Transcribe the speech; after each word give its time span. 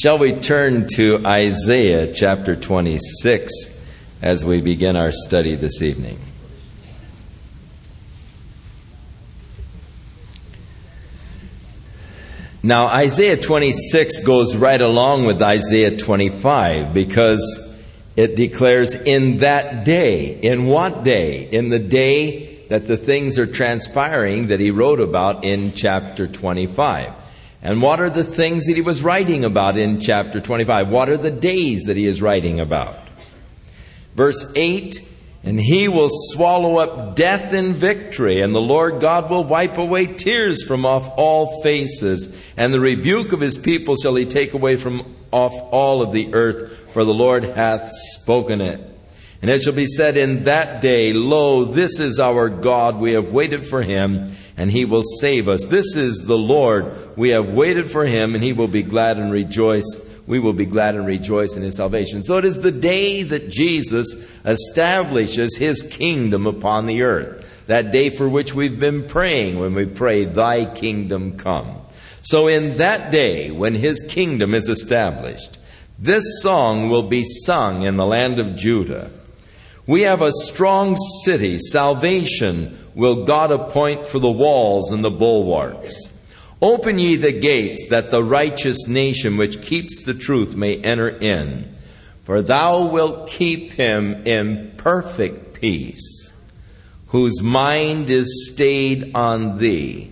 Shall 0.00 0.16
we 0.16 0.32
turn 0.32 0.86
to 0.94 1.20
Isaiah 1.26 2.10
chapter 2.10 2.56
26 2.56 3.52
as 4.22 4.42
we 4.42 4.62
begin 4.62 4.96
our 4.96 5.12
study 5.12 5.56
this 5.56 5.82
evening? 5.82 6.18
Now, 12.62 12.86
Isaiah 12.86 13.36
26 13.36 14.20
goes 14.20 14.56
right 14.56 14.80
along 14.80 15.26
with 15.26 15.42
Isaiah 15.42 15.94
25 15.94 16.94
because 16.94 17.78
it 18.16 18.36
declares, 18.36 18.94
In 18.94 19.38
that 19.38 19.84
day. 19.84 20.40
In 20.40 20.64
what 20.64 21.04
day? 21.04 21.42
In 21.42 21.68
the 21.68 21.78
day 21.78 22.64
that 22.70 22.86
the 22.86 22.96
things 22.96 23.38
are 23.38 23.46
transpiring 23.46 24.46
that 24.46 24.60
he 24.60 24.70
wrote 24.70 25.00
about 25.00 25.44
in 25.44 25.74
chapter 25.74 26.26
25. 26.26 27.19
And 27.62 27.82
what 27.82 28.00
are 28.00 28.10
the 28.10 28.24
things 28.24 28.66
that 28.66 28.74
he 28.74 28.80
was 28.80 29.02
writing 29.02 29.44
about 29.44 29.76
in 29.76 30.00
chapter 30.00 30.40
25? 30.40 30.88
What 30.88 31.08
are 31.08 31.16
the 31.16 31.30
days 31.30 31.84
that 31.84 31.96
he 31.96 32.06
is 32.06 32.22
writing 32.22 32.58
about? 32.58 32.96
Verse 34.14 34.50
8 34.56 35.06
And 35.44 35.60
he 35.60 35.86
will 35.88 36.08
swallow 36.10 36.78
up 36.78 37.16
death 37.16 37.52
in 37.52 37.74
victory, 37.74 38.40
and 38.40 38.54
the 38.54 38.60
Lord 38.60 39.00
God 39.00 39.30
will 39.30 39.44
wipe 39.44 39.78
away 39.78 40.06
tears 40.06 40.64
from 40.64 40.86
off 40.86 41.10
all 41.16 41.62
faces, 41.62 42.34
and 42.56 42.72
the 42.72 42.80
rebuke 42.80 43.32
of 43.32 43.40
his 43.40 43.58
people 43.58 43.96
shall 43.96 44.14
he 44.14 44.24
take 44.24 44.54
away 44.54 44.76
from 44.76 45.14
off 45.30 45.54
all 45.70 46.02
of 46.02 46.12
the 46.12 46.34
earth 46.34 46.80
for 46.92 47.04
the 47.04 47.14
Lord 47.14 47.44
hath 47.44 47.88
spoken 47.92 48.60
it. 48.60 48.80
And 49.42 49.50
it 49.50 49.62
shall 49.62 49.72
be 49.72 49.86
said 49.86 50.16
in 50.16 50.44
that 50.44 50.80
day, 50.82 51.12
Lo, 51.12 51.64
this 51.64 51.98
is 51.98 52.20
our 52.20 52.50
God, 52.50 52.98
we 52.98 53.12
have 53.12 53.30
waited 53.30 53.66
for 53.66 53.80
him, 53.80 54.34
and 54.60 54.70
he 54.70 54.84
will 54.84 55.02
save 55.02 55.48
us. 55.48 55.64
This 55.64 55.96
is 55.96 56.24
the 56.26 56.36
Lord, 56.36 57.16
we 57.16 57.30
have 57.30 57.54
waited 57.54 57.90
for 57.90 58.04
him, 58.04 58.34
and 58.34 58.44
he 58.44 58.52
will 58.52 58.68
be 58.68 58.82
glad 58.82 59.16
and 59.16 59.32
rejoice. 59.32 60.06
We 60.26 60.38
will 60.38 60.52
be 60.52 60.66
glad 60.66 60.96
and 60.96 61.06
rejoice 61.06 61.56
in 61.56 61.62
his 61.62 61.78
salvation. 61.78 62.22
So 62.22 62.36
it 62.36 62.44
is 62.44 62.60
the 62.60 62.70
day 62.70 63.22
that 63.22 63.48
Jesus 63.48 64.38
establishes 64.44 65.56
his 65.56 65.82
kingdom 65.82 66.46
upon 66.46 66.84
the 66.84 67.00
earth. 67.00 67.64
That 67.68 67.90
day 67.90 68.10
for 68.10 68.28
which 68.28 68.52
we've 68.52 68.78
been 68.78 69.08
praying 69.08 69.58
when 69.58 69.72
we 69.72 69.86
pray, 69.86 70.24
Thy 70.26 70.66
kingdom 70.66 71.38
come. 71.38 71.80
So 72.20 72.46
in 72.46 72.76
that 72.76 73.10
day, 73.10 73.50
when 73.50 73.74
his 73.74 74.04
kingdom 74.10 74.52
is 74.52 74.68
established, 74.68 75.56
this 75.98 76.42
song 76.42 76.90
will 76.90 77.08
be 77.08 77.24
sung 77.24 77.84
in 77.84 77.96
the 77.96 78.04
land 78.04 78.38
of 78.38 78.56
Judah. 78.56 79.10
We 79.86 80.02
have 80.02 80.20
a 80.20 80.32
strong 80.32 80.96
city. 81.24 81.56
Salvation 81.56 82.76
will 83.00 83.24
God 83.24 83.50
appoint 83.50 84.06
for 84.06 84.18
the 84.18 84.30
walls 84.30 84.92
and 84.92 85.02
the 85.02 85.10
bulwarks. 85.10 85.96
Open 86.60 86.98
ye 86.98 87.16
the 87.16 87.32
gates 87.32 87.86
that 87.88 88.10
the 88.10 88.22
righteous 88.22 88.86
nation 88.86 89.38
which 89.38 89.62
keeps 89.62 90.04
the 90.04 90.12
truth 90.12 90.54
may 90.54 90.76
enter 90.76 91.08
in. 91.08 91.74
For 92.24 92.42
thou 92.42 92.84
wilt 92.84 93.26
keep 93.26 93.72
him 93.72 94.26
in 94.26 94.74
perfect 94.76 95.54
peace, 95.54 96.34
whose 97.06 97.42
mind 97.42 98.10
is 98.10 98.50
stayed 98.52 99.12
on 99.14 99.56
thee, 99.56 100.10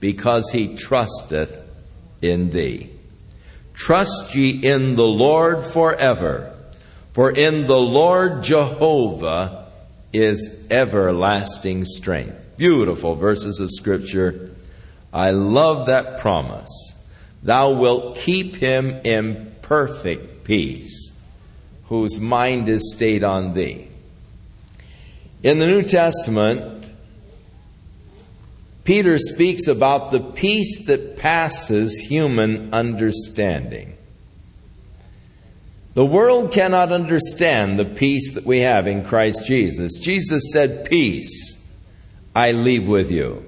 because 0.00 0.50
he 0.50 0.76
trusteth 0.76 1.62
in 2.20 2.50
thee. 2.50 2.90
Trust 3.74 4.34
ye 4.34 4.50
in 4.50 4.94
the 4.94 5.06
Lord 5.06 5.64
forever, 5.64 6.52
for 7.12 7.30
in 7.30 7.66
the 7.66 7.80
Lord 7.80 8.42
Jehovah 8.42 9.61
is 10.12 10.66
everlasting 10.70 11.84
strength. 11.84 12.56
Beautiful 12.56 13.14
verses 13.14 13.60
of 13.60 13.70
Scripture. 13.70 14.50
I 15.12 15.30
love 15.30 15.86
that 15.86 16.20
promise. 16.20 16.96
Thou 17.42 17.72
wilt 17.72 18.16
keep 18.16 18.56
him 18.56 19.00
in 19.04 19.54
perfect 19.62 20.44
peace, 20.44 21.12
whose 21.84 22.20
mind 22.20 22.68
is 22.68 22.92
stayed 22.94 23.24
on 23.24 23.54
thee. 23.54 23.88
In 25.42 25.58
the 25.58 25.66
New 25.66 25.82
Testament, 25.82 26.90
Peter 28.84 29.18
speaks 29.18 29.66
about 29.66 30.10
the 30.10 30.20
peace 30.20 30.86
that 30.86 31.16
passes 31.16 31.98
human 31.98 32.72
understanding. 32.74 33.91
The 35.94 36.06
world 36.06 36.52
cannot 36.52 36.90
understand 36.90 37.78
the 37.78 37.84
peace 37.84 38.32
that 38.32 38.46
we 38.46 38.60
have 38.60 38.86
in 38.86 39.04
Christ 39.04 39.46
Jesus. 39.46 39.98
Jesus 39.98 40.50
said, 40.52 40.86
Peace 40.88 41.58
I 42.34 42.52
leave 42.52 42.88
with 42.88 43.10
you. 43.10 43.44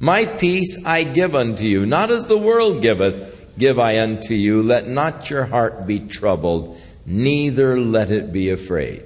My 0.00 0.24
peace 0.24 0.84
I 0.84 1.04
give 1.04 1.36
unto 1.36 1.64
you, 1.64 1.86
not 1.86 2.10
as 2.10 2.26
the 2.26 2.38
world 2.38 2.82
giveth, 2.82 3.54
give 3.58 3.78
I 3.78 4.00
unto 4.00 4.34
you. 4.34 4.62
Let 4.62 4.88
not 4.88 5.30
your 5.30 5.44
heart 5.44 5.86
be 5.86 6.00
troubled, 6.00 6.80
neither 7.06 7.78
let 7.78 8.10
it 8.10 8.32
be 8.32 8.50
afraid. 8.50 9.04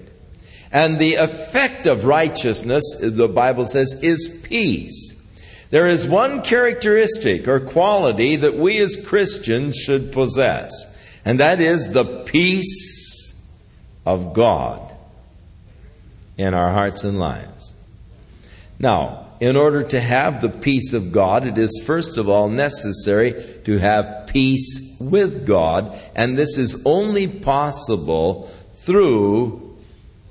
And 0.73 0.99
the 0.99 1.17
effect 1.17 1.87
of 1.87 2.05
righteousness, 2.05 2.97
the 3.01 3.29
Bible 3.29 3.67
says, 3.67 3.99
is 4.03 4.41
peace. 4.43 5.15
There 5.71 5.87
is 5.89 6.07
one 6.07 6.43
characteristic 6.43 7.47
or 7.47 7.61
quality 7.61 8.37
that 8.37 8.55
we 8.55 8.79
as 8.79 9.05
Christians 9.05 9.77
should 9.77 10.13
possess, 10.13 10.71
and 11.25 11.41
that 11.41 11.61
is 11.61 11.93
the 11.93 12.05
peace 12.25 13.35
of 14.05 14.35
God 14.35 14.95
in 16.37 16.55
our 16.55 16.73
hearts 16.73 17.05
and 17.05 17.19
lives. 17.19 17.75
Now, 18.79 19.29
in 19.41 19.57
order 19.57 19.83
to 19.83 20.01
have 20.01 20.41
the 20.41 20.49
peace 20.49 20.93
of 20.93 21.13
God, 21.13 21.47
it 21.47 21.59
is 21.59 21.83
first 21.85 22.19
of 22.19 22.29
all 22.29 22.49
necessary 22.49 23.35
to 23.65 23.79
have 23.79 24.27
peace 24.27 24.97
with 25.01 25.47
God, 25.47 25.99
and 26.15 26.37
this 26.37 26.59
is 26.59 26.83
only 26.85 27.27
possible 27.27 28.51
through 28.75 29.77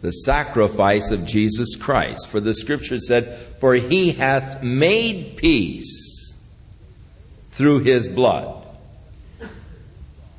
the 0.01 0.11
sacrifice 0.11 1.11
of 1.11 1.25
Jesus 1.25 1.75
Christ. 1.75 2.29
For 2.29 2.39
the 2.39 2.53
scripture 2.53 2.99
said, 2.99 3.25
For 3.59 3.73
he 3.75 4.11
hath 4.11 4.61
made 4.61 5.37
peace 5.37 6.35
through 7.51 7.79
his 7.79 8.07
blood. 8.07 8.62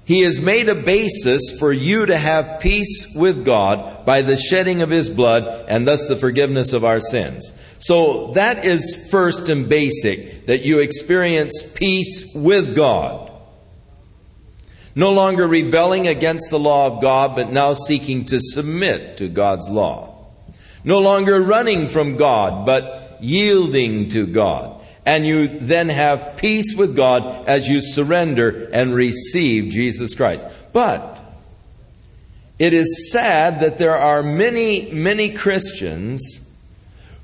He 0.06 0.20
has 0.22 0.41
made 0.41 0.69
a 0.69 0.75
basis 0.75 1.56
for 1.59 1.72
you 1.72 2.04
to 2.04 2.16
have 2.16 2.60
peace 2.60 3.15
with 3.15 3.44
God 3.44 4.04
by 4.04 4.20
the 4.20 4.37
shedding 4.37 4.82
of 4.82 4.91
His 4.91 5.09
blood 5.09 5.65
and 5.66 5.88
thus 5.88 6.06
the 6.09 6.16
forgiveness 6.16 6.75
of 6.75 6.84
our 6.84 7.00
sins. 7.00 7.53
So 7.78 8.32
that 8.32 8.66
is 8.66 9.09
first 9.10 9.48
and 9.48 9.69
basic 9.69 10.47
that 10.47 10.62
you 10.62 10.81
experience 10.81 11.62
peace 11.75 12.31
with 12.34 12.76
God. 12.76 13.31
No 14.94 15.12
longer 15.12 15.47
rebelling 15.47 16.06
against 16.06 16.50
the 16.50 16.59
law 16.59 16.86
of 16.86 17.00
God, 17.00 17.34
but 17.34 17.50
now 17.50 17.75
seeking 17.75 18.26
to 18.26 18.38
submit 18.41 19.16
to 19.16 19.28
God's 19.28 19.69
law. 19.69 20.26
No 20.84 21.00
longer 21.00 21.41
running 21.42 21.88
from 21.88 22.16
God, 22.16 22.66
but 22.66 23.19
yielding 23.21 24.10
to 24.10 24.26
God. 24.26 24.73
And 25.06 25.26
you 25.26 25.48
then 25.48 25.91
have 25.91 26.37
peace 26.37 26.75
with 26.75 26.97
God 26.97 27.47
as 27.47 27.69
you 27.69 27.81
surrender 27.82 28.69
and 28.72 28.94
receive 28.94 29.70
Jesus 29.70 30.15
Christ. 30.15 30.47
But 30.72 31.20
it 32.59 32.72
is 32.72 33.12
sad 33.12 33.60
that 33.60 33.78
there 33.78 33.97
are 33.97 34.22
many, 34.22 34.91
many 34.92 35.31
Christians 35.31 36.41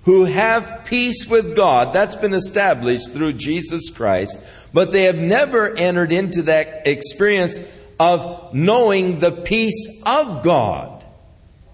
who 0.04 0.24
have 0.24 0.84
peace 0.84 1.26
with 1.28 1.54
God. 1.54 1.92
That's 1.92 2.16
been 2.16 2.34
established 2.34 3.12
through 3.12 3.34
Jesus 3.34 3.90
Christ. 3.90 4.68
But 4.72 4.92
they 4.92 5.04
have 5.04 5.18
never 5.18 5.74
entered 5.76 6.12
into 6.12 6.42
that 6.42 6.86
experience 6.86 7.58
of 7.98 8.54
knowing 8.54 9.20
the 9.20 9.30
peace 9.30 10.02
of 10.04 10.42
God 10.42 11.04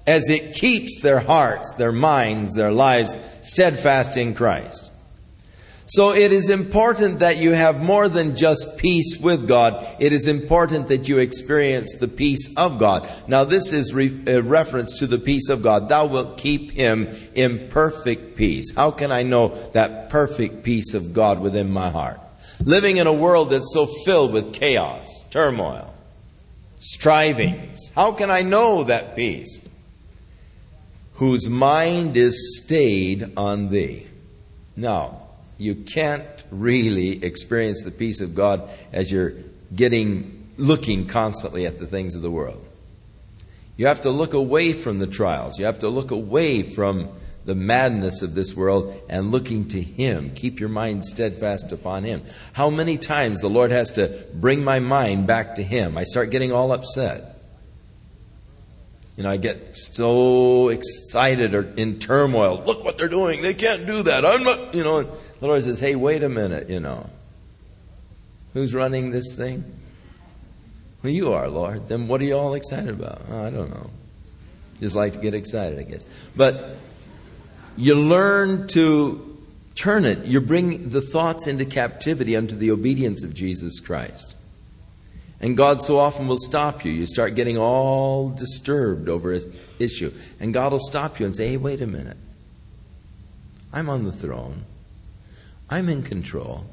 as 0.06 0.28
it 0.28 0.55
keeps 0.55 1.00
their 1.00 1.21
hearts, 1.21 1.75
their 1.75 1.93
minds, 1.93 2.55
their 2.55 2.73
lives 2.73 3.17
steadfast 3.41 4.17
in 4.17 4.34
Christ. 4.34 4.86
So 5.89 6.13
it 6.13 6.33
is 6.33 6.49
important 6.49 7.21
that 7.21 7.37
you 7.37 7.53
have 7.53 7.81
more 7.81 8.09
than 8.09 8.35
just 8.35 8.77
peace 8.77 9.19
with 9.21 9.47
God. 9.47 9.87
It 10.01 10.13
is 10.13 10.27
important 10.27 10.88
that 10.88 11.06
you 11.06 11.19
experience 11.19 11.97
the 11.97 12.09
peace 12.09 12.53
of 12.56 12.81
God. 12.81 13.09
Now, 13.29 13.44
this 13.44 13.73
is 13.73 13.94
re- 13.94 14.21
a 14.27 14.43
reference 14.43 14.99
to 14.99 15.06
the 15.06 15.19
peace 15.19 15.49
of 15.49 15.62
God. 15.62 15.88
Thou 15.88 16.06
wilt 16.06 16.38
keep 16.38 16.73
him 16.73 17.15
in 17.37 17.69
perfect 17.69 18.37
peace. 18.37 18.75
How 18.75 18.91
can 18.91 19.12
I 19.12 19.23
know 19.23 19.49
that 19.75 20.11
perfect 20.11 20.65
peace 20.65 20.93
of 20.93 21.15
God 21.15 21.38
within 21.38 21.71
my 21.71 21.91
heart? 21.91 22.19
Living 22.65 22.97
in 22.97 23.06
a 23.06 23.12
world 23.12 23.50
that's 23.50 23.73
so 23.73 23.87
filled 23.87 24.32
with 24.32 24.53
chaos, 24.53 25.06
turmoil, 25.31 25.94
strivings. 26.79 27.93
How 27.94 28.11
can 28.11 28.29
I 28.29 28.43
know 28.43 28.82
that 28.85 29.15
peace? 29.15 29.61
Whose 31.15 31.49
mind 31.49 32.17
is 32.17 32.61
stayed 32.61 33.35
on 33.37 33.69
thee. 33.69 34.09
Now, 34.75 35.25
you 35.58 35.75
can't 35.75 36.44
really 36.50 37.25
experience 37.25 37.82
the 37.82 37.91
peace 37.91 38.20
of 38.20 38.35
God 38.35 38.69
as 38.93 39.11
you're 39.11 39.32
getting 39.75 40.49
looking 40.58 41.06
constantly 41.06 41.67
at 41.67 41.79
the 41.79 41.87
things 41.87 42.14
of 42.14 42.23
the 42.23 42.31
world. 42.31 42.62
You 43.76 43.87
have 43.87 44.03
to 44.03 44.11
look 44.11 44.32
away 44.32 44.73
from 44.73 44.99
the 44.99 45.06
trials. 45.06 45.58
You 45.58 45.67
have 45.67 45.81
to 45.81 45.88
look 45.88 46.11
away 46.11 46.62
from 46.62 47.11
the 47.44 47.55
madness 47.55 48.23
of 48.23 48.35
this 48.35 48.56
world 48.56 49.00
and 49.08 49.31
looking 49.31 49.69
to 49.69 49.81
Him. 49.81 50.32
Keep 50.35 50.61
your 50.61 50.69
mind 50.69 51.05
steadfast 51.05 51.73
upon 51.73 52.05
Him. 52.05 52.23
How 52.53 52.70
many 52.70 52.97
times 52.97 53.41
the 53.41 53.49
Lord 53.49 53.70
has 53.70 53.93
to 53.93 54.25
bring 54.35 54.64
my 54.64 54.81
mind 54.81 55.26
back 55.26 55.56
to 55.56 55.62
Him? 55.62 55.97
I 55.97 56.05
start 56.05 56.31
getting 56.31 56.53
all 56.53 56.73
upset. 56.73 57.36
You 59.17 59.23
know, 59.23 59.31
I 59.31 59.39
get 59.39 59.75
so 59.75 60.69
excited 60.69 61.55
or 61.55 61.63
in 61.77 61.99
turmoil. 61.99 62.63
Look 62.67 62.85
what 62.85 62.99
they're 62.99 63.09
doing. 63.09 63.41
They 63.41 63.55
can't 63.55 63.87
do 63.87 64.03
that. 64.03 64.27
I'm 64.27 64.43
not, 64.43 64.75
you 64.75 64.85
know. 64.85 65.05
The 65.05 65.47
Lord 65.47 65.63
says, 65.63 65.81
hey, 65.81 65.95
wait 65.95 66.23
a 66.23 66.29
minute, 66.29 66.69
you 66.69 66.81
know. 66.81 67.09
Who's 68.53 68.75
running 68.75 69.11
this 69.11 69.35
thing? 69.35 69.65
Well, 71.03 71.13
you 71.13 71.33
are, 71.33 71.49
Lord. 71.49 71.89
Then 71.89 72.09
what 72.09 72.21
are 72.21 72.25
you 72.25 72.37
all 72.37 72.55
excited 72.55 72.91
about? 72.91 73.23
Oh, 73.31 73.45
I 73.45 73.51
don't 73.51 73.71
know. 73.71 73.91
Just 74.81 74.95
like 74.95 75.15
to 75.15 75.19
get 75.19 75.35
excited, 75.35 75.79
I 75.79 75.83
guess. 75.83 76.07
But 76.35 76.77
you 77.77 77.95
learn 77.95 78.67
to 78.69 79.39
turn 79.75 80.05
it. 80.05 80.27
You 80.27 80.41
bring 80.41 80.91
the 80.91 81.01
thoughts 81.01 81.47
into 81.47 81.65
captivity 81.65 82.37
unto 82.37 82.57
the 82.57 82.71
obedience 82.71 83.23
of 83.25 83.35
Jesus 83.35 83.81
Christ. 83.81 84.36
And 85.46 85.56
God 85.56 85.81
so 85.81 86.00
often 86.00 86.26
will 86.26 86.40
stop 86.40 86.84
you. 86.84 86.90
You 86.90 87.06
start 87.06 87.37
getting 87.37 87.56
all 87.56 88.31
disturbed 88.31 89.08
over 89.08 89.32
an 89.32 89.52
issue. 89.78 90.12
And 90.40 90.52
God 90.52 90.72
will 90.72 90.81
stop 90.81 91.20
you 91.20 91.26
and 91.26 91.37
say, 91.37 91.50
hey, 91.50 91.56
wait 91.56 91.81
a 91.81 91.87
minute. 91.87 92.16
I'm 93.72 93.88
on 93.88 94.02
the 94.02 94.10
throne, 94.10 94.64
I'm 95.70 95.88
in 95.88 96.02
control. 96.02 96.66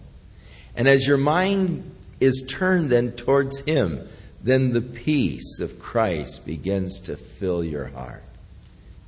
And 0.76 0.88
as 0.88 1.06
your 1.06 1.20
mind 1.20 1.92
is 2.20 2.48
turned 2.50 2.90
then 2.90 3.12
towards 3.12 3.60
Him, 3.60 4.08
then 4.42 4.74
the 4.74 4.82
peace 4.82 5.60
of 5.60 5.80
Christ 5.80 6.44
begins 6.44 7.00
to 7.02 7.16
fill 7.16 7.64
your 7.64 7.90
heart 7.90 8.24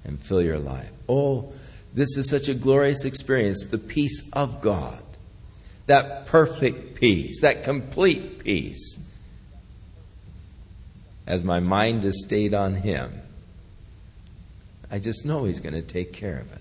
and 0.04 0.20
fill 0.20 0.44
your 0.44 0.60
life. 0.60 0.92
Oh, 1.10 1.52
this 1.92 2.18
is 2.18 2.30
such 2.30 2.50
a 2.50 2.54
glorious 2.54 3.04
experience 3.04 3.66
the 3.66 3.80
peace 3.80 4.30
of 4.32 4.62
God, 4.62 5.02
that 5.88 6.28
perfect 6.28 6.94
peace, 6.94 7.42
that 7.42 7.64
complete 7.64 8.44
peace 8.44 9.00
as 11.28 11.44
my 11.44 11.60
mind 11.60 12.06
is 12.06 12.24
stayed 12.24 12.54
on 12.54 12.76
Him, 12.76 13.22
I 14.92 15.00
just 15.00 15.26
know 15.26 15.46
He's 15.46 15.60
going 15.60 15.74
to 15.74 15.82
take 15.82 16.14
care 16.14 16.40
of 16.40 16.52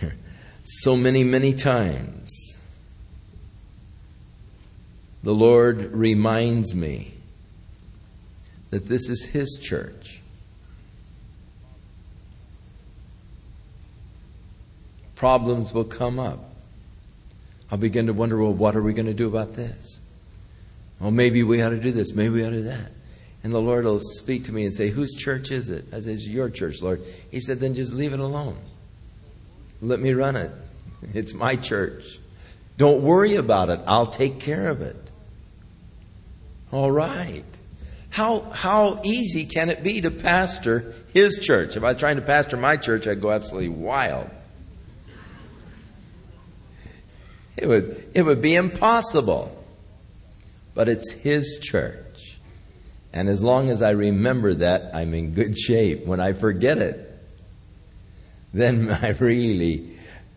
it. 0.00 0.12
so 0.64 0.96
many, 0.96 1.24
many 1.24 1.52
times, 1.52 2.30
the 5.22 5.34
Lord 5.34 5.92
reminds 5.92 6.74
me 6.74 7.14
that 8.70 8.88
this 8.88 9.08
is 9.08 9.24
His 9.24 9.58
church. 9.60 10.20
Problems 15.14 15.72
will 15.72 15.84
come 15.84 16.18
up. 16.18 16.40
I'll 17.70 17.78
begin 17.78 18.06
to 18.06 18.12
wonder 18.12 18.42
well, 18.42 18.52
what 18.52 18.74
are 18.74 18.82
we 18.82 18.92
going 18.92 19.06
to 19.06 19.14
do 19.14 19.28
about 19.28 19.54
this? 19.54 20.00
Well, 21.02 21.10
maybe 21.10 21.42
we 21.42 21.60
ought 21.62 21.70
to 21.70 21.80
do 21.80 21.90
this. 21.90 22.14
Maybe 22.14 22.34
we 22.34 22.44
ought 22.46 22.50
to 22.50 22.56
do 22.58 22.62
that. 22.62 22.92
And 23.42 23.52
the 23.52 23.60
Lord 23.60 23.84
will 23.84 23.98
speak 23.98 24.44
to 24.44 24.52
me 24.52 24.64
and 24.64 24.74
say, 24.74 24.88
Whose 24.88 25.12
church 25.14 25.50
is 25.50 25.68
it? 25.68 25.86
I 25.92 25.98
said, 25.98 26.14
It's 26.14 26.28
your 26.28 26.48
church, 26.48 26.80
Lord. 26.80 27.02
He 27.28 27.40
said, 27.40 27.58
Then 27.58 27.74
just 27.74 27.92
leave 27.92 28.12
it 28.12 28.20
alone. 28.20 28.56
Let 29.80 29.98
me 29.98 30.14
run 30.14 30.36
it. 30.36 30.50
It's 31.14 31.34
my 31.34 31.56
church. 31.56 32.20
Don't 32.78 33.02
worry 33.02 33.34
about 33.34 33.70
it. 33.70 33.80
I'll 33.88 34.06
take 34.06 34.38
care 34.38 34.68
of 34.68 34.80
it. 34.82 34.96
All 36.70 36.92
right. 36.92 37.42
How, 38.10 38.42
how 38.52 39.00
easy 39.02 39.44
can 39.46 39.68
it 39.68 39.82
be 39.82 40.00
to 40.02 40.12
pastor 40.12 40.94
his 41.12 41.40
church? 41.40 41.76
If 41.76 41.82
I 41.82 41.88
was 41.88 41.96
trying 41.96 42.16
to 42.16 42.22
pastor 42.22 42.56
my 42.56 42.76
church, 42.76 43.08
I'd 43.08 43.20
go 43.20 43.32
absolutely 43.32 43.70
wild. 43.70 44.30
It 47.56 47.66
would, 47.66 48.10
it 48.14 48.22
would 48.22 48.40
be 48.40 48.54
impossible 48.54 49.61
but 50.74 50.88
it's 50.88 51.12
His 51.12 51.58
church. 51.62 52.38
And 53.12 53.28
as 53.28 53.42
long 53.42 53.68
as 53.68 53.82
I 53.82 53.90
remember 53.90 54.54
that, 54.54 54.94
I'm 54.94 55.12
in 55.14 55.32
good 55.32 55.58
shape. 55.58 56.06
When 56.06 56.20
I 56.20 56.32
forget 56.32 56.78
it, 56.78 57.08
then 58.54 58.90
I 59.02 59.10
really 59.10 59.96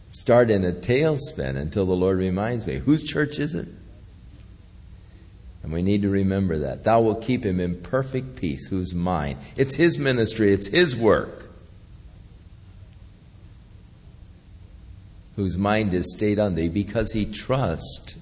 start 0.10 0.50
in 0.50 0.64
a 0.64 0.72
tailspin 0.72 1.56
until 1.56 1.86
the 1.86 1.96
Lord 1.96 2.18
reminds 2.18 2.66
me 2.66 2.76
whose 2.78 3.04
church 3.04 3.38
is 3.38 3.54
it? 3.54 3.68
And 5.64 5.74
we 5.74 5.82
need 5.82 6.04
to 6.04 6.10
remember 6.10 6.60
that. 6.60 6.84
Thou 6.84 7.02
wilt 7.02 7.24
keep 7.24 7.44
him 7.44 7.60
in 7.60 7.82
perfect 7.82 8.36
peace, 8.36 8.68
whose 8.68 8.94
mind. 8.94 9.40
It's 9.58 9.76
his 9.76 9.98
ministry, 9.98 10.54
it's 10.54 10.68
his 10.68 10.96
work. 10.96 11.50
Whose 15.36 15.58
mind 15.58 15.94
is 15.94 16.14
stayed 16.14 16.40
on 16.40 16.56
thee 16.56 16.70
because 16.70 17.14
he 17.14 17.26
trusts 17.26 18.16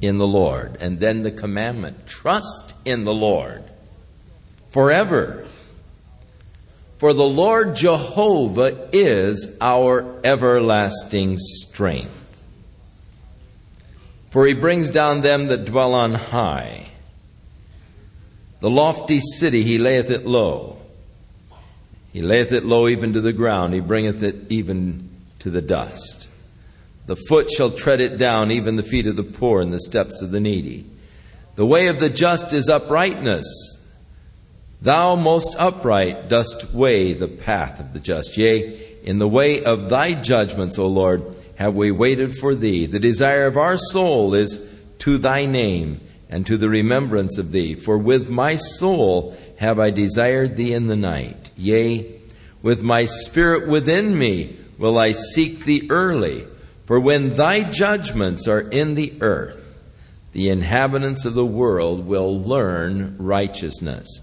in 0.00 0.18
the 0.18 0.26
Lord. 0.26 0.76
And 0.80 1.00
then 1.00 1.22
the 1.22 1.30
commandment 1.30 2.06
trust 2.06 2.74
in 2.84 3.04
the 3.04 3.14
Lord 3.14 3.64
forever. 4.70 5.44
For 6.98 7.12
the 7.12 7.26
Lord 7.26 7.76
Jehovah 7.76 8.88
is 8.92 9.56
our 9.60 10.20
everlasting 10.24 11.36
strength. 11.38 12.14
For 14.30 14.46
he 14.46 14.54
brings 14.54 14.90
down 14.90 15.22
them 15.22 15.46
that 15.46 15.64
dwell 15.64 15.94
on 15.94 16.14
high. 16.14 16.88
The 18.60 18.68
lofty 18.68 19.20
city 19.20 19.62
he 19.62 19.78
layeth 19.78 20.10
it 20.10 20.26
low. 20.26 20.78
He 22.12 22.20
layeth 22.20 22.50
it 22.50 22.64
low 22.64 22.88
even 22.88 23.12
to 23.12 23.20
the 23.20 23.32
ground. 23.32 23.74
He 23.74 23.80
bringeth 23.80 24.22
it 24.22 24.46
even 24.48 25.08
to 25.38 25.50
the 25.50 25.62
dust. 25.62 26.17
The 27.08 27.16
foot 27.16 27.50
shall 27.50 27.70
tread 27.70 28.02
it 28.02 28.18
down, 28.18 28.50
even 28.50 28.76
the 28.76 28.82
feet 28.82 29.06
of 29.06 29.16
the 29.16 29.22
poor 29.22 29.62
and 29.62 29.72
the 29.72 29.80
steps 29.80 30.20
of 30.20 30.30
the 30.30 30.40
needy. 30.40 30.84
The 31.56 31.64
way 31.64 31.86
of 31.86 32.00
the 32.00 32.10
just 32.10 32.52
is 32.52 32.68
uprightness. 32.68 33.80
Thou 34.82 35.16
most 35.16 35.56
upright 35.58 36.28
dost 36.28 36.74
weigh 36.74 37.14
the 37.14 37.26
path 37.26 37.80
of 37.80 37.94
the 37.94 37.98
just. 37.98 38.36
Yea, 38.36 38.98
in 39.02 39.18
the 39.18 39.26
way 39.26 39.64
of 39.64 39.88
thy 39.88 40.12
judgments, 40.12 40.78
O 40.78 40.86
Lord, 40.86 41.24
have 41.54 41.74
we 41.74 41.90
waited 41.90 42.34
for 42.34 42.54
thee. 42.54 42.84
The 42.84 42.98
desire 42.98 43.46
of 43.46 43.56
our 43.56 43.78
soul 43.78 44.34
is 44.34 44.60
to 44.98 45.16
thy 45.16 45.46
name 45.46 46.02
and 46.28 46.44
to 46.44 46.58
the 46.58 46.68
remembrance 46.68 47.38
of 47.38 47.52
thee. 47.52 47.74
For 47.74 47.96
with 47.96 48.28
my 48.28 48.56
soul 48.56 49.34
have 49.56 49.78
I 49.78 49.88
desired 49.88 50.56
thee 50.56 50.74
in 50.74 50.88
the 50.88 50.94
night. 50.94 51.52
Yea, 51.56 52.20
with 52.60 52.82
my 52.82 53.06
spirit 53.06 53.66
within 53.66 54.18
me 54.18 54.58
will 54.76 54.98
I 54.98 55.12
seek 55.12 55.60
thee 55.60 55.86
early. 55.88 56.46
For 56.88 56.98
when 56.98 57.34
thy 57.34 57.64
judgments 57.64 58.48
are 58.48 58.62
in 58.62 58.94
the 58.94 59.12
earth, 59.20 59.62
the 60.32 60.48
inhabitants 60.48 61.26
of 61.26 61.34
the 61.34 61.44
world 61.44 62.06
will 62.06 62.40
learn 62.40 63.14
righteousness. 63.18 64.22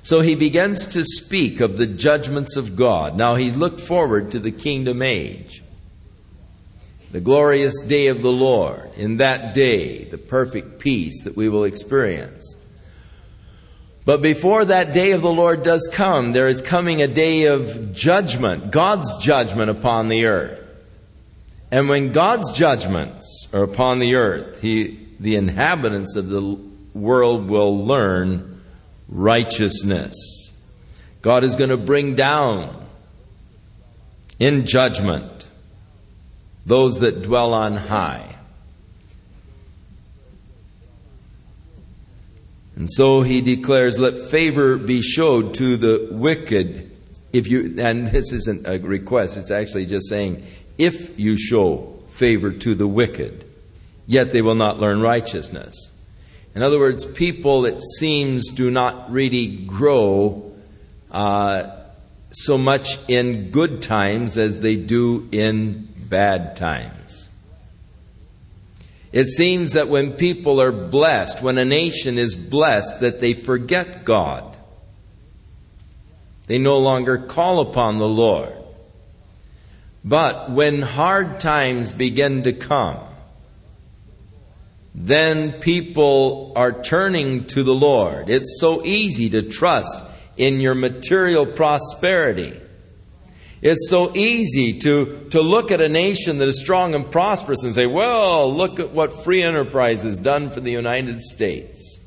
So 0.00 0.20
he 0.20 0.34
begins 0.34 0.88
to 0.88 1.04
speak 1.04 1.60
of 1.60 1.78
the 1.78 1.86
judgments 1.86 2.56
of 2.56 2.74
God. 2.74 3.16
Now 3.16 3.36
he 3.36 3.52
looked 3.52 3.80
forward 3.80 4.32
to 4.32 4.40
the 4.40 4.50
kingdom 4.50 5.00
age, 5.00 5.62
the 7.12 7.20
glorious 7.20 7.80
day 7.82 8.08
of 8.08 8.20
the 8.20 8.32
Lord. 8.32 8.90
In 8.96 9.18
that 9.18 9.54
day, 9.54 10.02
the 10.02 10.18
perfect 10.18 10.80
peace 10.80 11.22
that 11.22 11.36
we 11.36 11.48
will 11.48 11.62
experience. 11.62 12.56
But 14.04 14.22
before 14.22 14.64
that 14.64 14.92
day 14.92 15.12
of 15.12 15.22
the 15.22 15.32
Lord 15.32 15.62
does 15.62 15.88
come, 15.92 16.32
there 16.32 16.48
is 16.48 16.62
coming 16.62 17.00
a 17.00 17.06
day 17.06 17.44
of 17.44 17.92
judgment, 17.92 18.72
God's 18.72 19.18
judgment 19.18 19.70
upon 19.70 20.08
the 20.08 20.26
earth. 20.26 20.61
And 21.72 21.88
when 21.88 22.12
God's 22.12 22.52
judgments 22.52 23.48
are 23.54 23.62
upon 23.62 23.98
the 23.98 24.14
earth, 24.16 24.60
he, 24.60 25.08
the 25.18 25.36
inhabitants 25.36 26.16
of 26.16 26.28
the 26.28 26.60
world 26.92 27.48
will 27.48 27.86
learn 27.86 28.60
righteousness. 29.08 30.52
God 31.22 31.44
is 31.44 31.56
going 31.56 31.70
to 31.70 31.78
bring 31.78 32.14
down 32.14 32.86
in 34.38 34.66
judgment 34.66 35.48
those 36.66 37.00
that 37.00 37.22
dwell 37.22 37.54
on 37.54 37.76
high. 37.76 38.36
And 42.76 42.90
so 42.90 43.22
he 43.22 43.40
declares, 43.40 43.98
Let 43.98 44.18
favor 44.18 44.76
be 44.76 45.00
showed 45.00 45.54
to 45.54 45.78
the 45.78 46.08
wicked. 46.10 46.90
If 47.32 47.46
you, 47.48 47.76
and 47.78 48.08
this 48.08 48.30
isn't 48.30 48.66
a 48.66 48.78
request, 48.78 49.38
it's 49.38 49.50
actually 49.50 49.86
just 49.86 50.08
saying, 50.08 50.44
if 50.78 51.18
you 51.18 51.36
show 51.36 52.00
favor 52.06 52.52
to 52.52 52.74
the 52.74 52.86
wicked, 52.86 53.44
yet 54.06 54.32
they 54.32 54.42
will 54.42 54.54
not 54.54 54.78
learn 54.78 55.00
righteousness. 55.00 55.92
In 56.54 56.62
other 56.62 56.78
words, 56.78 57.06
people, 57.06 57.64
it 57.64 57.80
seems, 57.98 58.50
do 58.50 58.70
not 58.70 59.10
really 59.10 59.46
grow 59.46 60.52
uh, 61.10 61.70
so 62.30 62.58
much 62.58 62.98
in 63.08 63.50
good 63.50 63.80
times 63.80 64.36
as 64.36 64.60
they 64.60 64.76
do 64.76 65.28
in 65.32 65.88
bad 65.96 66.56
times. 66.56 67.30
It 69.12 69.26
seems 69.26 69.72
that 69.72 69.88
when 69.88 70.12
people 70.12 70.60
are 70.60 70.72
blessed, 70.72 71.42
when 71.42 71.58
a 71.58 71.64
nation 71.64 72.18
is 72.18 72.34
blessed, 72.34 73.00
that 73.00 73.20
they 73.20 73.34
forget 73.34 74.04
God. 74.04 74.56
They 76.46 76.58
no 76.58 76.78
longer 76.78 77.18
call 77.18 77.60
upon 77.60 77.98
the 77.98 78.08
Lord. 78.08 78.61
But 80.04 80.50
when 80.50 80.82
hard 80.82 81.38
times 81.38 81.92
begin 81.92 82.42
to 82.42 82.52
come, 82.52 82.98
then 84.94 85.52
people 85.52 86.52
are 86.56 86.82
turning 86.82 87.46
to 87.46 87.62
the 87.62 87.74
Lord. 87.74 88.28
It's 88.28 88.58
so 88.60 88.84
easy 88.84 89.30
to 89.30 89.42
trust 89.42 90.04
in 90.36 90.60
your 90.60 90.74
material 90.74 91.46
prosperity. 91.46 92.60
It's 93.62 93.88
so 93.88 94.14
easy 94.14 94.80
to, 94.80 95.28
to 95.30 95.40
look 95.40 95.70
at 95.70 95.80
a 95.80 95.88
nation 95.88 96.38
that 96.38 96.48
is 96.48 96.60
strong 96.60 96.96
and 96.96 97.08
prosperous 97.08 97.62
and 97.62 97.72
say, 97.72 97.86
well, 97.86 98.52
look 98.52 98.80
at 98.80 98.90
what 98.90 99.24
free 99.24 99.42
enterprise 99.42 100.02
has 100.02 100.18
done 100.18 100.50
for 100.50 100.60
the 100.60 100.72
United 100.72 101.20
States. 101.20 102.00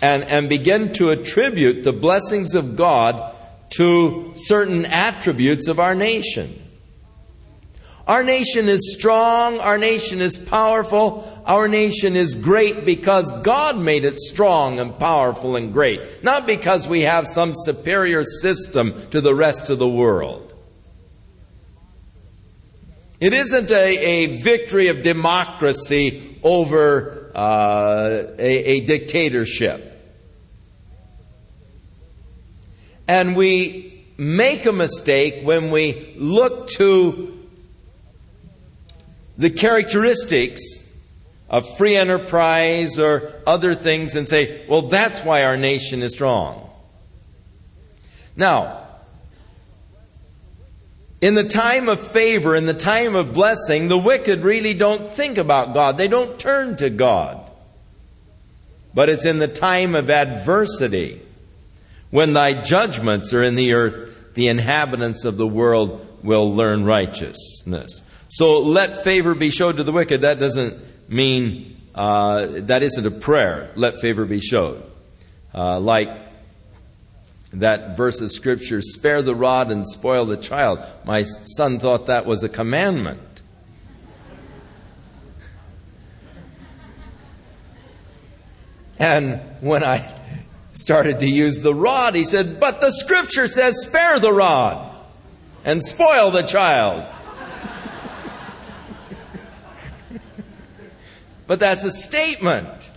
And, 0.00 0.22
and 0.24 0.48
begin 0.48 0.92
to 0.94 1.10
attribute 1.10 1.82
the 1.82 1.92
blessings 1.92 2.54
of 2.54 2.76
God 2.76 3.34
to 3.72 4.32
certain 4.34 4.84
attributes 4.84 5.68
of 5.68 5.78
our 5.78 5.94
nation. 5.94 6.58
Our 8.06 8.24
nation 8.24 8.68
is 8.68 8.92
strong, 8.92 9.60
our 9.60 9.78
nation 9.78 10.20
is 10.20 10.36
powerful, 10.36 11.42
our 11.46 11.68
nation 11.68 12.16
is 12.16 12.34
great 12.34 12.84
because 12.84 13.32
God 13.42 13.78
made 13.78 14.04
it 14.04 14.18
strong 14.18 14.80
and 14.80 14.98
powerful 14.98 15.54
and 15.54 15.72
great, 15.72 16.24
not 16.24 16.44
because 16.44 16.88
we 16.88 17.02
have 17.02 17.28
some 17.28 17.52
superior 17.54 18.24
system 18.24 18.92
to 19.10 19.20
the 19.20 19.34
rest 19.34 19.70
of 19.70 19.78
the 19.78 19.88
world. 19.88 20.52
It 23.20 23.32
isn't 23.32 23.70
a, 23.70 23.98
a 23.98 24.36
victory 24.38 24.88
of 24.88 25.02
democracy 25.02 26.40
over 26.42 27.30
uh, 27.36 28.34
a, 28.36 28.64
a 28.64 28.80
dictatorship. 28.80 29.91
And 33.08 33.36
we 33.36 34.04
make 34.16 34.66
a 34.66 34.72
mistake 34.72 35.40
when 35.42 35.70
we 35.70 36.14
look 36.16 36.68
to 36.70 37.38
the 39.36 39.50
characteristics 39.50 40.62
of 41.48 41.68
free 41.76 41.96
enterprise 41.96 42.98
or 42.98 43.34
other 43.46 43.74
things 43.74 44.16
and 44.16 44.26
say, 44.28 44.64
well, 44.68 44.82
that's 44.82 45.24
why 45.24 45.44
our 45.44 45.56
nation 45.56 46.02
is 46.02 46.12
strong. 46.12 46.70
Now, 48.36 48.86
in 51.20 51.34
the 51.34 51.44
time 51.44 51.88
of 51.88 52.00
favor, 52.00 52.56
in 52.56 52.66
the 52.66 52.74
time 52.74 53.14
of 53.14 53.32
blessing, 53.32 53.88
the 53.88 53.98
wicked 53.98 54.42
really 54.42 54.74
don't 54.74 55.10
think 55.10 55.38
about 55.38 55.74
God. 55.74 55.98
They 55.98 56.08
don't 56.08 56.38
turn 56.38 56.76
to 56.76 56.90
God. 56.90 57.38
But 58.94 59.08
it's 59.08 59.24
in 59.24 59.38
the 59.38 59.48
time 59.48 59.94
of 59.94 60.10
adversity, 60.10 61.22
when 62.12 62.34
thy 62.34 62.52
judgments 62.52 63.32
are 63.32 63.42
in 63.42 63.54
the 63.54 63.72
earth, 63.72 64.34
the 64.34 64.48
inhabitants 64.48 65.24
of 65.24 65.38
the 65.38 65.46
world 65.46 66.06
will 66.22 66.54
learn 66.54 66.84
righteousness. 66.84 68.02
So 68.28 68.60
let 68.60 69.02
favor 69.02 69.34
be 69.34 69.48
showed 69.48 69.78
to 69.78 69.82
the 69.82 69.92
wicked. 69.92 70.20
That 70.20 70.38
doesn't 70.38 71.10
mean, 71.10 71.80
uh, 71.94 72.46
that 72.50 72.82
isn't 72.82 73.06
a 73.06 73.10
prayer. 73.10 73.72
Let 73.76 73.98
favor 73.98 74.26
be 74.26 74.40
showed. 74.40 74.82
Uh, 75.54 75.80
like 75.80 76.10
that 77.54 77.96
verse 77.96 78.20
of 78.20 78.30
scripture, 78.30 78.82
spare 78.82 79.22
the 79.22 79.34
rod 79.34 79.70
and 79.70 79.88
spoil 79.88 80.26
the 80.26 80.36
child. 80.36 80.80
My 81.06 81.22
son 81.22 81.78
thought 81.78 82.06
that 82.06 82.26
was 82.26 82.44
a 82.44 82.48
commandment. 82.50 83.20
And 88.98 89.40
when 89.60 89.82
I 89.82 89.96
started 90.72 91.20
to 91.20 91.28
use 91.28 91.60
the 91.60 91.74
rod, 91.74 92.14
he 92.14 92.24
said, 92.24 92.58
But 92.58 92.80
the 92.80 92.90
scripture 92.90 93.46
says, 93.46 93.82
spare 93.82 94.18
the 94.18 94.32
rod 94.32 94.96
and 95.64 95.82
spoil 95.82 96.30
the 96.30 96.42
child. 96.42 97.06
But 101.46 101.58
that's 101.58 101.84
a 101.84 101.92
statement. 101.92 102.90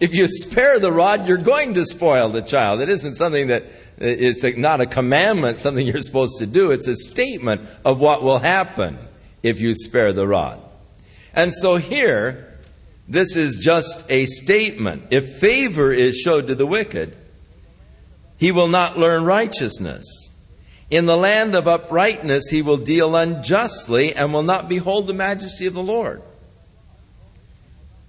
If 0.00 0.14
you 0.14 0.26
spare 0.28 0.78
the 0.78 0.92
rod, 0.92 1.28
you're 1.28 1.36
going 1.36 1.74
to 1.74 1.84
spoil 1.84 2.30
the 2.30 2.40
child. 2.40 2.80
It 2.80 2.88
isn't 2.88 3.16
something 3.16 3.48
that 3.48 3.64
it's 3.98 4.44
not 4.56 4.80
a 4.80 4.86
commandment, 4.86 5.60
something 5.60 5.86
you're 5.86 6.00
supposed 6.00 6.38
to 6.38 6.46
do. 6.46 6.70
It's 6.70 6.88
a 6.88 6.96
statement 6.96 7.62
of 7.84 8.00
what 8.00 8.22
will 8.22 8.38
happen 8.38 8.96
if 9.42 9.60
you 9.60 9.74
spare 9.74 10.12
the 10.12 10.26
rod. 10.26 10.60
And 11.34 11.52
so 11.52 11.76
here, 11.76 12.53
this 13.08 13.36
is 13.36 13.60
just 13.62 14.10
a 14.10 14.26
statement. 14.26 15.08
If 15.10 15.36
favor 15.36 15.92
is 15.92 16.16
showed 16.16 16.46
to 16.46 16.54
the 16.54 16.66
wicked, 16.66 17.16
he 18.36 18.50
will 18.52 18.68
not 18.68 18.98
learn 18.98 19.24
righteousness. 19.24 20.04
In 20.90 21.06
the 21.06 21.16
land 21.16 21.54
of 21.54 21.66
uprightness, 21.66 22.48
he 22.48 22.62
will 22.62 22.76
deal 22.76 23.16
unjustly 23.16 24.14
and 24.14 24.32
will 24.32 24.42
not 24.42 24.68
behold 24.68 25.06
the 25.06 25.14
majesty 25.14 25.66
of 25.66 25.74
the 25.74 25.82
Lord. 25.82 26.22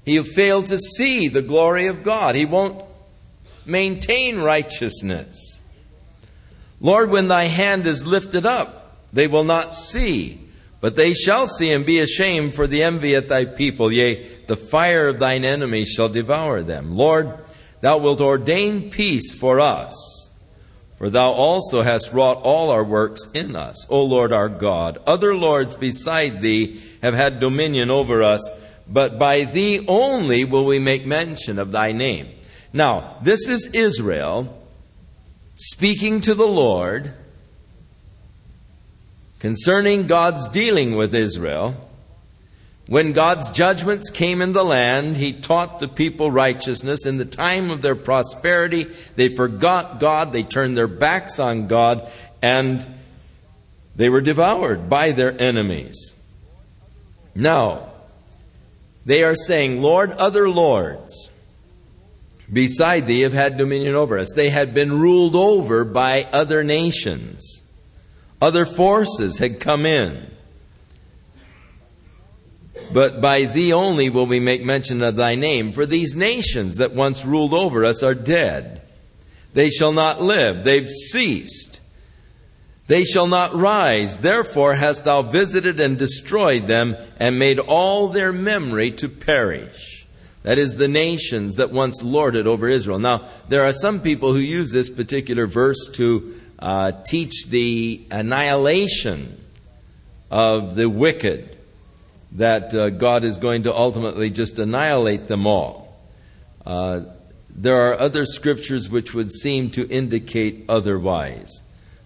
He'll 0.06 0.24
fail 0.24 0.62
to 0.64 0.78
see 0.78 1.28
the 1.28 1.42
glory 1.42 1.88
of 1.88 2.04
God. 2.04 2.36
He 2.36 2.46
won't 2.46 2.84
maintain 3.66 4.40
righteousness. 4.40 5.62
Lord, 6.80 7.10
when 7.10 7.28
thy 7.28 7.46
hand 7.46 7.88
is 7.88 8.06
lifted 8.06 8.46
up, 8.46 8.98
they 9.12 9.28
will 9.28 9.44
not 9.44 9.74
see, 9.74 10.40
but 10.82 10.96
they 10.96 11.14
shall 11.14 11.48
see 11.48 11.72
and 11.72 11.86
be 11.86 12.00
ashamed 12.00 12.54
for 12.54 12.68
the 12.68 12.84
envy 12.84 13.16
at 13.16 13.28
thy 13.28 13.46
people. 13.46 13.92
Yea, 13.92 14.24
the 14.48 14.58
fire 14.58 15.08
of 15.08 15.20
thine 15.20 15.44
enemies 15.44 15.90
shall 15.90 16.10
devour 16.10 16.62
them. 16.62 16.94
Lord, 16.94 17.34
thou 17.82 17.98
wilt 17.98 18.22
ordain 18.22 18.90
peace 18.90 19.34
for 19.34 19.60
us, 19.60 20.30
for 20.98 21.10
thou 21.10 21.32
also 21.32 21.82
hast 21.82 22.14
wrought 22.14 22.42
all 22.44 22.70
our 22.70 22.84
works 22.84 23.30
in 23.34 23.56
us, 23.56 23.86
O 23.90 24.04
Lord 24.04 24.32
our 24.32 24.50
God. 24.50 24.98
Other 25.08 25.36
lords 25.36 25.76
beside 25.76 26.42
thee 26.42 26.82
have 27.02 27.14
had 27.14 27.40
dominion 27.40 27.90
over 27.90 28.22
us 28.22 28.50
but 28.88 29.18
by 29.18 29.44
thee 29.44 29.86
only 29.88 30.46
will 30.46 30.66
we 30.66 30.80
make 30.80 31.06
mention 31.06 31.60
of 31.60 31.72
thy 31.72 31.92
name. 31.92 32.30
Now, 32.72 33.18
this 33.22 33.48
is 33.48 33.68
Israel 33.74 34.62
speaking 35.56 36.22
to 36.22 36.36
the 36.36 36.48
Lord 36.48 37.14
concerning 39.46 40.08
God's 40.08 40.50
dealing 40.50 40.96
with 40.96 41.14
Israel. 41.14 41.76
When 42.88 43.14
God's 43.14 43.52
judgments 43.52 44.10
came 44.10 44.42
in 44.42 44.54
the 44.54 44.66
land, 44.66 45.18
He 45.18 45.34
taught 45.34 45.78
the 45.78 45.88
people 45.88 46.32
righteousness. 46.32 47.06
In 47.06 47.18
the 47.18 47.26
time 47.26 47.70
of 47.70 47.84
their 47.84 47.94
prosperity, 47.96 48.88
they 49.16 49.30
forgot 49.30 50.00
God, 50.00 50.34
they 50.34 50.42
turned 50.42 50.76
their 50.76 50.88
backs 50.88 51.38
on 51.38 51.68
God, 51.68 52.12
and 52.42 52.88
they 53.96 54.10
were 54.10 54.20
devoured 54.20 54.90
by 54.90 55.12
their 55.12 55.40
enemies. 55.40 56.16
Now, 57.36 57.92
they 59.06 59.24
are 59.24 59.36
saying, 59.36 59.80
Lord, 59.80 60.10
other 60.14 60.50
lords 60.50 61.30
beside 62.52 63.06
thee 63.06 63.22
have 63.22 63.34
had 63.34 63.60
dominion 63.60 63.94
over 63.94 64.18
us. 64.18 64.34
They 64.34 64.50
had 64.50 64.74
been 64.74 65.00
ruled 65.00 65.36
over 65.36 65.86
by 65.86 66.24
other 66.34 66.64
nations. 66.64 67.55
Other 68.42 68.66
forces 68.66 69.40
had 69.40 69.60
come 69.60 69.86
in. 69.86 70.32
But 72.94 73.22
by 73.22 73.44
thee 73.44 73.74
only 73.74 74.10
will 74.10 74.28
we 74.28 74.40
make 74.40 74.64
mention 74.64 75.02
of 75.02 75.16
thy 75.16 75.36
name, 75.36 75.72
for 75.72 75.86
these 75.86 76.16
nations 76.16 76.78
that 76.78 76.94
once 76.94 77.26
ruled 77.26 77.54
over 77.54 77.86
us 77.86 78.04
are 78.04 78.14
dead. 78.14 78.82
They 79.54 79.70
shall 79.70 79.92
not 79.92 80.22
live, 80.22 80.64
they've 80.64 80.88
ceased. 80.88 81.80
They 82.88 83.04
shall 83.04 83.28
not 83.28 83.56
rise. 83.56 84.18
Therefore 84.18 84.76
hast 84.76 85.06
thou 85.06 85.24
visited 85.24 85.80
and 85.80 85.98
destroyed 85.98 86.68
them, 86.68 86.96
and 87.18 87.40
made 87.40 87.60
all 87.60 88.10
their 88.10 88.32
memory 88.32 88.92
to 88.92 89.10
perish. 89.10 90.06
That 90.44 90.60
is 90.60 90.76
the 90.76 90.88
nations 90.88 91.56
that 91.56 91.72
once 91.72 92.04
lorded 92.04 92.46
over 92.46 92.70
Israel. 92.70 93.00
Now, 93.00 93.24
there 93.50 93.64
are 93.64 93.74
some 93.74 94.00
people 94.00 94.34
who 94.34 94.40
use 94.40 94.72
this 94.72 94.92
particular 94.92 95.48
verse 95.48 95.90
to 95.94 96.40
uh, 96.60 96.92
teach 97.06 97.48
the 97.48 98.06
annihilation 98.12 99.44
of 100.32 100.76
the 100.76 100.90
wicked, 100.90 101.58
that 102.34 102.74
uh, 102.74 102.90
God 102.90 103.24
is 103.24 103.38
going 103.38 103.64
to 103.64 103.74
ultimately 103.74 104.30
just 104.30 104.60
annihilate 104.60 105.28
them 105.28 105.48
all. 105.48 105.98
Uh, 106.66 107.02
there 107.50 107.90
are 107.90 108.00
other 108.00 108.26
scriptures 108.26 108.90
which 108.90 109.14
would 109.14 109.32
seem 109.32 109.70
to 109.72 109.88
indicate 109.88 110.66
otherwise 110.68 111.64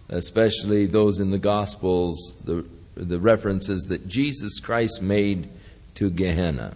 especially 0.10 0.88
those 0.88 1.20
in 1.20 1.32
the 1.32 1.38
Gospels, 1.38 2.36
the, 2.44 2.66
the 2.96 3.20
references 3.20 3.84
that 3.84 4.08
Jesus 4.08 4.60
Christ 4.60 5.02
made 5.02 5.50
to 5.96 6.10
Gehenna. 6.10 6.74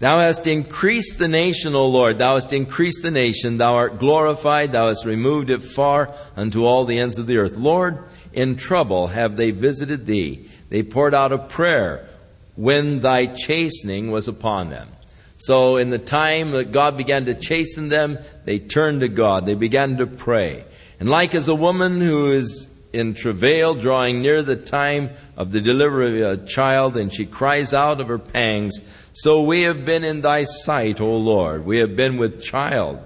Thou 0.00 0.20
hast 0.20 0.46
increased 0.46 1.18
the 1.18 1.26
nation, 1.26 1.74
O 1.74 1.88
Lord. 1.88 2.18
Thou 2.18 2.34
hast 2.34 2.52
increased 2.52 3.02
the 3.02 3.10
nation. 3.10 3.58
Thou 3.58 3.74
art 3.74 3.98
glorified. 3.98 4.72
Thou 4.72 4.88
hast 4.88 5.04
removed 5.04 5.50
it 5.50 5.62
far 5.62 6.14
unto 6.36 6.64
all 6.64 6.84
the 6.84 7.00
ends 7.00 7.18
of 7.18 7.26
the 7.26 7.38
earth. 7.38 7.56
Lord, 7.56 8.04
in 8.32 8.54
trouble 8.56 9.08
have 9.08 9.36
they 9.36 9.50
visited 9.50 10.06
thee. 10.06 10.48
They 10.68 10.84
poured 10.84 11.14
out 11.14 11.32
a 11.32 11.38
prayer 11.38 12.08
when 12.54 13.00
thy 13.00 13.26
chastening 13.26 14.10
was 14.10 14.28
upon 14.28 14.70
them. 14.70 14.88
So, 15.36 15.76
in 15.76 15.90
the 15.90 15.98
time 15.98 16.50
that 16.52 16.72
God 16.72 16.96
began 16.96 17.24
to 17.26 17.34
chasten 17.34 17.88
them, 17.88 18.18
they 18.44 18.58
turned 18.58 19.00
to 19.00 19.08
God. 19.08 19.46
They 19.46 19.54
began 19.54 19.96
to 19.98 20.06
pray. 20.06 20.64
And 20.98 21.08
like 21.08 21.34
as 21.34 21.46
a 21.46 21.54
woman 21.54 22.00
who 22.00 22.32
is 22.32 22.68
in 22.92 23.14
travail, 23.14 23.74
drawing 23.74 24.20
near 24.22 24.42
the 24.42 24.56
time 24.56 25.10
of 25.36 25.52
the 25.52 25.60
delivery 25.60 26.22
of 26.22 26.42
a 26.42 26.46
child, 26.46 26.96
and 26.96 27.12
she 27.12 27.26
cries 27.26 27.72
out 27.72 28.00
of 28.00 28.08
her 28.08 28.18
pangs, 28.18 28.80
so 29.18 29.42
we 29.42 29.62
have 29.62 29.84
been 29.84 30.04
in 30.04 30.20
thy 30.20 30.44
sight, 30.44 31.00
O 31.00 31.16
Lord. 31.16 31.66
We 31.66 31.78
have 31.78 31.96
been 31.96 32.18
with 32.18 32.40
child. 32.40 33.02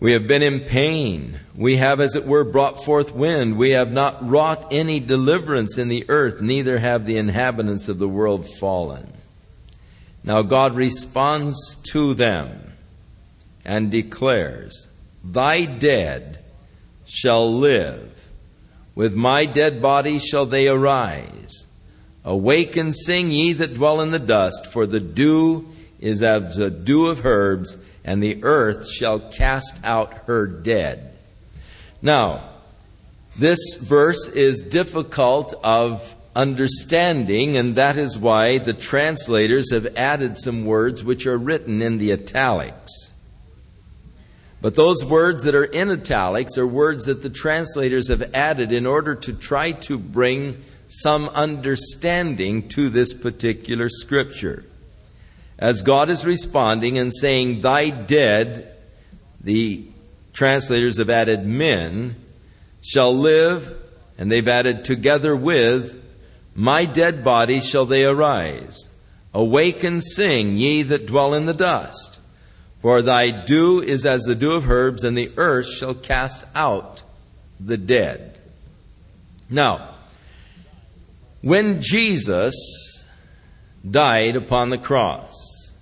We 0.00 0.10
have 0.14 0.26
been 0.26 0.42
in 0.42 0.62
pain. 0.62 1.38
We 1.54 1.76
have, 1.76 2.00
as 2.00 2.16
it 2.16 2.26
were, 2.26 2.42
brought 2.42 2.84
forth 2.84 3.14
wind. 3.14 3.56
We 3.56 3.70
have 3.70 3.92
not 3.92 4.28
wrought 4.28 4.66
any 4.72 4.98
deliverance 4.98 5.78
in 5.78 5.86
the 5.86 6.04
earth, 6.08 6.40
neither 6.40 6.78
have 6.78 7.06
the 7.06 7.18
inhabitants 7.18 7.88
of 7.88 8.00
the 8.00 8.08
world 8.08 8.48
fallen. 8.58 9.12
Now 10.24 10.42
God 10.42 10.74
responds 10.74 11.76
to 11.92 12.12
them 12.12 12.72
and 13.64 13.92
declares, 13.92 14.88
Thy 15.22 15.66
dead 15.66 16.40
shall 17.06 17.48
live. 17.48 18.28
With 18.96 19.14
my 19.14 19.46
dead 19.46 19.80
body 19.80 20.18
shall 20.18 20.46
they 20.46 20.66
arise. 20.66 21.63
Awake 22.24 22.76
and 22.76 22.94
sing, 22.94 23.30
ye 23.30 23.52
that 23.52 23.74
dwell 23.74 24.00
in 24.00 24.10
the 24.10 24.18
dust, 24.18 24.66
for 24.66 24.86
the 24.86 25.00
dew 25.00 25.68
is 26.00 26.22
as 26.22 26.56
the 26.56 26.70
dew 26.70 27.06
of 27.06 27.24
herbs, 27.24 27.76
and 28.04 28.22
the 28.22 28.42
earth 28.42 28.90
shall 28.90 29.20
cast 29.20 29.80
out 29.84 30.24
her 30.26 30.46
dead. 30.46 31.16
Now, 32.00 32.42
this 33.36 33.76
verse 33.76 34.28
is 34.28 34.62
difficult 34.62 35.54
of 35.62 36.14
understanding, 36.36 37.56
and 37.56 37.76
that 37.76 37.96
is 37.96 38.18
why 38.18 38.58
the 38.58 38.74
translators 38.74 39.72
have 39.72 39.96
added 39.96 40.36
some 40.36 40.64
words 40.64 41.04
which 41.04 41.26
are 41.26 41.38
written 41.38 41.82
in 41.82 41.98
the 41.98 42.12
italics. 42.12 43.12
But 44.60 44.76
those 44.76 45.04
words 45.04 45.44
that 45.44 45.54
are 45.54 45.64
in 45.64 45.90
italics 45.90 46.56
are 46.56 46.66
words 46.66 47.04
that 47.04 47.22
the 47.22 47.30
translators 47.30 48.08
have 48.08 48.34
added 48.34 48.72
in 48.72 48.86
order 48.86 49.14
to 49.14 49.32
try 49.32 49.72
to 49.72 49.98
bring 49.98 50.62
some 50.86 51.28
understanding 51.30 52.68
to 52.68 52.88
this 52.88 53.14
particular 53.14 53.88
scripture. 53.88 54.64
As 55.58 55.82
God 55.82 56.10
is 56.10 56.26
responding 56.26 56.98
and 56.98 57.12
saying, 57.14 57.60
Thy 57.60 57.90
dead, 57.90 58.76
the 59.40 59.86
translators 60.32 60.98
have 60.98 61.10
added 61.10 61.46
men, 61.46 62.16
shall 62.82 63.16
live, 63.16 63.76
and 64.18 64.30
they've 64.30 64.46
added 64.46 64.84
together 64.84 65.34
with 65.34 66.00
my 66.54 66.84
dead 66.84 67.24
body 67.24 67.60
shall 67.60 67.84
they 67.84 68.04
arise. 68.04 68.88
Awake 69.32 69.82
and 69.82 70.02
sing, 70.02 70.56
ye 70.56 70.82
that 70.82 71.06
dwell 71.06 71.34
in 71.34 71.46
the 71.46 71.54
dust. 71.54 72.20
For 72.80 73.02
thy 73.02 73.30
dew 73.30 73.80
is 73.80 74.06
as 74.06 74.22
the 74.22 74.36
dew 74.36 74.52
of 74.52 74.70
herbs, 74.70 75.02
and 75.02 75.18
the 75.18 75.32
earth 75.36 75.66
shall 75.66 75.94
cast 75.94 76.44
out 76.54 77.02
the 77.58 77.76
dead. 77.76 78.38
Now, 79.50 79.93
when 81.44 81.82
Jesus 81.82 83.04
died 83.88 84.34
upon 84.34 84.70
the 84.70 84.78
cross, 84.78 85.74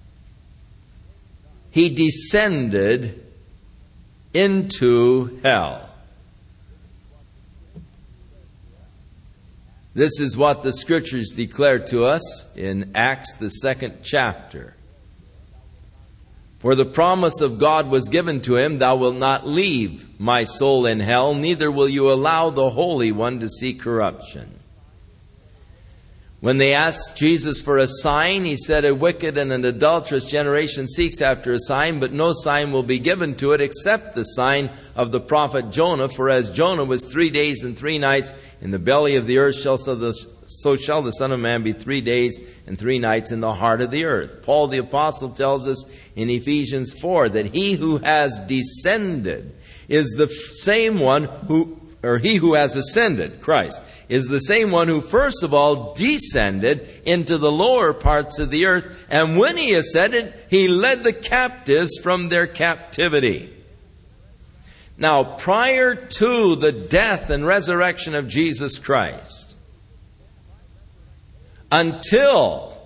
he 1.70 1.88
descended 1.88 3.24
into 4.34 5.38
hell. 5.44 5.88
This 9.94 10.18
is 10.18 10.36
what 10.36 10.64
the 10.64 10.72
scriptures 10.72 11.32
declare 11.36 11.78
to 11.78 12.06
us 12.06 12.52
in 12.56 12.90
Acts, 12.96 13.36
the 13.36 13.50
second 13.50 13.98
chapter. 14.02 14.74
For 16.58 16.74
the 16.74 16.84
promise 16.84 17.40
of 17.40 17.60
God 17.60 17.88
was 17.88 18.08
given 18.08 18.40
to 18.42 18.56
him, 18.56 18.78
Thou 18.78 18.96
wilt 18.96 19.16
not 19.16 19.46
leave 19.46 20.08
my 20.18 20.42
soul 20.42 20.86
in 20.86 20.98
hell, 20.98 21.34
neither 21.34 21.70
will 21.70 21.88
you 21.88 22.10
allow 22.10 22.50
the 22.50 22.70
Holy 22.70 23.12
One 23.12 23.38
to 23.38 23.48
see 23.48 23.74
corruption. 23.74 24.58
When 26.42 26.58
they 26.58 26.74
asked 26.74 27.16
Jesus 27.16 27.60
for 27.60 27.78
a 27.78 27.86
sign, 27.86 28.44
he 28.44 28.56
said, 28.56 28.84
A 28.84 28.96
wicked 28.96 29.38
and 29.38 29.52
an 29.52 29.64
adulterous 29.64 30.24
generation 30.24 30.88
seeks 30.88 31.22
after 31.22 31.52
a 31.52 31.60
sign, 31.60 32.00
but 32.00 32.12
no 32.12 32.32
sign 32.32 32.72
will 32.72 32.82
be 32.82 32.98
given 32.98 33.36
to 33.36 33.52
it 33.52 33.60
except 33.60 34.16
the 34.16 34.24
sign 34.24 34.70
of 34.96 35.12
the 35.12 35.20
prophet 35.20 35.70
Jonah. 35.70 36.08
For 36.08 36.28
as 36.28 36.50
Jonah 36.50 36.82
was 36.82 37.04
three 37.04 37.30
days 37.30 37.62
and 37.62 37.78
three 37.78 37.96
nights 37.96 38.34
in 38.60 38.72
the 38.72 38.80
belly 38.80 39.14
of 39.14 39.28
the 39.28 39.38
earth, 39.38 39.54
so 39.54 40.74
shall 40.74 41.00
the 41.00 41.12
Son 41.12 41.30
of 41.30 41.38
Man 41.38 41.62
be 41.62 41.72
three 41.72 42.00
days 42.00 42.40
and 42.66 42.76
three 42.76 42.98
nights 42.98 43.30
in 43.30 43.38
the 43.38 43.54
heart 43.54 43.80
of 43.80 43.92
the 43.92 44.04
earth. 44.04 44.42
Paul 44.42 44.66
the 44.66 44.78
Apostle 44.78 45.30
tells 45.30 45.68
us 45.68 45.84
in 46.16 46.28
Ephesians 46.28 46.92
4 46.92 47.28
that 47.28 47.46
he 47.46 47.74
who 47.74 47.98
has 47.98 48.40
descended 48.48 49.54
is 49.88 50.08
the 50.18 50.26
same 50.26 50.98
one 50.98 51.22
who, 51.46 51.78
or 52.02 52.18
he 52.18 52.36
who 52.36 52.54
has 52.54 52.74
ascended, 52.74 53.40
Christ 53.40 53.82
is 54.08 54.26
the 54.26 54.40
same 54.40 54.70
one 54.70 54.88
who 54.88 55.00
first 55.00 55.42
of 55.42 55.54
all 55.54 55.94
descended 55.94 56.88
into 57.04 57.38
the 57.38 57.52
lower 57.52 57.92
parts 57.94 58.38
of 58.38 58.50
the 58.50 58.66
earth, 58.66 59.06
and 59.08 59.38
when 59.38 59.56
he 59.56 59.74
ascended, 59.74 60.34
he 60.50 60.68
led 60.68 61.04
the 61.04 61.12
captives 61.12 61.98
from 62.02 62.28
their 62.28 62.46
captivity. 62.46 63.54
Now, 64.98 65.24
prior 65.24 65.94
to 65.94 66.56
the 66.56 66.72
death 66.72 67.30
and 67.30 67.46
resurrection 67.46 68.14
of 68.14 68.28
Jesus 68.28 68.78
Christ, 68.78 69.54
until 71.70 72.76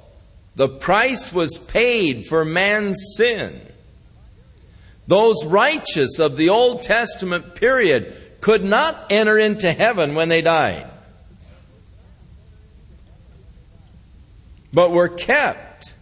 the 0.55 0.68
price 0.68 1.33
was 1.33 1.59
paid 1.59 2.24
for 2.26 2.44
man's 2.44 2.96
sin, 3.16 3.61
those 5.07 5.44
righteous 5.44 6.18
of 6.18 6.37
the 6.37 6.48
Old 6.48 6.83
Testament 6.83 7.55
period 7.55 8.14
could 8.46 8.64
not 8.64 8.96
enter 9.11 9.37
into 9.37 9.72
heaven 9.72 10.14
when 10.14 10.28
they 10.28 10.40
died. 10.40 10.88
but 14.76 14.92
were 14.92 15.09
kept 15.09 15.94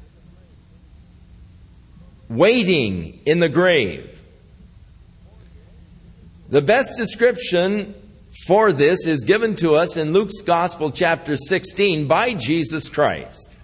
waiting 2.28 3.20
in 3.24 3.38
the 3.38 3.48
grave. 3.48 4.20
The 6.48 6.60
best 6.60 6.96
description 6.96 7.94
for 8.48 8.72
this 8.72 9.06
is 9.06 9.22
given 9.22 9.54
to 9.56 9.76
us 9.76 9.96
in 9.96 10.12
Luke's 10.12 10.40
Gospel, 10.40 10.90
chapter 10.90 11.36
16, 11.36 12.08
by 12.08 12.34
Jesus 12.34 12.88
Christ. 12.88 13.54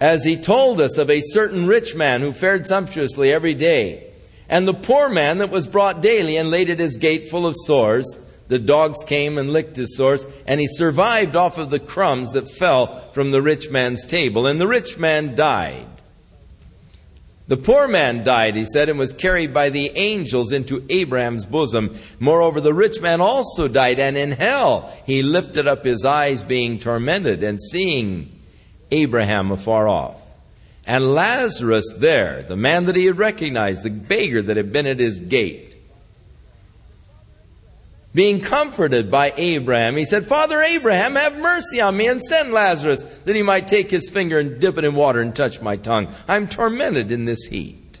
As 0.00 0.24
he 0.24 0.36
told 0.36 0.80
us 0.80 0.98
of 0.98 1.08
a 1.08 1.20
certain 1.20 1.68
rich 1.68 1.94
man 1.94 2.22
who 2.22 2.32
fared 2.32 2.66
sumptuously 2.66 3.32
every 3.32 3.54
day, 3.54 4.05
and 4.48 4.66
the 4.66 4.74
poor 4.74 5.08
man 5.08 5.38
that 5.38 5.50
was 5.50 5.66
brought 5.66 6.00
daily 6.00 6.36
and 6.36 6.50
laid 6.50 6.70
at 6.70 6.78
his 6.78 6.96
gate 6.96 7.28
full 7.28 7.46
of 7.46 7.54
sores 7.56 8.18
the 8.48 8.58
dogs 8.58 9.02
came 9.04 9.38
and 9.38 9.52
licked 9.52 9.76
his 9.76 9.96
sores, 9.96 10.26
and 10.46 10.60
he 10.60 10.68
survived 10.68 11.34
off 11.34 11.58
of 11.58 11.70
the 11.70 11.80
crumbs 11.80 12.32
that 12.32 12.48
fell 12.48 13.00
from 13.12 13.30
the 13.30 13.42
rich 13.42 13.70
man's 13.70 14.06
table. 14.06 14.46
And 14.46 14.60
the 14.60 14.68
rich 14.68 14.98
man 14.98 15.34
died. 15.34 15.86
The 17.48 17.56
poor 17.56 17.86
man 17.86 18.24
died, 18.24 18.56
he 18.56 18.64
said, 18.64 18.88
and 18.88 18.98
was 18.98 19.12
carried 19.12 19.54
by 19.54 19.70
the 19.70 19.92
angels 19.96 20.52
into 20.52 20.84
Abraham's 20.90 21.46
bosom. 21.46 21.96
Moreover, 22.18 22.60
the 22.60 22.74
rich 22.74 23.00
man 23.00 23.20
also 23.20 23.68
died, 23.68 24.00
and 24.00 24.16
in 24.16 24.32
hell 24.32 24.92
he 25.06 25.22
lifted 25.22 25.66
up 25.66 25.84
his 25.84 26.04
eyes, 26.04 26.42
being 26.42 26.78
tormented, 26.78 27.42
and 27.42 27.60
seeing 27.60 28.32
Abraham 28.90 29.52
afar 29.52 29.88
off. 29.88 30.20
And 30.86 31.14
Lazarus 31.14 31.92
there, 31.98 32.44
the 32.44 32.56
man 32.56 32.84
that 32.84 32.94
he 32.94 33.06
had 33.06 33.18
recognized, 33.18 33.82
the 33.82 33.90
beggar 33.90 34.40
that 34.42 34.56
had 34.56 34.72
been 34.72 34.86
at 34.86 35.00
his 35.00 35.18
gate 35.18 35.76
being 38.16 38.40
comforted 38.40 39.10
by 39.10 39.34
Abraham, 39.36 39.94
he 39.94 40.06
said, 40.06 40.24
Father 40.24 40.58
Abraham, 40.62 41.16
have 41.16 41.36
mercy 41.36 41.82
on 41.82 41.94
me 41.94 42.08
and 42.08 42.22
send 42.22 42.50
Lazarus 42.50 43.04
that 43.04 43.36
he 43.36 43.42
might 43.42 43.68
take 43.68 43.90
his 43.90 44.08
finger 44.08 44.38
and 44.38 44.58
dip 44.58 44.78
it 44.78 44.84
in 44.84 44.94
water 44.94 45.20
and 45.20 45.36
touch 45.36 45.60
my 45.60 45.76
tongue. 45.76 46.08
I'm 46.26 46.48
tormented 46.48 47.12
in 47.12 47.26
this 47.26 47.44
heat. 47.44 48.00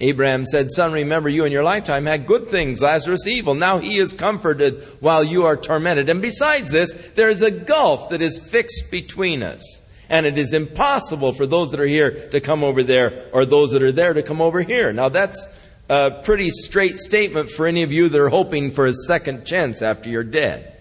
Abraham 0.00 0.46
said, 0.46 0.70
Son, 0.70 0.92
remember 0.92 1.28
you 1.28 1.44
in 1.44 1.52
your 1.52 1.64
lifetime 1.64 2.06
had 2.06 2.26
good 2.26 2.48
things, 2.48 2.80
Lazarus 2.80 3.26
evil. 3.26 3.54
Now 3.54 3.78
he 3.78 3.98
is 3.98 4.14
comforted 4.14 4.82
while 5.00 5.22
you 5.22 5.44
are 5.44 5.56
tormented. 5.56 6.08
And 6.08 6.22
besides 6.22 6.70
this, 6.70 6.94
there 7.14 7.28
is 7.28 7.42
a 7.42 7.50
gulf 7.50 8.08
that 8.08 8.22
is 8.22 8.38
fixed 8.38 8.90
between 8.90 9.42
us. 9.42 9.82
And 10.08 10.24
it 10.26 10.38
is 10.38 10.52
impossible 10.52 11.32
for 11.32 11.46
those 11.46 11.70
that 11.72 11.80
are 11.80 11.86
here 11.86 12.28
to 12.30 12.40
come 12.40 12.62
over 12.62 12.82
there 12.82 13.28
or 13.32 13.44
those 13.44 13.72
that 13.72 13.82
are 13.82 13.92
there 13.92 14.14
to 14.14 14.22
come 14.22 14.40
over 14.40 14.62
here. 14.62 14.92
Now 14.92 15.08
that's 15.08 15.48
a 15.88 16.10
pretty 16.22 16.50
straight 16.50 16.98
statement 16.98 17.50
for 17.50 17.66
any 17.66 17.82
of 17.82 17.92
you 17.92 18.08
that 18.08 18.20
are 18.20 18.28
hoping 18.28 18.70
for 18.70 18.86
a 18.86 18.92
second 18.92 19.44
chance 19.44 19.82
after 19.82 20.08
you're 20.08 20.24
dead. 20.24 20.72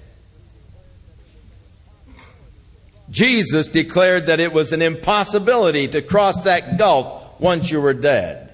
Jesus 3.10 3.68
declared 3.68 4.28
that 4.28 4.40
it 4.40 4.52
was 4.52 4.72
an 4.72 4.82
impossibility 4.82 5.88
to 5.88 6.02
cross 6.02 6.44
that 6.44 6.78
gulf 6.78 7.40
once 7.40 7.70
you 7.70 7.80
were 7.80 7.94
dead. 7.94 8.45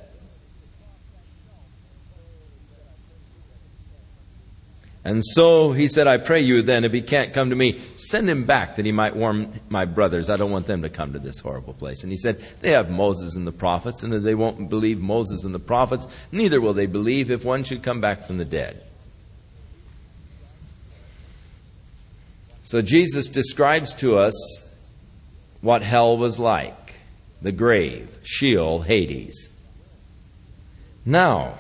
And 5.12 5.26
so 5.26 5.74
he 5.74 5.90
said, 5.90 6.08
I 6.08 6.16
pray 6.16 6.40
you 6.40 6.62
then, 6.62 6.86
if 6.86 6.94
he 6.94 7.02
can't 7.02 7.34
come 7.34 7.50
to 7.50 7.56
me, 7.58 7.82
send 7.96 8.30
him 8.30 8.46
back 8.46 8.78
that 8.78 8.86
he 8.86 8.94
might 8.94 9.14
warn 9.14 9.60
my 9.68 9.84
brothers. 9.84 10.30
I 10.30 10.38
don't 10.38 10.52
want 10.52 10.68
them 10.68 10.84
to 10.84 10.90
come 10.90 11.12
to 11.12 11.20
this 11.20 11.42
horrible 11.42 11.74
place. 11.74 12.04
And 12.04 12.14
he 12.14 12.18
said, 12.18 12.40
They 12.62 12.70
have 12.70 12.90
Moses 12.90 13.36
and 13.36 13.46
the 13.46 13.52
prophets, 13.52 14.04
and 14.04 14.14
if 14.14 14.24
they 14.24 14.36
won't 14.36 14.70
believe 14.70 15.02
Moses 15.02 15.44
and 15.44 15.54
the 15.54 15.60
prophets, 15.60 16.08
neither 16.32 16.62
will 16.62 16.72
they 16.72 16.86
believe 16.86 17.30
if 17.30 17.44
one 17.44 17.66
should 17.66 17.84
come 17.84 18.00
back 18.00 18.26
from 18.26 18.38
the 18.38 18.46
dead. 18.46 18.82
So 22.64 22.82
Jesus 22.82 23.28
describes 23.28 23.94
to 23.96 24.18
us 24.18 24.74
what 25.60 25.84
hell 25.84 26.16
was 26.16 26.40
like 26.40 27.02
the 27.42 27.52
grave, 27.52 28.18
Sheol, 28.24 28.84
Hades. 28.84 29.50
Now, 31.06 31.58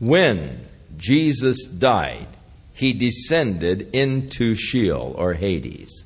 when 0.00 0.68
Jesus 0.96 1.66
died, 1.66 2.28
he 2.72 2.92
descended 2.92 3.88
into 3.92 4.54
Sheol 4.54 5.14
or 5.16 5.34
Hades. 5.34 6.04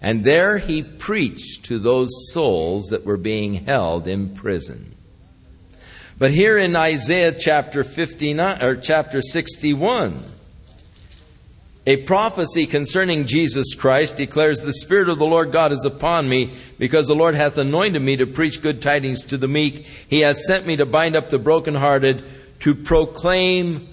And 0.00 0.22
there 0.22 0.58
he 0.58 0.82
preached 0.82 1.64
to 1.64 1.78
those 1.78 2.10
souls 2.32 2.88
that 2.88 3.06
were 3.06 3.16
being 3.16 3.64
held 3.64 4.06
in 4.06 4.34
prison. 4.34 4.94
But 6.18 6.30
here 6.30 6.58
in 6.58 6.76
Isaiah 6.76 7.32
chapter 7.32 7.82
59 7.82 8.62
or 8.62 8.76
chapter 8.76 9.20
61, 9.20 10.22
a 11.86 11.98
prophecy 11.98 12.66
concerning 12.66 13.26
Jesus 13.26 13.74
Christ 13.74 14.16
declares, 14.16 14.60
The 14.60 14.72
Spirit 14.72 15.08
of 15.08 15.18
the 15.18 15.26
Lord 15.26 15.52
God 15.52 15.70
is 15.72 15.84
upon 15.84 16.28
me, 16.28 16.52
because 16.78 17.08
the 17.08 17.14
Lord 17.14 17.34
hath 17.34 17.58
anointed 17.58 18.00
me 18.00 18.16
to 18.16 18.26
preach 18.26 18.62
good 18.62 18.80
tidings 18.80 19.22
to 19.26 19.36
the 19.36 19.48
meek. 19.48 19.84
He 20.08 20.20
hath 20.20 20.38
sent 20.38 20.66
me 20.66 20.76
to 20.76 20.86
bind 20.86 21.14
up 21.14 21.30
the 21.30 21.38
brokenhearted, 21.38 22.24
to 22.60 22.74
proclaim 22.74 23.88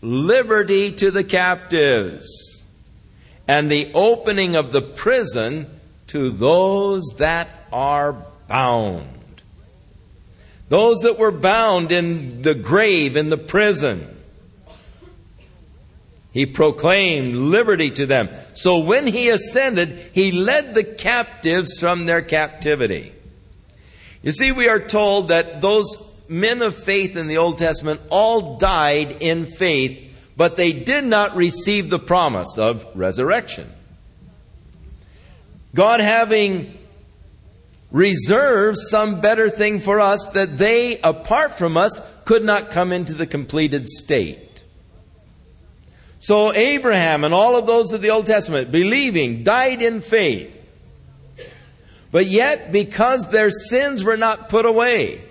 liberty 0.00 0.92
to 0.92 1.10
the 1.10 1.24
captives, 1.24 2.64
and 3.46 3.70
the 3.70 3.90
opening 3.94 4.56
of 4.56 4.72
the 4.72 4.82
prison 4.82 5.66
to 6.08 6.30
those 6.30 7.04
that 7.18 7.48
are 7.72 8.16
bound. 8.48 9.08
Those 10.68 11.00
that 11.00 11.18
were 11.18 11.32
bound 11.32 11.92
in 11.92 12.42
the 12.42 12.54
grave, 12.54 13.16
in 13.16 13.30
the 13.30 13.38
prison. 13.38 14.08
He 16.32 16.46
proclaimed 16.46 17.36
liberty 17.36 17.90
to 17.90 18.06
them. 18.06 18.30
So 18.54 18.78
when 18.78 19.06
he 19.06 19.28
ascended, 19.28 20.10
he 20.14 20.32
led 20.32 20.74
the 20.74 20.84
captives 20.84 21.78
from 21.78 22.06
their 22.06 22.22
captivity. 22.22 23.12
You 24.22 24.32
see, 24.32 24.50
we 24.50 24.68
are 24.68 24.80
told 24.80 25.28
that 25.28 25.60
those 25.60 26.11
men 26.32 26.62
of 26.62 26.74
faith 26.74 27.16
in 27.16 27.26
the 27.28 27.36
Old 27.38 27.58
Testament 27.58 28.00
all 28.08 28.56
died 28.56 29.18
in 29.20 29.46
faith, 29.46 30.32
but 30.36 30.56
they 30.56 30.72
did 30.72 31.04
not 31.04 31.36
receive 31.36 31.90
the 31.90 31.98
promise 31.98 32.58
of 32.58 32.86
resurrection. 32.94 33.70
God 35.74 36.00
having 36.00 36.76
reserved 37.90 38.78
some 38.78 39.20
better 39.20 39.50
thing 39.50 39.78
for 39.78 40.00
us 40.00 40.26
that 40.32 40.56
they, 40.58 40.98
apart 41.00 41.52
from 41.52 41.76
us, 41.76 42.00
could 42.24 42.44
not 42.44 42.70
come 42.70 42.92
into 42.92 43.12
the 43.12 43.26
completed 43.26 43.86
state. 43.86 44.64
So 46.18 46.54
Abraham 46.54 47.24
and 47.24 47.34
all 47.34 47.56
of 47.56 47.66
those 47.66 47.92
of 47.92 48.00
the 48.00 48.10
Old 48.10 48.26
Testament, 48.26 48.70
believing, 48.72 49.42
died 49.42 49.82
in 49.82 50.00
faith. 50.00 50.58
But 52.10 52.26
yet, 52.26 52.72
because 52.72 53.28
their 53.28 53.50
sins 53.50 54.04
were 54.04 54.16
not 54.16 54.48
put 54.48 54.64
away, 54.64 55.22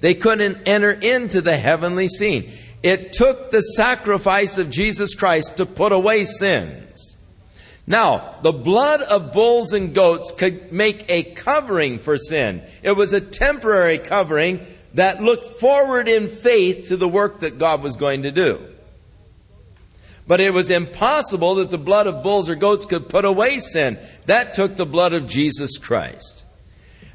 they 0.00 0.14
couldn't 0.14 0.66
enter 0.66 0.90
into 0.90 1.40
the 1.40 1.56
heavenly 1.56 2.08
scene. 2.08 2.50
It 2.82 3.12
took 3.12 3.50
the 3.50 3.60
sacrifice 3.60 4.58
of 4.58 4.70
Jesus 4.70 5.14
Christ 5.14 5.58
to 5.58 5.66
put 5.66 5.92
away 5.92 6.24
sins. 6.24 7.16
Now, 7.86 8.36
the 8.42 8.52
blood 8.52 9.02
of 9.02 9.32
bulls 9.32 9.72
and 9.72 9.94
goats 9.94 10.32
could 10.32 10.72
make 10.72 11.10
a 11.10 11.24
covering 11.24 11.98
for 11.98 12.16
sin. 12.16 12.62
It 12.82 12.92
was 12.92 13.12
a 13.12 13.20
temporary 13.20 13.98
covering 13.98 14.60
that 14.94 15.22
looked 15.22 15.44
forward 15.44 16.08
in 16.08 16.28
faith 16.28 16.88
to 16.88 16.96
the 16.96 17.08
work 17.08 17.40
that 17.40 17.58
God 17.58 17.82
was 17.82 17.96
going 17.96 18.22
to 18.22 18.30
do. 18.30 18.60
But 20.26 20.40
it 20.40 20.52
was 20.52 20.70
impossible 20.70 21.56
that 21.56 21.70
the 21.70 21.78
blood 21.78 22.06
of 22.06 22.22
bulls 22.22 22.48
or 22.48 22.54
goats 22.54 22.86
could 22.86 23.08
put 23.08 23.24
away 23.24 23.58
sin. 23.58 23.98
That 24.26 24.54
took 24.54 24.76
the 24.76 24.86
blood 24.86 25.12
of 25.12 25.26
Jesus 25.26 25.76
Christ. 25.76 26.39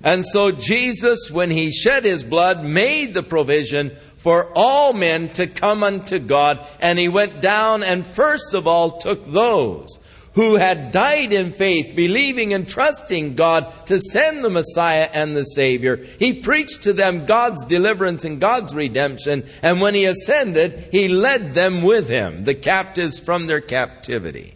And 0.06 0.24
so 0.24 0.52
Jesus, 0.52 1.32
when 1.32 1.50
he 1.50 1.72
shed 1.72 2.06
his 2.06 2.24
blood, 2.24 2.64
made 2.64 3.16
the 3.16 3.24
provision 3.24 3.90
for 4.18 4.52
all 4.56 4.94
men 4.94 5.34
to 5.34 5.48
come 5.48 5.84
unto 5.84 6.20
God. 6.20 6.66
And 6.80 7.00
he 7.00 7.10
went 7.10 7.42
down 7.42 7.82
and 7.84 8.06
first 8.06 8.54
of 8.54 8.68
all 8.68 9.00
took 9.00 9.26
those 9.26 10.00
who 10.36 10.56
had 10.56 10.92
died 10.92 11.34
in 11.34 11.52
faith, 11.52 11.96
believing 11.96 12.54
and 12.54 12.68
trusting 12.68 13.36
God 13.36 13.74
to 13.88 14.00
send 14.00 14.44
the 14.44 14.50
Messiah 14.50 15.10
and 15.12 15.36
the 15.36 15.46
Savior. 15.46 15.96
He 15.96 16.42
preached 16.42 16.84
to 16.84 16.94
them 16.94 17.26
God's 17.26 17.66
deliverance 17.66 18.26
and 18.26 18.40
God's 18.40 18.76
redemption, 18.76 19.46
and 19.64 19.80
when 19.80 19.96
he 19.96 20.06
ascended, 20.06 20.90
he 20.92 21.08
led 21.08 21.54
them 21.54 21.82
with 21.82 22.10
him, 22.10 22.44
the 22.44 22.54
captives 22.54 23.18
from 23.20 23.48
their 23.48 23.62
captivity. 23.62 24.56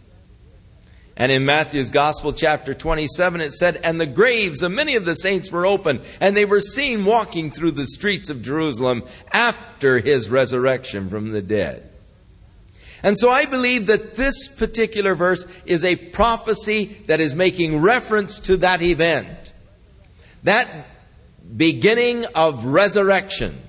And 1.20 1.30
in 1.30 1.44
Matthew's 1.44 1.90
Gospel, 1.90 2.32
chapter 2.32 2.72
27, 2.72 3.42
it 3.42 3.52
said, 3.52 3.76
And 3.84 4.00
the 4.00 4.06
graves 4.06 4.62
of 4.62 4.72
many 4.72 4.96
of 4.96 5.04
the 5.04 5.14
saints 5.14 5.52
were 5.52 5.66
opened, 5.66 6.00
and 6.18 6.34
they 6.34 6.46
were 6.46 6.62
seen 6.62 7.04
walking 7.04 7.50
through 7.50 7.72
the 7.72 7.86
streets 7.86 8.30
of 8.30 8.40
Jerusalem 8.40 9.02
after 9.30 9.98
his 9.98 10.30
resurrection 10.30 11.10
from 11.10 11.32
the 11.32 11.42
dead. 11.42 11.86
And 13.02 13.18
so 13.18 13.28
I 13.28 13.44
believe 13.44 13.86
that 13.88 14.14
this 14.14 14.48
particular 14.48 15.14
verse 15.14 15.46
is 15.66 15.84
a 15.84 15.96
prophecy 15.96 16.86
that 17.06 17.20
is 17.20 17.34
making 17.34 17.82
reference 17.82 18.40
to 18.40 18.56
that 18.56 18.80
event. 18.80 19.52
That 20.44 20.86
beginning 21.54 22.24
of 22.34 22.64
resurrection 22.64 23.60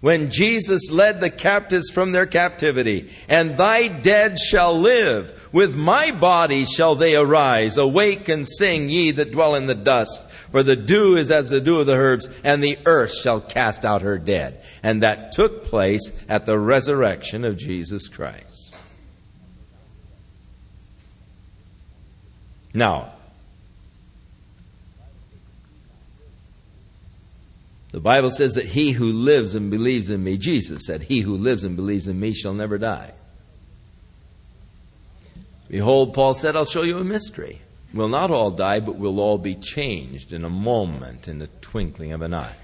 when 0.00 0.30
Jesus 0.30 0.90
led 0.90 1.20
the 1.20 1.30
captives 1.30 1.90
from 1.90 2.12
their 2.12 2.26
captivity. 2.26 3.10
And 3.28 3.56
thy 3.56 3.88
dead 3.88 4.38
shall 4.38 4.78
live. 4.78 5.48
With 5.52 5.76
my 5.76 6.12
body 6.12 6.64
shall 6.64 6.94
they 6.94 7.16
arise. 7.16 7.76
Awake 7.76 8.28
and 8.28 8.46
sing, 8.46 8.88
ye 8.88 9.10
that 9.12 9.32
dwell 9.32 9.54
in 9.54 9.66
the 9.66 9.74
dust. 9.74 10.24
For 10.24 10.62
the 10.62 10.76
dew 10.76 11.16
is 11.16 11.30
as 11.30 11.50
the 11.50 11.60
dew 11.60 11.80
of 11.80 11.86
the 11.86 11.96
herbs, 11.96 12.28
and 12.44 12.62
the 12.62 12.78
earth 12.86 13.14
shall 13.14 13.40
cast 13.40 13.84
out 13.84 14.02
her 14.02 14.18
dead. 14.18 14.62
And 14.82 15.02
that 15.02 15.32
took 15.32 15.64
place 15.64 16.12
at 16.28 16.46
the 16.46 16.58
resurrection 16.58 17.44
of 17.44 17.56
Jesus 17.56 18.08
Christ. 18.08 18.74
Now, 22.72 23.14
the 27.98 28.02
Bible 28.02 28.30
says 28.30 28.54
that 28.54 28.64
he 28.64 28.92
who 28.92 29.10
lives 29.10 29.56
and 29.56 29.72
believes 29.72 30.08
in 30.08 30.22
me, 30.22 30.36
Jesus 30.36 30.86
said, 30.86 31.02
he 31.02 31.22
who 31.22 31.34
lives 31.34 31.64
and 31.64 31.74
believes 31.74 32.06
in 32.06 32.20
me 32.20 32.32
shall 32.32 32.54
never 32.54 32.78
die. 32.78 33.10
Behold, 35.68 36.14
Paul 36.14 36.34
said, 36.34 36.54
I'll 36.54 36.64
show 36.64 36.84
you 36.84 36.98
a 36.98 37.02
mystery. 37.02 37.60
We'll 37.92 38.06
not 38.06 38.30
all 38.30 38.52
die, 38.52 38.78
but 38.78 38.94
we'll 38.94 39.18
all 39.18 39.36
be 39.36 39.56
changed 39.56 40.32
in 40.32 40.44
a 40.44 40.48
moment, 40.48 41.26
in 41.26 41.40
the 41.40 41.48
twinkling 41.60 42.12
of 42.12 42.22
an 42.22 42.34
eye. 42.34 42.54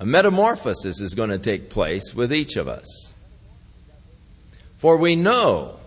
A 0.00 0.06
metamorphosis 0.06 1.02
is 1.02 1.12
going 1.12 1.28
to 1.28 1.38
take 1.38 1.68
place 1.68 2.14
with 2.14 2.32
each 2.32 2.56
of 2.56 2.68
us. 2.68 3.12
For 4.78 4.96
we 4.96 5.14
know 5.14 5.78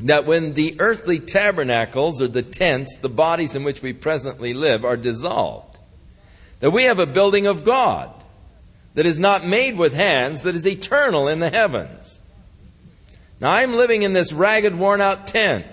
that 0.00 0.26
when 0.26 0.54
the 0.54 0.74
earthly 0.80 1.20
tabernacles 1.20 2.20
or 2.20 2.26
the 2.26 2.42
tents, 2.42 2.98
the 2.98 3.08
bodies 3.08 3.54
in 3.54 3.62
which 3.62 3.82
we 3.82 3.92
presently 3.92 4.52
live, 4.52 4.84
are 4.84 4.96
dissolved, 4.96 5.65
that 6.60 6.70
we 6.70 6.84
have 6.84 6.98
a 6.98 7.06
building 7.06 7.46
of 7.46 7.64
God 7.64 8.10
that 8.94 9.06
is 9.06 9.18
not 9.18 9.44
made 9.46 9.76
with 9.76 9.92
hands, 9.92 10.42
that 10.42 10.54
is 10.54 10.66
eternal 10.66 11.28
in 11.28 11.40
the 11.40 11.50
heavens. 11.50 12.20
Now 13.40 13.50
I'm 13.50 13.74
living 13.74 14.02
in 14.02 14.14
this 14.14 14.32
ragged, 14.32 14.74
worn 14.74 15.00
out 15.00 15.26
tent. 15.26 15.66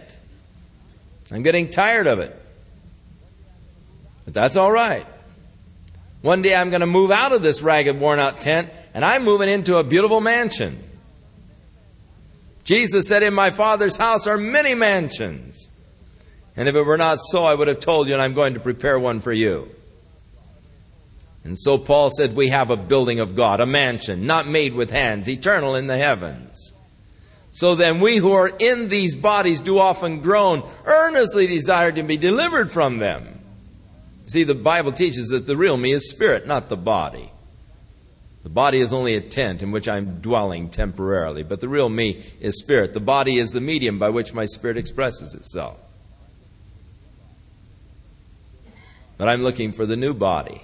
I'm 1.32 1.44
getting 1.44 1.70
tired 1.70 2.08
of 2.08 2.20
it. 2.20 2.38
But 4.26 4.34
that's 4.34 4.56
all 4.56 4.72
right. 4.72 5.08
One 6.22 6.42
day 6.42 6.56
I'm 6.56 6.70
going 6.70 6.82
to 6.82 6.88
move 6.88 7.12
out 7.12 7.34
of 7.34 7.42
this 7.42 7.62
ragged, 7.62 8.00
worn 8.00 8.20
out 8.20 8.42
tent, 8.42 8.70
and 8.94 9.04
I'm 9.04 9.24
moving 9.24 9.50
into 9.50 9.78
a 9.78 9.84
beautiful 9.84 10.22
mansion. 10.22 10.78
Jesus 12.64 13.08
said, 13.08 13.24
In 13.24 13.34
my 13.34 13.52
Father's 13.52 13.98
house 13.98 14.28
are 14.28 14.38
many 14.38 14.74
mansions. 14.74 15.70
And 16.56 16.70
if 16.70 16.76
it 16.76 16.84
were 16.84 16.98
not 16.98 17.20
so, 17.20 17.44
I 17.44 17.56
would 17.56 17.68
have 17.68 17.80
told 17.80 18.08
you, 18.08 18.14
and 18.14 18.22
I'm 18.22 18.34
going 18.34 18.54
to 18.54 18.60
prepare 18.60 18.98
one 18.98 19.20
for 19.20 19.34
you. 19.34 19.70
And 21.44 21.60
so 21.60 21.78
Paul 21.78 22.10
said, 22.10 22.36
We 22.36 22.50
have 22.50 22.70
a 22.70 22.78
building 22.78 23.20
of 23.20 23.36
God, 23.36 23.60
a 23.60 23.66
mansion, 23.66 24.26
not 24.26 24.48
made 24.48 24.74
with 24.74 24.92
hands, 24.92 25.28
eternal 25.28 25.76
in 25.76 25.88
the 25.88 25.98
heavens. 25.98 26.74
So 27.52 27.76
then 27.76 28.00
we 28.00 28.18
who 28.18 28.32
are 28.32 28.50
in 28.60 28.90
these 28.90 29.16
bodies 29.16 29.62
do 29.62 29.78
often 29.78 30.22
groan, 30.22 30.64
earnestly 30.86 31.46
desire 31.46 31.92
to 31.92 32.02
be 32.02 32.18
delivered 32.18 32.72
from 32.72 32.98
them. 32.98 33.40
See, 34.26 34.44
the 34.44 34.56
Bible 34.56 34.92
teaches 34.92 35.28
that 35.28 35.46
the 35.46 35.58
real 35.58 35.78
me 35.78 35.92
is 35.92 36.10
spirit, 36.10 36.48
not 36.48 36.70
the 36.70 36.78
body. 36.78 37.30
The 38.44 38.50
body 38.50 38.80
is 38.80 38.92
only 38.92 39.16
a 39.16 39.22
tent 39.22 39.62
in 39.62 39.72
which 39.72 39.88
I'm 39.88 40.20
dwelling 40.20 40.70
temporarily, 40.70 41.44
but 41.44 41.60
the 41.60 41.70
real 41.70 41.90
me 41.90 42.24
is 42.42 42.58
spirit. 42.58 42.94
The 42.94 43.00
body 43.00 43.38
is 43.38 43.52
the 43.52 43.62
medium 43.62 44.00
by 44.00 44.10
which 44.10 44.34
my 44.34 44.46
spirit 44.46 44.76
expresses 44.76 45.34
itself. 45.34 45.78
But 49.18 49.30
I'm 49.30 49.44
looking 49.44 49.72
for 49.72 49.86
the 49.86 49.96
new 49.96 50.14
body, 50.14 50.64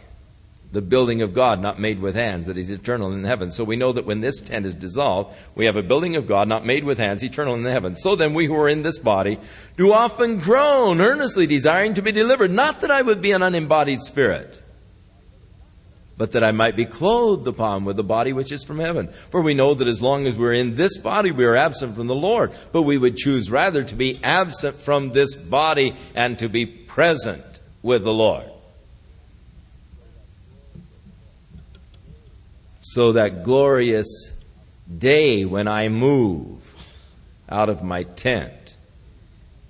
the 0.72 0.82
building 0.82 1.22
of 1.22 1.34
God 1.34 1.62
not 1.62 1.80
made 1.80 2.00
with 2.00 2.16
hands, 2.16 2.46
that 2.46 2.58
is 2.58 2.70
eternal 2.70 3.12
in 3.12 3.24
heaven. 3.24 3.52
So 3.52 3.64
we 3.64 3.76
know 3.76 3.92
that 3.92 4.06
when 4.06 4.20
this 4.20 4.40
tent 4.40 4.66
is 4.66 4.76
dissolved, 4.76 5.36
we 5.56 5.66
have 5.66 5.76
a 5.76 5.84
building 5.84 6.16
of 6.16 6.28
God 6.28 6.48
not 6.48 6.66
made 6.66 6.84
with 6.84 7.00
hands, 7.00 7.24
eternal 7.24 7.56
in 7.56 7.64
the 7.64 7.72
heavens. 7.72 8.02
So 8.02 8.16
then 8.16 8.34
we 8.34 8.46
who 8.46 8.56
are 8.56 8.70
in 8.70 8.84
this 8.84 9.00
body 9.00 9.40
do 9.78 9.92
often 9.92 10.40
groan, 10.40 11.02
earnestly 11.02 11.48
desiring 11.48 11.96
to 11.96 12.04
be 12.04 12.12
delivered. 12.12 12.52
Not 12.52 12.82
that 12.82 12.92
I 12.92 13.02
would 13.02 13.22
be 13.22 13.32
an 13.32 13.42
unembodied 13.42 14.02
spirit 14.02 14.62
but 16.20 16.34
that 16.34 16.44
I 16.44 16.52
might 16.52 16.76
be 16.76 16.84
clothed 16.84 17.48
upon 17.48 17.86
with 17.86 17.96
the 17.96 18.04
body 18.04 18.34
which 18.34 18.52
is 18.52 18.66
from 18.66 18.78
heaven. 18.78 19.08
For 19.08 19.42
we 19.42 19.54
know 19.54 19.74
that 19.74 19.88
as 19.88 20.02
long 20.02 20.28
as 20.28 20.38
we're 20.38 20.52
in 20.52 20.76
this 20.76 20.98
body, 20.98 21.32
we 21.32 21.46
are 21.46 21.56
absent 21.56 21.96
from 21.96 22.08
the 22.08 22.14
Lord. 22.14 22.52
But 22.74 22.82
we 22.82 22.98
would 22.98 23.16
choose 23.16 23.50
rather 23.50 23.86
to 23.86 23.96
be 23.96 24.20
absent 24.22 24.76
from 24.76 25.12
this 25.12 25.34
body 25.34 25.96
and 26.14 26.38
to 26.40 26.50
be 26.50 26.66
present 26.66 27.62
with 27.82 28.04
the 28.04 28.14
Lord. 28.14 28.52
So 32.80 33.14
that 33.14 33.44
glorious 33.44 34.34
day 34.98 35.46
when 35.46 35.68
I 35.68 35.90
move 35.90 36.76
out 37.50 37.70
of 37.70 37.84
my 37.84 38.04
tent 38.04 38.78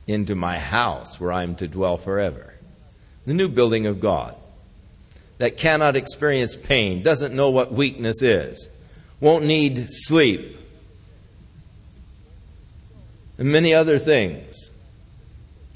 into 0.08 0.36
my 0.36 0.58
house 0.58 1.20
where 1.20 1.32
I'm 1.32 1.56
to 1.56 1.68
dwell 1.68 1.98
forever. 1.98 2.54
The 3.26 3.34
new 3.34 3.48
building 3.48 3.86
of 3.86 4.00
God 4.00 4.36
that 5.38 5.58
cannot 5.58 5.96
experience 5.96 6.56
pain, 6.56 7.02
doesn't 7.02 7.34
know 7.34 7.50
what 7.50 7.72
weakness 7.72 8.22
is, 8.22 8.70
won't 9.20 9.46
need 9.46 9.88
sleep, 9.90 10.58
and 13.38 13.52
many 13.52 13.74
other 13.74 13.98
things. 13.98 14.72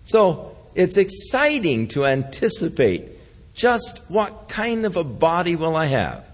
So 0.03 0.57
it's 0.75 0.97
exciting 0.97 1.87
to 1.89 2.05
anticipate 2.05 3.09
just 3.53 4.01
what 4.09 4.49
kind 4.49 4.85
of 4.85 4.97
a 4.97 5.03
body 5.03 5.55
will 5.55 5.75
I 5.75 5.85
have. 5.85 6.25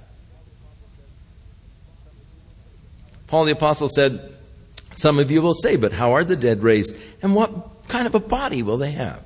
Paul 3.30 3.46
the 3.46 3.52
Apostle 3.52 3.90
said, 3.90 4.34
Some 4.94 5.20
of 5.20 5.30
you 5.30 5.42
will 5.42 5.54
say, 5.54 5.76
but 5.76 5.94
how 5.94 6.14
are 6.14 6.24
the 6.24 6.36
dead 6.36 6.64
raised? 6.64 6.96
And 7.22 7.36
what 7.36 7.88
kind 7.88 8.08
of 8.08 8.16
a 8.16 8.20
body 8.20 8.64
will 8.64 8.78
they 8.78 8.92
have? 8.92 9.24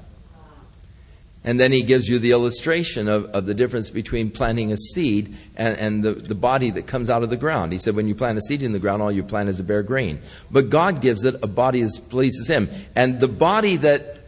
And 1.45 1.59
then 1.59 1.71
he 1.71 1.83
gives 1.83 2.07
you 2.07 2.19
the 2.19 2.31
illustration 2.31 3.07
of, 3.07 3.25
of 3.27 3.45
the 3.45 3.53
difference 3.53 3.89
between 3.89 4.29
planting 4.29 4.71
a 4.71 4.77
seed 4.77 5.35
and, 5.55 5.77
and 5.77 6.03
the, 6.03 6.13
the 6.13 6.35
body 6.35 6.69
that 6.71 6.87
comes 6.87 7.09
out 7.09 7.23
of 7.23 7.29
the 7.29 7.37
ground. 7.37 7.73
He 7.73 7.79
said, 7.79 7.95
when 7.95 8.07
you 8.07 8.15
plant 8.15 8.37
a 8.37 8.41
seed 8.41 8.61
in 8.61 8.71
the 8.71 8.79
ground, 8.79 9.01
all 9.01 9.11
you 9.11 9.23
plant 9.23 9.49
is 9.49 9.59
a 9.59 9.63
bare 9.63 9.83
grain. 9.83 10.21
But 10.51 10.69
God 10.69 11.01
gives 11.01 11.23
it 11.25 11.35
a 11.43 11.47
body 11.47 11.81
that 11.81 12.09
pleases 12.09 12.47
him. 12.47 12.69
And 12.95 13.19
the 13.19 13.27
body 13.27 13.77
that 13.77 14.19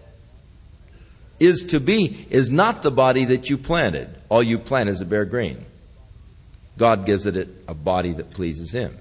is 1.39 1.63
to 1.65 1.79
be 1.79 2.27
is 2.29 2.49
not 2.49 2.81
the 2.81 2.91
body 2.91 3.25
that 3.25 3.49
you 3.49 3.57
planted. 3.57 4.09
All 4.27 4.43
you 4.43 4.57
plant 4.57 4.89
is 4.89 4.99
a 4.99 5.05
bare 5.05 5.25
grain. 5.25 5.65
God 6.77 7.05
gives 7.05 7.25
it 7.25 7.47
a 7.67 7.73
body 7.73 8.11
that 8.13 8.31
pleases 8.31 8.73
him. 8.73 8.97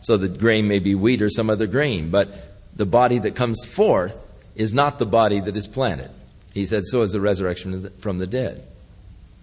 So 0.00 0.16
the 0.16 0.28
grain 0.28 0.66
may 0.68 0.78
be 0.78 0.94
wheat 0.94 1.22
or 1.22 1.28
some 1.28 1.50
other 1.50 1.66
grain, 1.66 2.10
but 2.10 2.28
the 2.74 2.86
body 2.86 3.18
that 3.18 3.34
comes 3.34 3.64
forth 3.66 4.16
is 4.54 4.72
not 4.72 4.98
the 4.98 5.06
body 5.06 5.40
that 5.40 5.56
is 5.56 5.68
planted. 5.68 6.10
He 6.54 6.66
said, 6.66 6.84
So 6.86 7.02
is 7.02 7.12
the 7.12 7.20
resurrection 7.20 7.90
from 7.98 8.18
the 8.18 8.26
dead. 8.26 8.66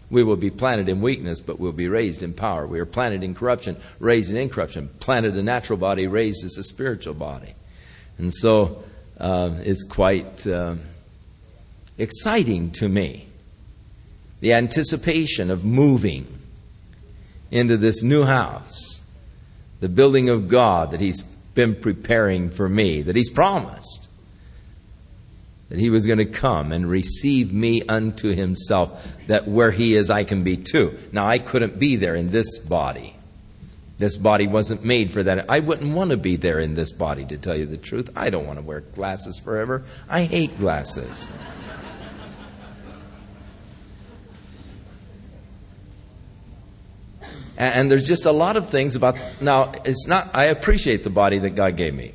We 0.09 0.23
will 0.23 0.37
be 0.37 0.49
planted 0.49 0.87
in 0.87 1.01
weakness, 1.01 1.41
but 1.41 1.59
we'll 1.59 1.73
be 1.73 1.89
raised 1.89 2.23
in 2.23 2.33
power. 2.33 2.65
We 2.65 2.79
are 2.79 2.85
planted 2.85 3.23
in 3.23 3.35
corruption, 3.35 3.77
raised 3.99 4.31
in 4.31 4.37
incorruption. 4.37 4.89
Planted 4.99 5.35
a 5.35 5.43
natural 5.43 5.77
body, 5.77 6.07
raised 6.07 6.45
as 6.45 6.57
a 6.57 6.63
spiritual 6.63 7.13
body. 7.13 7.55
And 8.17 8.33
so 8.33 8.83
uh, 9.19 9.51
it's 9.59 9.83
quite 9.83 10.47
uh, 10.47 10.75
exciting 11.97 12.71
to 12.71 12.87
me. 12.87 13.27
The 14.39 14.53
anticipation 14.53 15.51
of 15.51 15.65
moving 15.65 16.27
into 17.51 17.75
this 17.75 18.01
new 18.03 18.23
house, 18.23 18.96
the 19.79 19.89
building 19.89 20.29
of 20.29 20.47
God 20.47 20.91
that 20.91 21.01
He's 21.01 21.21
been 21.21 21.75
preparing 21.75 22.49
for 22.49 22.67
me, 22.69 23.01
that 23.01 23.15
He's 23.15 23.29
promised 23.29 24.07
that 25.69 25.79
he 25.79 25.89
was 25.89 26.05
going 26.05 26.19
to 26.19 26.25
come 26.25 26.71
and 26.71 26.89
receive 26.89 27.53
me 27.53 27.81
unto 27.83 28.33
himself, 28.33 29.05
that 29.27 29.47
where 29.47 29.71
he 29.71 29.95
is, 29.95 30.09
I 30.09 30.23
can 30.23 30.43
be 30.43 30.55
too. 30.55 30.97
Now, 31.11 31.27
I 31.27 31.39
couldn't 31.39 31.77
be 31.77 31.97
there 31.97 32.15
in 32.15 32.31
this 32.31 32.59
body. 32.59 33.15
This 33.97 34.17
body 34.17 34.47
wasn't 34.47 34.85
made 34.85 35.11
for 35.11 35.23
that. 35.23 35.49
I 35.49 35.59
wouldn't 35.59 35.93
want 35.93 36.11
to 36.11 36.17
be 36.17 36.35
there 36.35 36.59
in 36.59 36.75
this 36.75 36.91
body, 36.91 37.25
to 37.25 37.37
tell 37.37 37.55
you 37.55 37.65
the 37.65 37.77
truth. 37.77 38.11
I 38.15 38.29
don't 38.29 38.45
want 38.45 38.59
to 38.59 38.63
wear 38.63 38.81
glasses 38.81 39.39
forever. 39.39 39.83
I 40.07 40.23
hate 40.23 40.57
glasses. 40.57 41.29
And 47.57 47.89
there's 47.89 48.07
just 48.07 48.25
a 48.25 48.31
lot 48.31 48.55
of 48.55 48.67
things 48.67 48.95
about 48.95 49.17
now 49.41 49.71
it's 49.83 50.07
not 50.07 50.29
i 50.33 50.45
appreciate 50.45 51.03
the 51.03 51.09
body 51.09 51.39
that 51.39 51.51
god 51.51 51.75
gave 51.75 51.93
me 51.93 52.13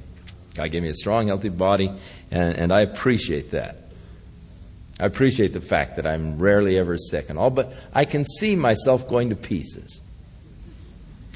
God 0.55 0.71
gave 0.71 0.83
me 0.83 0.89
a 0.91 0.95
strong, 0.95 1.29
healthy 1.29 1.49
body, 1.49 1.91
and, 2.31 2.57
and 2.57 2.73
I 2.73 2.81
appreciate 2.81 3.53
that. 3.53 3.77
I 5.01 5.07
appreciate 5.07 5.53
the 5.53 5.61
fact 5.61 5.97
that 5.97 6.07
I'm 6.07 6.39
rarely 6.39 6.79
ever 6.79 6.99
sick 6.99 7.31
and 7.31 7.39
all, 7.39 7.51
but 7.51 7.73
I 7.95 8.05
can 8.05 8.25
see 8.25 8.55
myself 8.55 9.09
going 9.09 9.31
to 9.31 9.37
pieces. 9.37 10.03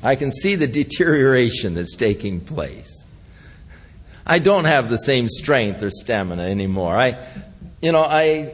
I 0.03 0.15
can 0.17 0.31
see 0.31 0.55
the 0.55 0.67
deterioration 0.67 1.75
that's 1.75 1.97
taking 1.97 2.41
place. 2.41 3.07
I 4.27 4.39
don't 4.39 4.67
have 4.67 4.91
the 4.91 4.99
same 4.99 5.29
strength 5.29 5.83
or 5.83 5.91
stamina 5.91 6.43
anymore. 6.43 6.97
I, 6.97 7.19
you 7.81 7.93
know, 7.93 8.03
I 8.03 8.53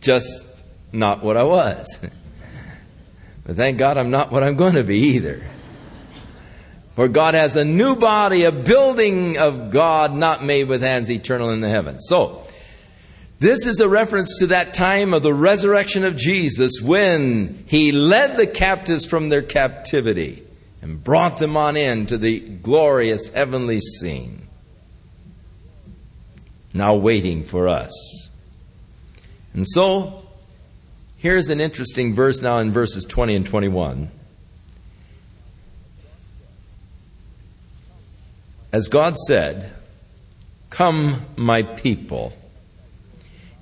just 0.00 0.62
not 0.92 1.22
what 1.22 1.36
I 1.36 1.44
was. 1.44 2.00
but 3.48 3.56
thank 3.56 3.78
God 3.78 3.96
I'm 3.96 4.10
not 4.10 4.30
what 4.30 4.42
I'm 4.42 4.56
going 4.56 4.74
to 4.74 4.84
be 4.84 4.98
either. 5.14 5.40
For 6.96 7.08
God 7.08 7.32
has 7.32 7.56
a 7.56 7.64
new 7.64 7.96
body, 7.96 8.44
a 8.44 8.52
building 8.52 9.38
of 9.38 9.70
God 9.70 10.14
not 10.14 10.44
made 10.44 10.68
with 10.68 10.82
hands, 10.82 11.10
eternal 11.10 11.48
in 11.48 11.62
the 11.62 11.68
heavens. 11.70 12.04
So, 12.06 12.42
this 13.38 13.64
is 13.64 13.80
a 13.80 13.88
reference 13.88 14.40
to 14.40 14.48
that 14.48 14.74
time 14.74 15.14
of 15.14 15.22
the 15.22 15.32
resurrection 15.32 16.04
of 16.04 16.14
Jesus 16.14 16.82
when 16.82 17.64
he 17.66 17.90
led 17.90 18.36
the 18.36 18.46
captives 18.46 19.06
from 19.06 19.30
their 19.30 19.40
captivity 19.40 20.42
and 20.82 21.02
brought 21.02 21.38
them 21.38 21.56
on 21.56 21.74
in 21.74 22.04
to 22.06 22.18
the 22.18 22.40
glorious 22.40 23.30
heavenly 23.30 23.80
scene. 23.80 24.46
Now 26.74 26.96
waiting 26.96 27.44
for 27.44 27.66
us. 27.66 28.28
And 29.54 29.66
so, 29.66 30.27
here's 31.18 31.48
an 31.50 31.60
interesting 31.60 32.14
verse 32.14 32.40
now 32.40 32.58
in 32.58 32.72
verses 32.72 33.04
20 33.04 33.36
and 33.36 33.46
21. 33.46 34.10
As 38.72 38.88
God 38.88 39.16
said, 39.16 39.72
Come, 40.70 41.24
my 41.36 41.62
people. 41.62 42.32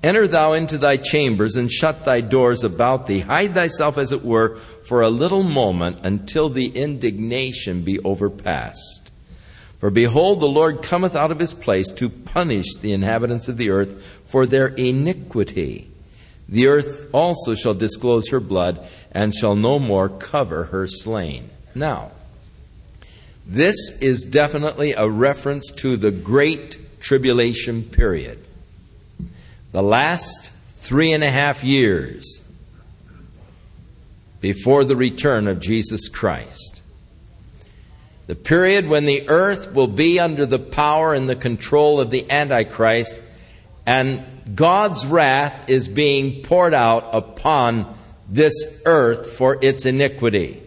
Enter 0.03 0.27
thou 0.27 0.53
into 0.53 0.77
thy 0.77 0.97
chambers 0.97 1.55
and 1.55 1.71
shut 1.71 2.05
thy 2.05 2.21
doors 2.21 2.63
about 2.63 3.07
thee. 3.07 3.19
Hide 3.19 3.53
thyself, 3.53 3.97
as 3.97 4.11
it 4.11 4.23
were, 4.23 4.57
for 4.57 5.01
a 5.01 5.09
little 5.09 5.43
moment 5.43 6.05
until 6.05 6.49
the 6.49 6.67
indignation 6.67 7.81
be 7.81 7.99
overpast. 7.99 9.11
For 9.79 9.89
behold, 9.89 10.39
the 10.39 10.47
Lord 10.47 10.83
cometh 10.83 11.15
out 11.15 11.31
of 11.31 11.39
his 11.39 11.53
place 11.53 11.89
to 11.93 12.09
punish 12.09 12.75
the 12.75 12.93
inhabitants 12.93 13.47
of 13.47 13.57
the 13.57 13.69
earth 13.69 14.21
for 14.25 14.45
their 14.45 14.67
iniquity. 14.67 15.89
The 16.49 16.67
earth 16.67 17.09
also 17.11 17.55
shall 17.55 17.73
disclose 17.73 18.29
her 18.29 18.39
blood 18.39 18.87
and 19.11 19.33
shall 19.33 19.55
no 19.55 19.79
more 19.79 20.09
cover 20.09 20.65
her 20.65 20.87
slain. 20.87 21.49
Now, 21.75 22.11
this 23.45 24.01
is 24.01 24.23
definitely 24.23 24.93
a 24.93 25.09
reference 25.09 25.71
to 25.77 25.97
the 25.97 26.11
Great 26.11 27.01
Tribulation 27.01 27.83
period. 27.83 28.39
The 29.71 29.83
last 29.83 30.53
three 30.77 31.11
and 31.11 31.23
a 31.23 31.29
half 31.29 31.63
years 31.63 32.43
before 34.39 34.83
the 34.83 34.95
return 34.95 35.47
of 35.47 35.59
Jesus 35.59 36.07
Christ. 36.07 36.81
The 38.27 38.35
period 38.35 38.87
when 38.87 39.05
the 39.05 39.27
earth 39.29 39.73
will 39.73 39.87
be 39.87 40.19
under 40.19 40.45
the 40.45 40.59
power 40.59 41.13
and 41.13 41.29
the 41.29 41.35
control 41.35 41.99
of 41.99 42.11
the 42.11 42.29
Antichrist, 42.29 43.21
and 43.85 44.25
God's 44.53 45.05
wrath 45.05 45.69
is 45.69 45.87
being 45.87 46.43
poured 46.43 46.73
out 46.73 47.09
upon 47.13 47.95
this 48.29 48.81
earth 48.85 49.33
for 49.37 49.57
its 49.61 49.85
iniquity. 49.85 50.61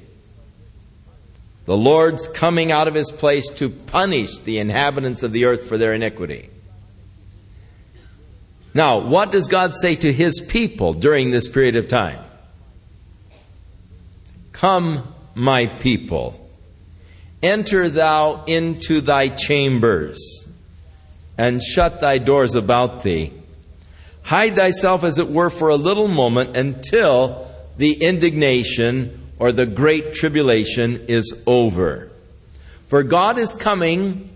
The 1.66 1.76
Lord's 1.76 2.28
coming 2.28 2.72
out 2.72 2.88
of 2.88 2.94
his 2.94 3.12
place 3.12 3.48
to 3.54 3.68
punish 3.68 4.38
the 4.38 4.58
inhabitants 4.58 5.22
of 5.22 5.32
the 5.32 5.44
earth 5.44 5.68
for 5.68 5.78
their 5.78 5.94
iniquity. 5.94 6.50
Now, 8.74 8.98
what 8.98 9.32
does 9.32 9.48
God 9.48 9.74
say 9.74 9.94
to 9.96 10.12
his 10.12 10.40
people 10.40 10.94
during 10.94 11.30
this 11.30 11.48
period 11.48 11.76
of 11.76 11.88
time? 11.88 12.18
Come, 14.52 15.14
my 15.34 15.66
people, 15.66 16.48
enter 17.42 17.88
thou 17.88 18.44
into 18.46 19.00
thy 19.00 19.28
chambers, 19.28 20.46
and 21.38 21.62
shut 21.62 22.00
thy 22.00 22.18
doors 22.18 22.54
about 22.54 23.02
thee. 23.02 23.32
Hide 24.22 24.54
thyself, 24.54 25.04
as 25.04 25.18
it 25.18 25.28
were, 25.28 25.50
for 25.50 25.68
a 25.68 25.76
little 25.76 26.08
moment 26.08 26.56
until 26.56 27.48
the 27.76 27.94
indignation 27.94 29.32
or 29.38 29.52
the 29.52 29.66
great 29.66 30.12
tribulation 30.12 31.04
is 31.08 31.42
over. 31.46 32.10
For 32.88 33.02
God 33.02 33.38
is 33.38 33.54
coming 33.54 34.30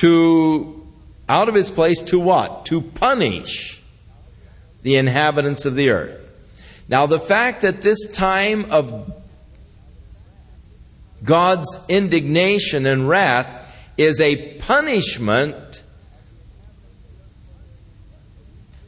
to 0.00 0.86
out 1.28 1.48
of 1.48 1.54
his 1.54 1.70
place 1.70 2.02
to 2.02 2.18
what? 2.18 2.66
To 2.66 2.80
punish 2.80 3.82
the 4.82 4.96
inhabitants 4.96 5.64
of 5.64 5.74
the 5.74 5.90
earth. 5.90 6.30
Now, 6.88 7.06
the 7.06 7.18
fact 7.18 7.62
that 7.62 7.82
this 7.82 8.10
time 8.10 8.70
of 8.70 9.12
God's 11.24 11.80
indignation 11.88 12.86
and 12.86 13.08
wrath 13.08 13.88
is 13.96 14.20
a 14.20 14.58
punishment 14.58 15.82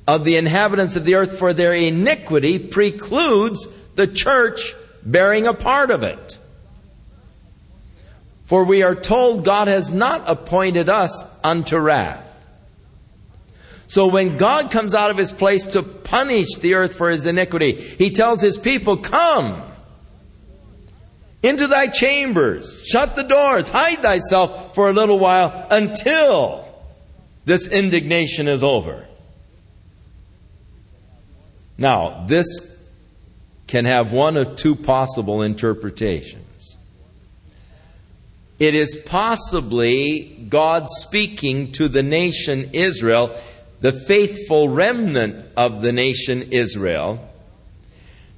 of 0.09 0.25
the 0.25 0.37
inhabitants 0.37 0.97
of 0.97 1.05
the 1.05 1.16
earth 1.16 1.38
for 1.38 1.53
their 1.53 1.75
iniquity 1.75 2.59
precludes 2.59 3.68
the 3.94 4.07
church 4.07 4.75
bearing 5.05 5.47
a 5.47 5.53
part 5.53 5.90
of 5.90 6.03
it. 6.03 6.38
For 8.47 8.64
we 8.64 8.83
are 8.83 8.94
told 8.94 9.44
God 9.44 9.68
has 9.68 9.92
not 9.92 10.25
appointed 10.27 10.88
us 10.88 11.31
unto 11.44 11.77
wrath. 11.77 12.25
So 13.87 14.07
when 14.07 14.38
God 14.38 14.71
comes 14.71 14.94
out 14.94 15.11
of 15.11 15.18
his 15.18 15.31
place 15.31 15.66
to 15.68 15.83
punish 15.83 16.57
the 16.57 16.75
earth 16.75 16.94
for 16.94 17.11
his 17.11 17.27
iniquity, 17.27 17.73
he 17.73 18.11
tells 18.11 18.40
his 18.40 18.57
people, 18.57 18.97
Come 18.97 19.61
into 21.42 21.66
thy 21.66 21.88
chambers, 21.88 22.87
shut 22.87 23.14
the 23.14 23.25
doors, 23.25 23.68
hide 23.68 23.99
thyself 23.99 24.75
for 24.75 24.88
a 24.88 24.92
little 24.94 25.18
while 25.18 25.66
until 25.71 26.66
this 27.44 27.68
indignation 27.68 28.49
is 28.49 28.62
over. 28.62 29.07
Now, 31.79 32.25
this 32.27 32.87
can 33.69 33.85
have 33.85 34.12
one 34.12 34.37
of 34.37 34.57
two 34.57 34.75
possible 34.75 35.43
interpretations. 35.43 36.77
It 38.59 38.75
is 38.75 38.97
possibly 39.07 40.47
God 40.49 40.88
speaking 40.88 41.71
to 41.73 41.87
the 41.87 42.03
nation 42.03 42.71
Israel, 42.73 43.31
the 43.81 43.93
faithful 43.93 44.69
remnant 44.69 45.47
of 45.57 45.83
the 45.83 45.93
nation 45.93 46.49
Israel, 46.51 47.25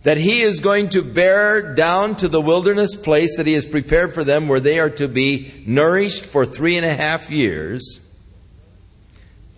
that 0.03 0.19
He 0.19 0.43
is 0.43 0.61
going 0.61 0.91
to 0.91 1.03
bear 1.03 1.75
down 1.75 2.17
to 2.17 2.29
the 2.29 2.41
wilderness 2.41 2.95
place 2.95 3.39
that 3.39 3.47
He 3.47 3.55
has 3.55 3.65
prepared 3.65 4.13
for 4.13 4.25
them, 4.25 4.49
where 4.49 4.61
they 4.61 4.79
are 4.79 4.91
to 4.91 5.09
be 5.09 5.65
nourished 5.67 6.27
for 6.27 6.45
three 6.45 6.77
and 6.77 6.85
a 6.85 6.95
half 6.95 7.31
years 7.31 8.07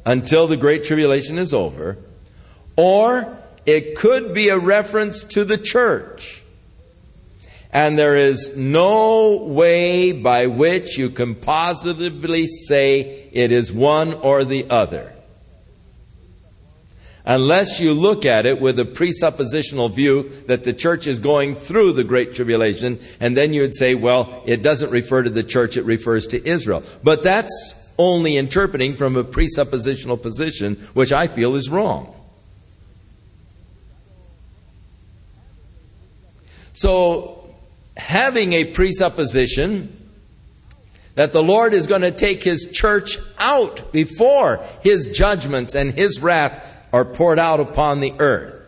until 0.07 0.47
the 0.47 0.57
Great 0.57 0.85
Tribulation 0.85 1.39
is 1.39 1.53
over, 1.53 1.99
or 2.77 3.42
it 3.67 3.97
could 3.97 4.35
be 4.35 4.49
a 4.49 4.59
reference 4.59 5.25
to 5.25 5.45
the 5.45 5.59
church. 5.59 6.43
And 7.73 7.99
there 7.99 8.17
is 8.17 8.55
no 8.57 9.37
way 9.37 10.13
by 10.13 10.47
which 10.47 10.99
you 10.99 11.09
can 11.09 11.35
positively 11.35 12.47
say 12.47 13.29
it 13.33 13.51
is 13.51 13.73
one 13.73 14.13
or 14.13 14.45
the 14.45 14.69
other. 14.69 15.15
Unless 17.25 17.79
you 17.81 17.95
look 17.95 18.27
at 18.27 18.47
it 18.47 18.61
with 18.61 18.81
a 18.81 18.85
presuppositional 18.85 19.91
view 19.95 20.29
that 20.49 20.65
the 20.65 20.73
church 20.73 21.07
is 21.07 21.21
going 21.21 21.55
through 21.55 21.93
the 21.93 22.05
Great 22.05 22.35
Tribulation, 22.35 22.99
and 23.21 23.37
then 23.37 23.55
you 23.55 23.63
would 23.63 23.77
say, 23.77 23.95
well, 23.95 24.43
it 24.45 24.61
doesn't 24.63 24.91
refer 24.91 25.23
to 25.23 25.31
the 25.31 25.45
church, 25.45 25.77
it 25.77 25.85
refers 25.85 26.27
to 26.27 26.47
Israel. 26.47 26.83
But 27.03 27.23
that's 27.23 27.95
only 27.97 28.37
interpreting 28.37 28.97
from 28.97 29.17
a 29.17 29.25
presuppositional 29.25 30.21
position, 30.21 30.75
which 30.95 31.13
I 31.13 31.29
feel 31.29 31.55
is 31.55 31.71
wrong. 31.71 32.13
So, 36.83 37.49
having 37.97 38.55
a 38.55 38.65
presupposition 38.65 39.97
that 41.15 41.33
the 41.33 41.41
Lord 41.41 41.75
is 41.75 41.87
going 41.87 42.01
to 42.01 42.11
take 42.11 42.43
His 42.43 42.73
church 42.73 43.19
out 43.39 43.93
before 43.93 44.59
His 44.83 45.07
judgments 45.07 45.77
and 45.77 45.93
His 45.93 46.21
wrath 46.21 46.85
are 46.93 47.05
poured 47.05 47.39
out 47.39 47.61
upon 47.61 48.01
the 48.01 48.15
earth. 48.19 48.61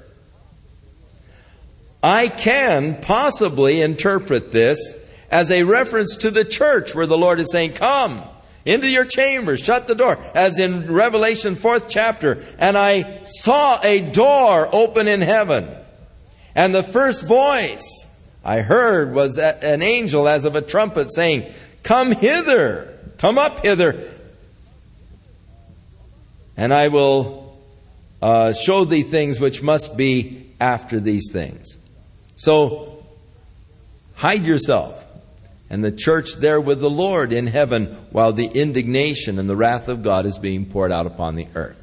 I 2.05 2.29
can 2.29 3.01
possibly 3.01 3.81
interpret 3.81 4.53
this 4.53 4.95
as 5.29 5.51
a 5.51 5.65
reference 5.65 6.17
to 6.19 6.31
the 6.31 6.45
church 6.45 6.95
where 6.95 7.07
the 7.07 7.19
Lord 7.19 7.41
is 7.41 7.51
saying, 7.51 7.73
Come 7.73 8.23
into 8.65 8.89
your 8.89 9.07
chambers, 9.07 9.59
shut 9.59 9.89
the 9.89 9.97
door, 9.97 10.19
as 10.37 10.61
in 10.61 10.87
Revelation 10.87 11.57
4th 11.57 11.89
chapter. 11.89 12.45
And 12.61 12.79
I 12.79 13.25
saw 13.25 13.81
a 13.83 14.03
door 14.03 14.69
open 14.73 15.09
in 15.09 15.21
heaven. 15.21 15.69
And 16.55 16.75
the 16.75 16.83
first 16.83 17.27
voice 17.27 18.07
I 18.45 18.61
heard 18.61 19.15
was 19.15 19.39
an 19.39 19.83
angel 19.83 20.29
as 20.29 20.45
of 20.45 20.55
a 20.55 20.61
trumpet 20.61 21.13
saying, 21.13 21.51
Come 21.83 22.13
hither, 22.13 22.99
come 23.19 23.39
up 23.39 23.61
hither, 23.61 24.11
and 26.57 26.73
I 26.73 26.89
will 26.89 27.59
uh, 28.23 28.53
show 28.53 28.85
thee 28.85 29.03
things 29.03 29.41
which 29.41 29.63
must 29.63 29.97
be 29.97 30.47
after 30.61 31.01
these 31.01 31.31
things. 31.33 31.79
So, 32.37 33.05
hide 34.15 34.45
yourself 34.45 35.05
and 35.71 35.83
the 35.83 35.93
church 35.93 36.37
there 36.37 36.61
with 36.61 36.81
the 36.81 36.91
Lord 36.91 37.33
in 37.33 37.47
heaven 37.47 37.87
while 38.11 38.33
the 38.33 38.47
indignation 38.47 39.39
and 39.39 39.49
the 39.49 39.57
wrath 39.57 39.89
of 39.89 40.03
God 40.03 40.27
is 40.27 40.39
being 40.39 40.67
poured 40.67 40.93
out 40.93 41.07
upon 41.07 41.35
the 41.35 41.49
earth. 41.55 41.81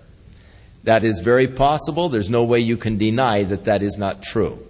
That 0.83 1.03
is 1.03 1.21
very 1.21 1.47
possible. 1.47 2.09
There's 2.09 2.29
no 2.29 2.43
way 2.43 2.59
you 2.59 2.77
can 2.77 2.97
deny 2.97 3.43
that 3.43 3.65
that 3.65 3.81
is 3.83 3.97
not 3.97 4.23
true. 4.23 4.65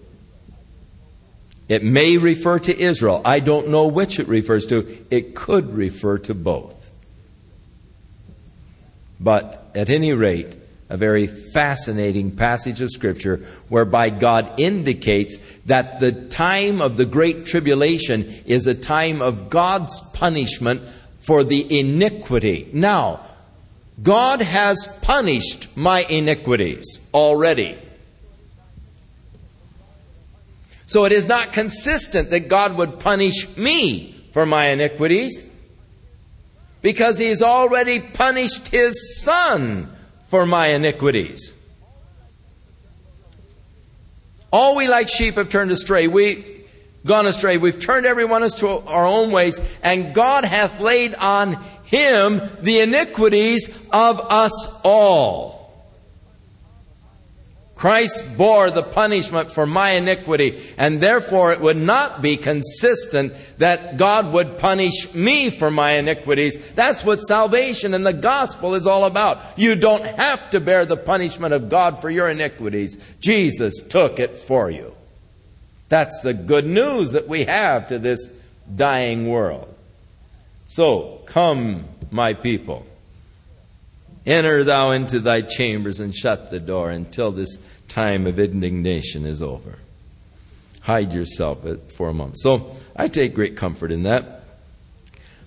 It 1.70 1.84
may 1.84 2.18
refer 2.18 2.60
to 2.60 2.78
Israel. 2.78 3.22
I 3.24 3.40
don't 3.40 3.70
know 3.70 3.88
which 3.88 4.20
it 4.20 4.28
refers 4.28 4.66
to. 4.68 5.06
It 5.10 5.36
could 5.36 5.74
refer 5.74 6.18
to 6.20 6.34
both. 6.34 6.92
But 9.22 9.72
at 9.74 9.90
any 9.90 10.12
rate, 10.12 10.58
a 10.90 10.98
very 10.98 11.28
fascinating 11.28 12.32
passage 12.32 12.82
of 12.82 12.90
Scripture 12.90 13.38
whereby 13.70 14.10
God 14.10 14.60
indicates 14.60 15.38
that 15.68 16.02
the 16.02 16.12
time 16.12 16.82
of 16.82 16.98
the 16.98 17.06
Great 17.06 17.46
Tribulation 17.46 18.24
is 18.46 18.68
a 18.68 18.76
time 18.76 19.22
of 19.22 19.50
God's 19.50 20.02
punishment 20.14 20.82
for 21.22 21.46
the 21.46 21.80
iniquity. 21.80 22.70
Now, 22.74 23.22
God 24.02 24.42
has 24.42 25.00
punished 25.04 25.76
my 25.78 26.06
iniquities 26.10 27.00
already. 27.14 27.78
So 30.86 31.06
it 31.06 31.12
is 31.12 31.28
not 31.28 31.54
consistent 31.54 32.32
that 32.32 32.50
God 32.50 32.76
would 32.76 33.00
punish 33.00 33.56
me 33.56 34.14
for 34.32 34.46
my 34.46 34.68
iniquities 34.68 35.46
because 36.82 37.18
He's 37.18 37.42
already 37.42 38.00
punished 38.00 38.70
His 38.70 39.22
Son 39.24 39.90
for 40.28 40.46
my 40.46 40.68
iniquities. 40.68 41.54
All 44.52 44.76
we 44.76 44.88
like 44.88 45.08
sheep 45.08 45.36
have 45.36 45.50
turned 45.50 45.72
astray. 45.72 46.08
We 46.08 46.66
gone 47.06 47.26
astray. 47.26 47.58
We've 47.58 47.80
turned 47.80 48.06
every 48.06 48.26
one 48.26 48.44
us 48.44 48.56
to 48.56 48.68
our 48.68 49.06
own 49.06 49.32
ways, 49.32 49.60
and 49.84 50.14
God 50.14 50.44
hath 50.44 50.80
laid 50.80 51.16
on 51.16 51.58
him 51.92 52.42
the 52.62 52.80
iniquities 52.80 53.88
of 53.92 54.20
us 54.20 54.80
all. 54.84 55.62
Christ 57.76 58.38
bore 58.38 58.70
the 58.70 58.84
punishment 58.84 59.50
for 59.50 59.66
my 59.66 59.94
iniquity, 59.94 60.62
and 60.78 61.02
therefore 61.02 61.52
it 61.52 61.60
would 61.60 61.78
not 61.78 62.22
be 62.22 62.38
consistent 62.38 63.34
that 63.58 63.98
God 63.98 64.32
would 64.34 64.60
punish 64.60 65.12
me 65.16 65.50
for 65.50 65.72
my 65.72 65.94
iniquities. 65.94 66.74
That's 66.74 67.04
what 67.04 67.22
salvation 67.22 67.96
and 67.96 68.06
the 68.06 68.14
gospel 68.14 68.76
is 68.76 68.86
all 68.86 69.04
about. 69.04 69.42
You 69.58 69.74
don't 69.74 70.06
have 70.06 70.52
to 70.52 70.60
bear 70.60 70.86
the 70.86 70.96
punishment 70.96 71.56
of 71.56 71.70
God 71.70 72.00
for 72.00 72.12
your 72.12 72.30
iniquities. 72.30 73.16
Jesus 73.20 73.82
took 73.82 74.20
it 74.20 74.36
for 74.36 74.70
you. 74.70 74.94
That's 75.90 76.22
the 76.22 76.36
good 76.36 76.68
news 76.68 77.14
that 77.14 77.28
we 77.28 77.46
have 77.46 77.88
to 77.88 77.98
this 77.98 78.32
dying 78.76 79.28
world. 79.28 79.71
So, 80.72 81.20
come, 81.26 81.84
my 82.12 82.34
people. 82.34 82.86
Enter 84.26 84.64
thou 84.64 84.92
into 84.92 85.20
thy 85.20 85.42
chambers 85.42 86.00
and 86.00 86.16
shut 86.16 86.50
the 86.50 86.62
door 86.62 86.92
until 86.92 87.30
this 87.34 87.58
time 87.90 88.26
of 88.26 88.40
indignation 88.40 89.26
is 89.26 89.42
over. 89.42 89.80
Hide 90.80 91.12
yourself 91.12 91.66
for 91.92 92.08
a 92.08 92.14
moment. 92.14 92.38
So 92.40 92.74
I 92.96 93.10
take 93.10 93.34
great 93.34 93.58
comfort 93.58 93.92
in 93.92 94.04
that. 94.04 94.46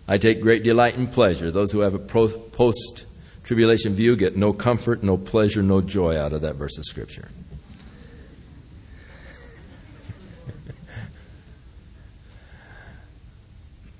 I 0.06 0.18
take 0.18 0.42
great 0.42 0.62
delight 0.62 0.98
and 0.98 1.10
pleasure. 1.10 1.50
Those 1.50 1.72
who 1.72 1.80
have 1.80 1.94
a 1.94 1.98
post 1.98 3.06
tribulation 3.44 3.94
view 3.94 4.16
get 4.16 4.36
no 4.36 4.52
comfort, 4.52 5.02
no 5.02 5.16
pleasure, 5.16 5.62
no 5.62 5.80
joy 5.80 6.18
out 6.18 6.34
of 6.34 6.42
that 6.42 6.56
verse 6.56 6.76
of 6.76 6.84
Scripture. 6.84 7.28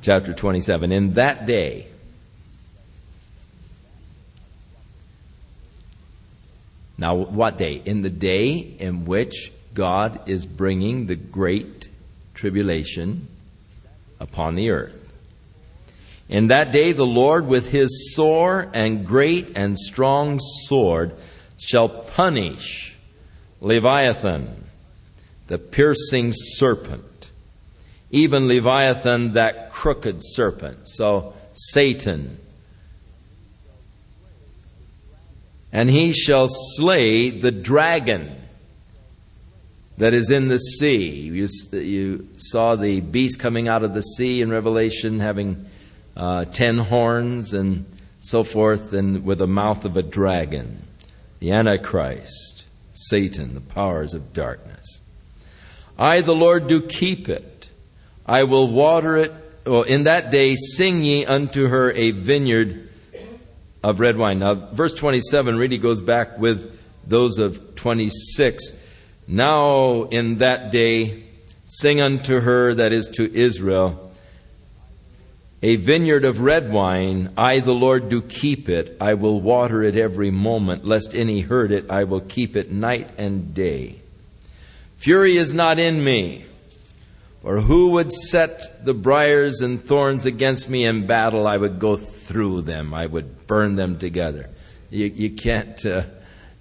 Chapter 0.05 0.35
27. 0.35 0.93
In 0.93 1.15
that 1.15 1.47
day, 1.47 1.89
Now, 6.97 7.17
what 7.17 7.59
day? 7.59 7.83
In 7.85 8.03
the 8.03 8.11
day 8.11 8.53
in 8.55 9.05
which 9.05 9.53
God 9.75 10.29
is 10.29 10.47
bringing 10.47 11.07
the 11.07 11.17
great 11.17 11.89
tribulation 12.35 13.27
upon 14.21 14.55
the 14.55 14.71
earth. 14.71 15.13
In 16.29 16.47
that 16.49 16.71
day, 16.71 16.93
the 16.93 17.05
Lord, 17.05 17.49
with 17.49 17.73
his 17.73 18.15
sore 18.15 18.71
and 18.73 19.05
great 19.05 19.57
and 19.57 19.77
strong 19.77 20.39
sword, 20.39 21.17
shall 21.59 21.89
punish 21.89 22.97
Leviathan, 23.61 24.65
the 25.49 25.59
piercing 25.59 26.33
serpent, 26.33 27.05
even 28.15 28.49
Leviathan, 28.49 29.35
that 29.35 29.71
crooked 29.71 30.19
serpent. 30.21 30.89
So, 30.89 31.35
Satan 31.53 32.39
and 35.75 35.91
he 35.91 36.12
shall 36.12 36.47
slay 36.49 37.31
the 37.31 37.51
dragon 37.51 38.33
that 39.99 40.15
is 40.15 40.31
in 40.31 40.47
the 40.47 40.59
sea. 40.59 41.11
You, 41.11 41.49
you 41.73 42.29
saw 42.37 42.77
the 42.77 43.01
beast 43.01 43.41
coming 43.41 43.67
out 43.67 43.83
of 43.83 43.93
the 43.93 44.03
sea 44.03 44.41
in 44.41 44.51
Revelation 44.51 45.19
having 45.19 45.67
uh, 46.17 46.45
ten 46.45 46.79
horns 46.79 47.53
and 47.53 47.85
so 48.21 48.45
forth, 48.45 48.93
and 48.93 49.25
with 49.25 49.39
the 49.39 49.49
mouth 49.49 49.85
of 49.85 49.97
a 49.97 50.03
dragon. 50.03 50.81
The 51.41 51.51
Antichrist, 51.51 52.65
Satan, 52.93 53.55
the 53.55 53.61
powers 53.61 54.15
of 54.15 54.33
darkness. 54.33 55.01
I, 55.99 56.21
the 56.21 56.35
Lord, 56.35 56.69
do 56.69 56.81
keep 56.81 57.29
it. 57.29 57.54
I 58.27 58.45
will 58.45 58.68
water 58.68 59.16
it. 59.16 59.33
Well, 59.66 59.83
in 59.83 60.05
that 60.05 60.31
day, 60.31 60.57
sing 60.57 61.03
ye 61.03 61.25
unto 61.25 61.68
her 61.68 61.91
a 61.93 62.11
vineyard 62.11 62.89
of 63.83 64.01
red 64.01 64.16
wine. 64.16 64.39
Now, 64.39 64.55
verse 64.55 64.95
27 64.95 65.57
really 65.57 65.79
goes 65.79 66.01
back 66.01 66.39
with 66.39 66.79
those 67.07 67.39
of 67.39 67.75
26. 67.77 68.83
Now, 69.27 70.05
in 70.05 70.39
that 70.39 70.70
day, 70.70 71.25
sing 71.64 72.01
unto 72.01 72.41
her, 72.41 72.75
that 72.75 72.93
is 72.93 73.09
to 73.09 73.33
Israel, 73.35 74.12
a 75.62 75.77
vineyard 75.77 76.25
of 76.25 76.41
red 76.41 76.70
wine. 76.70 77.33
I, 77.39 77.61
the 77.61 77.72
Lord, 77.72 78.09
do 78.09 78.20
keep 78.20 78.68
it. 78.68 78.97
I 79.01 79.14
will 79.14 79.41
water 79.41 79.83
it 79.83 79.97
every 79.97 80.31
moment, 80.31 80.85
lest 80.85 81.14
any 81.14 81.41
hurt 81.41 81.72
it. 81.72 81.91
I 81.91 82.05
will 82.05 82.20
keep 82.20 82.57
it 82.57 82.70
night 82.70 83.11
and 83.16 83.55
day. 83.55 84.01
Fury 84.99 85.37
is 85.37 85.55
not 85.55 85.79
in 85.79 86.05
me. 86.05 86.45
For 87.45 87.61
who 87.61 87.91
would 87.91 88.11
set 88.11 88.87
the 88.87 88.95
briars 88.95 89.61
and 89.61 89.85
thorns 89.85 90.25
against 90.25 90.71
me 90.71 90.87
in 90.87 91.07
battle? 91.07 91.47
I 91.47 91.59
would 91.59 91.79
go 91.79 91.99
through 91.99 92.63
them. 92.63 92.95
I 92.95 93.05
would 93.05 93.47
burn 93.47 93.77
them 93.77 93.99
together. 93.99 94.49
You, 94.89 95.13
you 95.15 95.31
can't. 95.31 95.85
Uh, 95.85 96.05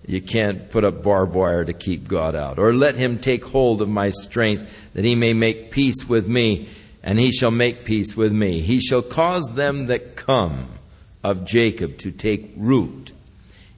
you 0.05 0.19
can't 0.19 0.69
put 0.69 0.83
up 0.83 1.01
barbed 1.01 1.35
wire 1.35 1.63
to 1.63 1.71
keep 1.71 2.09
God 2.09 2.35
out. 2.35 2.59
Or 2.59 2.73
let 2.73 2.97
him 2.97 3.17
take 3.17 3.45
hold 3.45 3.81
of 3.81 3.87
my 3.87 4.09
strength, 4.09 4.89
that 4.93 5.05
he 5.05 5.15
may 5.15 5.31
make 5.31 5.71
peace 5.71 6.05
with 6.09 6.27
me, 6.27 6.67
and 7.01 7.17
he 7.17 7.31
shall 7.31 7.51
make 7.51 7.85
peace 7.85 8.17
with 8.17 8.33
me. 8.33 8.59
He 8.59 8.81
shall 8.81 9.01
cause 9.01 9.53
them 9.55 9.85
that 9.85 10.17
come 10.17 10.67
of 11.23 11.45
Jacob 11.45 11.97
to 11.99 12.11
take 12.11 12.51
root. 12.57 13.13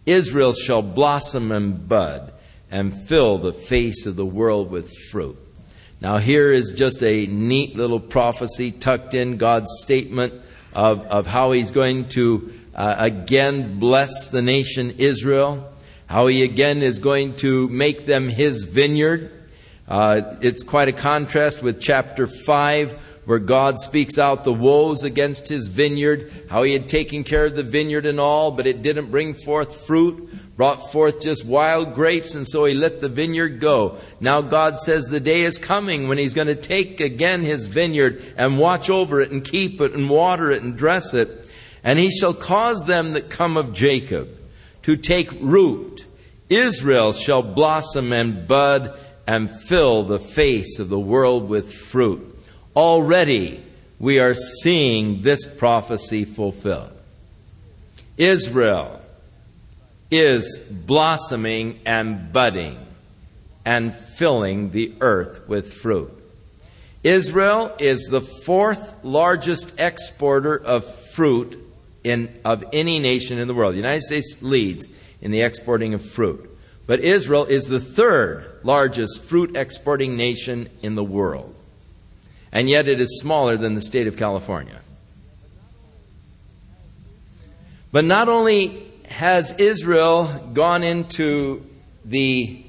Israel 0.07 0.53
shall 0.53 0.81
blossom 0.81 1.51
and 1.51 1.87
bud, 1.87 2.33
and 2.71 2.99
fill 3.07 3.37
the 3.37 3.53
face 3.53 4.07
of 4.07 4.15
the 4.15 4.25
world 4.25 4.71
with 4.71 4.91
fruit. 5.11 5.37
Now, 6.05 6.17
here 6.19 6.51
is 6.51 6.73
just 6.73 7.01
a 7.01 7.25
neat 7.25 7.75
little 7.75 7.99
prophecy 7.99 8.71
tucked 8.71 9.15
in 9.15 9.37
God's 9.37 9.71
statement 9.81 10.35
of, 10.71 11.01
of 11.07 11.25
how 11.25 11.51
He's 11.51 11.71
going 11.71 12.09
to 12.09 12.53
uh, 12.75 12.93
again 12.99 13.79
bless 13.79 14.27
the 14.27 14.43
nation 14.43 14.97
Israel, 14.99 15.67
how 16.05 16.27
He 16.27 16.43
again 16.43 16.83
is 16.83 16.99
going 16.99 17.37
to 17.37 17.67
make 17.69 18.05
them 18.05 18.29
His 18.29 18.65
vineyard. 18.65 19.31
Uh, 19.87 20.35
it's 20.41 20.61
quite 20.61 20.89
a 20.89 20.93
contrast 20.93 21.63
with 21.63 21.81
chapter 21.81 22.27
5 22.27 22.91
where 23.25 23.39
God 23.39 23.79
speaks 23.79 24.19
out 24.19 24.43
the 24.43 24.53
woes 24.53 25.03
against 25.03 25.49
his 25.49 25.67
vineyard, 25.67 26.31
how 26.47 26.61
he 26.61 26.73
had 26.73 26.87
taken 26.87 27.23
care 27.23 27.45
of 27.47 27.55
the 27.55 27.63
vineyard 27.63 28.05
and 28.05 28.19
all, 28.19 28.51
but 28.51 28.67
it 28.67 28.83
didn't 28.83 29.09
bring 29.09 29.33
forth 29.33 29.87
fruit 29.87 30.29
brought 30.55 30.91
forth 30.91 31.21
just 31.21 31.45
wild 31.45 31.93
grapes, 31.93 32.33
and 32.33 32.47
so 32.47 32.65
he 32.65 32.73
let 32.73 33.01
the 33.01 33.09
vineyard 33.09 33.59
go. 33.59 33.97
Now 34.19 34.41
God 34.41 34.79
says 34.79 35.05
the 35.05 35.19
day 35.19 35.41
is 35.41 35.57
coming 35.57 36.07
when 36.07 36.17
he's 36.17 36.33
going 36.33 36.47
to 36.47 36.55
take 36.55 36.99
again 37.01 37.41
his 37.41 37.67
vineyard 37.67 38.21
and 38.37 38.57
watch 38.57 38.89
over 38.89 39.19
it 39.19 39.31
and 39.31 39.43
keep 39.43 39.81
it 39.81 39.93
and 39.93 40.09
water 40.09 40.51
it 40.51 40.63
and 40.63 40.77
dress 40.77 41.13
it. 41.13 41.49
And 41.83 41.99
he 41.99 42.09
shall 42.09 42.33
cause 42.33 42.85
them 42.85 43.11
that 43.13 43.29
come 43.29 43.57
of 43.57 43.73
Jacob 43.73 44.29
to 44.83 44.95
take 44.95 45.31
root. 45.41 46.05
Israel 46.49 47.11
shall 47.11 47.43
blossom 47.43 48.13
and 48.13 48.47
bud 48.47 48.97
and 49.27 49.51
fill 49.51 50.03
the 50.03 50.19
face 50.19 50.79
of 50.79 50.89
the 50.89 50.99
world 50.99 51.49
with 51.49 51.73
fruit. 51.73 52.31
Already 52.75 53.63
we 53.99 54.19
are 54.19 54.35
seeing 54.35 55.21
this 55.21 55.45
prophecy 55.45 56.25
fulfilled. 56.25 56.91
Israel 58.17 59.01
is 60.11 60.59
blossoming 60.59 61.79
and 61.85 62.31
budding 62.31 62.77
and 63.65 63.93
filling 63.93 64.71
the 64.71 64.93
earth 65.01 65.47
with 65.47 65.73
fruit. 65.73 66.11
Israel 67.03 67.75
is 67.79 68.07
the 68.07 68.21
fourth 68.21 69.03
largest 69.03 69.79
exporter 69.79 70.55
of 70.55 70.85
fruit 70.85 71.61
in, 72.03 72.33
of 72.43 72.63
any 72.73 72.99
nation 72.99 73.37
in 73.39 73.47
the 73.47 73.53
world. 73.53 73.73
The 73.73 73.77
United 73.77 74.01
States 74.01 74.37
leads 74.41 74.87
in 75.21 75.31
the 75.31 75.41
exporting 75.41 75.93
of 75.93 76.05
fruit. 76.05 76.51
But 76.87 76.99
Israel 76.99 77.45
is 77.45 77.65
the 77.65 77.79
third 77.79 78.59
largest 78.63 79.23
fruit 79.23 79.55
exporting 79.55 80.15
nation 80.15 80.69
in 80.81 80.95
the 80.95 81.03
world. 81.03 81.55
And 82.51 82.69
yet 82.69 82.87
it 82.87 82.99
is 82.99 83.19
smaller 83.19 83.57
than 83.57 83.75
the 83.75 83.81
state 83.81 84.07
of 84.07 84.17
California. 84.17 84.81
But 87.91 88.05
not 88.05 88.29
only 88.29 88.91
has 89.09 89.53
Israel 89.59 90.49
gone 90.53 90.83
into 90.83 91.65
the 92.03 92.63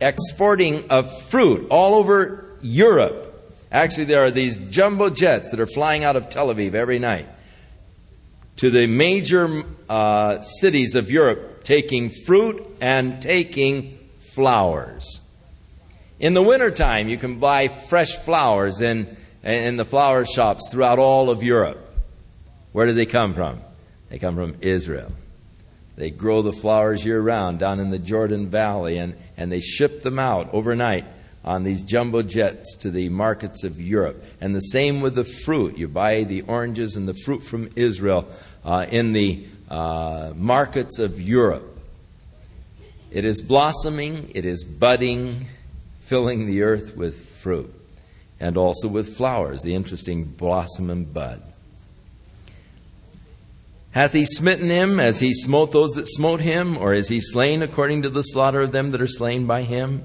exporting 0.00 0.88
of 0.90 1.10
fruit 1.28 1.68
all 1.70 1.94
over 1.94 2.56
Europe. 2.60 3.28
Actually, 3.70 4.04
there 4.04 4.24
are 4.24 4.30
these 4.30 4.58
jumbo 4.58 5.08
jets 5.10 5.50
that 5.50 5.60
are 5.60 5.66
flying 5.66 6.04
out 6.04 6.16
of 6.16 6.28
Tel 6.28 6.48
Aviv 6.48 6.74
every 6.74 6.98
night 6.98 7.26
to 8.56 8.70
the 8.70 8.86
major 8.86 9.64
uh, 9.88 10.40
cities 10.40 10.94
of 10.94 11.10
Europe, 11.10 11.64
taking 11.64 12.10
fruit 12.10 12.64
and 12.80 13.20
taking 13.22 13.98
flowers. 14.18 15.20
In 16.20 16.34
the 16.34 16.42
wintertime, 16.42 17.08
you 17.08 17.16
can 17.16 17.38
buy 17.38 17.68
fresh 17.68 18.16
flowers 18.18 18.80
in, 18.80 19.16
in 19.42 19.76
the 19.76 19.84
flower 19.84 20.24
shops 20.24 20.70
throughout 20.70 20.98
all 20.98 21.30
of 21.30 21.42
Europe. 21.42 21.78
Where 22.72 22.86
do 22.86 22.92
they 22.92 23.06
come 23.06 23.34
from? 23.34 23.60
They 24.08 24.18
come 24.18 24.36
from 24.36 24.56
Israel. 24.60 25.12
They 25.96 26.10
grow 26.10 26.42
the 26.42 26.52
flowers 26.52 27.04
year 27.04 27.20
round 27.20 27.58
down 27.58 27.78
in 27.78 27.90
the 27.90 27.98
Jordan 27.98 28.48
Valley, 28.48 28.98
and, 28.98 29.14
and 29.36 29.52
they 29.52 29.60
ship 29.60 30.02
them 30.02 30.18
out 30.18 30.52
overnight 30.52 31.04
on 31.44 31.64
these 31.64 31.82
jumbo 31.82 32.22
jets 32.22 32.76
to 32.76 32.90
the 32.90 33.08
markets 33.08 33.64
of 33.64 33.80
Europe. 33.80 34.24
And 34.40 34.54
the 34.54 34.60
same 34.60 35.00
with 35.00 35.14
the 35.14 35.24
fruit. 35.24 35.76
You 35.76 35.88
buy 35.88 36.24
the 36.24 36.42
oranges 36.42 36.96
and 36.96 37.08
the 37.08 37.14
fruit 37.14 37.42
from 37.42 37.70
Israel 37.76 38.26
uh, 38.64 38.86
in 38.88 39.12
the 39.12 39.46
uh, 39.68 40.32
markets 40.36 40.98
of 40.98 41.20
Europe. 41.20 41.68
It 43.10 43.24
is 43.24 43.42
blossoming, 43.42 44.30
it 44.34 44.46
is 44.46 44.64
budding, 44.64 45.48
filling 46.00 46.46
the 46.46 46.62
earth 46.62 46.96
with 46.96 47.28
fruit, 47.28 47.72
and 48.40 48.56
also 48.56 48.88
with 48.88 49.16
flowers, 49.16 49.62
the 49.62 49.74
interesting 49.74 50.24
blossom 50.24 50.88
and 50.88 51.12
bud. 51.12 51.42
Hath 53.92 54.14
he 54.14 54.24
smitten 54.24 54.70
him 54.70 54.98
as 54.98 55.20
he 55.20 55.34
smote 55.34 55.72
those 55.72 55.92
that 55.92 56.08
smote 56.08 56.40
him, 56.40 56.78
or 56.78 56.94
is 56.94 57.08
he 57.08 57.20
slain 57.20 57.62
according 57.62 58.02
to 58.02 58.10
the 58.10 58.22
slaughter 58.22 58.62
of 58.62 58.72
them 58.72 58.90
that 58.90 59.02
are 59.02 59.06
slain 59.06 59.46
by 59.46 59.62
him? 59.62 60.02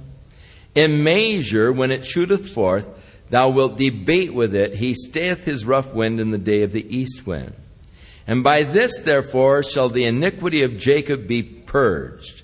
In 0.75 1.03
measure, 1.03 1.71
when 1.71 1.91
it 1.91 2.05
shooteth 2.05 2.49
forth, 2.49 2.89
thou 3.29 3.49
wilt 3.49 3.77
debate 3.77 4.33
with 4.33 4.53
it. 4.53 4.75
He 4.75 4.93
stayeth 4.93 5.45
his 5.45 5.65
rough 5.65 5.93
wind 5.93 6.19
in 6.19 6.31
the 6.31 6.37
day 6.37 6.63
of 6.63 6.73
the 6.73 6.95
east 6.95 7.25
wind. 7.25 7.53
And 8.27 8.43
by 8.43 8.63
this, 8.63 8.99
therefore, 8.99 9.63
shall 9.63 9.87
the 9.87 10.03
iniquity 10.03 10.63
of 10.63 10.77
Jacob 10.77 11.25
be 11.25 11.41
purged. 11.41 12.43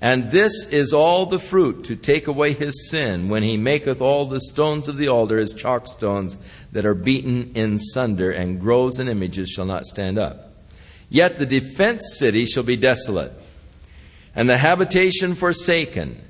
And 0.00 0.30
this 0.30 0.66
is 0.68 0.94
all 0.94 1.26
the 1.26 1.38
fruit 1.38 1.84
to 1.84 1.94
take 1.94 2.26
away 2.26 2.54
his 2.54 2.88
sin, 2.88 3.28
when 3.28 3.42
he 3.42 3.58
maketh 3.58 4.00
all 4.00 4.24
the 4.24 4.40
stones 4.40 4.88
of 4.88 4.96
the 4.96 5.08
altar 5.08 5.38
as 5.38 5.52
chalk 5.52 5.86
stones 5.86 6.38
that 6.72 6.86
are 6.86 6.94
beaten 6.94 7.52
in 7.54 7.78
sunder, 7.78 8.30
and 8.30 8.58
groves 8.58 8.98
and 8.98 9.10
images 9.10 9.50
shall 9.50 9.66
not 9.66 9.84
stand 9.84 10.18
up. 10.18 10.49
Yet 11.10 11.38
the 11.38 11.44
defense 11.44 12.16
city 12.16 12.46
shall 12.46 12.62
be 12.62 12.76
desolate, 12.76 13.32
and 14.34 14.48
the 14.48 14.56
habitation 14.56 15.34
forsaken, 15.34 16.22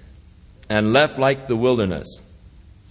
and 0.68 0.93
left 0.93 1.18
like 1.18 1.47
the 1.47 1.57
wilderness. 1.57 2.20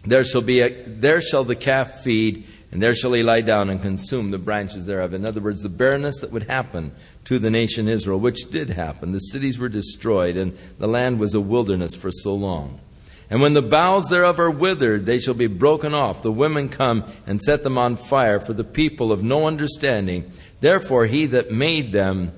There 0.06 0.24
shall 0.24 0.42
be 0.42 0.62
a, 0.62 0.70
there 0.70 1.20
shall 1.20 1.44
the 1.44 1.56
calf 1.56 2.02
feed, 2.02 2.46
And 2.72 2.82
there 2.84 2.94
shall 2.94 3.14
he 3.14 3.24
lie 3.24 3.42
down 3.42 3.70
and 3.70 3.82
consume 3.82 4.30
the 4.30 4.38
branches 4.38 4.86
thereof. 4.86 5.14
In 5.14 5.26
other 5.26 5.42
words, 5.42 5.62
the 5.62 5.70
barrenness 5.70 6.20
that 6.20 6.32
would 6.32 6.44
happen 6.44 6.92
to 7.26 7.40
the 7.40 7.50
nation 7.50 7.88
Israel, 7.88 8.20
which 8.20 8.52
did 8.52 8.70
happen. 8.70 9.12
The 9.12 9.20
cities 9.20 9.58
were 9.58 9.70
destroyed, 9.70 10.38
and 10.38 10.56
the 10.78 10.88
land 10.88 11.20
was 11.20 11.34
a 11.34 11.42
wilderness 11.42 11.96
for 11.96 12.12
so 12.12 12.36
long. 12.36 12.80
And 13.30 13.42
when 13.42 13.54
the 13.54 13.62
boughs 13.62 14.08
thereof 14.10 14.40
are 14.40 14.50
withered, 14.50 15.06
they 15.06 15.20
shall 15.20 15.36
be 15.36 15.48
broken 15.48 15.94
off. 15.94 16.24
The 16.24 16.32
women 16.32 16.68
come 16.68 17.06
and 17.28 17.40
set 17.40 17.64
them 17.64 17.78
on 17.78 17.96
fire 17.96 18.40
for 18.40 18.54
the 18.54 18.64
people 18.64 19.12
of 19.12 19.22
no 19.22 19.46
understanding. 19.46 20.32
Therefore, 20.62 21.06
he 21.06 21.28
that 21.28 21.52
made 21.52 21.92
them 21.92 22.34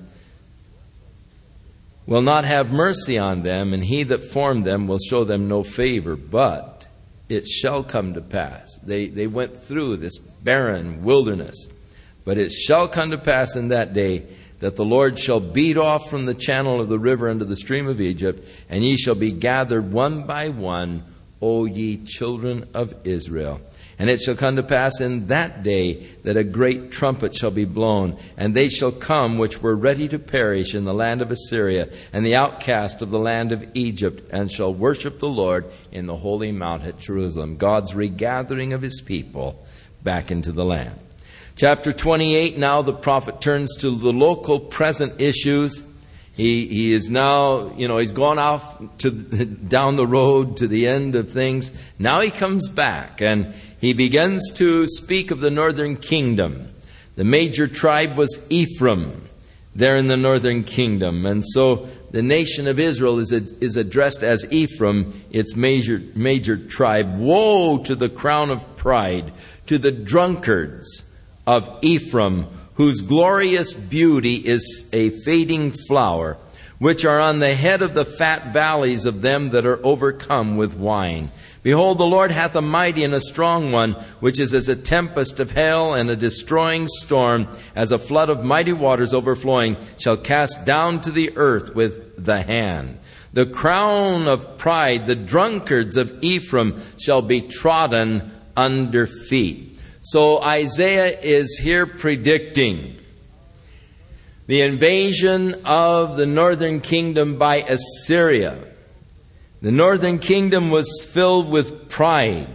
will 2.06 2.20
not 2.20 2.44
have 2.44 2.72
mercy 2.72 3.16
on 3.16 3.42
them, 3.42 3.72
and 3.72 3.84
he 3.84 4.02
that 4.02 4.22
formed 4.22 4.64
them 4.64 4.86
will 4.86 4.98
show 4.98 5.24
them 5.24 5.48
no 5.48 5.62
favor. 5.62 6.14
But 6.14 6.86
it 7.28 7.46
shall 7.46 7.82
come 7.82 8.12
to 8.14 8.20
pass. 8.20 8.78
They, 8.82 9.06
they 9.06 9.26
went 9.26 9.56
through 9.56 9.96
this 9.96 10.18
barren 10.18 11.02
wilderness. 11.04 11.68
But 12.24 12.36
it 12.36 12.52
shall 12.52 12.86
come 12.86 13.12
to 13.12 13.18
pass 13.18 13.56
in 13.56 13.68
that 13.68 13.94
day 13.94 14.26
that 14.62 14.76
the 14.76 14.84
Lord 14.84 15.18
shall 15.18 15.40
beat 15.40 15.76
off 15.76 16.08
from 16.08 16.24
the 16.24 16.34
channel 16.34 16.80
of 16.80 16.88
the 16.88 16.98
river 16.98 17.28
unto 17.28 17.44
the 17.44 17.56
stream 17.56 17.88
of 17.88 18.00
Egypt, 18.00 18.48
and 18.70 18.84
ye 18.84 18.96
shall 18.96 19.16
be 19.16 19.32
gathered 19.32 19.92
one 19.92 20.24
by 20.24 20.50
one, 20.50 21.02
O 21.42 21.64
ye 21.64 21.96
children 21.96 22.68
of 22.72 22.94
Israel. 23.02 23.60
And 23.98 24.08
it 24.08 24.20
shall 24.20 24.36
come 24.36 24.54
to 24.54 24.62
pass 24.62 25.00
in 25.00 25.26
that 25.26 25.64
day 25.64 26.06
that 26.22 26.36
a 26.36 26.44
great 26.44 26.92
trumpet 26.92 27.34
shall 27.34 27.50
be 27.50 27.64
blown, 27.64 28.16
and 28.36 28.54
they 28.54 28.68
shall 28.68 28.92
come 28.92 29.36
which 29.36 29.60
were 29.60 29.74
ready 29.74 30.06
to 30.06 30.18
perish 30.20 30.76
in 30.76 30.84
the 30.84 30.94
land 30.94 31.22
of 31.22 31.32
Assyria, 31.32 31.88
and 32.12 32.24
the 32.24 32.36
outcast 32.36 33.02
of 33.02 33.10
the 33.10 33.18
land 33.18 33.50
of 33.50 33.68
Egypt, 33.74 34.30
and 34.30 34.48
shall 34.48 34.72
worship 34.72 35.18
the 35.18 35.28
Lord 35.28 35.66
in 35.90 36.06
the 36.06 36.16
holy 36.18 36.52
mount 36.52 36.84
at 36.84 37.00
Jerusalem. 37.00 37.56
God's 37.56 37.96
regathering 37.96 38.72
of 38.72 38.82
his 38.82 39.00
people 39.00 39.66
back 40.04 40.30
into 40.30 40.52
the 40.52 40.64
land. 40.64 41.01
Chapter 41.62 41.92
28, 41.92 42.58
now 42.58 42.82
the 42.82 42.92
prophet 42.92 43.40
turns 43.40 43.76
to 43.76 43.90
the 43.92 44.12
local 44.12 44.58
present 44.58 45.20
issues 45.20 45.84
he, 46.32 46.66
he 46.66 46.92
is 46.92 47.08
now, 47.08 47.72
you 47.76 47.86
know, 47.86 47.98
he's 47.98 48.10
gone 48.10 48.40
off 48.40 48.82
to, 48.98 49.10
down 49.68 49.94
the 49.94 50.04
road 50.04 50.56
to 50.56 50.66
the 50.66 50.88
end 50.88 51.14
of 51.14 51.30
things. 51.30 51.72
Now 52.00 52.20
he 52.20 52.32
comes 52.32 52.68
back 52.68 53.22
and 53.22 53.54
he 53.80 53.92
begins 53.92 54.50
to 54.54 54.88
speak 54.88 55.30
of 55.30 55.38
the 55.38 55.52
northern 55.52 55.94
kingdom. 55.98 56.74
The 57.14 57.22
major 57.22 57.68
tribe 57.68 58.16
was 58.16 58.44
Ephraim 58.50 59.28
there 59.72 59.96
in 59.96 60.08
the 60.08 60.16
northern 60.16 60.64
kingdom. 60.64 61.24
And 61.26 61.44
so 61.46 61.88
the 62.10 62.22
nation 62.22 62.66
of 62.66 62.80
Israel 62.80 63.20
is, 63.20 63.30
is 63.30 63.76
addressed 63.76 64.24
as 64.24 64.52
Ephraim, 64.52 65.22
its 65.30 65.54
major, 65.54 66.02
major 66.16 66.56
tribe. 66.56 67.20
Woe 67.20 67.78
to 67.84 67.94
the 67.94 68.08
crown 68.08 68.50
of 68.50 68.74
pride, 68.74 69.32
to 69.68 69.78
the 69.78 69.92
drunkards 69.92 71.04
of 71.46 71.78
Ephraim 71.82 72.46
whose 72.74 73.02
glorious 73.02 73.74
beauty 73.74 74.36
is 74.36 74.88
a 74.92 75.10
fading 75.10 75.70
flower, 75.70 76.38
which 76.78 77.04
are 77.04 77.20
on 77.20 77.38
the 77.38 77.54
head 77.54 77.82
of 77.82 77.94
the 77.94 78.04
fat 78.04 78.52
valleys 78.52 79.04
of 79.04 79.22
them 79.22 79.50
that 79.50 79.66
are 79.66 79.84
overcome 79.86 80.56
with 80.56 80.76
wine. 80.76 81.30
Behold, 81.62 81.98
the 81.98 82.04
Lord 82.04 82.32
hath 82.32 82.56
a 82.56 82.62
mighty 82.62 83.04
and 83.04 83.14
a 83.14 83.20
strong 83.20 83.70
one, 83.70 83.92
which 84.18 84.40
is 84.40 84.52
as 84.52 84.68
a 84.68 84.74
tempest 84.74 85.38
of 85.38 85.52
hail 85.52 85.94
and 85.94 86.10
a 86.10 86.16
destroying 86.16 86.88
storm, 86.88 87.46
as 87.76 87.92
a 87.92 87.98
flood 87.98 88.30
of 88.30 88.44
mighty 88.44 88.72
waters 88.72 89.14
overflowing, 89.14 89.76
shall 89.96 90.16
cast 90.16 90.64
down 90.64 91.00
to 91.02 91.10
the 91.12 91.36
earth 91.36 91.74
with 91.74 92.24
the 92.24 92.42
hand. 92.42 92.98
The 93.32 93.46
crown 93.46 94.26
of 94.26 94.58
pride, 94.58 95.06
the 95.06 95.14
drunkards 95.14 95.96
of 95.96 96.18
Ephraim, 96.20 96.82
shall 96.98 97.22
be 97.22 97.42
trodden 97.42 98.32
under 98.56 99.06
feet. 99.06 99.71
So 100.04 100.42
Isaiah 100.42 101.16
is 101.20 101.60
here 101.62 101.86
predicting 101.86 102.96
the 104.48 104.62
invasion 104.62 105.62
of 105.64 106.16
the 106.16 106.26
northern 106.26 106.80
kingdom 106.80 107.38
by 107.38 107.58
Assyria. 107.58 108.58
The 109.60 109.70
northern 109.70 110.18
kingdom 110.18 110.70
was 110.70 111.06
filled 111.08 111.48
with 111.48 111.88
pride. 111.88 112.48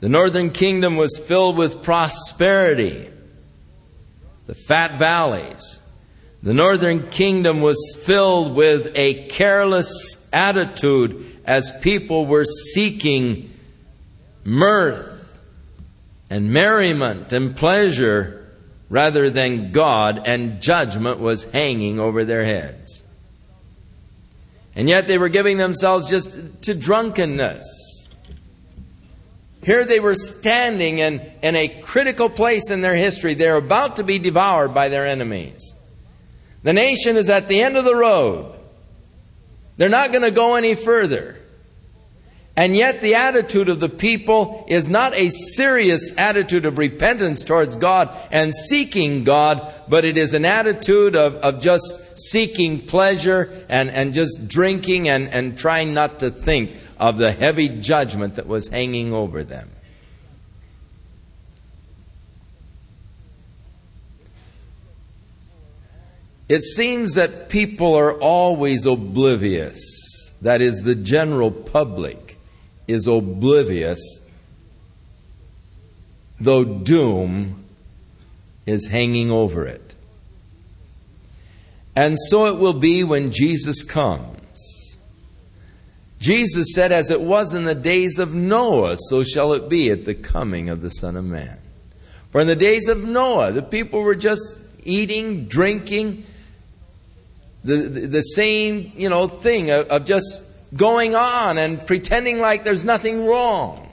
The 0.00 0.10
northern 0.10 0.50
kingdom 0.50 0.96
was 0.96 1.18
filled 1.18 1.56
with 1.56 1.82
prosperity. 1.82 3.08
The 4.46 4.54
fat 4.54 4.98
valleys. 4.98 5.80
The 6.42 6.52
northern 6.52 7.08
kingdom 7.08 7.62
was 7.62 7.98
filled 8.04 8.54
with 8.54 8.92
a 8.94 9.28
careless 9.28 10.28
attitude 10.30 11.40
as 11.46 11.72
people 11.80 12.26
were 12.26 12.44
seeking 12.44 13.50
mirth 14.44 15.11
and 16.32 16.50
merriment 16.50 17.30
and 17.34 17.54
pleasure 17.54 18.50
rather 18.88 19.28
than 19.28 19.70
God, 19.70 20.22
and 20.24 20.62
judgment 20.62 21.18
was 21.18 21.44
hanging 21.44 22.00
over 22.00 22.24
their 22.24 22.42
heads. 22.42 23.04
And 24.74 24.88
yet 24.88 25.06
they 25.06 25.18
were 25.18 25.28
giving 25.28 25.58
themselves 25.58 26.08
just 26.08 26.62
to 26.62 26.74
drunkenness. 26.74 28.08
Here 29.62 29.84
they 29.84 30.00
were 30.00 30.14
standing 30.14 31.00
in, 31.00 31.20
in 31.42 31.54
a 31.54 31.68
critical 31.68 32.30
place 32.30 32.70
in 32.70 32.80
their 32.80 32.96
history. 32.96 33.34
They're 33.34 33.56
about 33.56 33.96
to 33.96 34.02
be 34.02 34.18
devoured 34.18 34.72
by 34.72 34.88
their 34.88 35.06
enemies. 35.06 35.74
The 36.62 36.72
nation 36.72 37.18
is 37.18 37.28
at 37.28 37.48
the 37.48 37.60
end 37.60 37.76
of 37.76 37.84
the 37.84 37.94
road. 37.94 38.58
They're 39.76 39.90
not 39.90 40.12
going 40.12 40.22
to 40.22 40.30
go 40.30 40.54
any 40.54 40.76
further. 40.76 41.41
And 42.54 42.76
yet, 42.76 43.00
the 43.00 43.14
attitude 43.14 43.70
of 43.70 43.80
the 43.80 43.88
people 43.88 44.66
is 44.68 44.86
not 44.86 45.14
a 45.14 45.30
serious 45.30 46.12
attitude 46.18 46.66
of 46.66 46.76
repentance 46.76 47.44
towards 47.44 47.76
God 47.76 48.14
and 48.30 48.54
seeking 48.54 49.24
God, 49.24 49.66
but 49.88 50.04
it 50.04 50.18
is 50.18 50.34
an 50.34 50.44
attitude 50.44 51.16
of, 51.16 51.36
of 51.36 51.62
just 51.62 52.18
seeking 52.18 52.84
pleasure 52.84 53.50
and, 53.70 53.90
and 53.90 54.12
just 54.12 54.48
drinking 54.48 55.08
and, 55.08 55.32
and 55.32 55.56
trying 55.56 55.94
not 55.94 56.18
to 56.18 56.30
think 56.30 56.72
of 56.98 57.16
the 57.16 57.32
heavy 57.32 57.70
judgment 57.70 58.36
that 58.36 58.46
was 58.46 58.68
hanging 58.68 59.14
over 59.14 59.42
them. 59.42 59.70
It 66.50 66.62
seems 66.64 67.14
that 67.14 67.48
people 67.48 67.94
are 67.94 68.12
always 68.12 68.84
oblivious, 68.84 70.30
that 70.42 70.60
is, 70.60 70.82
the 70.82 70.94
general 70.94 71.50
public 71.50 72.31
is 72.86 73.06
oblivious, 73.06 74.20
though 76.40 76.64
doom 76.64 77.64
is 78.66 78.88
hanging 78.88 79.30
over 79.30 79.66
it. 79.66 79.94
And 81.94 82.16
so 82.28 82.46
it 82.46 82.58
will 82.58 82.72
be 82.72 83.04
when 83.04 83.30
Jesus 83.30 83.84
comes. 83.84 84.98
Jesus 86.18 86.68
said, 86.72 86.92
As 86.92 87.10
it 87.10 87.20
was 87.20 87.52
in 87.52 87.64
the 87.64 87.74
days 87.74 88.18
of 88.18 88.34
Noah, 88.34 88.96
so 88.98 89.22
shall 89.24 89.52
it 89.52 89.68
be 89.68 89.90
at 89.90 90.04
the 90.04 90.14
coming 90.14 90.68
of 90.68 90.80
the 90.80 90.90
Son 90.90 91.16
of 91.16 91.24
Man. 91.24 91.58
For 92.30 92.40
in 92.40 92.46
the 92.46 92.56
days 92.56 92.88
of 92.88 93.06
Noah, 93.06 93.52
the 93.52 93.62
people 93.62 94.02
were 94.02 94.14
just 94.14 94.62
eating, 94.84 95.46
drinking, 95.46 96.24
the, 97.64 97.76
the, 97.76 98.06
the 98.06 98.22
same, 98.22 98.92
you 98.96 99.08
know, 99.08 99.28
thing 99.28 99.70
of, 99.70 99.86
of 99.88 100.04
just 100.04 100.42
going 100.74 101.14
on 101.14 101.58
and 101.58 101.86
pretending 101.86 102.38
like 102.38 102.64
there's 102.64 102.84
nothing 102.84 103.26
wrong. 103.26 103.92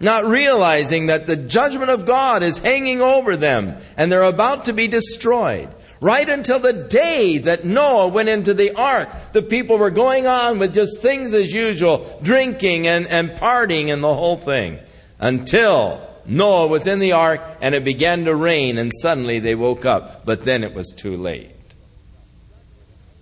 Not 0.00 0.24
realizing 0.24 1.06
that 1.06 1.26
the 1.26 1.36
judgment 1.36 1.90
of 1.90 2.06
God 2.06 2.42
is 2.42 2.58
hanging 2.58 3.02
over 3.02 3.36
them 3.36 3.76
and 3.96 4.10
they're 4.10 4.22
about 4.22 4.64
to 4.64 4.72
be 4.72 4.88
destroyed. 4.88 5.68
Right 6.00 6.26
until 6.26 6.58
the 6.58 6.72
day 6.72 7.36
that 7.38 7.66
Noah 7.66 8.08
went 8.08 8.30
into 8.30 8.54
the 8.54 8.74
ark, 8.74 9.10
the 9.34 9.42
people 9.42 9.76
were 9.76 9.90
going 9.90 10.26
on 10.26 10.58
with 10.58 10.72
just 10.72 11.02
things 11.02 11.34
as 11.34 11.52
usual, 11.52 12.18
drinking 12.22 12.86
and, 12.86 13.06
and 13.06 13.30
partying 13.32 13.92
and 13.92 14.02
the 14.02 14.14
whole 14.14 14.38
thing. 14.38 14.78
Until 15.18 16.00
Noah 16.24 16.68
was 16.68 16.86
in 16.86 17.00
the 17.00 17.12
ark 17.12 17.42
and 17.60 17.74
it 17.74 17.84
began 17.84 18.24
to 18.24 18.34
rain 18.34 18.78
and 18.78 18.90
suddenly 19.02 19.38
they 19.38 19.54
woke 19.54 19.84
up. 19.84 20.24
But 20.24 20.44
then 20.44 20.64
it 20.64 20.72
was 20.72 20.94
too 20.96 21.18
late. 21.18 21.50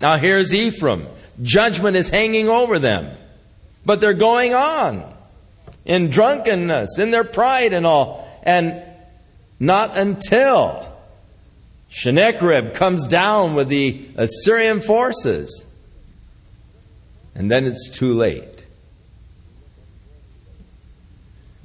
Now 0.01 0.17
here's 0.17 0.55
Ephraim. 0.55 1.09
Judgment 1.43 1.97
is 1.97 2.09
hanging 2.09 2.49
over 2.49 2.79
them. 2.79 3.17
But 3.85 4.01
they're 4.01 4.15
going 4.15 4.55
on 4.55 5.05
in 5.85 6.11
drunkenness, 6.11 6.99
in 6.99 7.11
their 7.11 7.25
pride 7.25 7.73
and 7.73 7.87
all. 7.87 8.29
And 8.43 8.83
not 9.59 9.97
until 9.97 10.95
Sennacherib 11.91 12.75
comes 12.75 13.07
down 13.07 13.55
with 13.55 13.69
the 13.69 14.01
Assyrian 14.17 14.81
forces. 14.81 15.67
And 17.35 17.51
then 17.51 17.65
it's 17.65 17.89
too 17.91 18.13
late. 18.13 18.67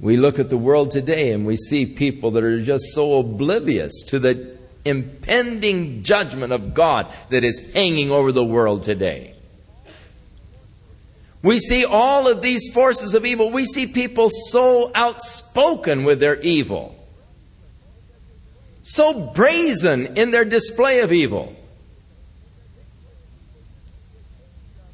We 0.00 0.16
look 0.16 0.38
at 0.38 0.48
the 0.48 0.56
world 0.56 0.90
today 0.90 1.32
and 1.32 1.46
we 1.46 1.56
see 1.56 1.86
people 1.86 2.32
that 2.32 2.44
are 2.44 2.60
just 2.60 2.94
so 2.94 3.18
oblivious 3.18 4.02
to 4.08 4.18
the 4.18 4.56
impending 4.84 6.02
judgment 6.02 6.52
of 6.52 6.74
God 6.74 7.06
that 7.30 7.44
is 7.44 7.72
hanging 7.72 8.10
over 8.10 8.32
the 8.32 8.44
world 8.44 8.82
today. 8.82 9.33
We 11.44 11.58
see 11.58 11.84
all 11.84 12.26
of 12.26 12.40
these 12.40 12.72
forces 12.72 13.14
of 13.14 13.26
evil. 13.26 13.50
We 13.50 13.66
see 13.66 13.86
people 13.86 14.30
so 14.30 14.90
outspoken 14.94 16.04
with 16.04 16.18
their 16.18 16.40
evil, 16.40 16.96
so 18.82 19.30
brazen 19.34 20.16
in 20.16 20.30
their 20.30 20.46
display 20.46 21.00
of 21.00 21.12
evil. 21.12 21.54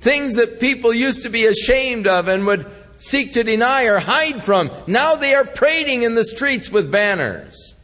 Things 0.00 0.34
that 0.34 0.58
people 0.58 0.92
used 0.92 1.22
to 1.22 1.28
be 1.28 1.46
ashamed 1.46 2.08
of 2.08 2.26
and 2.26 2.44
would 2.46 2.66
seek 2.96 3.34
to 3.34 3.44
deny 3.44 3.84
or 3.84 4.00
hide 4.00 4.42
from, 4.42 4.72
now 4.88 5.14
they 5.14 5.34
are 5.34 5.44
parading 5.44 6.02
in 6.02 6.16
the 6.16 6.24
streets 6.24 6.68
with 6.68 6.90
banners, 6.90 7.76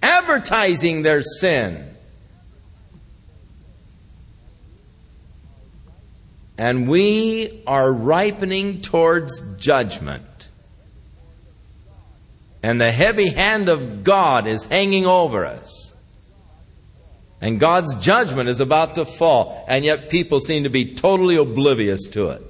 advertising 0.00 1.02
their 1.02 1.22
sin. 1.22 1.91
And 6.62 6.86
we 6.86 7.60
are 7.66 7.92
ripening 7.92 8.82
towards 8.82 9.40
judgment. 9.56 10.48
And 12.62 12.80
the 12.80 12.92
heavy 12.92 13.30
hand 13.30 13.68
of 13.68 14.04
God 14.04 14.46
is 14.46 14.66
hanging 14.66 15.04
over 15.04 15.44
us. 15.44 15.92
And 17.40 17.58
God's 17.58 17.96
judgment 17.96 18.48
is 18.48 18.60
about 18.60 18.94
to 18.94 19.04
fall. 19.04 19.64
And 19.66 19.84
yet 19.84 20.08
people 20.08 20.38
seem 20.38 20.62
to 20.62 20.70
be 20.70 20.94
totally 20.94 21.34
oblivious 21.34 22.08
to 22.10 22.28
it. 22.28 22.44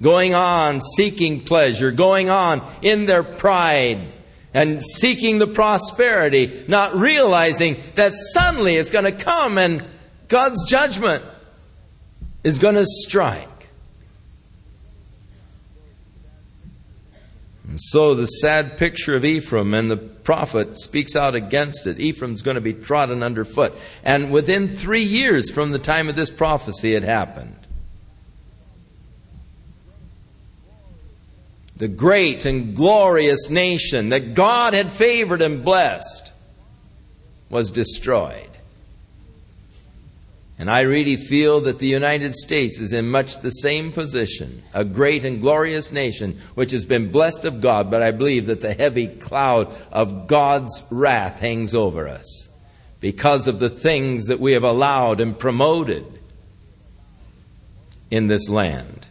Going 0.00 0.34
on 0.34 0.80
seeking 0.80 1.44
pleasure, 1.44 1.90
going 1.90 2.30
on 2.30 2.62
in 2.80 3.04
their 3.04 3.22
pride 3.22 4.00
and 4.54 4.82
seeking 4.82 5.38
the 5.38 5.46
prosperity, 5.46 6.64
not 6.68 6.96
realizing 6.96 7.76
that 7.96 8.14
suddenly 8.14 8.76
it's 8.76 8.90
going 8.90 9.04
to 9.04 9.12
come 9.12 9.58
and 9.58 9.86
God's 10.28 10.64
judgment 10.66 11.22
is 12.44 12.58
going 12.58 12.76
to 12.76 12.86
strike. 12.86 13.48
And 17.66 17.80
so 17.80 18.14
the 18.14 18.26
sad 18.26 18.76
picture 18.76 19.16
of 19.16 19.24
Ephraim 19.24 19.74
and 19.74 19.90
the 19.90 19.96
prophet 19.96 20.78
speaks 20.78 21.16
out 21.16 21.34
against 21.34 21.86
it. 21.88 21.98
Ephraim's 21.98 22.42
going 22.42 22.54
to 22.54 22.60
be 22.60 22.74
trodden 22.74 23.22
underfoot. 23.22 23.76
And 24.04 24.30
within 24.30 24.68
three 24.68 25.02
years 25.02 25.50
from 25.50 25.72
the 25.72 25.78
time 25.80 26.08
of 26.08 26.14
this 26.14 26.30
prophecy, 26.30 26.94
it 26.94 27.02
happened. 27.02 27.56
The 31.76 31.88
great 31.88 32.44
and 32.44 32.76
glorious 32.76 33.50
nation 33.50 34.10
that 34.10 34.34
God 34.34 34.74
had 34.74 34.92
favored 34.92 35.42
and 35.42 35.64
blessed 35.64 36.32
was 37.50 37.72
destroyed. 37.72 38.53
And 40.58 40.70
I 40.70 40.82
really 40.82 41.16
feel 41.16 41.60
that 41.62 41.80
the 41.80 41.88
United 41.88 42.34
States 42.34 42.80
is 42.80 42.92
in 42.92 43.10
much 43.10 43.38
the 43.38 43.50
same 43.50 43.90
position, 43.90 44.62
a 44.72 44.84
great 44.84 45.24
and 45.24 45.40
glorious 45.40 45.90
nation 45.90 46.38
which 46.54 46.70
has 46.70 46.86
been 46.86 47.10
blessed 47.10 47.44
of 47.44 47.60
God, 47.60 47.90
but 47.90 48.02
I 48.02 48.12
believe 48.12 48.46
that 48.46 48.60
the 48.60 48.74
heavy 48.74 49.08
cloud 49.08 49.74
of 49.90 50.28
God's 50.28 50.84
wrath 50.90 51.40
hangs 51.40 51.74
over 51.74 52.06
us 52.06 52.48
because 53.00 53.48
of 53.48 53.58
the 53.58 53.70
things 53.70 54.26
that 54.26 54.38
we 54.38 54.52
have 54.52 54.62
allowed 54.62 55.20
and 55.20 55.36
promoted 55.36 56.06
in 58.10 58.28
this 58.28 58.48
land. 58.48 59.06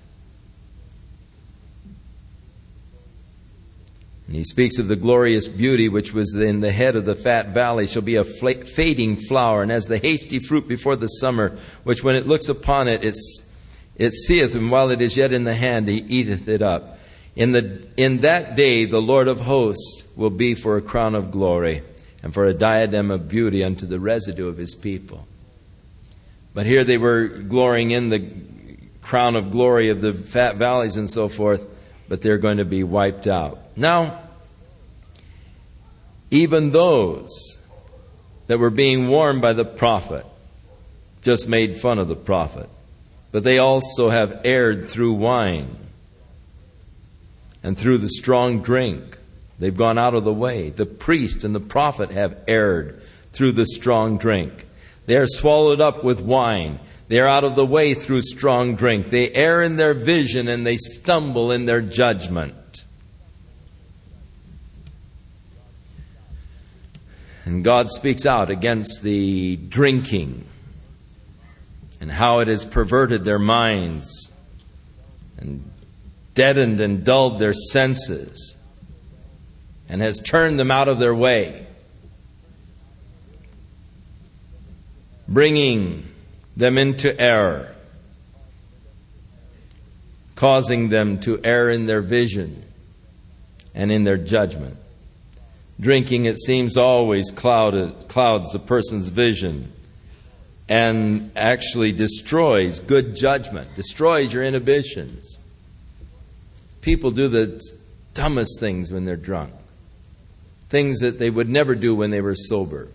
And 4.27 4.35
he 4.35 4.43
speaks 4.43 4.79
of 4.79 4.87
the 4.87 4.95
glorious 4.95 5.47
beauty 5.47 5.89
which 5.89 6.13
was 6.13 6.33
in 6.33 6.61
the 6.61 6.71
head 6.71 6.95
of 6.95 7.05
the 7.05 7.15
fat 7.15 7.49
valley 7.49 7.87
shall 7.87 8.01
be 8.01 8.15
a 8.15 8.23
fading 8.23 9.17
flower, 9.17 9.61
and 9.61 9.71
as 9.71 9.85
the 9.85 9.97
hasty 9.97 10.39
fruit 10.39 10.67
before 10.67 10.95
the 10.95 11.07
summer, 11.07 11.49
which 11.83 12.03
when 12.03 12.15
it 12.15 12.25
looks 12.27 12.47
upon 12.47 12.87
it, 12.87 13.03
it 13.03 14.13
seeth, 14.13 14.55
and 14.55 14.71
while 14.71 14.89
it 14.89 15.01
is 15.01 15.17
yet 15.17 15.33
in 15.33 15.43
the 15.43 15.55
hand, 15.55 15.87
he 15.87 15.97
eateth 15.97 16.47
it 16.47 16.61
up. 16.61 16.99
In, 17.35 17.51
the, 17.51 17.87
in 17.97 18.19
that 18.19 18.55
day, 18.55 18.85
the 18.85 19.01
Lord 19.01 19.27
of 19.27 19.41
hosts 19.41 20.03
will 20.15 20.29
be 20.29 20.53
for 20.53 20.77
a 20.77 20.81
crown 20.81 21.15
of 21.15 21.31
glory 21.31 21.81
and 22.21 22.33
for 22.33 22.45
a 22.45 22.53
diadem 22.53 23.11
of 23.11 23.27
beauty 23.27 23.63
unto 23.63 23.85
the 23.85 23.99
residue 23.99 24.47
of 24.47 24.57
his 24.57 24.75
people. 24.75 25.27
But 26.53 26.65
here 26.65 26.83
they 26.83 26.97
were 26.99 27.27
glorying 27.27 27.91
in 27.91 28.09
the 28.09 28.29
crown 29.01 29.35
of 29.35 29.51
glory 29.51 29.89
of 29.89 30.01
the 30.01 30.13
fat 30.13 30.55
valleys 30.57 30.95
and 30.95 31.09
so 31.09 31.27
forth, 31.27 31.65
but 32.07 32.21
they're 32.21 32.37
going 32.37 32.57
to 32.57 32.65
be 32.65 32.83
wiped 32.83 33.27
out. 33.27 33.62
Now, 33.75 34.21
even 36.29 36.71
those 36.71 37.59
that 38.47 38.59
were 38.59 38.69
being 38.69 39.07
warned 39.07 39.41
by 39.41 39.53
the 39.53 39.65
prophet 39.65 40.25
just 41.21 41.47
made 41.47 41.77
fun 41.77 41.99
of 41.99 42.07
the 42.07 42.15
prophet. 42.15 42.69
But 43.31 43.43
they 43.43 43.57
also 43.57 44.09
have 44.09 44.41
erred 44.43 44.85
through 44.85 45.13
wine 45.13 45.77
and 47.63 47.77
through 47.77 47.99
the 47.99 48.09
strong 48.09 48.61
drink. 48.61 49.17
They've 49.57 49.75
gone 49.75 49.97
out 49.97 50.13
of 50.13 50.23
the 50.23 50.33
way. 50.33 50.69
The 50.69 50.85
priest 50.85 51.43
and 51.43 51.55
the 51.55 51.59
prophet 51.59 52.11
have 52.11 52.37
erred 52.47 53.01
through 53.31 53.53
the 53.53 53.65
strong 53.65 54.17
drink. 54.17 54.65
They 55.05 55.17
are 55.17 55.27
swallowed 55.27 55.81
up 55.81 56.03
with 56.03 56.21
wine. 56.21 56.79
They 57.07 57.19
are 57.19 57.27
out 57.27 57.43
of 57.43 57.55
the 57.55 57.65
way 57.65 57.93
through 57.93 58.21
strong 58.21 58.75
drink. 58.75 59.09
They 59.09 59.31
err 59.31 59.61
in 59.63 59.75
their 59.75 59.93
vision 59.93 60.47
and 60.47 60.65
they 60.65 60.77
stumble 60.77 61.51
in 61.51 61.65
their 61.65 61.81
judgment. 61.81 62.55
And 67.45 67.63
God 67.63 67.89
speaks 67.89 68.25
out 68.25 68.49
against 68.49 69.03
the 69.03 69.57
drinking 69.57 70.45
and 71.99 72.11
how 72.11 72.39
it 72.39 72.47
has 72.47 72.65
perverted 72.65 73.23
their 73.23 73.39
minds 73.39 74.29
and 75.37 75.69
deadened 76.33 76.79
and 76.79 77.03
dulled 77.03 77.39
their 77.39 77.53
senses 77.53 78.57
and 79.89 80.01
has 80.01 80.19
turned 80.19 80.59
them 80.59 80.71
out 80.71 80.87
of 80.87 80.99
their 80.99 81.13
way, 81.13 81.67
bringing 85.27 86.07
them 86.55 86.77
into 86.77 87.19
error, 87.19 87.75
causing 90.35 90.89
them 90.89 91.19
to 91.19 91.39
err 91.43 91.69
in 91.69 91.85
their 91.85 92.01
vision 92.01 92.63
and 93.75 93.91
in 93.91 94.03
their 94.03 94.17
judgment. 94.17 94.77
Drinking, 95.79 96.25
it 96.25 96.39
seems, 96.39 96.77
always 96.77 97.31
clouded, 97.31 98.07
clouds 98.07 98.53
a 98.55 98.59
person's 98.59 99.07
vision 99.09 99.71
and 100.69 101.31
actually 101.35 101.91
destroys 101.91 102.79
good 102.79 103.15
judgment, 103.15 103.75
destroys 103.75 104.33
your 104.33 104.43
inhibitions. 104.43 105.37
People 106.81 107.11
do 107.11 107.27
the 107.27 107.61
dumbest 108.13 108.59
things 108.59 108.91
when 108.91 109.05
they're 109.05 109.15
drunk, 109.15 109.53
things 110.69 110.99
that 110.99 111.19
they 111.19 111.29
would 111.29 111.49
never 111.49 111.75
do 111.75 111.95
when 111.95 112.11
they 112.11 112.21
were 112.21 112.35
sober. 112.35 112.87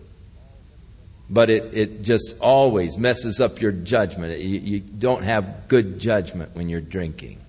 But 1.29 1.49
it, 1.49 1.73
it 1.75 2.01
just 2.01 2.39
always 2.39 2.97
messes 2.97 3.39
up 3.39 3.61
your 3.61 3.71
judgment. 3.71 4.39
You, 4.39 4.59
you 4.59 4.79
don't 4.79 5.23
have 5.23 5.67
good 5.67 5.99
judgment 5.99 6.55
when 6.55 6.69
you're 6.69 6.81
drinking. 6.81 7.39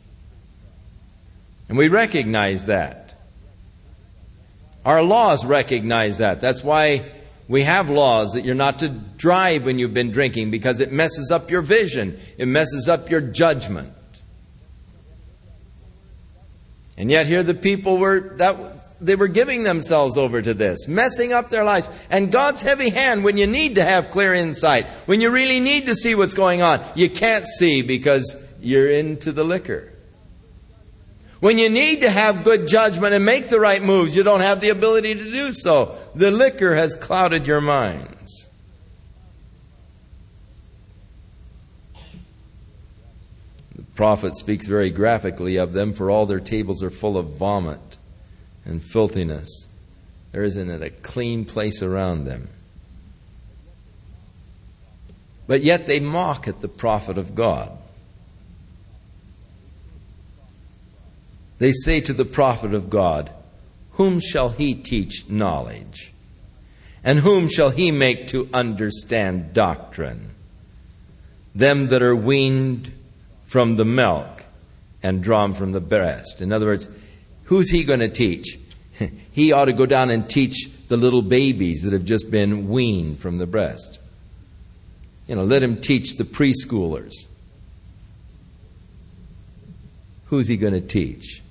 And 1.68 1.78
we 1.78 1.89
recognize 1.89 2.66
that. 2.66 2.99
Our 4.85 5.03
laws 5.03 5.45
recognize 5.45 6.18
that. 6.18 6.41
That's 6.41 6.64
why 6.64 7.11
we 7.49 7.64
have 7.64 7.91
laws 7.91 8.33
that 8.33 8.45
you're 8.45 8.55
not 8.55 8.78
to 8.78 8.89
drive 8.89 9.64
when 9.64 9.78
you've 9.78 9.93
been 9.93 10.11
drinking 10.11 10.51
because 10.51 10.81
it 10.81 10.93
messes 10.93 11.31
up 11.31 11.51
your 11.51 11.62
vision, 11.62 12.18
it 12.39 12.47
messes 12.47 12.89
up 12.89 13.11
your 13.11 13.20
judgment. 13.20 13.93
And 16.97 17.11
yet 17.11 17.26
here 17.26 17.43
the 17.43 17.55
people 17.55 17.99
were 17.99 18.37
that 18.37 18.57
they 19.01 19.16
were 19.16 19.28
giving 19.28 19.62
themselves 19.62 20.18
over 20.18 20.43
to 20.43 20.53
this, 20.55 20.87
messing 20.87 21.33
up 21.33 21.51
their 21.51 21.64
lives. 21.64 21.91
And 22.11 22.31
God's 22.31 22.62
heavy 22.62 22.91
hand 22.91 23.24
when 23.24 23.37
you 23.39 23.47
need 23.47 23.76
to 23.76 23.85
have 23.85 24.11
clear 24.11 24.35
insight, 24.35 24.87
when 25.07 25.20
you 25.20 25.31
really 25.31 25.61
need 25.61 25.87
to 25.87 25.95
see 25.95 26.14
what's 26.14 26.35
going 26.35 26.62
on, 26.62 26.85
you 26.95 27.09
can't 27.09 27.47
see 27.47 27.83
because 27.83 28.37
you're 28.61 28.91
into 28.91 29.33
the 29.33 29.45
liquor. 29.45 29.93
When 31.41 31.57
you 31.57 31.70
need 31.70 32.03
to 32.03 32.11
have 32.11 32.45
good 32.45 32.68
judgment 32.68 33.14
and 33.14 33.24
make 33.24 33.49
the 33.49 33.59
right 33.59 33.82
moves, 33.82 34.14
you 34.14 34.22
don't 34.22 34.43
have 34.43 34.61
the 34.61 34.68
ability 34.68 35.14
to 35.14 35.24
do 35.24 35.53
so. 35.55 35.97
The 36.14 36.30
liquor 36.30 36.74
has 36.74 36.95
clouded 36.95 37.47
your 37.47 37.62
minds. 37.62 38.47
The 43.74 43.82
prophet 43.95 44.36
speaks 44.36 44.66
very 44.66 44.91
graphically 44.91 45.57
of 45.57 45.72
them, 45.72 45.95
for 45.95 46.11
all 46.11 46.26
their 46.26 46.41
tables 46.41 46.82
are 46.82 46.91
full 46.91 47.16
of 47.16 47.36
vomit 47.36 47.97
and 48.66 48.82
filthiness. 48.82 49.68
There 50.32 50.45
isn't 50.45 50.70
a 50.70 50.91
clean 50.91 51.47
place 51.47 51.82
around 51.82 52.24
them. 52.24 52.51
But 55.47 55.62
yet 55.62 55.86
they 55.86 56.01
mock 56.01 56.47
at 56.47 56.61
the 56.61 56.68
prophet 56.68 57.16
of 57.16 57.34
God. 57.34 57.80
They 61.61 61.72
say 61.72 62.00
to 62.00 62.14
the 62.14 62.24
prophet 62.24 62.72
of 62.72 62.88
God, 62.88 63.30
Whom 63.92 64.18
shall 64.18 64.48
he 64.48 64.74
teach 64.74 65.28
knowledge? 65.28 66.12
And 67.04 67.20
whom 67.20 67.48
shall 67.48 67.68
he 67.68 67.90
make 67.90 68.26
to 68.28 68.48
understand 68.52 69.52
doctrine? 69.52 70.30
Them 71.54 71.88
that 71.88 72.02
are 72.02 72.16
weaned 72.16 72.92
from 73.44 73.76
the 73.76 73.84
milk 73.84 74.44
and 75.02 75.22
drawn 75.22 75.52
from 75.52 75.72
the 75.72 75.80
breast. 75.80 76.40
In 76.40 76.50
other 76.50 76.66
words, 76.66 76.88
who's 77.44 77.70
he 77.70 77.84
going 77.84 78.00
to 78.00 78.08
teach? 78.08 78.58
he 79.32 79.52
ought 79.52 79.66
to 79.66 79.74
go 79.74 79.84
down 79.84 80.11
and 80.11 80.28
teach 80.28 80.70
the 80.88 80.96
little 80.96 81.22
babies 81.22 81.82
that 81.82 81.92
have 81.92 82.06
just 82.06 82.30
been 82.30 82.70
weaned 82.70 83.18
from 83.18 83.36
the 83.36 83.46
breast. 83.46 83.98
You 85.26 85.36
know, 85.36 85.44
let 85.44 85.62
him 85.62 85.78
teach 85.78 86.16
the 86.16 86.24
preschoolers. 86.24 87.12
Who's 90.26 90.48
he 90.48 90.56
going 90.56 90.74
to 90.74 90.80
teach? 90.80 91.42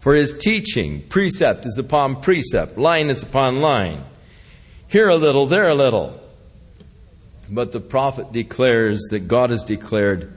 For 0.00 0.14
his 0.14 0.36
teaching, 0.36 1.02
precept 1.02 1.66
is 1.66 1.76
upon 1.76 2.22
precept, 2.22 2.78
line 2.78 3.10
is 3.10 3.22
upon 3.22 3.60
line. 3.60 4.04
Here 4.88 5.08
a 5.08 5.16
little, 5.16 5.46
there 5.46 5.68
a 5.68 5.74
little. 5.74 6.18
But 7.50 7.72
the 7.72 7.80
prophet 7.80 8.32
declares 8.32 9.00
that 9.10 9.28
God 9.28 9.50
has 9.50 9.62
declared, 9.62 10.32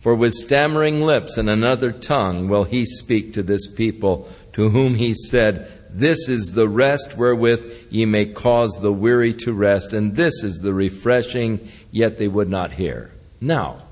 For 0.00 0.14
with 0.14 0.32
stammering 0.32 1.02
lips 1.02 1.36
and 1.36 1.50
another 1.50 1.92
tongue 1.92 2.48
will 2.48 2.64
he 2.64 2.86
speak 2.86 3.34
to 3.34 3.42
this 3.42 3.66
people, 3.66 4.28
to 4.54 4.70
whom 4.70 4.94
he 4.94 5.12
said, 5.14 5.70
This 5.90 6.28
is 6.28 6.52
the 6.52 6.68
rest 6.68 7.18
wherewith 7.18 7.88
ye 7.90 8.06
may 8.06 8.24
cause 8.24 8.80
the 8.80 8.92
weary 8.92 9.34
to 9.34 9.52
rest, 9.52 9.92
and 9.92 10.16
this 10.16 10.42
is 10.42 10.60
the 10.60 10.72
refreshing, 10.72 11.68
yet 11.90 12.18
they 12.18 12.28
would 12.28 12.48
not 12.48 12.72
hear. 12.72 13.12
Now, 13.40 13.83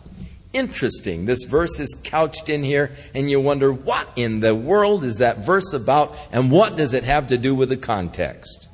interesting. 0.52 1.26
This 1.26 1.44
verse 1.44 1.80
is 1.80 1.94
couched 2.04 2.48
in 2.48 2.62
here, 2.62 2.92
and 3.14 3.30
you 3.30 3.40
wonder, 3.40 3.72
what 3.72 4.08
in 4.16 4.40
the 4.40 4.54
world 4.54 5.04
is 5.04 5.18
that 5.18 5.38
verse 5.38 5.72
about, 5.72 6.16
and 6.30 6.50
what 6.50 6.76
does 6.76 6.92
it 6.94 7.04
have 7.04 7.28
to 7.28 7.38
do 7.38 7.54
with 7.54 7.68
the 7.68 7.76
context? 7.76 8.68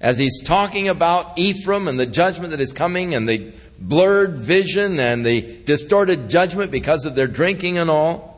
As 0.00 0.18
he's 0.18 0.42
talking 0.42 0.88
about 0.88 1.38
Ephraim 1.38 1.86
and 1.86 1.98
the 1.98 2.06
judgment 2.06 2.50
that 2.50 2.60
is 2.60 2.72
coming, 2.72 3.14
and 3.14 3.28
the 3.28 3.52
blurred 3.78 4.36
vision 4.36 4.98
and 4.98 5.24
the 5.24 5.62
distorted 5.64 6.28
judgment 6.28 6.70
because 6.70 7.04
of 7.04 7.14
their 7.14 7.26
drinking 7.26 7.78
and 7.78 7.88
all, 7.88 8.32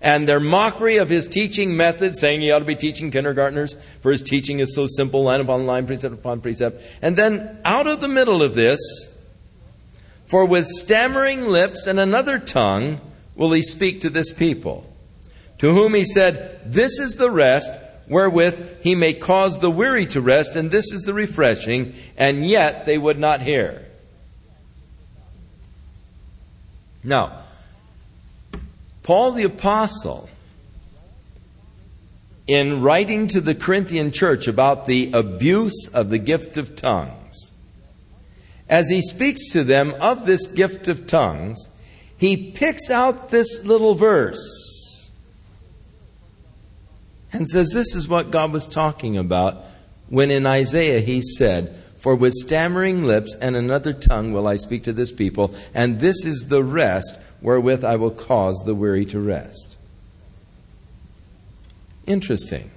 and 0.00 0.28
their 0.28 0.38
mockery 0.38 0.98
of 0.98 1.08
his 1.08 1.26
teaching 1.26 1.76
method, 1.76 2.16
saying 2.16 2.40
he 2.40 2.52
ought 2.52 2.60
to 2.60 2.64
be 2.64 2.76
teaching 2.76 3.10
kindergartners, 3.10 3.76
for 4.02 4.12
his 4.12 4.22
teaching 4.22 4.60
is 4.60 4.74
so 4.74 4.86
simple, 4.86 5.24
line 5.24 5.40
upon 5.40 5.66
line, 5.66 5.86
precept 5.86 6.14
upon 6.14 6.40
precept. 6.40 6.80
And 7.02 7.16
then 7.16 7.58
out 7.64 7.86
of 7.86 8.00
the 8.00 8.08
middle 8.08 8.42
of 8.42 8.54
this, 8.54 8.78
for 10.26 10.44
with 10.44 10.66
stammering 10.66 11.48
lips 11.48 11.86
and 11.86 12.00
another 12.00 12.38
tongue 12.38 13.00
will 13.34 13.52
he 13.52 13.62
speak 13.62 14.00
to 14.00 14.10
this 14.10 14.32
people, 14.32 14.90
to 15.58 15.72
whom 15.72 15.94
he 15.94 16.04
said, 16.04 16.60
This 16.64 16.98
is 16.98 17.14
the 17.14 17.30
rest 17.30 17.72
wherewith 18.08 18.82
he 18.82 18.94
may 18.94 19.12
cause 19.12 19.60
the 19.60 19.70
weary 19.70 20.06
to 20.06 20.20
rest, 20.20 20.56
and 20.56 20.70
this 20.70 20.92
is 20.92 21.02
the 21.02 21.14
refreshing, 21.14 21.94
and 22.16 22.46
yet 22.46 22.84
they 22.84 22.98
would 22.98 23.18
not 23.18 23.42
hear. 23.42 23.84
Now, 27.02 27.40
Paul 29.02 29.32
the 29.32 29.44
Apostle, 29.44 30.28
in 32.46 32.82
writing 32.82 33.28
to 33.28 33.40
the 33.40 33.54
Corinthian 33.54 34.10
church 34.10 34.48
about 34.48 34.86
the 34.86 35.10
abuse 35.12 35.88
of 35.92 36.10
the 36.10 36.18
gift 36.18 36.56
of 36.56 36.74
tongues, 36.74 37.25
as 38.68 38.88
he 38.88 39.00
speaks 39.00 39.52
to 39.52 39.62
them 39.62 39.94
of 40.00 40.26
this 40.26 40.46
gift 40.46 40.88
of 40.88 41.06
tongues, 41.06 41.68
he 42.16 42.50
picks 42.52 42.90
out 42.90 43.30
this 43.30 43.64
little 43.64 43.94
verse 43.94 45.10
and 47.32 47.48
says, 47.48 47.70
This 47.70 47.94
is 47.94 48.08
what 48.08 48.30
God 48.30 48.52
was 48.52 48.66
talking 48.66 49.16
about 49.16 49.64
when 50.08 50.30
in 50.30 50.46
Isaiah 50.46 51.00
he 51.00 51.20
said, 51.20 51.76
For 51.98 52.16
with 52.16 52.32
stammering 52.32 53.04
lips 53.04 53.36
and 53.40 53.54
another 53.54 53.92
tongue 53.92 54.32
will 54.32 54.46
I 54.46 54.56
speak 54.56 54.84
to 54.84 54.92
this 54.92 55.12
people, 55.12 55.54
and 55.74 56.00
this 56.00 56.24
is 56.24 56.46
the 56.48 56.64
rest 56.64 57.18
wherewith 57.42 57.84
I 57.84 57.96
will 57.96 58.10
cause 58.10 58.62
the 58.64 58.74
weary 58.74 59.04
to 59.06 59.20
rest. 59.20 59.76
Interesting. 62.06 62.70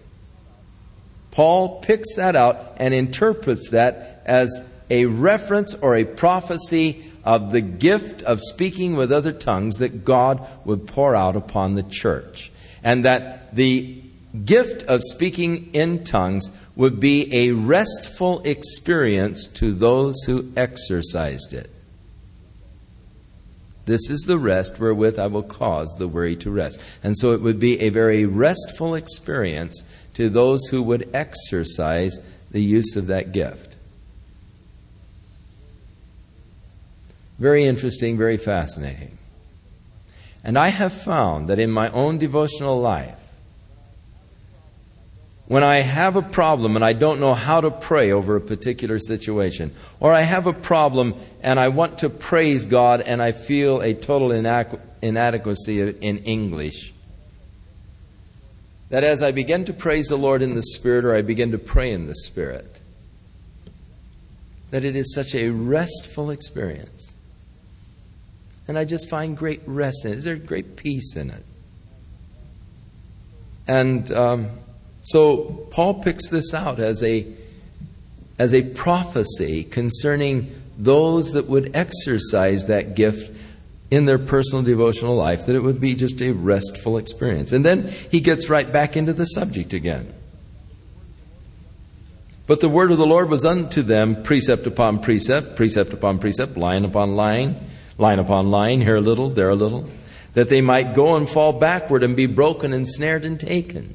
Paul 1.31 1.81
picks 1.81 2.15
that 2.15 2.35
out 2.35 2.73
and 2.77 2.93
interprets 2.93 3.69
that 3.69 4.21
as 4.25 4.68
a 4.89 5.05
reference 5.05 5.73
or 5.75 5.95
a 5.95 6.05
prophecy 6.05 7.03
of 7.23 7.51
the 7.51 7.61
gift 7.61 8.21
of 8.23 8.39
speaking 8.41 8.95
with 8.95 9.11
other 9.11 9.33
tongues 9.33 9.77
that 9.77 10.03
God 10.03 10.47
would 10.65 10.87
pour 10.87 11.15
out 11.15 11.35
upon 11.35 11.75
the 11.75 11.83
church. 11.83 12.51
And 12.83 13.05
that 13.05 13.55
the 13.55 14.01
gift 14.45 14.83
of 14.83 15.01
speaking 15.03 15.69
in 15.73 16.03
tongues 16.03 16.51
would 16.75 16.99
be 16.99 17.29
a 17.35 17.51
restful 17.51 18.41
experience 18.43 19.47
to 19.47 19.73
those 19.73 20.23
who 20.23 20.51
exercised 20.55 21.53
it. 21.53 21.69
This 23.85 24.09
is 24.09 24.21
the 24.21 24.37
rest 24.37 24.79
wherewith 24.79 25.17
I 25.17 25.27
will 25.27 25.43
cause 25.43 25.95
the 25.97 26.07
weary 26.07 26.35
to 26.37 26.51
rest. 26.51 26.79
And 27.03 27.17
so 27.17 27.31
it 27.31 27.41
would 27.41 27.59
be 27.59 27.79
a 27.81 27.89
very 27.89 28.25
restful 28.25 28.93
experience 28.93 29.83
to 30.13 30.29
those 30.29 30.67
who 30.67 30.83
would 30.83 31.09
exercise 31.13 32.19
the 32.51 32.61
use 32.61 32.95
of 32.95 33.07
that 33.07 33.31
gift. 33.31 33.68
Very 37.39 37.63
interesting, 37.63 38.17
very 38.17 38.37
fascinating. 38.37 39.17
And 40.43 40.57
I 40.57 40.67
have 40.67 40.93
found 40.93 41.47
that 41.49 41.59
in 41.59 41.71
my 41.71 41.89
own 41.89 42.17
devotional 42.17 42.79
life, 42.79 43.15
when 45.47 45.63
I 45.63 45.77
have 45.77 46.15
a 46.15 46.21
problem 46.21 46.75
and 46.75 46.85
I 46.85 46.93
don't 46.93 47.19
know 47.19 47.33
how 47.33 47.59
to 47.59 47.71
pray 47.71 48.11
over 48.11 48.35
a 48.35 48.41
particular 48.41 48.99
situation, 48.99 49.73
or 49.99 50.13
I 50.13 50.21
have 50.21 50.45
a 50.45 50.53
problem 50.53 51.15
and 51.41 51.59
I 51.59 51.69
want 51.69 51.99
to 51.99 52.09
praise 52.09 52.65
God 52.65 53.01
and 53.01 53.21
I 53.21 53.31
feel 53.31 53.81
a 53.81 53.93
total 53.93 54.31
inadequacy 54.31 55.81
in 55.81 56.19
English, 56.19 56.93
that 58.89 59.03
as 59.03 59.23
I 59.23 59.31
begin 59.31 59.65
to 59.65 59.73
praise 59.73 60.07
the 60.07 60.17
Lord 60.17 60.41
in 60.41 60.55
the 60.55 60.61
Spirit 60.61 61.05
or 61.05 61.15
I 61.15 61.21
begin 61.21 61.51
to 61.51 61.57
pray 61.57 61.91
in 61.91 62.05
the 62.07 62.15
Spirit, 62.15 62.79
that 64.71 64.85
it 64.85 64.95
is 64.95 65.13
such 65.15 65.33
a 65.33 65.49
restful 65.49 66.29
experience 66.29 66.98
and 68.69 68.77
I 68.77 68.85
just 68.85 69.09
find 69.09 69.35
great 69.35 69.61
rest 69.65 70.05
in 70.05 70.13
it. 70.13 70.17
There's 70.17 70.39
great 70.41 70.75
peace 70.75 71.15
in 71.15 71.31
it. 71.31 71.43
And 73.67 74.11
um, 74.11 74.51
so 75.01 75.67
Paul 75.71 76.03
picks 76.03 76.29
this 76.29 76.53
out 76.53 76.79
as 76.79 77.03
a 77.03 77.25
as 78.37 78.53
a 78.53 78.61
prophecy 78.61 79.63
concerning 79.63 80.53
those 80.77 81.33
that 81.33 81.47
would 81.47 81.75
exercise 81.75 82.67
that 82.67 82.95
gift 82.95 83.35
in 83.89 84.05
their 84.05 84.19
personal 84.19 84.63
devotional 84.63 85.15
life, 85.15 85.47
that 85.47 85.55
it 85.55 85.63
would 85.63 85.81
be 85.81 85.95
just 85.95 86.21
a 86.21 86.31
restful 86.31 86.97
experience. 86.99 87.51
And 87.51 87.65
then 87.65 87.87
he 88.11 88.21
gets 88.21 88.49
right 88.49 88.71
back 88.71 88.95
into 88.95 89.13
the 89.13 89.25
subject 89.25 89.73
again. 89.73 90.13
But 92.45 92.61
the 92.61 92.69
word 92.69 92.91
of 92.91 92.99
the 92.99 93.07
Lord 93.07 93.29
was 93.29 93.43
unto 93.43 93.81
them 93.81 94.21
precept 94.21 94.67
upon 94.67 94.99
precept, 94.99 95.55
precept 95.55 95.91
upon 95.91 96.19
precept, 96.19 96.55
line 96.55 96.85
upon 96.85 97.15
line 97.15 97.55
line 97.99 98.17
upon 98.17 98.49
line, 98.49 98.81
here 98.81 98.95
a 98.95 99.01
little, 99.01 99.29
there 99.29 99.49
a 99.49 99.55
little, 99.55 99.87
that 100.33 100.49
they 100.49 100.61
might 100.61 100.95
go 100.95 101.15
and 101.15 101.29
fall 101.29 101.53
backward 101.53 102.01
and 102.01 102.15
be 102.15 102.25
broken 102.25 102.73
and 102.73 102.87
snared 102.87 103.25
and 103.25 103.39
taken. 103.39 103.93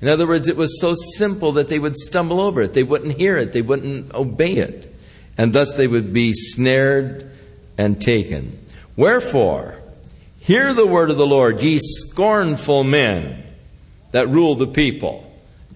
In 0.00 0.08
other 0.08 0.26
words, 0.26 0.48
it 0.48 0.56
was 0.56 0.80
so 0.80 0.94
simple 0.94 1.52
that 1.52 1.68
they 1.68 1.78
would 1.78 1.96
stumble 1.96 2.40
over 2.40 2.62
it. 2.62 2.74
They 2.74 2.82
wouldn't 2.82 3.16
hear 3.16 3.36
it. 3.36 3.52
They 3.52 3.62
wouldn't 3.62 4.14
obey 4.14 4.56
it. 4.56 4.94
And 5.38 5.52
thus 5.52 5.74
they 5.74 5.86
would 5.86 6.12
be 6.12 6.32
snared 6.32 7.30
and 7.78 8.00
taken. 8.00 8.58
Wherefore, 8.96 9.80
hear 10.38 10.72
the 10.72 10.86
word 10.86 11.10
of 11.10 11.18
the 11.18 11.26
Lord, 11.26 11.62
ye 11.62 11.78
scornful 11.80 12.84
men 12.84 13.42
that 14.12 14.28
rule 14.28 14.54
the 14.54 14.66
people. 14.66 15.22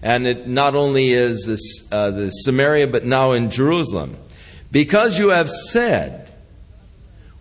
And 0.01 0.25
it 0.25 0.47
not 0.47 0.75
only 0.75 1.11
is 1.11 1.87
uh, 1.91 2.09
the 2.11 2.29
Samaria, 2.29 2.87
but 2.87 3.05
now 3.05 3.33
in 3.33 3.51
Jerusalem. 3.51 4.17
Because 4.71 5.19
you 5.19 5.29
have 5.29 5.49
said, 5.49 6.20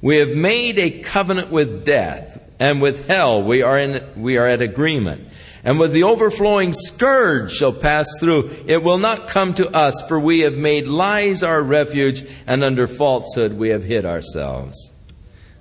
we 0.03 0.17
have 0.17 0.35
made 0.35 0.79
a 0.79 1.01
covenant 1.01 1.51
with 1.51 1.85
death, 1.85 2.43
and 2.59 2.81
with 2.81 3.07
hell 3.07 3.43
we 3.43 3.63
are, 3.63 3.79
in, 3.79 4.05
we 4.17 4.39
are 4.39 4.47
at 4.47 4.63
agreement. 4.63 5.29
And 5.63 5.79
with 5.79 5.93
the 5.93 6.05
overflowing 6.05 6.73
scourge 6.73 7.53
shall 7.53 7.73
pass 7.73 8.07
through. 8.19 8.51
It 8.67 8.83
will 8.83 8.97
not 8.97 9.29
come 9.29 9.53
to 9.55 9.69
us, 9.77 10.03
for 10.09 10.19
we 10.19 10.41
have 10.41 10.57
made 10.57 10.89
lies 10.89 11.43
our 11.43 11.63
refuge, 11.63 12.25
and 12.47 12.65
under 12.65 12.87
falsehood 12.87 13.59
we 13.59 13.69
have 13.69 13.85
hid 13.85 14.07
ourselves. 14.07 14.93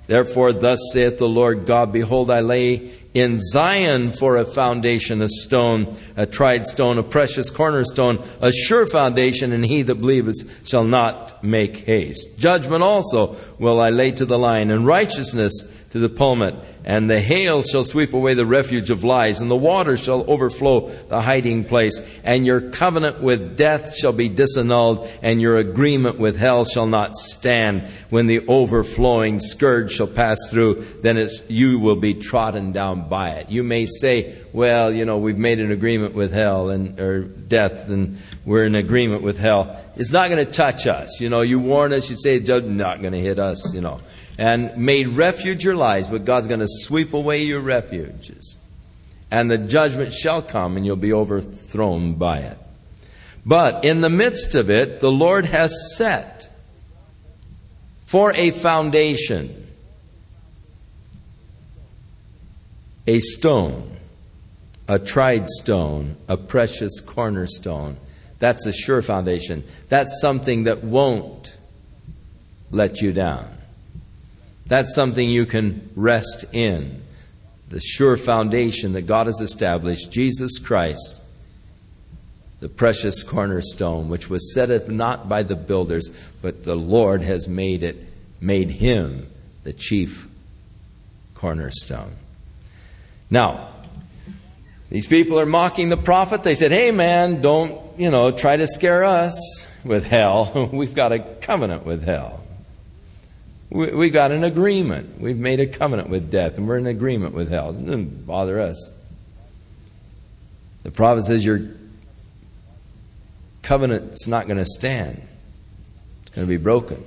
Therefore, 0.08 0.54
thus 0.54 0.80
saith 0.92 1.20
the 1.20 1.28
Lord 1.28 1.66
God 1.66 1.92
Behold, 1.92 2.32
I 2.32 2.40
lay 2.40 2.92
in 3.14 3.40
Zion 3.40 4.12
for 4.12 4.38
a 4.38 4.46
foundation, 4.46 5.22
a 5.22 5.30
stone, 5.30 5.96
a 6.16 6.26
tried 6.26 6.66
stone, 6.66 6.98
a 6.98 7.04
precious 7.04 7.50
cornerstone, 7.50 8.24
a 8.40 8.52
sure 8.52 8.86
foundation, 8.86 9.52
and 9.52 9.66
he 9.66 9.82
that 9.82 9.96
believeth 9.96 10.68
shall 10.68 10.84
not 10.84 11.44
make 11.44 11.78
haste. 11.78 12.38
Judgment 12.38 12.84
also 12.84 13.36
will 13.58 13.80
I 13.80 13.90
lay 13.90 14.12
to 14.12 14.26
the 14.26 14.38
line, 14.38 14.70
and 14.70 14.86
righteousness 14.86 15.64
to 15.92 16.00
the 16.00 16.10
pulpit, 16.10 16.56
and 16.86 17.10
the 17.10 17.20
hail 17.20 17.64
shall 17.64 17.84
sweep 17.84 18.14
away 18.14 18.36
the 18.36 18.46
refuge 18.46 18.92
of 18.92 19.04
lies, 19.04 19.42
and 19.42 19.50
the 19.50 19.56
water 19.56 19.98
shall 19.98 20.30
overflow 20.30 20.88
the 20.90 21.22
hiding 21.22 21.64
place, 21.64 22.00
and 22.24 22.46
your 22.46 22.62
covenant 22.62 23.22
with 23.22 23.58
death 23.58 23.96
shall 23.96 24.14
be 24.14 24.30
disannulled, 24.30 25.10
and 25.24 25.42
your 25.42 25.58
agreement 25.58 26.20
with 26.20 26.38
hell 26.38 26.64
shall 26.64 26.86
not 26.86 27.16
stand. 27.16 27.88
When 28.10 28.28
the 28.28 28.46
overflowing 28.48 29.40
scourge 29.40 29.94
shall 29.94 30.08
pass 30.08 30.38
through, 30.52 30.86
then 31.02 31.30
you 31.48 31.80
will 31.80 31.96
be 31.96 32.14
trodden 32.14 32.72
down 32.72 33.10
by 33.10 33.32
it. 33.32 33.50
You 33.50 33.64
may 33.64 33.88
say, 33.88 34.36
well, 34.54 34.92
you 34.92 35.06
know, 35.06 35.18
we've 35.18 35.38
made 35.38 35.60
an 35.60 35.72
agreement 35.72 36.14
with 36.14 36.32
hell 36.32 36.70
and 36.70 37.00
or 37.00 37.22
death, 37.22 37.90
and 37.90 38.20
we're 38.46 38.66
in 38.66 38.76
agreement 38.76 39.24
with 39.24 39.40
hell. 39.40 39.80
It's 39.96 40.12
not 40.12 40.30
going 40.30 40.44
to 40.46 40.52
touch 40.52 40.86
us. 40.86 41.20
You 41.20 41.30
know, 41.30 41.42
you 41.42 41.60
warn 41.60 41.94
us, 41.94 42.10
you 42.10 42.16
say, 42.16 42.36
it's 42.36 42.48
not 42.48 43.02
going 43.02 43.14
to 43.14 43.20
hit 43.20 43.40
us, 43.40 43.74
you 43.74 43.82
know 43.82 44.02
and 44.40 44.78
made 44.78 45.10
refuge 45.10 45.66
your 45.66 45.76
lives, 45.76 46.08
but 46.08 46.24
God's 46.24 46.48
going 46.48 46.62
to 46.62 46.68
sweep 46.68 47.14
away 47.14 47.44
your 47.44 47.60
refuges. 47.60 48.58
And 49.30 49.52
the 49.52 49.58
judgment 49.58 50.14
shall 50.14 50.42
come, 50.42 50.78
and 50.78 50.86
you'll 50.86 50.96
be 50.96 51.12
overthrown 51.12 52.14
by 52.14 52.40
it. 52.40 52.58
But 53.46 53.84
in 53.84 54.00
the 54.00 54.10
midst 54.10 54.56
of 54.56 54.70
it, 54.70 55.02
the 55.02 55.12
Lord 55.12 55.46
has 55.46 55.94
set 55.98 56.50
for 58.06 58.34
a 58.34 58.52
foundation 58.52 59.68
a 63.06 63.20
stone, 63.20 63.92
a 64.88 65.00
tried 65.00 65.50
stone, 65.50 66.16
a 66.30 66.38
precious 66.38 67.02
cornerstone. 67.02 67.98
That's 68.38 68.66
a 68.66 68.72
sure 68.72 69.02
foundation. 69.02 69.66
That's 69.90 70.22
something 70.22 70.64
that 70.64 70.84
won't 70.84 71.58
let 72.72 73.02
you 73.02 73.12
down. 73.12 73.59
That's 74.70 74.94
something 74.94 75.28
you 75.28 75.48
can 75.48 75.90
rest 75.96 76.46
in. 76.54 77.02
The 77.70 77.80
sure 77.80 78.18
foundation 78.18 78.94
that 78.94 79.02
God 79.04 79.26
has 79.26 79.42
established, 79.42 80.12
Jesus 80.12 80.60
Christ, 80.60 81.22
the 82.60 82.70
precious 82.70 83.24
cornerstone, 83.24 84.10
which 84.10 84.30
was 84.30 84.54
set 84.54 84.70
up 84.70 84.88
not 84.88 85.28
by 85.28 85.44
the 85.44 85.56
builders, 85.56 86.12
but 86.42 86.66
the 86.66 86.76
Lord 86.76 87.24
has 87.24 87.48
made 87.48 87.82
it, 87.84 87.98
made 88.40 88.70
him 88.72 89.28
the 89.64 89.74
chief 89.74 90.28
cornerstone. 91.34 92.14
Now, 93.30 93.70
these 94.90 95.08
people 95.08 95.40
are 95.40 95.46
mocking 95.48 95.90
the 95.90 95.98
prophet. 95.98 96.44
They 96.44 96.56
said, 96.56 96.72
Hey 96.72 96.92
man, 96.92 97.42
don't, 97.42 97.80
you 98.00 98.12
know, 98.12 98.32
try 98.32 98.58
to 98.58 98.68
scare 98.68 99.04
us 99.04 99.68
with 99.84 100.06
hell. 100.06 100.70
We've 100.74 100.96
got 100.96 101.12
a 101.12 101.20
covenant 101.20 101.86
with 101.86 102.04
hell. 102.04 102.44
We, 103.70 103.92
we 103.92 104.10
got 104.10 104.32
an 104.32 104.44
agreement. 104.44 105.20
We've 105.20 105.38
made 105.38 105.60
a 105.60 105.68
covenant 105.68 106.10
with 106.10 106.32
death, 106.32 106.58
and 106.58 106.68
we're 106.68 106.78
in 106.78 106.88
agreement 106.88 107.34
with 107.34 107.50
hell. 107.50 107.70
It 107.70 107.86
doesn't 107.86 108.26
bother 108.26 108.60
us. 108.60 108.90
The 110.84 110.92
prophet 110.92 111.26
says 111.26 111.46
your 111.46 111.62
covenant's 113.62 114.28
not 114.28 114.48
going 114.48 114.58
to 114.58 114.66
stand, 114.66 115.22
it's 116.24 116.36
going 116.36 116.48
to 116.48 116.50
be 116.50 116.58
broken. 116.58 117.04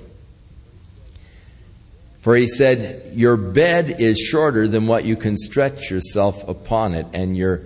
For 2.21 2.37
he 2.37 2.47
said, 2.47 3.11
Your 3.13 3.35
bed 3.35 3.97
is 3.99 4.17
shorter 4.17 4.65
than 4.65 4.87
what 4.87 5.03
you 5.03 5.17
can 5.17 5.35
stretch 5.35 5.91
yourself 5.91 6.47
upon 6.47 6.93
it, 6.93 7.07
and 7.11 7.35
your 7.35 7.63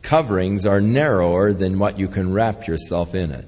coverings 0.00 0.64
are 0.64 0.80
narrower 0.80 1.52
than 1.52 1.78
what 1.78 1.98
you 1.98 2.08
can 2.08 2.32
wrap 2.32 2.66
yourself 2.66 3.14
in 3.14 3.32
it. 3.32 3.44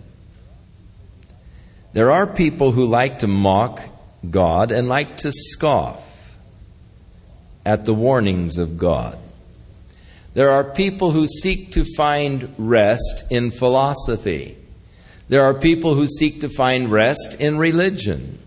There 1.95 2.11
are 2.11 2.27
people 2.27 2.73
who 2.73 2.85
like 2.85 3.21
to 3.21 3.27
mock 3.27 3.83
God 4.29 4.71
and 4.71 4.89
like 4.89 5.19
to 5.19 5.33
scoff 5.33 6.37
at 7.65 7.85
the 7.85 7.95
warnings 7.95 8.59
of 8.59 8.79
God. 8.79 9.19
There 10.35 10.51
are 10.51 10.65
people 10.65 11.11
who 11.11 11.27
seek 11.27 11.73
to 11.73 11.85
find 11.97 12.55
rest 12.59 13.25
in 13.31 13.51
philosophy. 13.51 14.57
There 15.29 15.43
are 15.43 15.55
people 15.55 15.95
who 15.95 16.07
seek 16.07 16.41
to 16.41 16.49
find 16.49 16.91
rest 16.91 17.41
in 17.41 17.59
religion. 17.59 18.39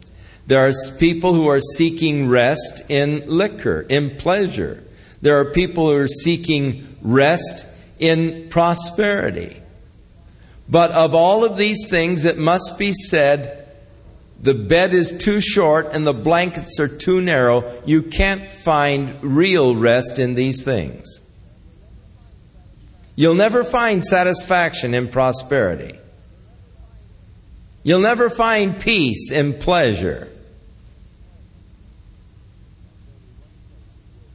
There 0.48 0.68
are 0.68 0.74
people 0.98 1.34
who 1.34 1.48
are 1.50 1.62
seeking 1.62 2.28
rest 2.28 2.84
in 2.90 3.24
liquor, 3.28 3.86
in 3.88 4.18
pleasure. 4.18 4.84
There 5.22 5.38
are 5.38 5.52
people 5.52 5.90
who 5.90 5.98
are 5.98 6.08
seeking 6.08 6.98
rest 7.02 7.66
in 8.00 8.50
prosperity. 8.50 9.62
But 10.68 10.92
of 10.92 11.14
all 11.14 11.44
of 11.44 11.58
these 11.58 11.88
things, 11.90 12.26
it 12.26 12.38
must 12.38 12.80
be 12.80 12.94
said 12.94 13.61
the 14.42 14.56
bed 14.56 14.94
is 14.94 15.18
too 15.18 15.40
short 15.40 15.88
and 15.94 16.06
the 16.06 16.14
blankets 16.14 16.80
are 16.80 16.88
too 16.88 17.22
narrow, 17.22 17.72
you 17.86 18.02
can't 18.02 18.52
find 18.52 19.24
real 19.24 19.76
rest 19.76 20.18
in 20.18 20.34
these 20.34 20.64
things. 20.64 21.22
You'll 23.16 23.36
never 23.36 23.64
find 23.64 24.04
satisfaction 24.04 24.96
in 24.96 25.10
prosperity. 25.10 26.00
You'll 27.84 28.02
never 28.02 28.30
find 28.30 28.80
peace 28.80 29.32
in 29.32 29.54
pleasure. 29.54 30.32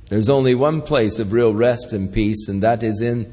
There's 0.09 0.29
only 0.29 0.55
one 0.55 0.83
place 0.83 1.19
of 1.19 1.33
real 1.33 1.53
rest 1.53 1.93
and 1.93 2.13
peace, 2.13 2.49
and 2.49 2.63
that 2.63 2.85
is 2.85 3.01
in 3.01 3.33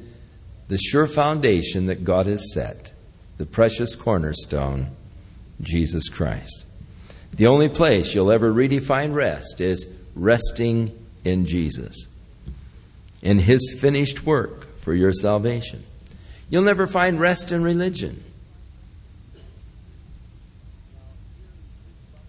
the 0.69 0.77
sure 0.79 1.07
foundation 1.07 1.85
that 1.85 2.03
God 2.03 2.25
has 2.25 2.51
set, 2.51 2.93
the 3.37 3.45
precious 3.45 3.93
cornerstone, 3.93 4.89
Jesus 5.61 6.09
Christ. 6.09 6.62
The 7.33 7.47
only 7.47 7.69
place 7.69 8.13
you'll 8.13 8.31
ever 8.31 8.53
redefine 8.53 9.13
rest 9.13 9.59
is 9.59 9.87
resting 10.15 10.91
in 11.23 11.45
Jesus, 11.45 12.07
in 13.21 13.39
His 13.39 13.75
finished 13.79 14.25
work 14.25 14.75
for 14.77 14.93
your 14.93 15.13
salvation. 15.13 15.83
You'll 16.49 16.63
never 16.63 16.85
find 16.85 17.19
rest 17.19 17.51
in 17.51 17.63
religion. 17.63 18.23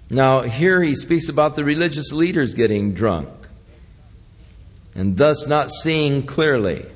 Now, 0.09 0.43
here 0.43 0.83
he 0.83 0.95
speaks 0.95 1.29
about 1.29 1.57
the 1.57 1.65
religious 1.65 2.13
leaders 2.13 2.55
getting 2.55 2.95
drunk 2.95 3.29
and 4.95 5.17
thus 5.17 5.47
not 5.47 5.71
seeing 5.71 6.25
clearly, 6.25 6.87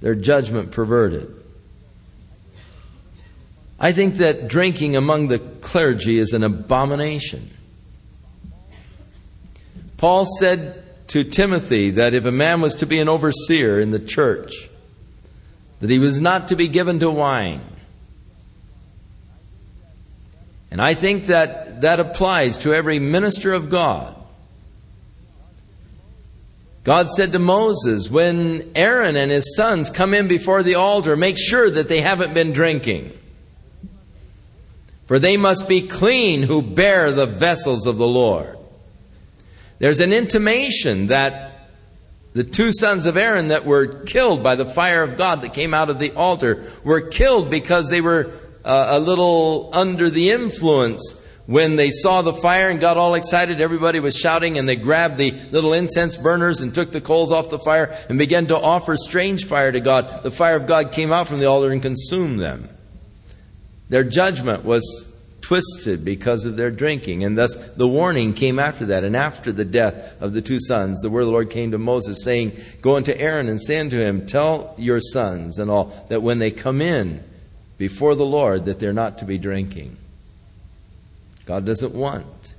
their 0.00 0.14
judgment 0.14 0.70
perverted. 0.72 1.34
I 3.80 3.92
think 3.92 4.16
that 4.16 4.48
drinking 4.48 4.96
among 4.96 5.28
the 5.28 5.38
clergy 5.38 6.18
is 6.18 6.32
an 6.32 6.44
abomination. 6.44 7.50
Paul 9.96 10.26
said 10.38 10.82
to 11.08 11.24
Timothy 11.24 11.90
that 11.92 12.14
if 12.14 12.24
a 12.24 12.32
man 12.32 12.60
was 12.60 12.76
to 12.76 12.86
be 12.86 12.98
an 12.98 13.08
overseer 13.08 13.80
in 13.80 13.90
the 13.90 13.98
church, 13.98 14.68
that 15.80 15.90
he 15.90 15.98
was 15.98 16.20
not 16.20 16.48
to 16.48 16.56
be 16.56 16.68
given 16.68 16.98
to 17.00 17.10
wine. 17.10 17.60
And 20.70 20.82
I 20.82 20.94
think 20.94 21.26
that 21.26 21.82
that 21.82 22.00
applies 22.00 22.58
to 22.58 22.74
every 22.74 22.98
minister 22.98 23.52
of 23.52 23.70
God. 23.70 24.14
God 26.84 27.10
said 27.10 27.32
to 27.32 27.38
Moses, 27.38 28.10
when 28.10 28.70
Aaron 28.74 29.16
and 29.16 29.30
his 29.30 29.56
sons 29.56 29.90
come 29.90 30.14
in 30.14 30.28
before 30.28 30.62
the 30.62 30.76
altar, 30.76 31.16
make 31.16 31.36
sure 31.36 31.68
that 31.68 31.88
they 31.88 32.00
haven't 32.00 32.32
been 32.32 32.52
drinking. 32.52 33.16
For 35.06 35.18
they 35.18 35.36
must 35.36 35.68
be 35.68 35.82
clean 35.82 36.42
who 36.42 36.62
bear 36.62 37.10
the 37.10 37.26
vessels 37.26 37.86
of 37.86 37.96
the 37.96 38.06
Lord. 38.06 38.55
There's 39.78 40.00
an 40.00 40.12
intimation 40.12 41.08
that 41.08 41.68
the 42.32 42.44
two 42.44 42.72
sons 42.72 43.06
of 43.06 43.16
Aaron 43.16 43.48
that 43.48 43.64
were 43.64 43.86
killed 43.86 44.42
by 44.42 44.56
the 44.56 44.66
fire 44.66 45.02
of 45.02 45.16
God 45.16 45.42
that 45.42 45.54
came 45.54 45.72
out 45.72 45.90
of 45.90 45.98
the 45.98 46.12
altar 46.12 46.64
were 46.84 47.00
killed 47.08 47.50
because 47.50 47.88
they 47.88 48.00
were 48.00 48.30
uh, 48.64 48.88
a 48.90 49.00
little 49.00 49.70
under 49.72 50.10
the 50.10 50.30
influence 50.30 51.22
when 51.46 51.76
they 51.76 51.90
saw 51.90 52.22
the 52.22 52.34
fire 52.34 52.70
and 52.70 52.80
got 52.80 52.96
all 52.96 53.14
excited, 53.14 53.60
everybody 53.60 54.00
was 54.00 54.16
shouting, 54.16 54.58
and 54.58 54.68
they 54.68 54.76
grabbed 54.76 55.16
the 55.16 55.30
little 55.52 55.72
incense 55.72 56.16
burners 56.16 56.60
and 56.60 56.74
took 56.74 56.90
the 56.90 57.00
coals 57.00 57.30
off 57.30 57.50
the 57.50 57.58
fire 57.58 57.96
and 58.08 58.18
began 58.18 58.46
to 58.46 58.56
offer 58.56 58.96
strange 58.96 59.44
fire 59.44 59.70
to 59.70 59.80
God. 59.80 60.24
The 60.24 60.32
fire 60.32 60.56
of 60.56 60.66
God 60.66 60.90
came 60.90 61.12
out 61.12 61.28
from 61.28 61.38
the 61.38 61.46
altar 61.46 61.70
and 61.70 61.80
consumed 61.80 62.40
them. 62.40 62.68
Their 63.88 64.02
judgment 64.02 64.64
was 64.64 65.15
twisted 65.46 66.04
because 66.04 66.44
of 66.44 66.56
their 66.56 66.72
drinking. 66.72 67.22
And 67.22 67.38
thus 67.38 67.54
the 67.76 67.86
warning 67.86 68.34
came 68.34 68.58
after 68.58 68.86
that. 68.86 69.04
And 69.04 69.14
after 69.14 69.52
the 69.52 69.64
death 69.64 70.20
of 70.20 70.32
the 70.32 70.42
two 70.42 70.58
sons, 70.58 71.00
the 71.00 71.08
word 71.08 71.20
of 71.20 71.26
the 71.26 71.32
Lord 71.32 71.50
came 71.50 71.70
to 71.70 71.78
Moses, 71.78 72.24
saying, 72.24 72.56
Go 72.82 72.96
unto 72.96 73.12
Aaron 73.12 73.48
and 73.48 73.62
say 73.62 73.78
unto 73.78 73.96
him, 73.96 74.26
Tell 74.26 74.74
your 74.76 74.98
sons 74.98 75.60
and 75.60 75.70
all 75.70 75.92
that 76.08 76.20
when 76.20 76.40
they 76.40 76.50
come 76.50 76.80
in 76.80 77.22
before 77.78 78.16
the 78.16 78.26
Lord, 78.26 78.64
that 78.64 78.80
they're 78.80 78.92
not 78.92 79.18
to 79.18 79.24
be 79.24 79.38
drinking. 79.38 79.96
God 81.44 81.64
doesn't 81.64 81.94
want 81.94 82.54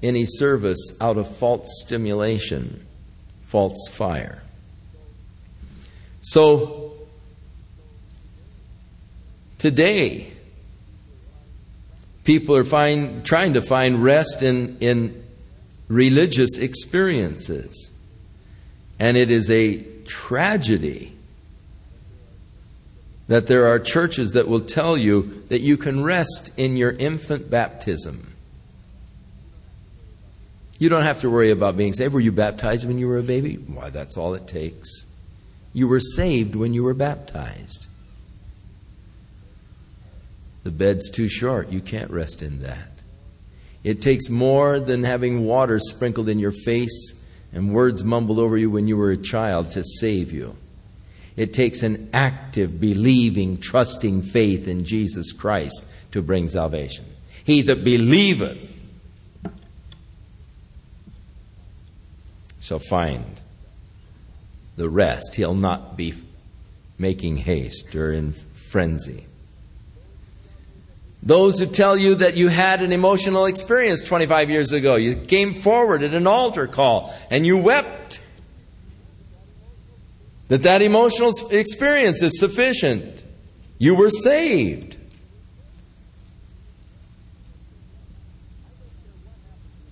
any 0.00 0.26
service 0.26 0.96
out 1.00 1.16
of 1.16 1.26
false 1.38 1.66
stimulation, 1.84 2.86
false 3.42 3.88
fire. 3.90 4.44
So, 6.20 6.92
today, 9.58 10.34
People 12.30 12.54
are 12.54 12.62
find, 12.62 13.26
trying 13.26 13.54
to 13.54 13.60
find 13.60 14.04
rest 14.04 14.40
in, 14.40 14.76
in 14.78 15.20
religious 15.88 16.58
experiences. 16.58 17.90
And 19.00 19.16
it 19.16 19.32
is 19.32 19.50
a 19.50 19.82
tragedy 20.04 21.12
that 23.26 23.48
there 23.48 23.66
are 23.66 23.80
churches 23.80 24.34
that 24.34 24.46
will 24.46 24.60
tell 24.60 24.96
you 24.96 25.42
that 25.48 25.60
you 25.60 25.76
can 25.76 26.04
rest 26.04 26.56
in 26.56 26.76
your 26.76 26.92
infant 26.92 27.50
baptism. 27.50 28.32
You 30.78 30.88
don't 30.88 31.02
have 31.02 31.22
to 31.22 31.30
worry 31.30 31.50
about 31.50 31.76
being 31.76 31.94
saved. 31.94 32.14
Were 32.14 32.20
you 32.20 32.30
baptized 32.30 32.86
when 32.86 33.00
you 33.00 33.08
were 33.08 33.18
a 33.18 33.24
baby? 33.24 33.56
Why, 33.56 33.90
that's 33.90 34.16
all 34.16 34.34
it 34.34 34.46
takes. 34.46 34.88
You 35.72 35.88
were 35.88 35.98
saved 35.98 36.54
when 36.54 36.74
you 36.74 36.84
were 36.84 36.94
baptized. 36.94 37.88
The 40.62 40.70
bed's 40.70 41.10
too 41.10 41.28
short. 41.28 41.70
You 41.70 41.80
can't 41.80 42.10
rest 42.10 42.42
in 42.42 42.60
that. 42.60 42.88
It 43.82 44.02
takes 44.02 44.28
more 44.28 44.78
than 44.78 45.04
having 45.04 45.44
water 45.46 45.78
sprinkled 45.78 46.28
in 46.28 46.38
your 46.38 46.52
face 46.52 47.14
and 47.52 47.72
words 47.72 48.04
mumbled 48.04 48.38
over 48.38 48.56
you 48.56 48.70
when 48.70 48.86
you 48.86 48.96
were 48.96 49.10
a 49.10 49.16
child 49.16 49.70
to 49.72 49.82
save 49.82 50.32
you. 50.32 50.56
It 51.36 51.54
takes 51.54 51.82
an 51.82 52.10
active, 52.12 52.80
believing, 52.80 53.58
trusting 53.58 54.22
faith 54.22 54.68
in 54.68 54.84
Jesus 54.84 55.32
Christ 55.32 55.86
to 56.12 56.20
bring 56.20 56.48
salvation. 56.48 57.06
He 57.44 57.62
that 57.62 57.82
believeth 57.82 58.68
shall 62.60 62.78
find 62.78 63.40
the 64.76 64.88
rest. 64.88 65.34
He'll 65.36 65.54
not 65.54 65.96
be 65.96 66.14
making 66.98 67.38
haste 67.38 67.94
or 67.96 68.12
in 68.12 68.32
frenzy. 68.32 69.24
Those 71.22 71.58
who 71.58 71.66
tell 71.66 71.96
you 71.96 72.14
that 72.16 72.36
you 72.36 72.48
had 72.48 72.82
an 72.82 72.92
emotional 72.92 73.44
experience 73.44 74.02
25 74.04 74.48
years 74.48 74.72
ago, 74.72 74.96
you 74.96 75.14
came 75.14 75.52
forward 75.52 76.02
at 76.02 76.14
an 76.14 76.26
altar 76.26 76.66
call 76.66 77.14
and 77.30 77.44
you 77.44 77.58
wept. 77.58 78.20
That 80.48 80.62
that 80.62 80.82
emotional 80.82 81.30
experience 81.50 82.22
is 82.22 82.40
sufficient. 82.40 83.22
You 83.78 83.94
were 83.94 84.10
saved. 84.10 84.96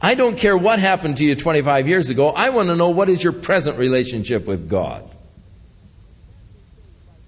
I 0.01 0.14
don't 0.14 0.39
care 0.39 0.57
what 0.57 0.79
happened 0.79 1.18
to 1.18 1.24
you 1.24 1.35
25 1.35 1.89
years 1.89 2.09
ago. 2.09 2.31
I 2.31 2.51
want 2.51 2.68
to 2.68 2.76
know 2.76 2.91
what 2.91 3.09
is 3.09 3.22
your 3.22 3.33
present 3.33 3.79
relationship 3.79 4.47
with 4.47 4.68
God. 4.68 5.09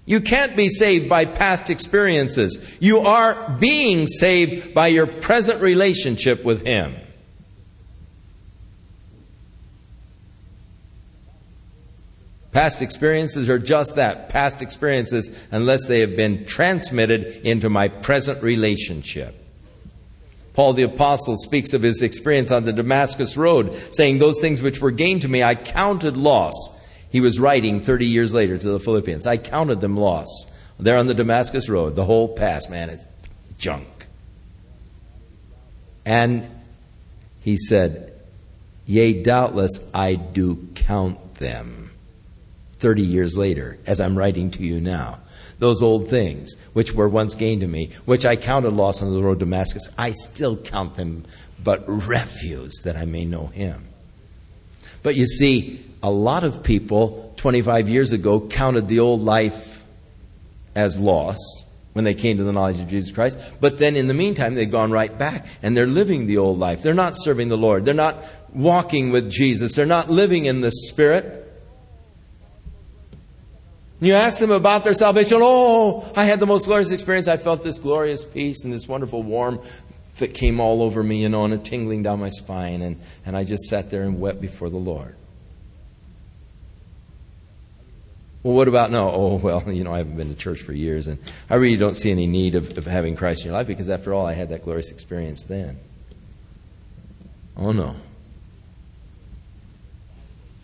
You 0.05 0.19
can't 0.19 0.55
be 0.55 0.69
saved 0.69 1.07
by 1.07 1.25
past 1.25 1.69
experiences. 1.69 2.77
You 2.79 2.99
are 2.99 3.57
being 3.59 4.07
saved 4.07 4.73
by 4.73 4.87
your 4.87 5.07
present 5.07 5.61
relationship 5.61 6.43
with 6.43 6.65
Him. 6.65 6.95
Past 12.51 12.81
experiences 12.81 13.49
are 13.49 13.59
just 13.59 13.95
that 13.95 14.27
past 14.27 14.61
experiences, 14.61 15.29
unless 15.51 15.87
they 15.87 16.01
have 16.01 16.17
been 16.17 16.45
transmitted 16.45 17.45
into 17.47 17.69
my 17.69 17.87
present 17.87 18.43
relationship. 18.43 19.35
Paul 20.53 20.73
the 20.73 20.83
Apostle 20.83 21.37
speaks 21.37 21.73
of 21.73 21.81
his 21.81 22.01
experience 22.01 22.51
on 22.51 22.65
the 22.65 22.73
Damascus 22.73 23.37
Road, 23.37 23.73
saying, 23.93 24.17
Those 24.17 24.41
things 24.41 24.61
which 24.61 24.81
were 24.81 24.91
gained 24.91 25.21
to 25.21 25.29
me 25.29 25.41
I 25.41 25.55
counted 25.55 26.17
loss 26.17 26.80
he 27.11 27.21
was 27.21 27.39
writing 27.39 27.81
30 27.81 28.05
years 28.05 28.33
later 28.33 28.57
to 28.57 28.69
the 28.69 28.79
Philippians. 28.79 29.27
I 29.27 29.37
counted 29.37 29.81
them 29.81 29.97
loss. 29.97 30.27
There 30.79 30.97
on 30.97 31.07
the 31.07 31.13
Damascus 31.13 31.69
Road, 31.69 31.95
the 31.95 32.05
whole 32.05 32.29
past, 32.29 32.69
man, 32.69 32.89
is 32.89 33.05
junk. 33.57 34.07
And 36.05 36.49
he 37.41 37.57
said, 37.57 38.19
Yea, 38.85 39.21
doubtless 39.21 39.79
I 39.93 40.15
do 40.15 40.67
count 40.73 41.35
them. 41.35 41.91
30 42.79 43.03
years 43.03 43.37
later, 43.37 43.77
as 43.85 43.99
I'm 43.99 44.17
writing 44.17 44.49
to 44.51 44.63
you 44.63 44.81
now. 44.81 45.19
Those 45.59 45.83
old 45.83 46.09
things, 46.09 46.55
which 46.73 46.93
were 46.93 47.07
once 47.07 47.35
gained 47.35 47.61
to 47.61 47.67
me, 47.67 47.91
which 48.05 48.25
I 48.25 48.35
counted 48.35 48.73
loss 48.73 49.03
on 49.03 49.13
the 49.13 49.21
road 49.21 49.39
to 49.39 49.45
Damascus, 49.45 49.87
I 49.97 50.11
still 50.11 50.57
count 50.57 50.95
them 50.95 51.25
but 51.63 51.83
refuse 51.87 52.81
that 52.83 52.95
I 52.95 53.05
may 53.05 53.25
know 53.25 53.47
him. 53.47 53.90
But 55.03 55.15
you 55.15 55.25
see, 55.25 55.83
a 56.03 56.11
lot 56.11 56.43
of 56.43 56.63
people 56.63 57.33
25 57.37 57.89
years 57.89 58.11
ago 58.11 58.39
counted 58.39 58.87
the 58.87 58.99
old 58.99 59.21
life 59.21 59.83
as 60.75 60.99
loss 60.99 61.37
when 61.93 62.05
they 62.05 62.13
came 62.13 62.37
to 62.37 62.43
the 62.43 62.53
knowledge 62.53 62.79
of 62.79 62.87
Jesus 62.87 63.11
Christ. 63.11 63.39
But 63.59 63.77
then 63.77 63.95
in 63.95 64.07
the 64.07 64.13
meantime, 64.13 64.55
they've 64.55 64.69
gone 64.69 64.91
right 64.91 65.15
back 65.17 65.45
and 65.61 65.75
they're 65.75 65.87
living 65.87 66.27
the 66.27 66.37
old 66.37 66.57
life. 66.57 66.83
They're 66.83 66.93
not 66.93 67.13
serving 67.15 67.49
the 67.49 67.57
Lord. 67.57 67.83
They're 67.85 67.93
not 67.93 68.23
walking 68.53 69.11
with 69.11 69.29
Jesus. 69.29 69.75
They're 69.75 69.85
not 69.85 70.09
living 70.09 70.45
in 70.45 70.61
the 70.61 70.71
Spirit. 70.71 71.39
You 73.99 74.13
ask 74.13 74.39
them 74.39 74.51
about 74.51 74.83
their 74.83 74.95
salvation. 74.95 75.39
Oh, 75.41 76.11
I 76.15 76.25
had 76.25 76.39
the 76.39 76.47
most 76.47 76.65
glorious 76.65 76.91
experience. 76.91 77.27
I 77.27 77.37
felt 77.37 77.63
this 77.63 77.77
glorious 77.77 78.25
peace 78.25 78.63
and 78.63 78.73
this 78.73 78.87
wonderful 78.87 79.21
warmth 79.21 79.83
that 80.21 80.33
came 80.33 80.59
all 80.59 80.81
over 80.81 81.03
me, 81.03 81.21
you 81.21 81.29
know, 81.29 81.43
and 81.43 81.53
a 81.53 81.57
tingling 81.57 82.01
down 82.01 82.19
my 82.19 82.29
spine. 82.29 82.81
And, 82.81 82.99
and 83.25 83.35
I 83.35 83.43
just 83.43 83.63
sat 83.65 83.91
there 83.91 84.03
and 84.03 84.19
wept 84.19 84.41
before 84.41 84.69
the 84.69 84.77
Lord. 84.77 85.15
Well, 88.43 88.55
what 88.55 88.67
about 88.67 88.89
no? 88.89 89.11
Oh, 89.11 89.35
well, 89.43 89.71
you 89.71 89.83
know, 89.83 89.93
I 89.93 89.99
haven't 89.99 90.17
been 90.17 90.29
to 90.29 90.35
church 90.35 90.61
for 90.61 90.73
years, 90.73 91.07
and 91.07 91.19
I 91.49 91.55
really 91.55 91.77
don't 91.77 91.95
see 91.95 92.11
any 92.11 92.27
need 92.27 92.55
of, 92.55 92.77
of 92.77 92.85
having 92.85 93.15
Christ 93.15 93.41
in 93.41 93.47
your 93.47 93.53
life 93.53 93.67
because, 93.67 93.89
after 93.89 94.13
all, 94.13 94.25
I 94.25 94.33
had 94.33 94.49
that 94.49 94.63
glorious 94.63 94.91
experience 94.91 95.43
then. 95.43 95.77
Oh, 97.57 97.71
no. 97.71 97.95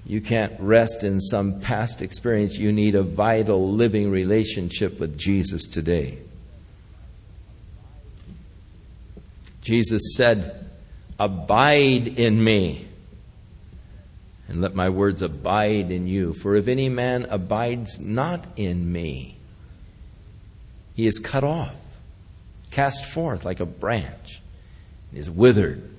You 0.06 0.22
can't 0.22 0.54
rest 0.60 1.04
in 1.04 1.20
some 1.20 1.60
past 1.60 2.02
experience. 2.02 2.58
You 2.58 2.72
need 2.72 2.96
a 2.96 3.04
vital, 3.04 3.72
living 3.72 4.10
relationship 4.10 5.00
with 5.00 5.18
Jesus 5.18 5.68
today. 5.68 6.18
Jesus 9.68 10.16
said, 10.16 10.66
Abide 11.20 12.18
in 12.18 12.42
me 12.42 12.88
and 14.48 14.62
let 14.62 14.74
my 14.74 14.88
words 14.88 15.22
abide 15.22 15.92
in 15.92 16.08
you. 16.08 16.32
For 16.32 16.56
if 16.56 16.70
any 16.70 16.88
man 16.88 17.28
abides 17.30 18.00
not 18.00 18.48
in 18.56 18.90
me, 18.90 19.36
he 20.96 21.06
is 21.06 21.20
cut 21.20 21.44
off, 21.44 21.76
cast 22.72 23.06
forth 23.08 23.44
like 23.44 23.60
a 23.60 23.66
branch, 23.66 24.42
and 25.10 25.20
is 25.20 25.30
withered. 25.30 25.90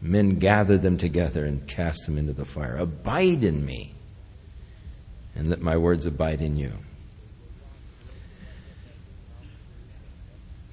Men 0.00 0.36
gather 0.36 0.78
them 0.78 0.96
together 0.96 1.44
and 1.44 1.66
cast 1.66 2.06
them 2.06 2.16
into 2.16 2.32
the 2.32 2.46
fire. 2.46 2.78
Abide 2.78 3.44
in 3.44 3.66
me, 3.66 3.92
and 5.36 5.50
let 5.50 5.60
my 5.60 5.76
words 5.76 6.06
abide 6.06 6.40
in 6.40 6.56
you. 6.56 6.72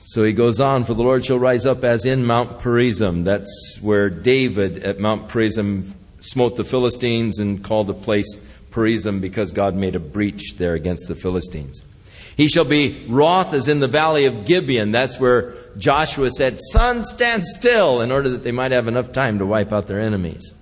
So 0.08 0.24
he 0.24 0.34
goes 0.34 0.60
on, 0.60 0.84
for 0.84 0.93
the 0.93 1.01
Lord 1.01 1.26
shall 1.26 1.39
rise 1.39 1.66
up 1.66 1.84
as 1.84 2.06
in 2.06 2.26
Mount 2.26 2.60
Perazim. 2.60 3.24
That's 3.24 3.80
where 3.82 4.08
David 4.12 4.78
at 4.84 4.99
Mount 4.99 5.28
Perazim 5.28 5.97
smote 6.20 6.58
the 6.58 6.64
Philistines 6.64 7.39
and 7.39 7.64
called 7.64 7.88
the 7.88 7.95
place 7.95 8.38
Perazim 8.70 9.20
because 9.20 9.51
God 9.51 9.74
made 9.74 9.95
a 9.95 9.99
breach 9.99 10.58
there 10.58 10.76
against 10.76 11.08
the 11.08 11.16
Philistines. 11.16 11.84
He 12.38 12.47
shall 12.47 12.66
be 12.66 13.03
wroth 13.10 13.51
as 13.51 13.68
in 13.68 13.80
the 13.80 13.88
valley 13.88 14.26
of 14.26 14.45
Gibeon. 14.45 14.91
That's 14.91 15.20
where 15.20 15.53
Joshua 15.76 16.30
said, 16.30 16.60
Sun, 16.60 17.03
stand 17.03 17.43
still, 17.43 17.99
in 17.99 18.12
order 18.12 18.30
that 18.30 18.43
they 18.43 18.51
might 18.51 18.74
have 18.74 18.88
enough 18.88 19.12
time 19.12 19.39
to 19.39 19.45
wipe 19.45 19.72
out 19.72 19.88
their 19.88 20.01
enemies. 20.01 20.53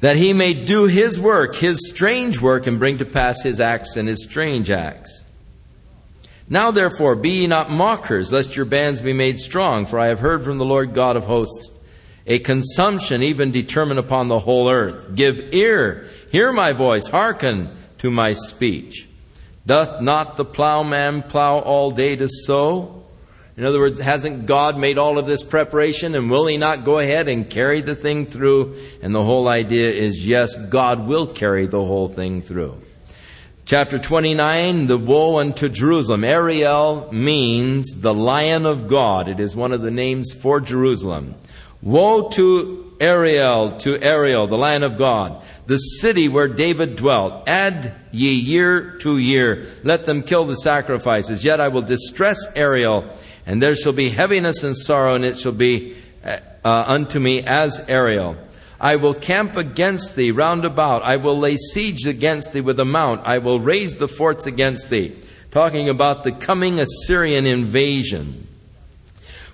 That 0.00 0.16
he 0.16 0.32
may 0.32 0.54
do 0.54 0.86
his 0.86 1.20
work, 1.20 1.56
his 1.56 1.90
strange 1.90 2.40
work, 2.40 2.66
and 2.66 2.78
bring 2.78 2.96
to 2.96 3.04
pass 3.04 3.42
his 3.42 3.60
acts 3.60 3.96
and 3.96 4.08
his 4.08 4.24
strange 4.24 4.70
acts. 4.70 5.21
Now 6.52 6.70
therefore, 6.70 7.16
be 7.16 7.30
ye 7.30 7.46
not 7.46 7.70
mockers, 7.70 8.30
lest 8.30 8.56
your 8.56 8.66
bands 8.66 9.00
be 9.00 9.14
made 9.14 9.38
strong, 9.38 9.86
for 9.86 9.98
I 9.98 10.08
have 10.08 10.18
heard 10.18 10.44
from 10.44 10.58
the 10.58 10.66
Lord 10.66 10.92
God 10.92 11.16
of 11.16 11.24
hosts 11.24 11.70
a 12.26 12.40
consumption 12.40 13.22
even 13.22 13.52
determined 13.52 13.98
upon 13.98 14.28
the 14.28 14.38
whole 14.38 14.68
earth. 14.68 15.14
Give 15.14 15.54
ear, 15.54 16.10
hear 16.30 16.52
my 16.52 16.74
voice, 16.74 17.08
hearken 17.08 17.70
to 18.00 18.10
my 18.10 18.34
speech. 18.34 19.08
Doth 19.64 20.02
not 20.02 20.36
the 20.36 20.44
plowman 20.44 21.22
plow 21.22 21.60
all 21.60 21.90
day 21.90 22.16
to 22.16 22.28
sow? 22.28 23.02
In 23.56 23.64
other 23.64 23.78
words, 23.78 23.98
hasn't 23.98 24.44
God 24.44 24.76
made 24.76 24.98
all 24.98 25.16
of 25.16 25.24
this 25.24 25.42
preparation 25.42 26.14
and 26.14 26.30
will 26.30 26.46
he 26.46 26.58
not 26.58 26.84
go 26.84 26.98
ahead 26.98 27.28
and 27.28 27.48
carry 27.48 27.80
the 27.80 27.94
thing 27.94 28.26
through? 28.26 28.76
And 29.00 29.14
the 29.14 29.24
whole 29.24 29.48
idea 29.48 29.90
is 29.90 30.26
yes, 30.26 30.54
God 30.66 31.06
will 31.06 31.28
carry 31.28 31.64
the 31.64 31.82
whole 31.82 32.08
thing 32.08 32.42
through. 32.42 32.76
Chapter 33.64 33.98
29, 33.98 34.88
the 34.88 34.98
woe 34.98 35.38
unto 35.38 35.68
Jerusalem. 35.68 36.24
Ariel 36.24 37.08
means 37.12 37.94
the 37.94 38.12
lion 38.12 38.66
of 38.66 38.88
God. 38.88 39.28
It 39.28 39.38
is 39.38 39.54
one 39.54 39.72
of 39.72 39.82
the 39.82 39.90
names 39.90 40.32
for 40.32 40.60
Jerusalem. 40.60 41.36
Woe 41.80 42.28
to 42.30 42.92
Ariel, 43.00 43.72
to 43.78 44.00
Ariel, 44.02 44.48
the 44.48 44.58
Lion 44.58 44.82
of 44.82 44.98
God, 44.98 45.42
the 45.66 45.76
city 45.76 46.28
where 46.28 46.48
David 46.48 46.96
dwelt. 46.96 47.48
Add 47.48 47.94
ye 48.10 48.32
year 48.32 48.98
to 48.98 49.16
year. 49.16 49.66
Let 49.84 50.06
them 50.06 50.22
kill 50.22 50.44
the 50.44 50.56
sacrifices. 50.56 51.44
Yet 51.44 51.60
I 51.60 51.68
will 51.68 51.82
distress 51.82 52.38
Ariel, 52.56 53.04
and 53.46 53.62
there 53.62 53.76
shall 53.76 53.92
be 53.92 54.10
heaviness 54.10 54.64
and 54.64 54.76
sorrow, 54.76 55.14
and 55.14 55.24
it 55.24 55.38
shall 55.38 55.52
be 55.52 55.96
uh, 56.24 56.38
unto 56.64 57.18
me 57.18 57.42
as 57.42 57.84
Ariel. 57.88 58.36
I 58.82 58.96
will 58.96 59.14
camp 59.14 59.56
against 59.56 60.16
thee 60.16 60.32
round 60.32 60.64
about. 60.64 61.04
I 61.04 61.16
will 61.16 61.38
lay 61.38 61.56
siege 61.56 62.04
against 62.04 62.52
thee 62.52 62.60
with 62.60 62.80
a 62.80 62.84
mount. 62.84 63.22
I 63.24 63.38
will 63.38 63.60
raise 63.60 63.96
the 63.96 64.08
forts 64.08 64.44
against 64.44 64.90
thee. 64.90 65.16
Talking 65.52 65.88
about 65.88 66.24
the 66.24 66.32
coming 66.32 66.80
Assyrian 66.80 67.46
invasion. 67.46 68.48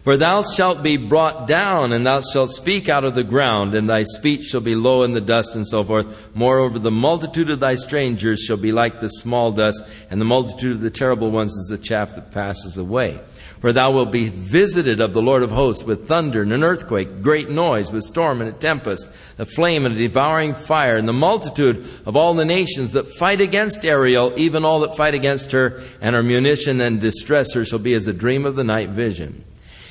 For 0.03 0.16
thou 0.16 0.43
shalt 0.43 0.83
be 0.83 0.97
brought 0.97 1.47
down, 1.47 1.93
and 1.93 2.07
thou 2.07 2.22
shalt 2.22 2.51
speak 2.53 2.89
out 2.89 3.05
of 3.05 3.14
the 3.14 3.24
ground, 3.24 3.74
and 3.74 3.91
thy 3.91 4.05
speech 4.05 4.45
shall 4.45 4.62
be 4.62 4.74
low 4.74 5.03
in 5.03 5.12
the 5.12 5.20
dust, 5.20 5.55
and 5.55 5.68
so 5.68 5.85
forth. 5.85 6.35
Moreover, 6.35 6.79
the 6.79 6.91
multitude 6.91 7.51
of 7.51 7.61
thy 7.61 7.74
strangers 7.74 8.41
shall 8.41 8.57
be 8.57 8.72
like 8.72 9.01
the 9.01 9.09
small 9.09 9.53
dust, 9.53 9.85
and 10.09 10.18
the 10.18 10.24
multitude 10.24 10.76
of 10.76 10.81
the 10.81 10.89
terrible 10.89 11.31
ones 11.31 11.55
is 11.55 11.66
the 11.68 11.76
chaff 11.76 12.14
that 12.14 12.33
passes 12.33 12.79
away. 12.79 13.20
For 13.61 13.73
thou 13.73 13.91
wilt 13.91 14.13
be 14.13 14.29
visited 14.29 15.01
of 15.01 15.15
the 15.15 15.23
Lord 15.23 15.43
of 15.43 15.51
hosts 15.51 15.83
with 15.83 16.07
thunder 16.07 16.43
and 16.43 16.53
an 16.53 16.63
earthquake, 16.63 17.23
great 17.23 17.51
noise, 17.51 17.91
with 17.91 18.05
storm 18.05 18.41
and 18.41 18.49
a 18.49 18.53
tempest, 18.53 19.09
a 19.37 19.45
flame 19.45 19.85
and 19.85 19.97
a 19.97 19.99
devouring 19.99 20.55
fire, 20.55 20.97
and 20.97 21.09
the 21.09 21.13
multitude 21.13 21.85
of 22.07 22.15
all 22.15 22.35
the 22.35 22.45
nations 22.45 22.93
that 22.93 23.09
fight 23.09 23.41
against 23.41 23.85
Ariel, 23.85 24.33
even 24.37 24.65
all 24.65 24.81
that 24.81 24.97
fight 24.97 25.15
against 25.15 25.51
her, 25.53 25.83
and 26.01 26.15
her 26.15 26.23
munition 26.23 26.81
and 26.81 27.01
distress 27.01 27.53
her, 27.55 27.65
shall 27.65 27.81
be 27.81 27.95
as 27.95 28.07
a 28.07 28.13
dream 28.13 28.47
of 28.47 28.55
the 28.55 28.63
night 28.63 28.91
vision. 28.91 29.45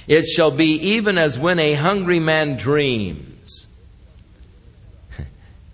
It 0.08 0.26
shall 0.26 0.52
be 0.52 0.76
even 0.76 1.18
as 1.18 1.38
when 1.38 1.60
a 1.60 1.74
hungry 1.74 2.20
man 2.20 2.58
dreams. 2.58 3.68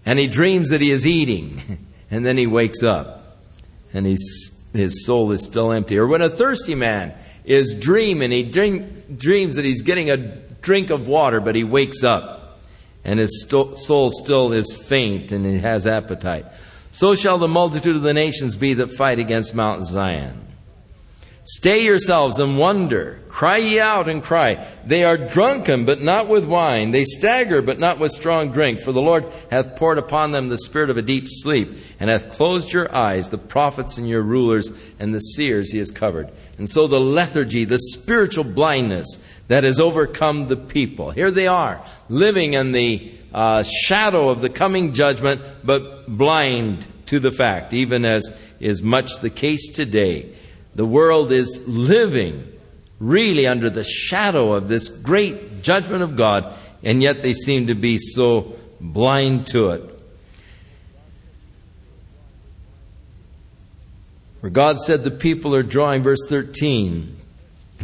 And 0.05 0.19
he 0.19 0.27
dreams 0.27 0.67
that 0.69 0.81
he 0.81 0.91
is 0.91 1.07
eating, 1.07 1.79
and 2.11 2.25
then 2.25 2.37
he 2.37 2.45
wakes 2.45 2.83
up, 2.83 3.37
and 3.93 4.05
his, 4.05 4.69
his 4.73 5.05
soul 5.05 5.31
is 5.31 5.45
still 5.45 5.71
empty. 5.71 5.97
Or 5.97 6.07
when 6.07 6.21
a 6.21 6.29
thirsty 6.29 6.75
man 6.75 7.13
is 7.45 7.73
dreaming. 7.73 8.31
He 8.31 8.43
drink, 8.43 9.17
dreams 9.17 9.55
that 9.55 9.65
he's 9.65 9.81
getting 9.81 10.09
a 10.09 10.17
drink 10.17 10.89
of 10.89 11.07
water, 11.07 11.39
but 11.39 11.55
he 11.55 11.63
wakes 11.63 12.03
up 12.03 12.43
and 13.03 13.19
his 13.19 13.45
soul 13.49 14.11
still 14.11 14.53
is 14.53 14.77
faint 14.77 15.31
and 15.31 15.45
he 15.45 15.59
has 15.59 15.85
appetite. 15.85 16.45
So 16.89 17.15
shall 17.15 17.37
the 17.37 17.47
multitude 17.47 17.95
of 17.95 18.01
the 18.01 18.13
nations 18.13 18.55
be 18.55 18.75
that 18.75 18.91
fight 18.91 19.19
against 19.19 19.55
Mount 19.55 19.83
Zion. 19.83 20.39
Stay 21.45 21.83
yourselves 21.83 22.39
and 22.39 22.57
wonder. 22.57 23.21
Cry 23.27 23.57
ye 23.57 23.79
out 23.79 24.07
and 24.07 24.23
cry. 24.23 24.65
They 24.85 25.03
are 25.03 25.17
drunken, 25.17 25.83
but 25.83 26.01
not 26.01 26.29
with 26.29 26.45
wine. 26.45 26.91
They 26.91 27.03
stagger, 27.03 27.61
but 27.61 27.79
not 27.79 27.99
with 27.99 28.13
strong 28.13 28.53
drink. 28.53 28.79
For 28.79 28.93
the 28.93 29.01
Lord 29.01 29.25
hath 29.51 29.75
poured 29.75 29.97
upon 29.97 30.31
them 30.31 30.47
the 30.47 30.57
spirit 30.57 30.89
of 30.89 30.95
a 30.95 31.01
deep 31.01 31.25
sleep, 31.27 31.69
and 31.99 32.09
hath 32.09 32.31
closed 32.31 32.71
your 32.71 32.95
eyes, 32.95 33.27
the 33.27 33.37
prophets 33.37 33.97
and 33.97 34.07
your 34.07 34.21
rulers, 34.21 34.71
and 34.99 35.13
the 35.13 35.19
seers 35.19 35.71
he 35.71 35.79
has 35.79 35.91
covered. 35.91 36.31
And 36.57 36.69
so 36.69 36.87
the 36.87 36.99
lethargy, 36.99 37.65
the 37.65 37.79
spiritual 37.79 38.43
blindness 38.43 39.19
that 39.47 39.63
has 39.63 39.79
overcome 39.79 40.47
the 40.47 40.57
people. 40.57 41.11
Here 41.11 41.31
they 41.31 41.47
are, 41.47 41.83
living 42.09 42.53
in 42.53 42.71
the 42.71 43.11
uh, 43.33 43.63
shadow 43.63 44.29
of 44.29 44.41
the 44.41 44.49
coming 44.49 44.93
judgment, 44.93 45.41
but 45.63 46.07
blind 46.07 46.85
to 47.07 47.19
the 47.19 47.31
fact, 47.31 47.73
even 47.73 48.05
as 48.05 48.31
is 48.59 48.83
much 48.83 49.19
the 49.19 49.29
case 49.29 49.71
today. 49.71 50.33
The 50.75 50.85
world 50.85 51.31
is 51.31 51.67
living 51.67 52.51
really 52.99 53.47
under 53.47 53.69
the 53.69 53.83
shadow 53.83 54.53
of 54.53 54.67
this 54.67 54.89
great 54.89 55.61
judgment 55.61 56.03
of 56.03 56.15
God, 56.15 56.53
and 56.83 57.01
yet 57.01 57.21
they 57.21 57.33
seem 57.33 57.67
to 57.67 57.75
be 57.75 57.97
so 57.97 58.55
blind 58.79 59.47
to 59.47 59.69
it. 59.69 59.92
For 64.43 64.49
God 64.49 64.77
said, 64.77 65.05
The 65.05 65.11
people 65.11 65.55
are 65.55 65.63
drawing, 65.63 66.03
verse 66.03 66.27
13, 66.27 67.15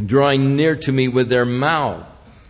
drawing 0.04 0.56
near 0.56 0.76
to 0.76 0.92
me 0.92 1.08
with 1.08 1.30
their 1.30 1.46
mouth, 1.46 2.06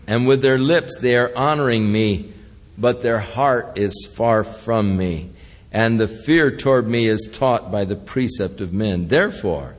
and 0.09 0.27
with 0.27 0.43
their 0.43 0.59
lips 0.59 0.99
they 0.99 1.17
are 1.17 1.31
honoring 1.37 1.93
me, 1.93 2.33
but 2.77 3.03
their 3.03 3.21
heart 3.21 3.79
is 3.79 4.13
far 4.17 4.43
from 4.43 4.97
me, 4.97 5.31
and 5.71 6.01
the 6.01 6.09
fear 6.09 6.51
toward 6.51 6.89
me 6.89 7.07
is 7.07 7.31
taught 7.33 7.71
by 7.71 7.85
the 7.85 7.95
precept 7.95 8.61
of 8.61 8.73
men. 8.73 9.07
Therefore, 9.07 9.77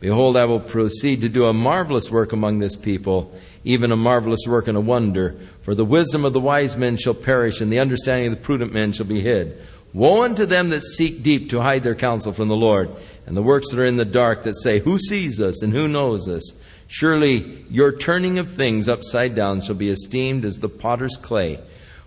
Behold, 0.00 0.36
I 0.36 0.46
will 0.46 0.60
proceed 0.60 1.20
to 1.20 1.28
do 1.28 1.44
a 1.44 1.52
marvelous 1.52 2.10
work 2.10 2.32
among 2.32 2.58
this 2.58 2.74
people, 2.74 3.32
even 3.64 3.92
a 3.92 3.96
marvelous 3.96 4.46
work 4.48 4.66
and 4.66 4.76
a 4.76 4.80
wonder. 4.80 5.36
For 5.60 5.74
the 5.74 5.84
wisdom 5.84 6.24
of 6.24 6.32
the 6.32 6.40
wise 6.40 6.74
men 6.76 6.96
shall 6.96 7.12
perish, 7.12 7.60
and 7.60 7.70
the 7.70 7.80
understanding 7.80 8.32
of 8.32 8.38
the 8.38 8.44
prudent 8.44 8.72
men 8.72 8.92
shall 8.92 9.04
be 9.04 9.20
hid. 9.20 9.58
Woe 9.92 10.22
unto 10.22 10.46
them 10.46 10.70
that 10.70 10.82
seek 10.82 11.22
deep 11.22 11.50
to 11.50 11.60
hide 11.60 11.82
their 11.82 11.94
counsel 11.94 12.32
from 12.32 12.48
the 12.48 12.56
Lord, 12.56 12.90
and 13.30 13.36
the 13.36 13.42
works 13.42 13.70
that 13.70 13.78
are 13.78 13.86
in 13.86 13.96
the 13.96 14.04
dark 14.04 14.42
that 14.42 14.56
say, 14.60 14.80
Who 14.80 14.98
sees 14.98 15.40
us 15.40 15.62
and 15.62 15.72
who 15.72 15.86
knows 15.86 16.28
us? 16.28 16.42
Surely 16.88 17.64
your 17.70 17.92
turning 17.92 18.40
of 18.40 18.50
things 18.50 18.88
upside 18.88 19.36
down 19.36 19.60
shall 19.60 19.76
be 19.76 19.88
esteemed 19.88 20.44
as 20.44 20.56
the 20.56 20.68
potter's 20.68 21.16
clay. 21.16 21.60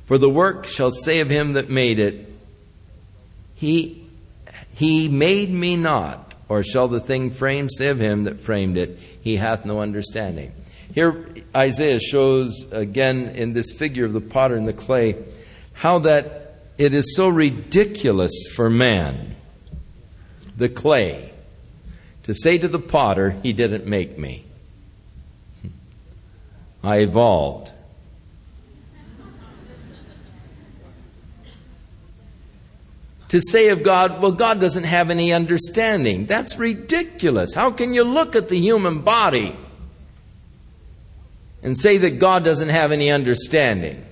For 0.04 0.18
the 0.18 0.30
work 0.30 0.68
shall 0.68 0.92
say 0.92 1.22
of 1.22 1.30
him 1.30 1.54
that 1.54 1.70
made 1.70 1.98
it, 1.98 2.30
He, 3.56 4.06
he 4.74 5.08
made 5.08 5.50
me 5.50 5.78
not 5.78 6.34
or 6.50 6.62
shall 6.62 6.90
the 6.90 7.00
thing 7.00 7.32
framed 7.32 7.72
say 7.72 7.88
of 7.88 8.00
him 8.00 8.26
that 8.26 8.42
framed 8.42 8.76
it, 8.76 9.00
He 9.22 9.38
hath 9.38 9.66
no 9.66 9.80
understanding? 9.80 10.52
Here, 10.94 11.26
Isaiah 11.56 12.02
shows 12.02 12.70
again 12.74 13.30
in 13.30 13.54
this 13.54 13.72
figure 13.72 14.04
of 14.04 14.12
the 14.12 14.20
potter 14.20 14.58
and 14.58 14.68
the 14.68 14.74
clay 14.74 15.24
how 15.72 16.00
that 16.00 16.56
it 16.78 16.94
is 16.94 17.16
so 17.16 17.30
ridiculous 17.30 18.34
for 18.54 18.70
man, 18.70 19.38
the 20.58 20.70
clay, 20.70 21.34
to 22.24 22.34
say 22.34 22.58
to 22.58 22.68
the 22.68 22.80
potter, 22.80 23.32
He 23.44 23.54
didn't 23.54 23.86
make 23.86 24.18
me. 24.18 24.46
I 26.84 26.98
evolved. 26.98 27.72
to 33.34 33.42
say 33.42 33.70
of 33.70 33.82
God, 33.82 34.22
well, 34.22 34.32
God 34.32 34.60
doesn't 34.60 34.84
have 34.84 35.10
any 35.10 35.34
understanding. 35.34 36.28
That's 36.28 36.60
ridiculous. 36.60 37.56
How 37.56 37.72
can 37.72 37.92
you 37.92 38.04
look 38.04 38.36
at 38.36 38.48
the 38.48 38.60
human 38.60 39.00
body 39.00 39.56
and 41.64 41.76
say 41.76 41.98
that 41.98 42.20
God 42.20 42.44
doesn't 42.44 42.70
have 42.70 42.92
any 42.92 43.10
understanding? 43.10 44.06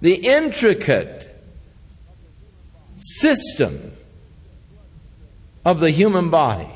The 0.00 0.14
intricate 0.14 1.30
system 2.96 3.92
of 5.64 5.80
the 5.80 5.90
human 5.90 6.30
body, 6.30 6.68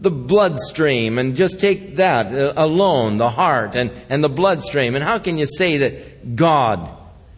the 0.00 0.10
bloodstream, 0.10 1.18
and 1.18 1.36
just 1.36 1.60
take 1.60 1.96
that 1.96 2.32
uh, 2.32 2.52
alone, 2.56 3.16
the 3.18 3.30
heart 3.30 3.74
and, 3.74 3.90
and 4.08 4.22
the 4.22 4.28
bloodstream, 4.28 4.94
and 4.94 5.02
how 5.02 5.18
can 5.18 5.38
you 5.38 5.46
say 5.46 5.78
that 5.78 6.36
God 6.36 6.88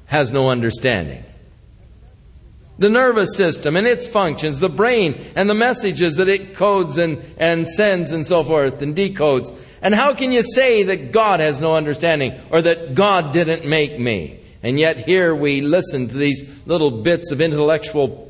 has 0.06 0.32
no 0.32 0.50
understanding? 0.50 1.24
the 2.78 2.88
nervous 2.88 3.36
system 3.36 3.76
and 3.76 3.86
its 3.86 4.08
functions, 4.08 4.60
the 4.60 4.68
brain 4.68 5.20
and 5.34 5.50
the 5.50 5.54
messages 5.54 6.16
that 6.16 6.28
it 6.28 6.54
codes 6.54 6.96
and, 6.96 7.22
and 7.36 7.66
sends 7.66 8.12
and 8.12 8.26
so 8.26 8.44
forth 8.44 8.80
and 8.80 8.96
decodes. 8.96 9.52
And 9.82 9.94
how 9.94 10.14
can 10.14 10.32
you 10.32 10.42
say 10.42 10.84
that 10.84 11.12
God 11.12 11.40
has 11.40 11.60
no 11.60 11.74
understanding 11.74 12.38
or 12.50 12.62
that 12.62 12.94
God 12.94 13.32
didn't 13.32 13.68
make 13.68 13.98
me? 13.98 14.40
And 14.62 14.78
yet 14.78 14.98
here 14.98 15.34
we 15.34 15.60
listen 15.60 16.08
to 16.08 16.16
these 16.16 16.66
little 16.66 16.90
bits 16.90 17.32
of 17.32 17.40
intellectual 17.40 18.27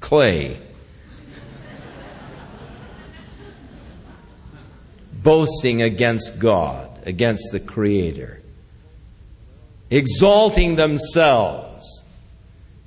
clay. 0.00 0.60
boasting 5.22 5.82
against 5.82 6.40
God, 6.40 6.88
against 7.04 7.52
the 7.52 7.60
Creator, 7.60 8.40
exalting 9.90 10.76
themselves 10.76 12.06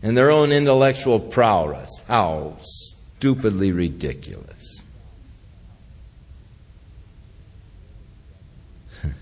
and 0.01 0.17
their 0.17 0.31
own 0.31 0.51
intellectual 0.51 1.19
prowess. 1.19 2.03
How 2.07 2.57
stupidly 2.61 3.71
ridiculous. 3.71 4.83
At 9.03 9.13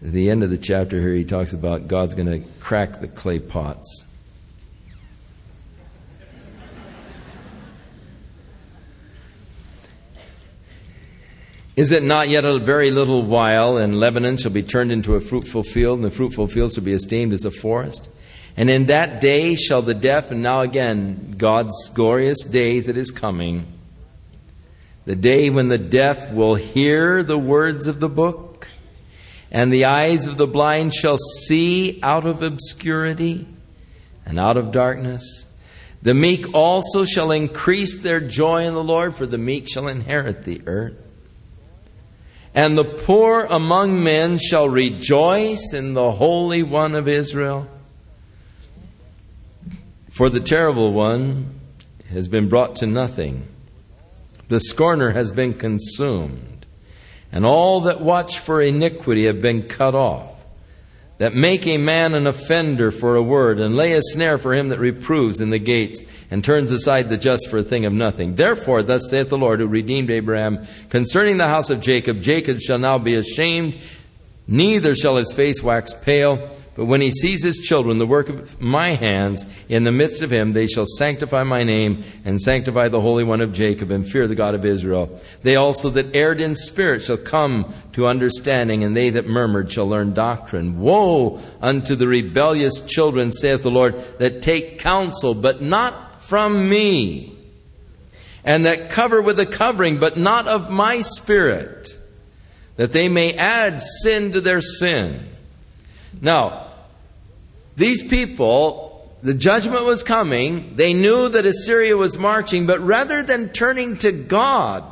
the 0.00 0.30
end 0.30 0.44
of 0.44 0.50
the 0.50 0.58
chapter 0.58 1.00
here, 1.00 1.14
he 1.14 1.24
talks 1.24 1.52
about 1.52 1.88
God's 1.88 2.14
going 2.14 2.42
to 2.42 2.48
crack 2.60 3.00
the 3.00 3.08
clay 3.08 3.40
pots. 3.40 4.04
Is 11.78 11.92
it 11.92 12.02
not 12.02 12.28
yet 12.28 12.44
a 12.44 12.58
very 12.58 12.90
little 12.90 13.22
while, 13.22 13.76
and 13.76 14.00
Lebanon 14.00 14.36
shall 14.36 14.50
be 14.50 14.64
turned 14.64 14.90
into 14.90 15.14
a 15.14 15.20
fruitful 15.20 15.62
field, 15.62 16.00
and 16.00 16.04
the 16.04 16.10
fruitful 16.10 16.48
field 16.48 16.72
shall 16.72 16.82
be 16.82 16.92
esteemed 16.92 17.32
as 17.32 17.44
a 17.44 17.52
forest? 17.52 18.08
And 18.56 18.68
in 18.68 18.86
that 18.86 19.20
day 19.20 19.54
shall 19.54 19.80
the 19.80 19.94
deaf, 19.94 20.32
and 20.32 20.42
now 20.42 20.62
again, 20.62 21.36
God's 21.38 21.88
glorious 21.90 22.42
day 22.42 22.80
that 22.80 22.96
is 22.96 23.12
coming, 23.12 23.64
the 25.04 25.14
day 25.14 25.50
when 25.50 25.68
the 25.68 25.78
deaf 25.78 26.32
will 26.32 26.56
hear 26.56 27.22
the 27.22 27.38
words 27.38 27.86
of 27.86 28.00
the 28.00 28.08
book, 28.08 28.66
and 29.48 29.72
the 29.72 29.84
eyes 29.84 30.26
of 30.26 30.36
the 30.36 30.48
blind 30.48 30.92
shall 30.92 31.16
see 31.16 32.00
out 32.02 32.26
of 32.26 32.42
obscurity 32.42 33.46
and 34.26 34.40
out 34.40 34.56
of 34.56 34.72
darkness. 34.72 35.46
The 36.02 36.14
meek 36.14 36.52
also 36.54 37.04
shall 37.04 37.30
increase 37.30 38.02
their 38.02 38.18
joy 38.18 38.64
in 38.64 38.74
the 38.74 38.82
Lord, 38.82 39.14
for 39.14 39.26
the 39.26 39.38
meek 39.38 39.68
shall 39.68 39.86
inherit 39.86 40.42
the 40.42 40.60
earth. 40.66 41.04
And 42.54 42.76
the 42.76 42.84
poor 42.84 43.46
among 43.48 44.02
men 44.02 44.38
shall 44.38 44.68
rejoice 44.68 45.72
in 45.72 45.94
the 45.94 46.12
Holy 46.12 46.62
One 46.62 46.94
of 46.94 47.06
Israel. 47.06 47.68
For 50.10 50.28
the 50.28 50.40
terrible 50.40 50.92
one 50.92 51.60
has 52.10 52.26
been 52.28 52.48
brought 52.48 52.76
to 52.76 52.86
nothing, 52.86 53.46
the 54.48 54.60
scorner 54.60 55.10
has 55.10 55.30
been 55.30 55.54
consumed, 55.54 56.66
and 57.30 57.44
all 57.44 57.82
that 57.82 58.00
watch 58.00 58.38
for 58.38 58.60
iniquity 58.60 59.26
have 59.26 59.42
been 59.42 59.68
cut 59.68 59.94
off 59.94 60.37
that 61.18 61.34
make 61.34 61.66
a 61.66 61.78
man 61.78 62.14
an 62.14 62.26
offender 62.26 62.90
for 62.90 63.16
a 63.16 63.22
word, 63.22 63.60
and 63.60 63.76
lay 63.76 63.92
a 63.92 64.02
snare 64.02 64.38
for 64.38 64.54
him 64.54 64.68
that 64.68 64.78
reproves 64.78 65.40
in 65.40 65.50
the 65.50 65.58
gates, 65.58 66.02
and 66.30 66.44
turns 66.44 66.70
aside 66.70 67.08
the 67.08 67.16
just 67.16 67.48
for 67.50 67.58
a 67.58 67.62
thing 67.62 67.84
of 67.84 67.92
nothing. 67.92 68.36
Therefore, 68.36 68.82
thus 68.82 69.10
saith 69.10 69.28
the 69.28 69.38
Lord, 69.38 69.60
who 69.60 69.66
redeemed 69.66 70.10
Abraham, 70.10 70.66
concerning 70.88 71.36
the 71.36 71.48
house 71.48 71.70
of 71.70 71.80
Jacob, 71.80 72.22
Jacob 72.22 72.60
shall 72.60 72.78
now 72.78 72.98
be 72.98 73.16
ashamed, 73.16 73.80
neither 74.46 74.94
shall 74.94 75.16
his 75.16 75.34
face 75.34 75.62
wax 75.62 75.92
pale. 75.92 76.50
But 76.78 76.84
when 76.84 77.00
he 77.00 77.10
sees 77.10 77.42
his 77.42 77.58
children, 77.58 77.98
the 77.98 78.06
work 78.06 78.28
of 78.28 78.60
my 78.60 78.90
hands, 78.90 79.44
in 79.68 79.82
the 79.82 79.90
midst 79.90 80.22
of 80.22 80.30
him, 80.30 80.52
they 80.52 80.68
shall 80.68 80.86
sanctify 80.86 81.42
my 81.42 81.64
name, 81.64 82.04
and 82.24 82.40
sanctify 82.40 82.86
the 82.86 83.00
Holy 83.00 83.24
One 83.24 83.40
of 83.40 83.52
Jacob, 83.52 83.90
and 83.90 84.06
fear 84.06 84.28
the 84.28 84.36
God 84.36 84.54
of 84.54 84.64
Israel. 84.64 85.20
They 85.42 85.56
also 85.56 85.90
that 85.90 86.14
erred 86.14 86.40
in 86.40 86.54
spirit 86.54 87.02
shall 87.02 87.16
come 87.16 87.74
to 87.94 88.06
understanding, 88.06 88.84
and 88.84 88.96
they 88.96 89.10
that 89.10 89.26
murmured 89.26 89.72
shall 89.72 89.88
learn 89.88 90.14
doctrine. 90.14 90.78
Woe 90.78 91.40
unto 91.60 91.96
the 91.96 92.06
rebellious 92.06 92.80
children, 92.82 93.32
saith 93.32 93.64
the 93.64 93.72
Lord, 93.72 93.96
that 94.20 94.40
take 94.40 94.78
counsel, 94.78 95.34
but 95.34 95.60
not 95.60 96.22
from 96.22 96.68
me, 96.68 97.36
and 98.44 98.66
that 98.66 98.88
cover 98.88 99.20
with 99.20 99.40
a 99.40 99.46
covering, 99.46 99.98
but 99.98 100.16
not 100.16 100.46
of 100.46 100.70
my 100.70 101.00
spirit, 101.00 101.98
that 102.76 102.92
they 102.92 103.08
may 103.08 103.32
add 103.34 103.80
sin 103.80 104.30
to 104.30 104.40
their 104.40 104.60
sin. 104.60 105.28
Now, 106.20 106.66
these 107.78 108.02
people, 108.02 109.08
the 109.22 109.34
judgment 109.34 109.84
was 109.84 110.02
coming. 110.02 110.74
They 110.74 110.94
knew 110.94 111.28
that 111.28 111.46
Assyria 111.46 111.96
was 111.96 112.18
marching, 112.18 112.66
but 112.66 112.80
rather 112.80 113.22
than 113.22 113.50
turning 113.50 113.96
to 113.98 114.10
God 114.10 114.84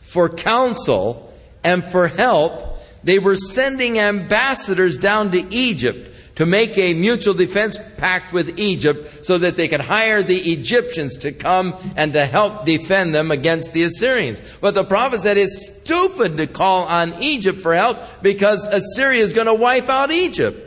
for 0.00 0.30
counsel 0.30 1.32
and 1.62 1.84
for 1.84 2.08
help, 2.08 2.78
they 3.04 3.18
were 3.18 3.36
sending 3.36 3.98
ambassadors 3.98 4.96
down 4.96 5.30
to 5.32 5.54
Egypt 5.54 6.14
to 6.36 6.46
make 6.46 6.76
a 6.78 6.94
mutual 6.94 7.34
defense 7.34 7.78
pact 7.98 8.32
with 8.32 8.58
Egypt 8.58 9.24
so 9.24 9.36
that 9.38 9.56
they 9.56 9.68
could 9.68 9.80
hire 9.80 10.22
the 10.22 10.38
Egyptians 10.52 11.18
to 11.18 11.32
come 11.32 11.74
and 11.96 12.14
to 12.14 12.24
help 12.24 12.64
defend 12.64 13.14
them 13.14 13.30
against 13.30 13.74
the 13.74 13.82
Assyrians. 13.82 14.40
But 14.62 14.74
the 14.74 14.84
prophet 14.84 15.20
said 15.20 15.36
it's 15.36 15.70
stupid 15.80 16.38
to 16.38 16.46
call 16.46 16.84
on 16.84 17.22
Egypt 17.22 17.60
for 17.60 17.74
help 17.74 17.98
because 18.22 18.66
Assyria 18.66 19.22
is 19.22 19.34
going 19.34 19.48
to 19.48 19.54
wipe 19.54 19.90
out 19.90 20.10
Egypt. 20.10 20.65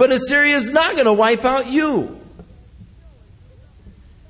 But 0.00 0.12
Assyria 0.12 0.56
is 0.56 0.70
not 0.70 0.94
going 0.94 1.04
to 1.04 1.12
wipe 1.12 1.44
out 1.44 1.66
you. 1.66 2.18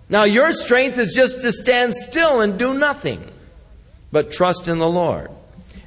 Now, 0.08 0.24
your 0.24 0.50
strength 0.50 0.98
is 0.98 1.14
just 1.14 1.42
to 1.42 1.52
stand 1.52 1.94
still 1.94 2.40
and 2.40 2.58
do 2.58 2.74
nothing, 2.74 3.24
but 4.10 4.32
trust 4.32 4.66
in 4.66 4.80
the 4.80 4.88
Lord. 4.88 5.30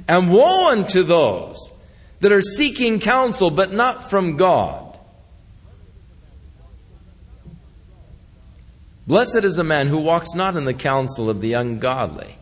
And 0.08 0.32
woe 0.32 0.70
unto 0.70 1.04
those 1.04 1.74
that 2.22 2.32
are 2.32 2.42
seeking 2.42 3.02
counsel, 3.02 3.50
but 3.50 3.74
not 3.74 4.10
from 4.10 4.38
God. 4.38 4.98
Blessed 9.06 9.44
is 9.44 9.58
a 9.58 9.66
man 9.66 9.88
who 9.88 10.00
walks 10.00 10.34
not 10.34 10.56
in 10.56 10.64
the 10.64 10.74
counsel 10.74 11.30
of 11.30 11.42
the 11.42 11.56
ungodly. 11.56 12.38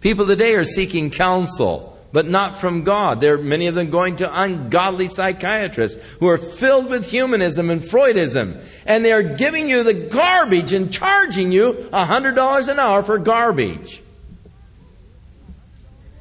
People 0.00 0.24
today 0.24 0.54
are 0.54 0.64
seeking 0.64 1.10
counsel 1.10 1.97
but 2.12 2.26
not 2.26 2.56
from 2.56 2.84
God. 2.84 3.20
There 3.20 3.34
are 3.34 3.42
many 3.42 3.66
of 3.66 3.74
them 3.74 3.90
going 3.90 4.16
to 4.16 4.42
ungodly 4.42 5.08
psychiatrists 5.08 6.02
who 6.20 6.28
are 6.28 6.38
filled 6.38 6.88
with 6.88 7.10
humanism 7.10 7.70
and 7.70 7.80
Freudism. 7.80 8.62
And 8.86 9.04
they 9.04 9.12
are 9.12 9.22
giving 9.22 9.68
you 9.68 9.82
the 9.82 9.94
garbage 9.94 10.72
and 10.72 10.92
charging 10.92 11.52
you 11.52 11.74
$100 11.92 12.68
an 12.68 12.78
hour 12.78 13.02
for 13.02 13.18
garbage. 13.18 14.02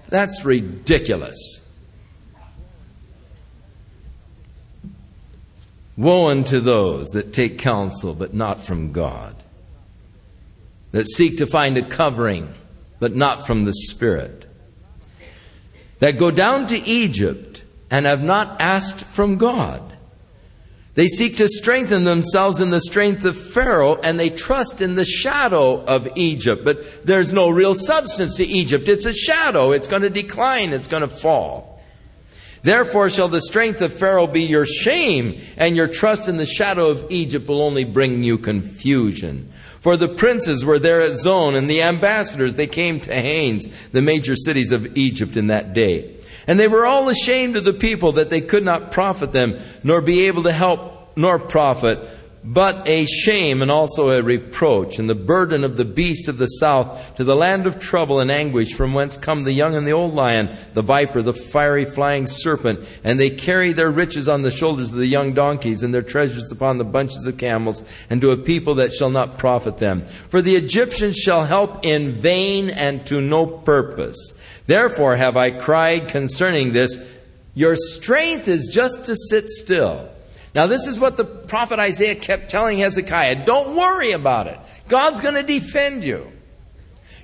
That's 0.09 0.43
ridiculous. 0.43 1.61
Woe 5.95 6.29
unto 6.29 6.59
those 6.59 7.07
that 7.09 7.33
take 7.33 7.57
counsel, 7.57 8.13
but 8.13 8.33
not 8.33 8.61
from 8.61 8.91
God, 8.91 9.35
that 10.91 11.07
seek 11.07 11.37
to 11.37 11.47
find 11.47 11.77
a 11.77 11.81
covering, 11.81 12.53
but 12.99 13.15
not 13.15 13.47
from 13.47 13.65
the 13.65 13.73
Spirit 13.73 14.36
that 15.99 16.17
go 16.17 16.31
down 16.31 16.67
to 16.67 16.77
Egypt 16.77 17.63
and 17.89 18.05
have 18.05 18.23
not 18.23 18.61
asked 18.61 19.03
from 19.03 19.37
God. 19.37 19.81
They 20.97 21.07
seek 21.07 21.37
to 21.37 21.47
strengthen 21.47 22.05
themselves 22.05 22.59
in 22.59 22.71
the 22.71 22.81
strength 22.81 23.23
of 23.23 23.37
Pharaoh 23.37 23.97
and 24.01 24.19
they 24.19 24.31
trust 24.31 24.81
in 24.81 24.95
the 24.95 25.05
shadow 25.05 25.83
of 25.85 26.09
Egypt. 26.15 26.65
But 26.65 27.05
there's 27.05 27.31
no 27.31 27.49
real 27.49 27.75
substance 27.75 28.37
to 28.37 28.45
Egypt. 28.45 28.87
It's 28.87 29.05
a 29.05 29.13
shadow. 29.13 29.71
It's 29.73 29.87
going 29.87 30.01
to 30.01 30.09
decline. 30.09 30.73
It's 30.73 30.87
going 30.87 31.01
to 31.01 31.07
fall. 31.07 31.83
Therefore 32.63 33.11
shall 33.11 33.27
the 33.27 33.41
strength 33.41 33.81
of 33.81 33.93
Pharaoh 33.93 34.25
be 34.25 34.41
your 34.41 34.65
shame 34.65 35.39
and 35.55 35.75
your 35.75 35.87
trust 35.87 36.27
in 36.27 36.37
the 36.37 36.47
shadow 36.47 36.89
of 36.89 37.05
Egypt 37.11 37.47
will 37.47 37.61
only 37.61 37.85
bring 37.85 38.23
you 38.23 38.39
confusion. 38.39 39.51
For 39.87 39.95
the 39.95 40.09
princes 40.09 40.65
were 40.65 40.79
there 40.79 40.99
at 40.99 41.15
Zoan, 41.15 41.55
and 41.55 41.69
the 41.69 41.81
ambassadors, 41.81 42.57
they 42.57 42.67
came 42.67 42.99
to 42.99 43.15
Hanes, 43.15 43.69
the 43.91 44.01
major 44.01 44.35
cities 44.35 44.73
of 44.73 44.97
Egypt 44.97 45.37
in 45.37 45.47
that 45.47 45.71
day. 45.71 46.13
And 46.45 46.59
they 46.59 46.67
were 46.67 46.85
all 46.85 47.07
ashamed 47.07 47.55
of 47.55 47.63
the 47.63 47.71
people 47.71 48.11
that 48.11 48.29
they 48.29 48.41
could 48.41 48.65
not 48.65 48.91
profit 48.91 49.31
them, 49.31 49.57
nor 49.85 50.01
be 50.01 50.27
able 50.27 50.43
to 50.43 50.51
help, 50.51 51.13
nor 51.15 51.39
profit 51.39 51.99
but 52.47 52.87
a 52.87 53.05
shame 53.05 53.61
and 53.61 53.69
also 53.69 54.09
a 54.09 54.23
reproach, 54.23 54.99
and 54.99 55.09
the 55.09 55.15
burden 55.15 55.65
of 55.65 55.75
the 55.75 55.83
beast 55.83 56.29
of 56.29 56.37
the 56.37 56.47
south 56.47 57.13
to 57.15 57.25
the 57.25 57.35
land 57.35 57.67
of 57.67 57.77
trouble 57.77 58.21
and 58.21 58.31
anguish, 58.31 58.73
from 58.73 58.93
whence 58.93 59.17
come 59.17 59.43
the 59.43 59.51
young 59.51 59.75
and 59.75 59.85
the 59.85 59.91
old 59.91 60.13
lion, 60.13 60.55
the 60.73 60.81
viper, 60.81 61.21
the 61.21 61.33
fiery 61.33 61.83
flying 61.83 62.25
serpent, 62.25 62.79
and 63.03 63.19
they 63.19 63.29
carry 63.29 63.73
their 63.73 63.91
riches 63.91 64.29
on 64.29 64.43
the 64.43 64.51
shoulders 64.51 64.93
of 64.93 64.97
the 64.97 65.05
young 65.07 65.33
donkeys, 65.33 65.83
and 65.83 65.93
their 65.93 66.01
treasures 66.01 66.49
upon 66.49 66.77
the 66.77 66.85
bunches 66.85 67.27
of 67.27 67.37
camels, 67.37 67.83
and 68.09 68.21
to 68.21 68.31
a 68.31 68.37
people 68.37 68.75
that 68.75 68.93
shall 68.93 69.09
not 69.09 69.37
profit 69.37 69.79
them. 69.79 70.01
For 70.03 70.41
the 70.41 70.55
Egyptians 70.55 71.17
shall 71.17 71.43
help 71.43 71.85
in 71.85 72.13
vain 72.13 72.69
and 72.69 73.05
to 73.07 73.19
no 73.19 73.45
purpose. 73.45 74.33
Therefore 74.67 75.17
have 75.17 75.35
I 75.35 75.51
cried 75.51 76.07
concerning 76.07 76.71
this, 76.71 76.97
Your 77.55 77.75
strength 77.75 78.47
is 78.47 78.69
just 78.71 79.03
to 79.05 79.17
sit 79.17 79.49
still 79.49 80.11
now, 80.57 80.65
this 80.65 80.87
is 80.87 80.99
what 80.99 81.17
the 81.17 81.23
prophet 81.23 81.77
Isaiah 81.77 82.15
kept 82.15 82.49
telling 82.49 82.79
Hezekiah 82.79 83.45
don't 83.45 83.75
worry 83.75 84.13
about 84.13 84.47
it. 84.47 84.57
God's 84.87 85.21
going 85.21 85.35
to 85.35 85.43
defend 85.43 86.03
you. 86.03 86.31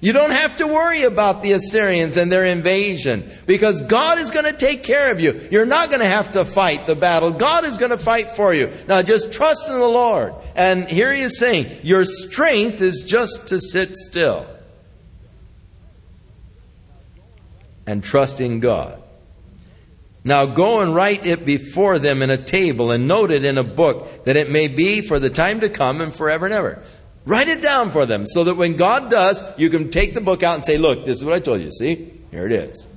You 0.01 0.13
don't 0.13 0.29
have 0.29 0.57
to 0.57 0.67
worry 0.67 1.05
about 1.05 1.41
the 1.41 1.53
Assyrians 1.53 2.15
and 2.15 2.31
their 2.31 2.45
invasion 2.45 3.27
because 3.47 3.81
God 3.81 4.19
is 4.19 4.29
going 4.29 4.45
to 4.45 4.53
take 4.53 4.83
care 4.83 5.11
of 5.11 5.19
you. 5.19 5.47
You're 5.49 5.65
not 5.65 5.89
going 5.89 6.01
to 6.01 6.07
have 6.07 6.33
to 6.33 6.45
fight 6.45 6.85
the 6.85 6.95
battle. 6.95 7.31
God 7.31 7.65
is 7.65 7.79
going 7.79 7.89
to 7.89 7.97
fight 7.97 8.29
for 8.29 8.53
you. 8.53 8.71
Now 8.87 9.01
just 9.01 9.33
trust 9.33 9.67
in 9.67 9.79
the 9.79 9.87
Lord. 9.87 10.35
And 10.55 10.87
here 10.87 11.11
he 11.11 11.23
is 11.23 11.39
saying, 11.39 11.79
your 11.81 12.05
strength 12.05 12.81
is 12.81 13.03
just 13.03 13.47
to 13.47 13.59
sit 13.59 13.95
still 13.95 14.45
and 17.87 18.03
trust 18.03 18.39
in 18.39 18.59
God. 18.59 19.02
Now 20.23 20.45
go 20.45 20.79
and 20.79 20.95
write 20.95 21.25
it 21.25 21.45
before 21.45 21.99
them 21.99 22.21
in 22.21 22.29
a 22.29 22.37
table 22.37 22.91
and 22.91 23.07
note 23.07 23.31
it 23.31 23.43
in 23.43 23.57
a 23.57 23.63
book 23.63 24.23
that 24.23 24.37
it 24.37 24.49
may 24.49 24.67
be 24.67 25.01
for 25.01 25.19
the 25.19 25.29
time 25.29 25.59
to 25.59 25.69
come 25.69 25.99
and 25.99 26.13
forever 26.13 26.45
and 26.45 26.53
ever. 26.53 26.81
Write 27.25 27.47
it 27.47 27.61
down 27.61 27.91
for 27.91 28.05
them 28.05 28.25
so 28.25 28.43
that 28.45 28.55
when 28.55 28.75
God 28.75 29.09
does, 29.09 29.43
you 29.57 29.69
can 29.69 29.89
take 29.91 30.13
the 30.13 30.21
book 30.21 30.43
out 30.43 30.55
and 30.55 30.63
say, 30.63 30.77
look, 30.77 31.05
this 31.05 31.19
is 31.19 31.25
what 31.25 31.33
I 31.33 31.39
told 31.39 31.61
you. 31.61 31.71
See? 31.71 32.13
Here 32.31 32.45
it 32.45 32.51
is. 32.51 32.87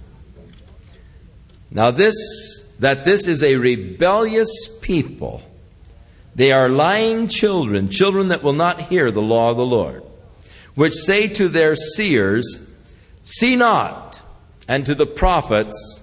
Now 1.70 1.90
this, 1.90 2.73
that 2.78 3.05
this 3.05 3.27
is 3.27 3.43
a 3.43 3.57
rebellious 3.57 4.78
people. 4.81 5.43
They 6.35 6.53
are 6.53 6.69
lying 6.69 7.28
children, 7.28 7.89
children 7.89 8.28
that 8.28 8.43
will 8.43 8.53
not 8.53 8.82
hear 8.82 9.11
the 9.11 9.23
law 9.23 9.51
of 9.51 9.57
the 9.57 9.66
Lord, 9.66 10.05
which 10.74 10.93
say 10.93 11.28
to 11.28 11.48
their 11.48 11.74
seers, 11.74 12.62
See 13.23 13.57
not, 13.57 14.23
and 14.69 14.86
to 14.86 14.94
the 14.94 15.07
prophets, 15.07 16.03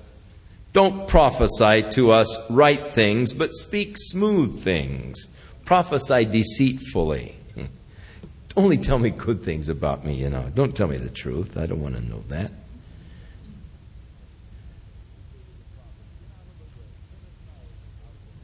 don't 0.73 1.07
prophesy 1.07 1.83
to 1.91 2.11
us 2.11 2.49
right 2.49 2.91
things, 2.91 3.31
but 3.31 3.53
speak 3.53 3.95
smooth 3.95 4.59
things. 4.59 5.27
Prophesy 5.65 6.25
deceitfully. 6.25 7.35
Only 8.57 8.77
tell 8.77 8.97
me 8.97 9.11
good 9.11 9.43
things 9.43 9.69
about 9.69 10.03
me, 10.03 10.15
you 10.15 10.31
know. 10.31 10.51
Don't 10.53 10.75
tell 10.75 10.87
me 10.87 10.97
the 10.97 11.11
truth. 11.11 11.57
I 11.57 11.67
don't 11.67 11.81
want 11.81 11.95
to 11.95 12.01
know 12.01 12.23
that. 12.29 12.51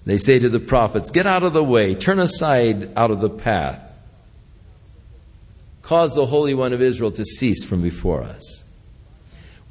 They 0.06 0.18
say 0.18 0.40
to 0.40 0.50
the 0.50 0.60
prophets, 0.60 1.12
Get 1.12 1.28
out 1.28 1.44
of 1.44 1.54
the 1.54 1.64
way, 1.64 1.94
turn 1.96 2.20
aside 2.20 2.96
out 2.96 3.12
of 3.12 3.22
the 3.22 3.30
path. 3.30 3.86
Cause 5.82 6.14
the 6.14 6.28
Holy 6.28 6.54
One 6.54 6.74
of 6.74 6.82
Israel 6.82 7.12
to 7.12 7.26
cease 7.26 7.64
from 7.64 7.82
before 7.82 8.22
us. 8.22 8.59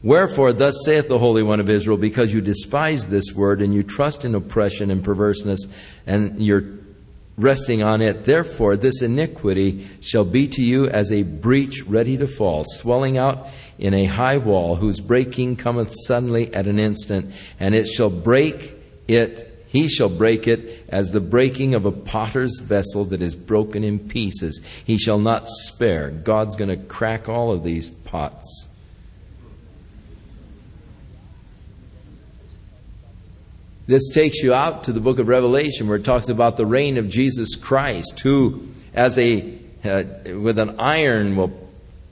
Wherefore, 0.03 0.53
thus 0.53 0.83
saith 0.85 1.09
the 1.09 1.19
Holy 1.19 1.43
One 1.43 1.59
of 1.59 1.69
Israel, 1.69 1.97
because 1.97 2.33
you 2.33 2.41
despise 2.41 3.09
this 3.09 3.33
word, 3.35 3.61
and 3.61 3.75
you 3.75 3.83
trust 3.83 4.25
in 4.25 4.35
oppression 4.35 4.91
and 4.91 5.03
perverseness, 5.03 5.67
and 6.07 6.41
you're 6.41 6.65
resting 7.37 7.83
on 7.83 8.03
it, 8.03 8.25
therefore 8.25 8.77
this 8.77 9.01
iniquity 9.01 9.89
shall 10.01 10.25
be 10.25 10.49
to 10.49 10.63
you 10.63 10.89
as 10.89 11.13
a 11.13 11.23
breach 11.23 11.85
ready 11.87 12.17
to 12.17 12.27
fall, 12.27 12.65
swelling 12.67 13.17
out 13.17 13.47
in 13.79 13.95
a 13.95 14.05
high 14.05 14.39
wall, 14.39 14.77
whose 14.77 15.01
breaking 15.01 15.57
cometh 15.57 15.95
suddenly 16.07 16.53
at 16.53 16.67
an 16.67 16.79
instant, 16.79 17.33
and 17.61 17.75
it 17.75 17.87
shall 17.87 18.11
break 18.11 18.75
it, 19.07 19.65
he 19.69 19.89
shall 19.89 20.09
break 20.09 20.49
it 20.49 20.85
as 20.89 21.13
the 21.13 21.21
breaking 21.21 21.75
of 21.75 21.85
a 21.85 21.93
potter's 21.93 22.61
vessel 22.61 23.05
that 23.07 23.23
is 23.23 23.37
broken 23.37 23.85
in 23.85 23.99
pieces. 23.99 24.61
He 24.85 24.97
shall 24.97 25.19
not 25.19 25.47
spare. 25.47 26.11
God's 26.11 26.57
going 26.57 26.71
to 26.71 26.87
crack 26.87 27.29
all 27.29 27.53
of 27.53 27.65
these 27.65 27.91
pots. 27.91 28.68
This 33.89 34.13
takes 34.13 34.43
you 34.43 34.53
out 34.53 34.85
to 34.85 34.93
the 34.93 35.01
book 35.01 35.19
of 35.19 35.29
Revelation 35.29 35.89
where 35.89 35.97
it 35.97 36.05
talks 36.05 36.29
about 36.29 36.59
the 36.59 36.67
reign 36.67 36.99
of 36.99 37.09
Jesus 37.09 37.57
Christ, 37.57 38.21
who, 38.21 38.69
as 38.93 39.19
a 39.19 39.59
uh, 39.83 40.03
with 40.35 40.59
an 40.59 40.79
iron, 40.79 41.37
will 41.37 41.59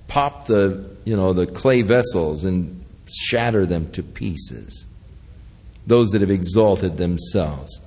pop 0.08 0.46
the 0.46 0.96
you 1.04 1.14
know 1.14 1.34
the 1.34 1.46
clay 1.46 1.82
vessels 1.82 2.46
and 2.46 2.82
shatter 3.06 3.66
them 3.66 3.92
to 3.92 4.02
pieces. 4.02 4.86
Those 5.86 6.12
that 6.12 6.22
have 6.22 6.30
exalted 6.30 6.96
themselves. 6.96 7.82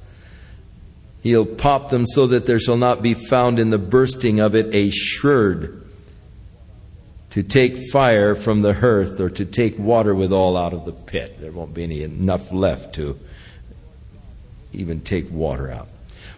He'll 1.23 1.47
pop 1.47 1.89
them 1.89 2.05
so 2.05 2.27
that 2.27 2.45
there 2.45 2.59
shall 2.59 2.77
not 2.77 3.01
be 3.01 3.15
found 3.15 3.57
in 3.57 3.71
the 3.71 3.79
bursting 3.79 4.39
of 4.39 4.53
it 4.53 4.67
a 4.71 4.91
sherd 4.91 5.83
to 7.31 7.41
take 7.41 7.75
fire 7.91 8.35
from 8.35 8.61
the 8.61 8.75
hearth 8.75 9.19
or 9.19 9.31
to 9.31 9.45
take 9.45 9.79
water 9.79 10.13
withal 10.13 10.55
out 10.55 10.73
of 10.73 10.85
the 10.85 10.91
pit. 10.91 11.39
There 11.39 11.51
won't 11.51 11.73
be 11.73 11.83
any 11.83 12.03
enough 12.03 12.51
left 12.51 12.93
to 12.95 13.19
even 14.73 15.01
take 15.01 15.31
water 15.31 15.71
out. 15.71 15.87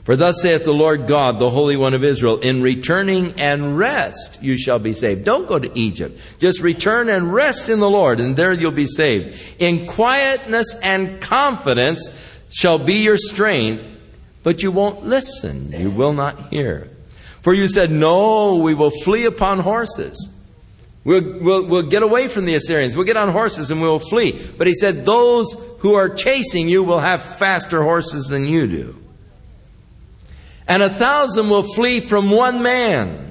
For 0.03 0.15
thus 0.15 0.41
saith 0.41 0.65
the 0.65 0.73
Lord 0.73 1.05
God, 1.05 1.37
the 1.37 1.51
Holy 1.51 1.77
One 1.77 1.93
of 1.93 2.03
Israel, 2.03 2.39
in 2.39 2.63
returning 2.63 3.39
and 3.39 3.77
rest 3.77 4.41
you 4.41 4.57
shall 4.57 4.79
be 4.79 4.93
saved. 4.93 5.25
Don't 5.25 5.47
go 5.47 5.59
to 5.59 5.77
Egypt. 5.77 6.19
Just 6.39 6.59
return 6.59 7.07
and 7.07 7.31
rest 7.31 7.69
in 7.69 7.79
the 7.79 7.89
Lord, 7.89 8.19
and 8.19 8.35
there 8.35 8.51
you'll 8.51 8.71
be 8.71 8.87
saved. 8.87 9.39
In 9.59 9.85
quietness 9.85 10.75
and 10.81 11.21
confidence 11.21 12.09
shall 12.49 12.79
be 12.79 13.03
your 13.03 13.17
strength, 13.17 13.95
but 14.41 14.63
you 14.63 14.71
won't 14.71 15.03
listen. 15.03 15.71
You 15.71 15.91
will 15.91 16.13
not 16.13 16.49
hear. 16.49 16.89
For 17.43 17.53
you 17.53 17.67
said, 17.67 17.91
No, 17.91 18.57
we 18.57 18.73
will 18.73 18.91
flee 18.91 19.25
upon 19.25 19.59
horses. 19.59 20.29
We'll, 21.03 21.39
we'll, 21.39 21.65
we'll 21.65 21.81
get 21.83 22.03
away 22.03 22.27
from 22.27 22.45
the 22.45 22.55
Assyrians. 22.55 22.95
We'll 22.95 23.05
get 23.05 23.17
on 23.17 23.29
horses 23.29 23.71
and 23.71 23.81
we'll 23.81 23.99
flee. 23.99 24.39
But 24.57 24.67
he 24.67 24.75
said, 24.75 25.05
Those 25.05 25.55
who 25.79 25.95
are 25.95 26.09
chasing 26.09 26.69
you 26.69 26.83
will 26.83 26.99
have 26.99 27.21
faster 27.21 27.81
horses 27.81 28.27
than 28.27 28.45
you 28.45 28.67
do. 28.67 29.03
And 30.67 30.83
a 30.83 30.89
thousand 30.89 31.49
will 31.49 31.63
flee 31.63 31.99
from 31.99 32.29
one 32.29 32.61
man. 32.61 33.30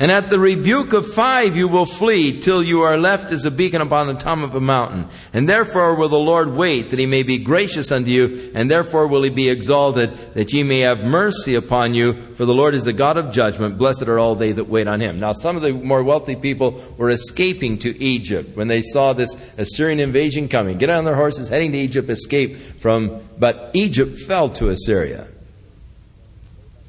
And 0.00 0.12
at 0.12 0.28
the 0.28 0.38
rebuke 0.38 0.92
of 0.92 1.12
five 1.12 1.56
you 1.56 1.66
will 1.66 1.84
flee 1.84 2.40
till 2.40 2.62
you 2.62 2.82
are 2.82 2.96
left 2.96 3.32
as 3.32 3.44
a 3.44 3.50
beacon 3.50 3.82
upon 3.82 4.06
the 4.06 4.14
top 4.14 4.38
of 4.38 4.54
a 4.54 4.60
mountain. 4.60 5.08
And 5.32 5.48
therefore 5.48 5.96
will 5.96 6.08
the 6.08 6.16
Lord 6.16 6.50
wait 6.50 6.90
that 6.90 7.00
he 7.00 7.06
may 7.06 7.24
be 7.24 7.38
gracious 7.38 7.90
unto 7.90 8.08
you, 8.08 8.52
and 8.54 8.70
therefore 8.70 9.08
will 9.08 9.24
he 9.24 9.30
be 9.30 9.48
exalted 9.48 10.16
that 10.34 10.52
ye 10.52 10.62
may 10.62 10.80
have 10.80 11.02
mercy 11.02 11.56
upon 11.56 11.94
you. 11.94 12.12
For 12.12 12.44
the 12.44 12.54
Lord 12.54 12.76
is 12.76 12.86
a 12.86 12.92
God 12.92 13.16
of 13.16 13.32
judgment. 13.32 13.76
Blessed 13.76 14.04
are 14.04 14.20
all 14.20 14.36
they 14.36 14.52
that 14.52 14.68
wait 14.68 14.86
on 14.86 15.00
him. 15.00 15.18
Now 15.18 15.32
some 15.32 15.56
of 15.56 15.62
the 15.62 15.72
more 15.72 16.04
wealthy 16.04 16.36
people 16.36 16.80
were 16.96 17.10
escaping 17.10 17.78
to 17.78 18.00
Egypt 18.00 18.56
when 18.56 18.68
they 18.68 18.82
saw 18.82 19.12
this 19.12 19.34
Assyrian 19.58 19.98
invasion 19.98 20.46
coming. 20.46 20.78
Get 20.78 20.90
on 20.90 21.06
their 21.06 21.16
horses, 21.16 21.48
heading 21.48 21.72
to 21.72 21.78
Egypt, 21.78 22.08
escape 22.08 22.56
from, 22.78 23.20
but 23.36 23.72
Egypt 23.74 24.16
fell 24.20 24.48
to 24.50 24.68
Assyria. 24.68 25.26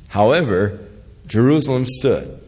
However, 0.09 0.79
Jerusalem 1.25 1.87
stood 1.87 2.39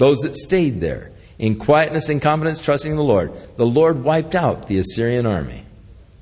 those 0.00 0.20
that 0.20 0.34
stayed 0.34 0.80
there 0.80 1.12
in 1.38 1.56
quietness 1.56 2.08
and 2.08 2.22
confidence, 2.22 2.62
trusting 2.62 2.96
the 2.96 3.04
Lord. 3.04 3.32
The 3.56 3.66
Lord 3.66 4.02
wiped 4.02 4.34
out 4.34 4.66
the 4.66 4.78
Assyrian 4.78 5.26
army. 5.26 5.66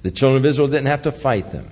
The 0.02 0.10
children 0.10 0.42
of 0.42 0.46
Israel 0.46 0.66
didn't 0.66 0.88
have 0.88 1.02
to 1.02 1.12
fight 1.12 1.52
them. 1.52 1.70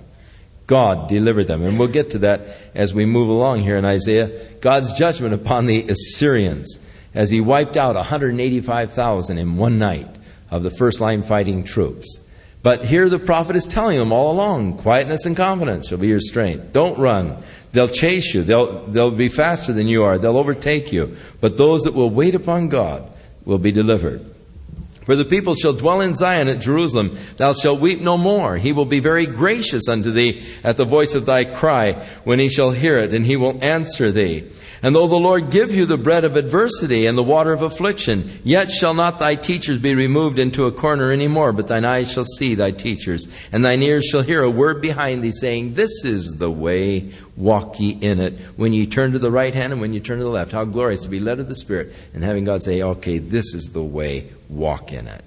God 0.67 1.09
delivered 1.09 1.47
them. 1.47 1.63
And 1.63 1.77
we'll 1.77 1.89
get 1.89 2.11
to 2.11 2.19
that 2.19 2.41
as 2.73 2.93
we 2.93 3.05
move 3.05 3.27
along 3.27 3.59
here 3.59 3.75
in 3.75 3.83
Isaiah. 3.83 4.31
God's 4.61 4.93
judgment 4.93 5.33
upon 5.33 5.65
the 5.65 5.83
Assyrians 5.83 6.79
as 7.13 7.29
he 7.29 7.41
wiped 7.41 7.75
out 7.75 7.95
185,000 7.95 9.37
in 9.37 9.57
one 9.57 9.77
night 9.77 10.07
of 10.49 10.63
the 10.63 10.71
first 10.71 11.01
line 11.01 11.23
fighting 11.23 11.65
troops. 11.65 12.21
But 12.63 12.85
here 12.85 13.07
the 13.07 13.19
prophet 13.19 13.55
is 13.55 13.65
telling 13.65 13.97
them 13.97 14.11
all 14.11 14.31
along 14.31 14.77
quietness 14.77 15.25
and 15.25 15.37
confidence 15.37 15.87
shall 15.87 15.99
be 15.99 16.07
your 16.07 16.19
strength. 16.19 16.73
Don't 16.73 16.97
run. 16.97 17.37
They'll 17.71 17.87
chase 17.87 18.33
you. 18.33 18.43
They'll, 18.43 18.85
they'll 18.87 19.11
be 19.11 19.29
faster 19.29 19.73
than 19.73 19.87
you 19.87 20.03
are. 20.03 20.17
They'll 20.17 20.37
overtake 20.37 20.91
you. 20.91 21.15
But 21.39 21.57
those 21.57 21.83
that 21.83 21.93
will 21.93 22.09
wait 22.09 22.35
upon 22.35 22.69
God 22.69 23.07
will 23.45 23.59
be 23.59 23.71
delivered. 23.71 24.25
For 25.07 25.15
the 25.15 25.23
people 25.23 25.55
shall 25.55 25.71
dwell 25.71 26.01
in 26.01 26.15
Zion 26.15 26.49
at 26.49 26.59
Jerusalem. 26.59 27.17
Thou 27.37 27.53
shalt 27.53 27.79
weep 27.79 28.01
no 28.01 28.17
more. 28.17 28.57
He 28.57 28.73
will 28.73 28.85
be 28.85 28.99
very 28.99 29.25
gracious 29.25 29.87
unto 29.87 30.11
thee 30.11 30.45
at 30.65 30.75
the 30.75 30.83
voice 30.83 31.15
of 31.15 31.25
thy 31.25 31.45
cry 31.45 31.93
when 32.25 32.39
he 32.39 32.49
shall 32.49 32.71
hear 32.71 32.97
it, 32.97 33.13
and 33.13 33.25
he 33.25 33.37
will 33.37 33.57
answer 33.63 34.11
thee. 34.11 34.43
And 34.83 34.95
though 34.95 35.07
the 35.07 35.15
Lord 35.15 35.49
give 35.49 35.73
you 35.73 35.85
the 35.85 35.97
bread 35.97 36.23
of 36.23 36.35
adversity 36.35 37.05
and 37.07 37.17
the 37.17 37.23
water 37.23 37.51
of 37.51 37.61
affliction, 37.61 38.39
yet 38.43 38.69
shall 38.69 38.93
not 38.93 39.17
thy 39.17 39.35
teachers 39.35 39.79
be 39.79 39.95
removed 39.95 40.37
into 40.37 40.65
a 40.65 40.71
corner 40.71 41.11
any 41.11 41.27
more, 41.27 41.51
but 41.51 41.67
thine 41.67 41.85
eyes 41.85 42.11
shall 42.11 42.25
see 42.25 42.53
thy 42.53 42.71
teachers, 42.71 43.27
and 43.51 43.65
thine 43.65 43.81
ears 43.81 44.05
shall 44.05 44.21
hear 44.21 44.43
a 44.43 44.51
word 44.51 44.81
behind 44.81 45.23
thee 45.23 45.31
saying, 45.31 45.73
This 45.73 46.05
is 46.05 46.37
the 46.37 46.51
way, 46.51 47.11
walk 47.35 47.79
ye 47.79 47.91
in 47.91 48.19
it. 48.19 48.37
When 48.55 48.73
ye 48.73 48.85
turn 48.85 49.13
to 49.13 49.19
the 49.19 49.31
right 49.31 49.53
hand 49.53 49.73
and 49.73 49.81
when 49.81 49.93
ye 49.93 49.99
turn 49.99 50.19
to 50.19 50.23
the 50.23 50.29
left. 50.29 50.51
How 50.51 50.65
glorious 50.65 51.01
to 51.03 51.09
be 51.09 51.19
led 51.19 51.39
of 51.39 51.47
the 51.47 51.55
Spirit 51.55 51.93
and 52.13 52.23
having 52.23 52.43
God 52.43 52.61
say, 52.61 52.81
Okay, 52.81 53.17
this 53.17 53.53
is 53.55 53.71
the 53.73 53.83
way, 53.83 54.29
walk 54.49 54.93
in 54.93 55.07
it. 55.07 55.23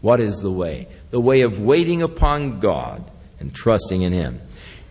What 0.00 0.18
is 0.18 0.40
the 0.40 0.50
way? 0.50 0.88
The 1.10 1.20
way 1.20 1.42
of 1.42 1.60
waiting 1.60 2.02
upon 2.02 2.58
God 2.58 3.08
and 3.38 3.54
trusting 3.54 4.02
in 4.02 4.12
Him. 4.12 4.40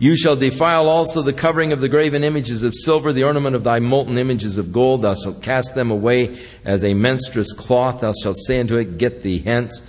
You 0.02 0.16
shall 0.16 0.34
defile 0.34 0.88
also 0.88 1.22
the 1.22 1.32
covering 1.32 1.72
of 1.72 1.80
the 1.80 1.88
graven 1.88 2.24
images 2.24 2.64
of 2.64 2.74
silver, 2.74 3.12
the 3.12 3.22
ornament 3.22 3.54
of 3.54 3.62
thy 3.62 3.78
molten 3.78 4.18
images 4.18 4.58
of 4.58 4.72
gold. 4.72 5.02
Thou 5.02 5.14
shalt 5.14 5.42
cast 5.42 5.76
them 5.76 5.92
away 5.92 6.40
as 6.64 6.82
a 6.82 6.92
menstruous 6.92 7.52
cloth. 7.52 8.00
Thou 8.00 8.12
shalt 8.12 8.36
say 8.36 8.58
unto 8.58 8.78
it, 8.78 8.98
Get 8.98 9.22
thee 9.22 9.38
hence. 9.38 9.80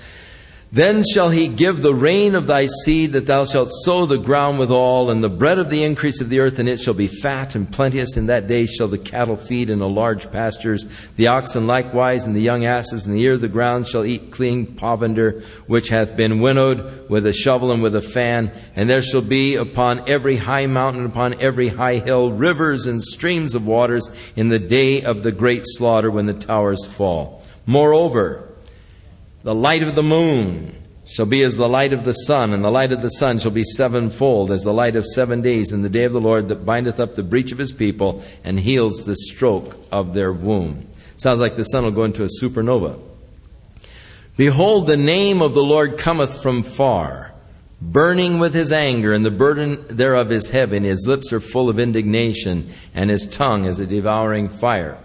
Then 0.73 1.03
shall 1.03 1.29
he 1.29 1.49
give 1.49 1.83
the 1.83 1.93
rain 1.93 2.33
of 2.33 2.47
thy 2.47 2.65
seed, 2.65 3.13
that 3.13 3.27
thou 3.27 3.45
shalt 3.45 3.69
sow 3.69 4.07
the 4.07 4.17
ground 4.17 4.57
withal, 4.57 5.11
and 5.11 5.23
the 5.23 5.29
bread 5.29 5.59
of 5.59 5.69
the 5.69 5.83
increase 5.83 6.19
of 6.19 6.29
the 6.29 6.39
earth, 6.39 6.57
and 6.57 6.67
it 6.67 6.79
shall 6.79 6.95
be 6.95 7.05
fat 7.05 7.53
and 7.53 7.71
plenteous. 7.71 8.17
In 8.17 8.25
that 8.25 8.47
day 8.47 8.65
shall 8.65 8.87
the 8.87 8.97
cattle 8.97 9.37
feed 9.37 9.69
in 9.69 9.77
the 9.77 9.87
large 9.87 10.31
pastures, 10.31 10.87
the 11.15 11.27
oxen 11.27 11.67
likewise, 11.67 12.25
and 12.25 12.35
the 12.35 12.41
young 12.41 12.65
asses, 12.65 13.05
and 13.05 13.15
the 13.15 13.21
ear 13.21 13.33
of 13.33 13.41
the 13.41 13.47
ground 13.47 13.85
shall 13.85 14.03
eat 14.03 14.31
clean 14.31 14.65
provender, 14.65 15.43
which 15.67 15.89
hath 15.89 16.17
been 16.17 16.39
winnowed 16.39 17.07
with 17.07 17.27
a 17.27 17.33
shovel 17.33 17.71
and 17.71 17.83
with 17.83 17.95
a 17.95 18.01
fan. 18.01 18.51
And 18.75 18.89
there 18.89 19.03
shall 19.03 19.21
be 19.21 19.55
upon 19.55 20.09
every 20.09 20.37
high 20.37 20.65
mountain, 20.65 21.05
upon 21.05 21.39
every 21.39 21.67
high 21.67 21.97
hill, 21.97 22.31
rivers 22.31 22.87
and 22.87 23.03
streams 23.03 23.53
of 23.53 23.67
waters 23.67 24.09
in 24.35 24.49
the 24.49 24.57
day 24.57 25.03
of 25.03 25.21
the 25.21 25.31
great 25.31 25.65
slaughter 25.65 26.09
when 26.09 26.25
the 26.25 26.33
towers 26.33 26.87
fall. 26.87 27.43
Moreover, 27.67 28.49
the 29.43 29.55
light 29.55 29.83
of 29.83 29.95
the 29.95 30.03
moon 30.03 30.75
shall 31.05 31.25
be 31.25 31.43
as 31.43 31.57
the 31.57 31.67
light 31.67 31.93
of 31.93 32.05
the 32.05 32.13
sun, 32.13 32.53
and 32.53 32.63
the 32.63 32.71
light 32.71 32.91
of 32.91 33.01
the 33.01 33.09
sun 33.09 33.37
shall 33.37 33.51
be 33.51 33.63
sevenfold, 33.63 34.51
as 34.51 34.63
the 34.63 34.73
light 34.73 34.95
of 34.95 35.05
seven 35.05 35.41
days 35.41 35.71
in 35.71 35.81
the 35.81 35.89
day 35.89 36.05
of 36.05 36.13
the 36.13 36.21
Lord 36.21 36.47
that 36.47 36.65
bindeth 36.65 36.99
up 36.99 37.15
the 37.15 37.23
breach 37.23 37.51
of 37.51 37.57
his 37.57 37.73
people 37.73 38.23
and 38.43 38.59
heals 38.59 39.03
the 39.03 39.15
stroke 39.15 39.77
of 39.91 40.13
their 40.13 40.31
womb. 40.31 40.87
Sounds 41.17 41.41
like 41.41 41.55
the 41.55 41.63
sun 41.65 41.83
will 41.83 41.91
go 41.91 42.05
into 42.05 42.23
a 42.23 42.29
supernova. 42.41 42.99
Behold, 44.37 44.87
the 44.87 44.97
name 44.97 45.41
of 45.41 45.53
the 45.53 45.63
Lord 45.63 45.97
cometh 45.97 46.41
from 46.41 46.63
far, 46.63 47.33
burning 47.81 48.39
with 48.39 48.53
his 48.53 48.71
anger, 48.71 49.13
and 49.13 49.25
the 49.25 49.29
burden 49.29 49.85
thereof 49.89 50.31
is 50.31 50.49
heavy, 50.49 50.79
his 50.79 51.05
lips 51.05 51.31
are 51.33 51.39
full 51.39 51.69
of 51.69 51.79
indignation, 51.79 52.71
and 52.95 53.09
his 53.09 53.27
tongue 53.27 53.65
is 53.65 53.79
a 53.79 53.85
devouring 53.85 54.49
fire. 54.49 54.97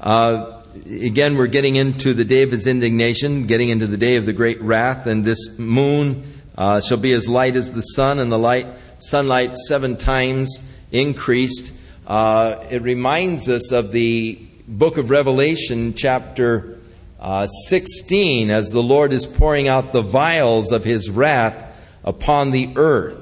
Uh, 0.00 0.61
again, 0.74 1.36
we're 1.36 1.46
getting 1.46 1.76
into 1.76 2.14
the 2.14 2.24
day 2.24 2.42
of 2.42 2.50
his 2.50 2.66
indignation, 2.66 3.46
getting 3.46 3.68
into 3.68 3.86
the 3.86 3.96
day 3.96 4.16
of 4.16 4.26
the 4.26 4.32
great 4.32 4.60
wrath, 4.62 5.06
and 5.06 5.24
this 5.24 5.58
moon 5.58 6.24
uh, 6.56 6.80
shall 6.80 6.98
be 6.98 7.12
as 7.12 7.28
light 7.28 7.56
as 7.56 7.72
the 7.72 7.80
sun, 7.80 8.18
and 8.18 8.30
the 8.30 8.38
light 8.38 8.66
sunlight 8.98 9.56
seven 9.56 9.96
times 9.96 10.62
increased. 10.90 11.72
Uh, 12.06 12.56
it 12.70 12.82
reminds 12.82 13.48
us 13.48 13.72
of 13.72 13.92
the 13.92 14.38
book 14.66 14.96
of 14.96 15.10
Revelation, 15.10 15.94
chapter 15.94 16.78
uh, 17.20 17.46
16, 17.46 18.50
as 18.50 18.70
the 18.70 18.82
Lord 18.82 19.12
is 19.12 19.26
pouring 19.26 19.68
out 19.68 19.92
the 19.92 20.02
vials 20.02 20.72
of 20.72 20.84
his 20.84 21.10
wrath 21.10 21.68
upon 22.04 22.50
the 22.50 22.72
earth. 22.76 23.18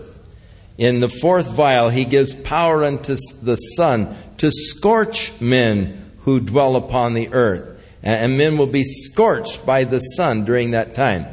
In 0.78 1.01
the 1.01 1.09
fourth 1.09 1.51
vial, 1.51 1.90
he 1.90 2.05
gives 2.06 2.35
power 2.35 2.85
unto 2.85 3.16
the 3.43 3.56
sun 3.56 4.16
to 4.39 4.51
scorch 4.51 5.39
men 5.40 6.10
who 6.31 6.39
dwell 6.39 6.77
upon 6.77 7.15
the 7.15 7.28
earth. 7.32 7.85
And 8.05 8.39
men 8.39 8.57
will 8.57 8.69
be 8.69 8.85
scorched 8.85 9.66
by 9.66 9.82
the 9.82 9.98
sun 9.98 10.44
during 10.44 10.70
that 10.70 10.94
time. 10.94 11.27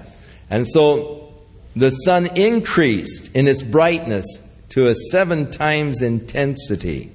And 0.49 0.67
so 0.67 1.31
the 1.75 1.91
sun 1.91 2.35
increased 2.35 3.35
in 3.35 3.47
its 3.47 3.61
brightness 3.61 4.25
to 4.69 4.87
a 4.87 4.95
seven 4.95 5.51
times 5.51 6.01
intensity. 6.01 7.11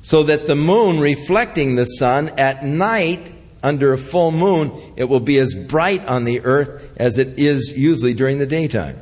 So 0.00 0.22
that 0.22 0.46
the 0.46 0.54
moon 0.54 1.00
reflecting 1.00 1.74
the 1.74 1.86
sun 1.86 2.28
at 2.38 2.64
night 2.64 3.32
under 3.64 3.92
a 3.92 3.98
full 3.98 4.30
moon, 4.30 4.72
it 4.96 5.04
will 5.04 5.20
be 5.20 5.38
as 5.38 5.54
bright 5.54 6.06
on 6.06 6.24
the 6.24 6.40
earth 6.42 6.96
as 6.98 7.18
it 7.18 7.36
is 7.36 7.76
usually 7.76 8.14
during 8.14 8.38
the 8.38 8.46
daytime. 8.46 8.96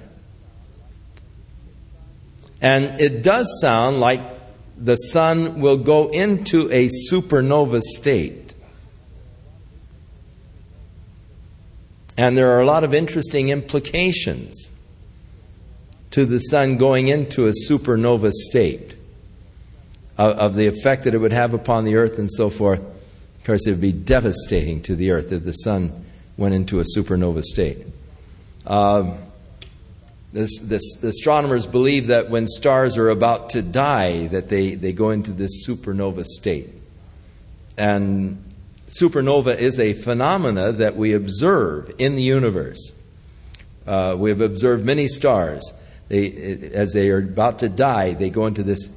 And 2.63 2.99
it 2.99 3.23
does 3.23 3.61
sound 3.61 4.01
like 4.01 4.38
the 4.81 4.97
sun 4.97 5.61
will 5.61 5.77
go 5.77 6.09
into 6.09 6.71
a 6.71 6.89
supernova 7.11 7.81
state. 7.81 8.55
And 12.17 12.37
there 12.37 12.53
are 12.53 12.61
a 12.61 12.67
lot 12.67 12.85
of 12.85 12.95
interesting 12.95 13.49
implications 13.49 14.71
to 16.11 16.25
the 16.25 16.39
sun 16.39 16.77
going 16.77 17.09
into 17.09 17.47
a 17.47 17.53
supernova 17.69 18.31
state 18.33 18.95
of, 20.17 20.39
of, 20.39 20.55
the 20.57 20.67
effect 20.67 21.05
that 21.05 21.15
it 21.15 21.19
would 21.19 21.33
have 21.33 21.55
upon 21.55 21.85
the 21.85 21.97
earth 21.97 22.19
and 22.19 22.31
so 22.31 22.51
forth. 22.51 22.81
Of 22.81 23.45
course, 23.45 23.67
it 23.67 23.71
would 23.71 23.81
be 23.81 23.93
devastating 23.93 24.83
to 24.83 24.97
the 24.97 25.11
earth 25.11 25.33
if 25.33 25.45
the 25.45 25.53
sun 25.53 26.05
went 26.37 26.55
into 26.55 26.81
a 26.81 26.85
supernova 26.85 27.43
state. 27.43 27.79
Uh, 28.67 29.15
this, 30.33 30.59
this, 30.61 30.97
the 30.97 31.09
astronomers 31.09 31.67
believe 31.67 32.09
that 32.09 32.29
when 32.29 32.47
stars 32.47 32.99
are 32.99 33.09
about 33.09 33.51
to 33.51 33.63
die, 33.63 34.27
that 34.29 34.49
they, 34.49 34.75
they 34.75 34.93
go 34.93 35.11
into 35.11 35.33
this 35.33 35.67
supernova 35.67 36.25
state. 36.25 36.71
And 37.79 38.45
supernova 38.89 39.57
is 39.57 39.81
a 39.81 39.95
phenomena 39.95 40.73
that 40.73 40.97
we 40.97 41.15
observe 41.15 41.93
in 41.99 42.17
the 42.17 42.23
universe. 42.23 42.93
Uh, 43.87 44.17
we 44.19 44.29
have 44.29 44.43
observed 44.43 44.85
many 44.85 45.09
stars. 45.09 45.73
They, 46.09 46.71
as 46.75 46.93
they 46.93 47.11
are 47.11 47.19
about 47.19 47.61
to 47.61 47.69
die, 47.69 48.13
they 48.13 48.29
go 48.29 48.47
into 48.47 48.63
this 48.63 48.91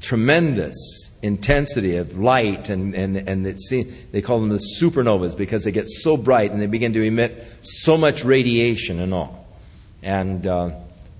tremendous 0.00 1.10
intensity 1.22 1.96
of 1.96 2.16
light, 2.16 2.68
and, 2.68 2.94
and, 2.94 3.16
and 3.16 3.44
they 3.44 4.22
call 4.22 4.38
them 4.38 4.50
the 4.50 4.62
supernovas 4.80 5.36
because 5.36 5.64
they 5.64 5.72
get 5.72 5.88
so 5.88 6.16
bright 6.16 6.52
and 6.52 6.62
they 6.62 6.66
begin 6.66 6.92
to 6.92 7.02
emit 7.02 7.44
so 7.62 7.96
much 7.96 8.24
radiation 8.24 9.00
and 9.00 9.12
all. 9.12 9.35
And 10.06 10.46
uh, 10.46 10.70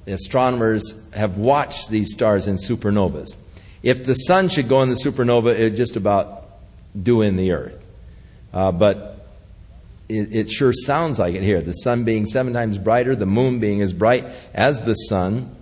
astronomers 0.07 1.11
have 1.13 1.39
watched 1.39 1.91
these 1.91 2.13
stars 2.13 2.47
in 2.47 2.55
supernovas. 2.55 3.37
If 3.83 4.05
the 4.05 4.15
sun 4.15 4.49
should 4.49 4.69
go 4.69 4.83
in 4.83 4.91
the 4.91 4.95
supernova, 4.95 5.59
it 5.59 5.63
would 5.65 5.77
just 5.77 5.97
about 5.97 6.45
do 7.01 7.21
in 7.21 7.35
the 7.35 7.51
earth. 7.51 7.85
Uh, 8.55 8.71
but 8.71 9.27
it, 10.09 10.33
it, 10.33 10.51
sure 10.51 10.73
sounds 10.73 11.19
like 11.19 11.35
it 11.35 11.43
here. 11.43 11.61
The 11.61 11.73
sun 11.73 12.05
being 12.05 12.27
seven 12.27 12.53
times 12.53 12.79
brighter, 12.79 13.17
the 13.17 13.27
moon 13.27 13.59
being 13.59 13.83
as 13.83 13.93
bright 13.93 14.27
as 14.55 14.83
the 14.83 14.95
sun, 14.95 15.57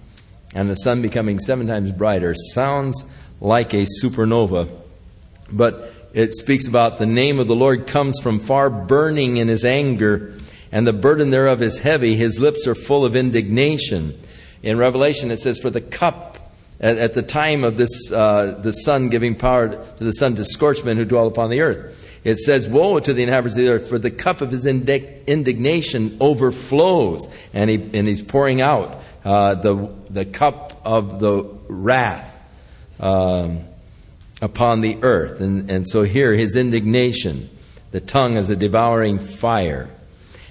and 0.54 0.68
the 0.68 0.74
sun 0.74 1.00
becoming 1.00 1.38
seven 1.38 1.66
times 1.66 1.92
brighter 1.92 2.34
sounds 2.52 3.06
like 3.40 3.72
a 3.72 3.86
supernova. 4.02 4.68
But 5.50 5.94
it 6.12 6.34
speaks 6.34 6.68
about 6.68 6.98
the 6.98 7.06
name 7.06 7.40
of 7.40 7.48
the 7.48 7.56
Lord 7.56 7.86
comes 7.86 8.20
from 8.20 8.38
far, 8.38 8.68
burning 8.68 9.38
in 9.38 9.48
his 9.48 9.64
anger 9.64 10.38
and 10.74 10.88
the 10.88 10.92
burden 10.92 11.30
thereof 11.30 11.62
is 11.62 11.78
heavy. 11.78 12.16
His 12.16 12.40
lips 12.40 12.66
are 12.66 12.74
full 12.74 13.04
of 13.04 13.14
indignation. 13.14 14.20
In 14.60 14.76
Revelation, 14.76 15.30
it 15.30 15.38
says, 15.38 15.60
For 15.60 15.70
the 15.70 15.80
cup 15.80 16.50
at, 16.80 16.98
at 16.98 17.14
the 17.14 17.22
time 17.22 17.62
of 17.62 17.76
this, 17.76 18.10
uh, 18.10 18.58
the 18.60 18.72
sun 18.72 19.08
giving 19.08 19.36
power 19.36 19.68
to 19.68 20.04
the 20.04 20.12
sun 20.12 20.34
to 20.34 20.44
scorch 20.44 20.82
men 20.82 20.96
who 20.96 21.04
dwell 21.04 21.28
upon 21.28 21.50
the 21.50 21.60
earth. 21.60 22.04
It 22.24 22.38
says, 22.38 22.66
Woe 22.66 22.98
to 22.98 23.14
the 23.14 23.22
inhabitants 23.22 23.54
of 23.56 23.62
the 23.62 23.68
earth, 23.68 23.88
for 23.88 24.00
the 24.00 24.10
cup 24.10 24.40
of 24.40 24.50
his 24.50 24.66
indignation 24.66 26.16
overflows. 26.18 27.28
And, 27.52 27.70
he, 27.70 27.76
and 27.76 28.08
he's 28.08 28.22
pouring 28.22 28.60
out 28.60 29.00
uh, 29.24 29.54
the, 29.54 29.94
the 30.10 30.24
cup 30.24 30.82
of 30.84 31.20
the 31.20 31.44
wrath 31.68 32.44
um, 32.98 33.60
upon 34.42 34.80
the 34.80 34.98
earth. 35.02 35.40
And, 35.40 35.70
and 35.70 35.86
so 35.86 36.02
here, 36.02 36.32
his 36.32 36.56
indignation, 36.56 37.48
the 37.92 38.00
tongue 38.00 38.36
is 38.36 38.50
a 38.50 38.56
devouring 38.56 39.20
fire. 39.20 39.88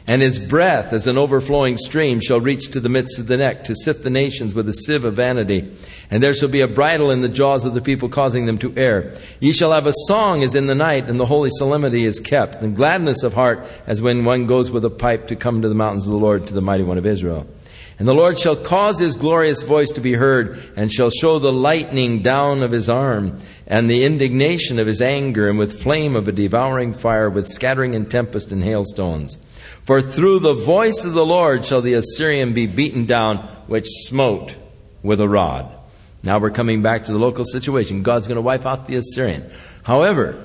And 0.05 0.21
his 0.21 0.37
breath, 0.37 0.91
as 0.91 1.07
an 1.07 1.17
overflowing 1.17 1.77
stream, 1.77 2.19
shall 2.19 2.41
reach 2.41 2.71
to 2.71 2.81
the 2.81 2.89
midst 2.89 3.19
of 3.19 3.27
the 3.27 3.37
neck, 3.37 3.63
to 3.65 3.75
sift 3.75 4.03
the 4.03 4.09
nations 4.09 4.53
with 4.53 4.67
a 4.67 4.73
sieve 4.73 5.05
of 5.05 5.13
vanity. 5.13 5.71
And 6.11 6.21
there 6.21 6.33
shall 6.33 6.49
be 6.49 6.59
a 6.59 6.67
bridle 6.67 7.09
in 7.09 7.21
the 7.21 7.29
jaws 7.29 7.63
of 7.63 7.73
the 7.73 7.81
people, 7.81 8.09
causing 8.09 8.45
them 8.45 8.57
to 8.57 8.73
err. 8.75 9.15
Ye 9.39 9.53
shall 9.53 9.71
have 9.71 9.87
a 9.87 9.93
song 10.07 10.43
as 10.43 10.55
in 10.55 10.67
the 10.67 10.75
night, 10.75 11.09
and 11.09 11.19
the 11.19 11.27
holy 11.27 11.49
solemnity 11.53 12.03
is 12.03 12.19
kept, 12.19 12.61
and 12.61 12.75
gladness 12.75 13.23
of 13.23 13.33
heart 13.33 13.65
as 13.87 14.01
when 14.01 14.25
one 14.25 14.45
goes 14.45 14.71
with 14.71 14.83
a 14.83 14.89
pipe 14.89 15.29
to 15.29 15.37
come 15.37 15.61
to 15.61 15.69
the 15.69 15.75
mountains 15.75 16.05
of 16.05 16.11
the 16.11 16.19
Lord, 16.19 16.47
to 16.47 16.53
the 16.53 16.61
mighty 16.61 16.83
one 16.83 16.97
of 16.97 17.05
Israel. 17.05 17.47
And 17.97 18.05
the 18.05 18.13
Lord 18.13 18.37
shall 18.37 18.57
cause 18.57 18.99
his 18.99 19.15
glorious 19.15 19.63
voice 19.63 19.91
to 19.91 20.01
be 20.01 20.15
heard, 20.15 20.61
and 20.75 20.91
shall 20.91 21.11
show 21.11 21.39
the 21.39 21.53
lightning 21.53 22.21
down 22.21 22.61
of 22.61 22.71
his 22.71 22.89
arm, 22.89 23.37
and 23.67 23.89
the 23.89 24.03
indignation 24.03 24.79
of 24.79 24.87
his 24.87 25.01
anger, 25.01 25.47
and 25.47 25.57
with 25.57 25.81
flame 25.81 26.17
of 26.17 26.27
a 26.27 26.33
devouring 26.33 26.91
fire, 26.91 27.29
with 27.29 27.47
scattering 27.47 27.95
and 27.95 28.11
tempest 28.11 28.51
and 28.51 28.65
hailstones. 28.65 29.37
For 29.83 30.01
through 30.01 30.39
the 30.39 30.53
voice 30.53 31.03
of 31.03 31.13
the 31.13 31.25
Lord 31.25 31.65
shall 31.65 31.81
the 31.81 31.93
Assyrian 31.93 32.53
be 32.53 32.67
beaten 32.67 33.05
down, 33.05 33.37
which 33.67 33.87
smote 33.87 34.55
with 35.01 35.19
a 35.19 35.27
rod. 35.27 35.69
Now 36.23 36.39
we're 36.39 36.51
coming 36.51 36.81
back 36.81 37.05
to 37.05 37.11
the 37.11 37.19
local 37.19 37.43
situation. 37.43 38.01
God's 38.01 38.27
going 38.27 38.37
to 38.37 38.41
wipe 38.41 38.65
out 38.65 38.87
the 38.87 38.95
Assyrian. 38.95 39.51
However, 39.83 40.41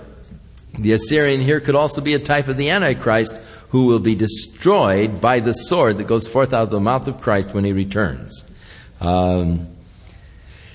the 0.76 0.92
Assyrian 0.92 1.40
here 1.40 1.60
could 1.60 1.76
also 1.76 2.00
be 2.00 2.14
a 2.14 2.18
type 2.18 2.48
of 2.48 2.56
the 2.56 2.70
Antichrist 2.70 3.36
who 3.68 3.86
will 3.86 4.00
be 4.00 4.16
destroyed 4.16 5.20
by 5.20 5.38
the 5.40 5.52
sword 5.52 5.98
that 5.98 6.06
goes 6.06 6.26
forth 6.26 6.52
out 6.52 6.64
of 6.64 6.70
the 6.70 6.80
mouth 6.80 7.06
of 7.06 7.20
Christ 7.20 7.54
when 7.54 7.64
he 7.64 7.72
returns. 7.72 8.44
Um, 9.00 9.68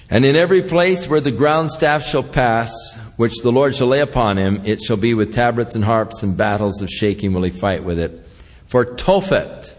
and 0.10 0.24
in 0.26 0.36
every 0.36 0.62
place 0.62 1.10
where 1.10 1.20
the 1.20 1.32
ground 1.32 1.72
staff 1.72 2.06
shall 2.06 2.24
pass, 2.24 2.72
which 3.18 3.42
the 3.42 3.52
Lord 3.52 3.76
shall 3.76 3.88
lay 3.88 4.00
upon 4.00 4.38
him, 4.38 4.62
it 4.64 4.80
shall 4.80 4.98
be 4.98 5.14
with 5.14 5.34
tabrets 5.34 5.76
and 5.76 5.84
harps 5.84 6.24
and 6.24 6.38
battles 6.38 6.82
of 6.82 6.90
shaking 6.90 7.34
will 7.34 7.44
he 7.44 7.50
fight 7.50 7.84
with 7.84 8.00
it. 8.00 8.24
For 8.68 8.86
Tophet, 8.86 9.74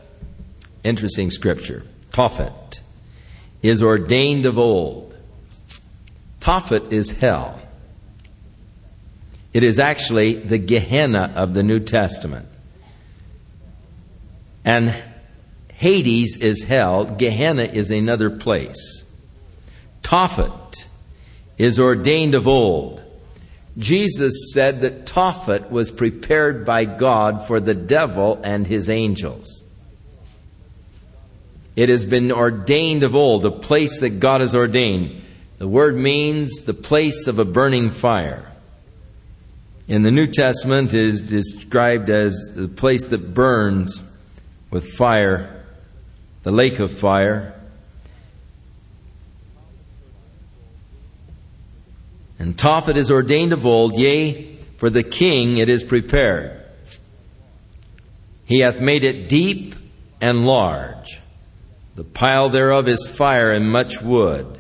interesting 0.83 1.31
scripture, 1.31 1.85
Tophet 2.11 2.81
is 3.63 3.83
ordained 3.83 4.47
of 4.47 4.59
old. 4.59 5.17
Tophet 6.41 6.93
is 6.93 7.19
hell. 7.19 7.61
It 9.53 9.63
is 9.63 9.79
actually 9.79 10.35
the 10.35 10.59
Gehenna 10.59 11.33
of 11.37 11.55
the 11.55 11.63
New 11.63 11.81
Testament. 11.81 12.47
And 14.65 14.95
Hades 15.75 16.37
is 16.37 16.65
hell, 16.65 17.05
Gehenna 17.05 17.65
is 17.65 17.91
another 17.91 18.31
place. 18.31 19.05
Tophet 20.03 20.87
is 21.59 21.79
ordained 21.79 22.35
of 22.35 22.49
old. 22.49 23.04
Jesus 23.77 24.53
said 24.53 24.83
that 24.83 25.05
Tophet 25.05 25.71
was 25.71 25.91
prepared 25.91 26.65
by 26.65 26.85
God 26.85 27.47
for 27.47 27.59
the 27.59 27.75
devil 27.75 28.41
and 28.45 28.67
his 28.67 28.89
angels. 28.89 29.65
It 31.75 31.89
has 31.89 32.05
been 32.05 32.31
ordained 32.31 33.03
of 33.03 33.17
old, 33.17 33.45
a 33.45 33.51
place 33.51 34.01
that 34.01 34.21
God 34.21 34.41
has 34.41 34.55
ordained. 34.55 35.23
The 35.59 35.67
word 35.67 35.97
means 35.97 36.51
the 36.65 36.75
place 36.75 37.27
of 37.27 37.39
a 37.39 37.45
burning 37.45 37.91
fire. 37.91 38.53
In 39.89 40.03
the 40.03 40.13
New 40.13 40.29
Testament, 40.29 40.95
it 40.95 41.01
is 41.01 41.29
described 41.29 42.11
as 42.11 42.53
the 42.55 42.69
place 42.69 43.07
that 43.07 43.35
burns 43.35 44.03
with 44.71 44.93
fire, 44.93 45.65
the 46.43 46.53
lake 46.53 46.79
of 46.79 46.97
fire. 46.97 47.54
And 52.39 52.57
Tophet 52.57 52.97
is 52.97 53.11
ordained 53.11 53.53
of 53.53 53.65
old, 53.65 53.97
yea, 53.97 54.57
for 54.77 54.91
the 54.91 55.03
king 55.03 55.57
it 55.57 55.69
is 55.69 55.85
prepared. 55.85 56.61
He 58.45 58.61
hath 58.61 58.81
made 58.81 59.05
it 59.05 59.29
deep 59.29 59.75
and 60.21 60.47
large. 60.47 61.21
The 61.95 62.05
pile 62.05 62.49
thereof 62.49 62.89
is 62.89 63.11
fire 63.11 63.53
and 63.53 63.71
much 63.71 64.03
wood, 64.03 64.59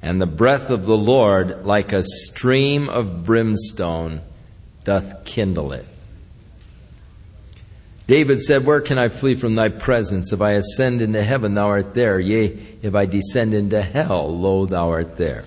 and 0.00 0.20
the 0.20 0.26
breath 0.26 0.70
of 0.70 0.86
the 0.86 0.96
Lord, 0.96 1.66
like 1.66 1.92
a 1.92 2.02
stream 2.02 2.88
of 2.88 3.24
brimstone, 3.24 4.22
doth 4.84 5.24
kindle 5.24 5.72
it. 5.72 5.86
David 8.06 8.42
said, 8.42 8.66
Where 8.66 8.80
can 8.80 8.98
I 8.98 9.08
flee 9.08 9.34
from 9.34 9.54
thy 9.54 9.70
presence? 9.70 10.32
If 10.32 10.40
I 10.40 10.52
ascend 10.52 11.00
into 11.00 11.22
heaven, 11.22 11.54
thou 11.54 11.68
art 11.68 11.94
there. 11.94 12.20
Yea, 12.20 12.58
if 12.82 12.94
I 12.94 13.06
descend 13.06 13.54
into 13.54 13.80
hell, 13.80 14.36
lo, 14.36 14.66
thou 14.66 14.90
art 14.90 15.16
there. 15.16 15.44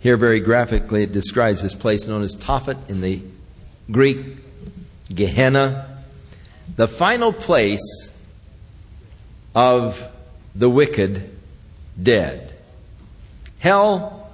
Here, 0.00 0.16
very 0.16 0.40
graphically, 0.40 1.02
it 1.02 1.12
describes 1.12 1.62
this 1.62 1.74
place 1.74 2.06
known 2.06 2.22
as 2.22 2.34
Tophet 2.34 2.88
in 2.88 3.02
the 3.02 3.22
Greek, 3.90 4.18
Gehenna, 5.14 5.98
the 6.76 6.88
final 6.88 7.32
place 7.32 8.14
of 9.54 10.02
the 10.54 10.70
wicked 10.70 11.30
dead. 12.02 12.54
Hell 13.58 14.30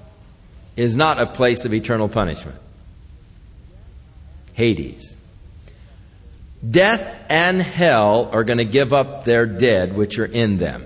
is 0.77 0.97
not 0.97 1.19
a 1.19 1.27
place 1.27 1.65
of 1.65 1.75
eternal 1.75 2.09
punishment. 2.09 2.59
Hades. 4.53 5.17
Death 6.69 7.25
and 7.29 7.61
hell 7.61 8.31
are 8.33 8.45
going 8.45 8.59
to 8.59 8.65
give 8.65 8.93
up 8.93 9.25
their 9.25 9.47
dead 9.47 9.97
which 9.97 10.19
are 10.19 10.27
in 10.27 10.59
them. 10.59 10.85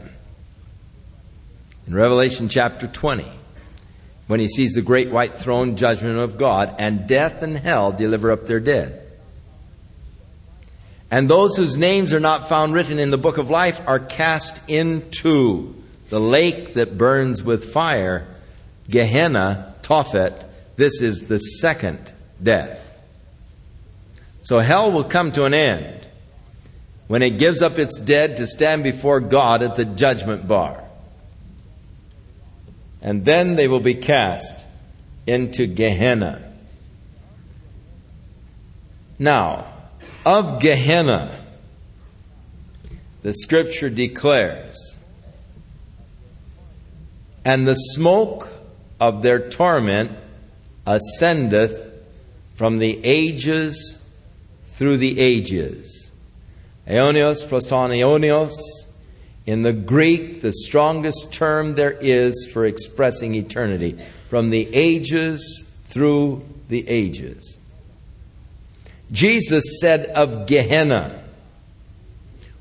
In 1.86 1.94
Revelation 1.94 2.48
chapter 2.48 2.86
20, 2.86 3.30
when 4.30 4.38
he 4.38 4.46
sees 4.46 4.74
the 4.74 4.80
great 4.80 5.10
white 5.10 5.34
throne 5.34 5.74
judgment 5.74 6.16
of 6.16 6.38
God, 6.38 6.76
and 6.78 7.08
death 7.08 7.42
and 7.42 7.56
hell 7.56 7.90
deliver 7.90 8.30
up 8.30 8.44
their 8.44 8.60
dead. 8.60 9.02
And 11.10 11.28
those 11.28 11.56
whose 11.56 11.76
names 11.76 12.14
are 12.14 12.20
not 12.20 12.48
found 12.48 12.72
written 12.72 13.00
in 13.00 13.10
the 13.10 13.18
book 13.18 13.38
of 13.38 13.50
life 13.50 13.80
are 13.88 13.98
cast 13.98 14.70
into 14.70 15.74
the 16.10 16.20
lake 16.20 16.74
that 16.74 16.96
burns 16.96 17.42
with 17.42 17.72
fire, 17.72 18.28
Gehenna, 18.88 19.74
Tophet. 19.82 20.46
This 20.76 21.02
is 21.02 21.26
the 21.26 21.38
second 21.38 22.12
death. 22.40 22.80
So 24.42 24.60
hell 24.60 24.92
will 24.92 25.02
come 25.02 25.32
to 25.32 25.44
an 25.44 25.54
end 25.54 26.06
when 27.08 27.22
it 27.22 27.36
gives 27.36 27.62
up 27.62 27.80
its 27.80 27.98
dead 27.98 28.36
to 28.36 28.46
stand 28.46 28.84
before 28.84 29.18
God 29.18 29.64
at 29.64 29.74
the 29.74 29.84
judgment 29.84 30.46
bar. 30.46 30.84
And 33.02 33.24
then 33.24 33.56
they 33.56 33.68
will 33.68 33.80
be 33.80 33.94
cast 33.94 34.66
into 35.26 35.66
Gehenna. 35.66 36.52
Now, 39.18 39.66
of 40.24 40.60
Gehenna, 40.60 41.44
the 43.22 43.34
scripture 43.34 43.90
declares, 43.90 44.96
and 47.44 47.66
the 47.66 47.74
smoke 47.74 48.48
of 48.98 49.22
their 49.22 49.48
torment 49.48 50.12
ascendeth 50.86 51.90
from 52.54 52.78
the 52.78 53.00
ages 53.04 54.02
through 54.72 54.98
the 54.98 55.18
ages. 55.20 56.12
Aeonios 56.86 57.46
proston 57.46 57.90
aeonios. 57.90 58.52
In 59.50 59.62
the 59.62 59.72
Greek, 59.72 60.42
the 60.42 60.52
strongest 60.52 61.32
term 61.32 61.72
there 61.72 61.90
is 62.00 62.48
for 62.52 62.64
expressing 62.64 63.34
eternity. 63.34 63.98
From 64.28 64.50
the 64.50 64.72
ages 64.72 65.64
through 65.86 66.44
the 66.68 66.88
ages. 66.88 67.58
Jesus 69.10 69.80
said 69.80 70.06
of 70.06 70.46
Gehenna, 70.46 71.24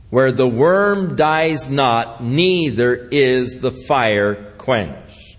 where 0.09 0.31
the 0.31 0.47
worm 0.47 1.15
dies 1.15 1.69
not, 1.69 2.23
neither 2.23 3.07
is 3.11 3.59
the 3.59 3.71
fire 3.71 4.51
quenched. 4.57 5.29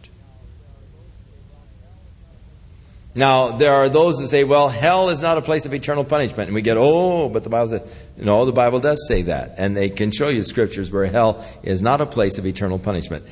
Now, 3.12 3.56
there 3.56 3.72
are 3.72 3.88
those 3.88 4.20
who 4.20 4.28
say, 4.28 4.44
well, 4.44 4.68
hell 4.68 5.10
is 5.10 5.20
not 5.20 5.36
a 5.36 5.42
place 5.42 5.66
of 5.66 5.74
eternal 5.74 6.04
punishment. 6.04 6.46
And 6.46 6.54
we 6.54 6.62
get, 6.62 6.76
oh, 6.76 7.28
but 7.28 7.42
the 7.42 7.50
Bible 7.50 7.70
says, 7.70 7.82
no, 8.20 8.44
the 8.44 8.52
Bible 8.52 8.80
does 8.80 9.06
say 9.08 9.22
that. 9.22 9.54
And 9.56 9.76
they 9.76 9.88
can 9.88 10.10
show 10.10 10.28
you 10.28 10.44
scriptures 10.44 10.90
where 10.90 11.06
hell 11.06 11.44
is 11.62 11.80
not 11.80 12.00
a 12.00 12.06
place 12.06 12.38
of 12.38 12.46
eternal 12.46 12.78
punishment. 12.78 13.24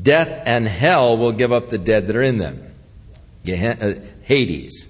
Death 0.00 0.42
and 0.46 0.66
hell 0.66 1.16
will 1.16 1.32
give 1.32 1.52
up 1.52 1.68
the 1.68 1.78
dead 1.78 2.06
that 2.06 2.16
are 2.16 2.22
in 2.22 2.38
them. 2.38 2.72
Uh, 3.46 3.94
Hades. 4.22 4.88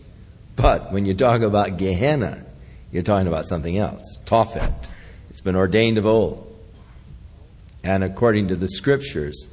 But 0.55 0.93
when 0.93 1.07
you 1.07 1.15
talk 1.15 1.41
about 1.43 1.77
Gehenna, 1.77 2.45
you're 2.93 3.03
talking 3.03 3.27
about 3.27 3.47
something 3.47 3.77
else. 3.77 4.19
Tophet. 4.27 4.89
It's 5.31 5.41
been 5.41 5.57
ordained 5.57 5.99
of 5.99 6.07
old. 6.07 6.49
And 7.83 8.05
according 8.05 8.49
to 8.49 8.57
the 8.57 8.69
scriptures, 8.69 9.49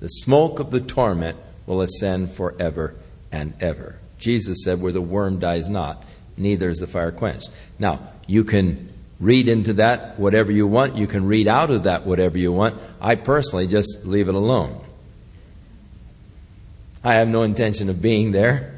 the 0.00 0.08
smoke 0.08 0.60
of 0.60 0.70
the 0.70 0.80
torment 0.80 1.36
will 1.66 1.82
ascend 1.82 2.30
forever 2.32 2.94
and 3.32 3.54
ever. 3.60 3.98
Jesus 4.18 4.62
said, 4.64 4.80
Where 4.80 4.92
the 4.92 5.02
worm 5.02 5.40
dies 5.40 5.68
not, 5.68 6.02
neither 6.36 6.70
is 6.70 6.78
the 6.78 6.86
fire 6.86 7.12
quenched. 7.12 7.50
Now, 7.78 8.08
you 8.26 8.44
can 8.44 8.92
read 9.18 9.48
into 9.48 9.74
that 9.74 10.18
whatever 10.18 10.52
you 10.52 10.66
want. 10.66 10.96
You 10.96 11.06
can 11.06 11.26
read 11.26 11.48
out 11.48 11.70
of 11.70 11.84
that 11.84 12.06
whatever 12.06 12.38
you 12.38 12.52
want. 12.52 12.80
I 13.00 13.14
personally 13.14 13.66
just 13.66 14.04
leave 14.04 14.28
it 14.28 14.34
alone. 14.34 14.80
I 17.02 17.14
have 17.14 17.28
no 17.28 17.42
intention 17.42 17.88
of 17.88 18.02
being 18.02 18.32
there. 18.32 18.72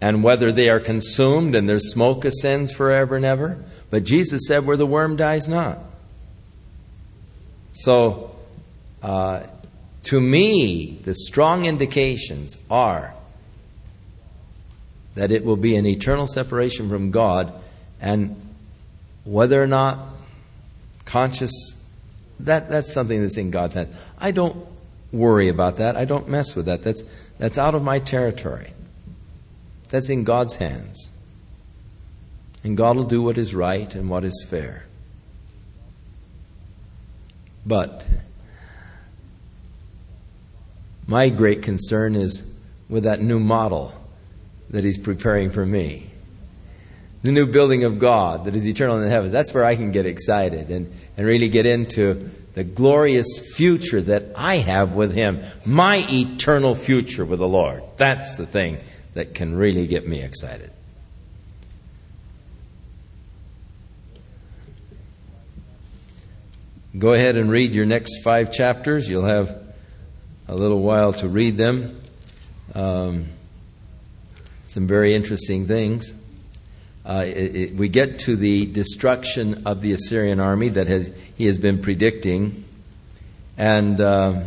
And 0.00 0.22
whether 0.22 0.52
they 0.52 0.68
are 0.68 0.80
consumed 0.80 1.54
and 1.54 1.68
their 1.68 1.80
smoke 1.80 2.24
ascends 2.24 2.72
forever 2.72 3.16
and 3.16 3.24
ever. 3.24 3.64
But 3.90 4.04
Jesus 4.04 4.46
said, 4.46 4.66
where 4.66 4.76
the 4.76 4.86
worm 4.86 5.16
dies 5.16 5.48
not. 5.48 5.80
So, 7.72 8.34
uh, 9.02 9.42
to 10.04 10.20
me, 10.20 11.00
the 11.04 11.14
strong 11.14 11.64
indications 11.64 12.58
are 12.70 13.14
that 15.16 15.32
it 15.32 15.44
will 15.44 15.56
be 15.56 15.74
an 15.74 15.86
eternal 15.86 16.26
separation 16.26 16.88
from 16.88 17.10
God, 17.10 17.52
and 18.00 18.40
whether 19.24 19.60
or 19.60 19.66
not 19.66 19.98
conscious, 21.04 21.52
that, 22.40 22.68
that's 22.68 22.92
something 22.92 23.22
that's 23.22 23.38
in 23.38 23.50
God's 23.50 23.74
hands. 23.74 23.96
I 24.18 24.30
don't 24.30 24.56
worry 25.12 25.48
about 25.48 25.78
that. 25.78 25.96
I 25.96 26.04
don't 26.04 26.28
mess 26.28 26.54
with 26.54 26.66
that. 26.66 26.82
That's, 26.82 27.02
that's 27.38 27.56
out 27.56 27.74
of 27.74 27.82
my 27.82 27.98
territory. 27.98 28.72
That's 29.88 30.10
in 30.10 30.24
God's 30.24 30.56
hands. 30.56 31.10
And 32.62 32.76
God 32.76 32.96
will 32.96 33.04
do 33.04 33.22
what 33.22 33.38
is 33.38 33.54
right 33.54 33.92
and 33.94 34.10
what 34.10 34.22
is 34.22 34.46
fair. 34.48 34.84
But 37.64 38.06
my 41.06 41.30
great 41.30 41.62
concern 41.62 42.14
is 42.14 42.52
with 42.88 43.04
that 43.04 43.22
new 43.22 43.40
model 43.40 43.94
that 44.70 44.84
He's 44.84 44.98
preparing 44.98 45.50
for 45.50 45.64
me. 45.64 46.10
The 47.22 47.32
new 47.32 47.46
building 47.46 47.84
of 47.84 47.98
God 47.98 48.44
that 48.44 48.54
is 48.54 48.66
eternal 48.66 48.96
in 48.96 49.02
the 49.02 49.08
heavens. 49.08 49.32
That's 49.32 49.52
where 49.52 49.64
I 49.64 49.74
can 49.74 49.90
get 49.90 50.06
excited 50.06 50.70
and, 50.70 50.92
and 51.16 51.26
really 51.26 51.48
get 51.48 51.66
into 51.66 52.30
the 52.54 52.64
glorious 52.64 53.52
future 53.54 54.00
that 54.00 54.24
I 54.36 54.56
have 54.56 54.94
with 54.94 55.14
Him. 55.14 55.42
My 55.64 56.06
eternal 56.08 56.74
future 56.74 57.24
with 57.24 57.38
the 57.38 57.48
Lord. 57.48 57.82
That's 57.96 58.36
the 58.36 58.46
thing 58.46 58.78
that 59.14 59.34
can 59.34 59.54
really 59.56 59.86
get 59.86 60.06
me 60.06 60.22
excited. 60.22 60.70
Go 66.98 67.12
ahead 67.12 67.36
and 67.36 67.50
read 67.50 67.72
your 67.72 67.84
next 67.84 68.22
five 68.22 68.52
chapters. 68.52 69.08
You'll 69.08 69.26
have 69.26 69.62
a 70.48 70.54
little 70.54 70.80
while 70.80 71.12
to 71.14 71.28
read 71.28 71.58
them. 71.58 72.00
Um, 72.74 73.26
some 74.66 74.86
very 74.86 75.14
interesting 75.14 75.66
things. 75.66 76.12
Uh, 77.04 77.24
it, 77.24 77.56
it, 77.56 77.74
we 77.74 77.88
get 77.88 78.18
to 78.18 78.36
the 78.36 78.66
destruction 78.66 79.62
of 79.64 79.80
the 79.80 79.92
Assyrian 79.92 80.40
army 80.40 80.68
that 80.70 80.88
has, 80.88 81.10
he 81.36 81.46
has 81.46 81.56
been 81.58 81.80
predicting. 81.80 82.64
And 83.56 84.00
uh, 84.00 84.42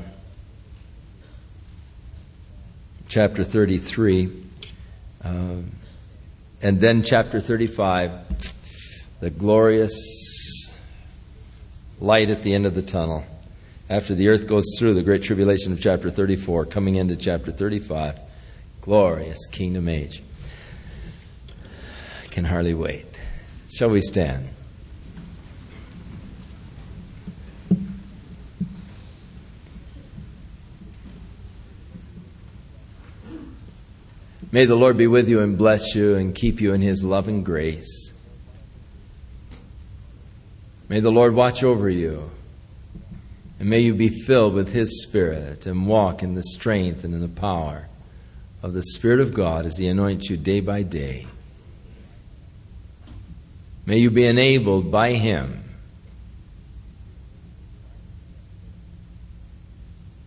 chapter 3.08 3.44
33. 3.44 4.32
Uh, 5.24 5.30
and 6.62 6.80
then 6.80 7.04
chapter 7.04 7.40
35, 7.40 8.12
the 9.22 9.30
glorious 9.30 10.76
light 12.00 12.30
at 12.30 12.44
the 12.44 12.54
end 12.54 12.66
of 12.66 12.76
the 12.76 12.82
tunnel 12.82 13.26
after 13.90 14.14
the 14.14 14.28
earth 14.28 14.48
goes 14.48 14.66
through 14.78 14.94
the 14.94 15.02
great 15.02 15.24
tribulation 15.24 15.72
of 15.72 15.82
chapter 15.82 16.10
34, 16.10 16.66
coming 16.66 16.96
into 16.96 17.16
chapter 17.16 17.52
35. 17.52 18.20
Glorious 18.82 19.46
kingdom 19.48 19.88
age. 19.88 20.24
I 22.24 22.28
can 22.28 22.46
hardly 22.46 22.74
wait. 22.74 23.20
Shall 23.72 23.90
we 23.90 24.02
stand? 24.02 24.50
May 34.52 34.66
the 34.66 34.76
Lord 34.76 34.98
be 34.98 35.06
with 35.06 35.30
you 35.30 35.42
and 35.42 35.58
bless 35.58 35.94
you 35.94 36.16
and 36.16 36.34
keep 36.34 36.60
you 36.60 36.74
in 36.74 36.82
his 36.82 37.04
love 37.04 37.28
and 37.28 37.46
grace. 37.46 38.14
May 40.88 41.02
the 41.02 41.12
Lord 41.12 41.36
watch 41.36 41.64
over 41.64 41.88
you 41.88 42.32
and 43.60 43.70
may 43.70 43.80
you 43.80 43.94
be 43.94 44.08
filled 44.08 44.54
with 44.54 44.72
His 44.72 45.04
Spirit 45.04 45.66
and 45.66 45.86
walk 45.86 46.24
in 46.24 46.34
the 46.34 46.44
strength 46.44 47.04
and 47.04 47.14
in 47.14 47.20
the 47.20 47.28
power 47.28 47.89
of 48.62 48.74
the 48.74 48.84
Spirit 48.84 49.20
of 49.20 49.34
God 49.34 49.66
as 49.66 49.78
He 49.78 49.88
anoints 49.88 50.30
you 50.30 50.38
day 50.38 50.60
by 50.60 50.84
day. 50.84 51.28
May 53.86 53.98
you 53.98 54.12
be 54.12 54.26
enabled 54.26 54.92
by 54.92 55.14
Him. 55.14 55.64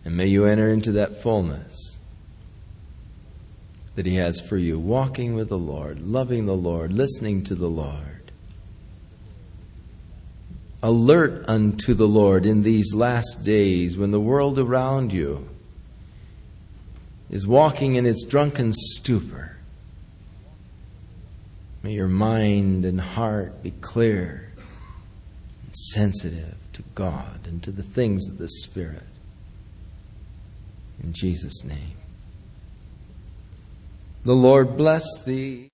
And 0.05 0.17
may 0.17 0.27
you 0.27 0.45
enter 0.45 0.69
into 0.69 0.91
that 0.93 1.21
fullness 1.21 1.97
that 3.95 4.05
He 4.05 4.15
has 4.15 4.41
for 4.41 4.57
you, 4.57 4.77
walking 4.77 5.35
with 5.35 5.49
the 5.49 5.57
Lord, 5.57 6.01
loving 6.01 6.45
the 6.45 6.55
Lord, 6.55 6.91
listening 6.91 7.43
to 7.45 7.55
the 7.55 7.69
Lord 7.69 8.13
alert 10.83 11.45
unto 11.47 11.93
the 11.93 12.07
Lord 12.07 12.45
in 12.45 12.61
these 12.61 12.93
last 12.93 13.45
days 13.45 13.97
when 13.97 14.11
the 14.11 14.19
world 14.19 14.59
around 14.59 15.13
you 15.13 15.47
is 17.33 17.47
walking 17.47 17.95
in 17.95 18.05
its 18.05 18.23
drunken 18.25 18.71
stupor. 18.71 19.57
May 21.81 21.93
your 21.93 22.07
mind 22.07 22.85
and 22.85 23.01
heart 23.01 23.63
be 23.63 23.71
clear 23.71 24.51
and 25.65 25.75
sensitive 25.75 26.53
to 26.73 26.83
God 26.93 27.47
and 27.47 27.63
to 27.63 27.71
the 27.71 27.81
things 27.81 28.29
of 28.29 28.37
the 28.37 28.47
Spirit. 28.47 29.07
In 31.01 31.11
Jesus' 31.11 31.63
name. 31.63 31.97
The 34.21 34.35
Lord 34.35 34.77
bless 34.77 35.03
thee. 35.25 35.61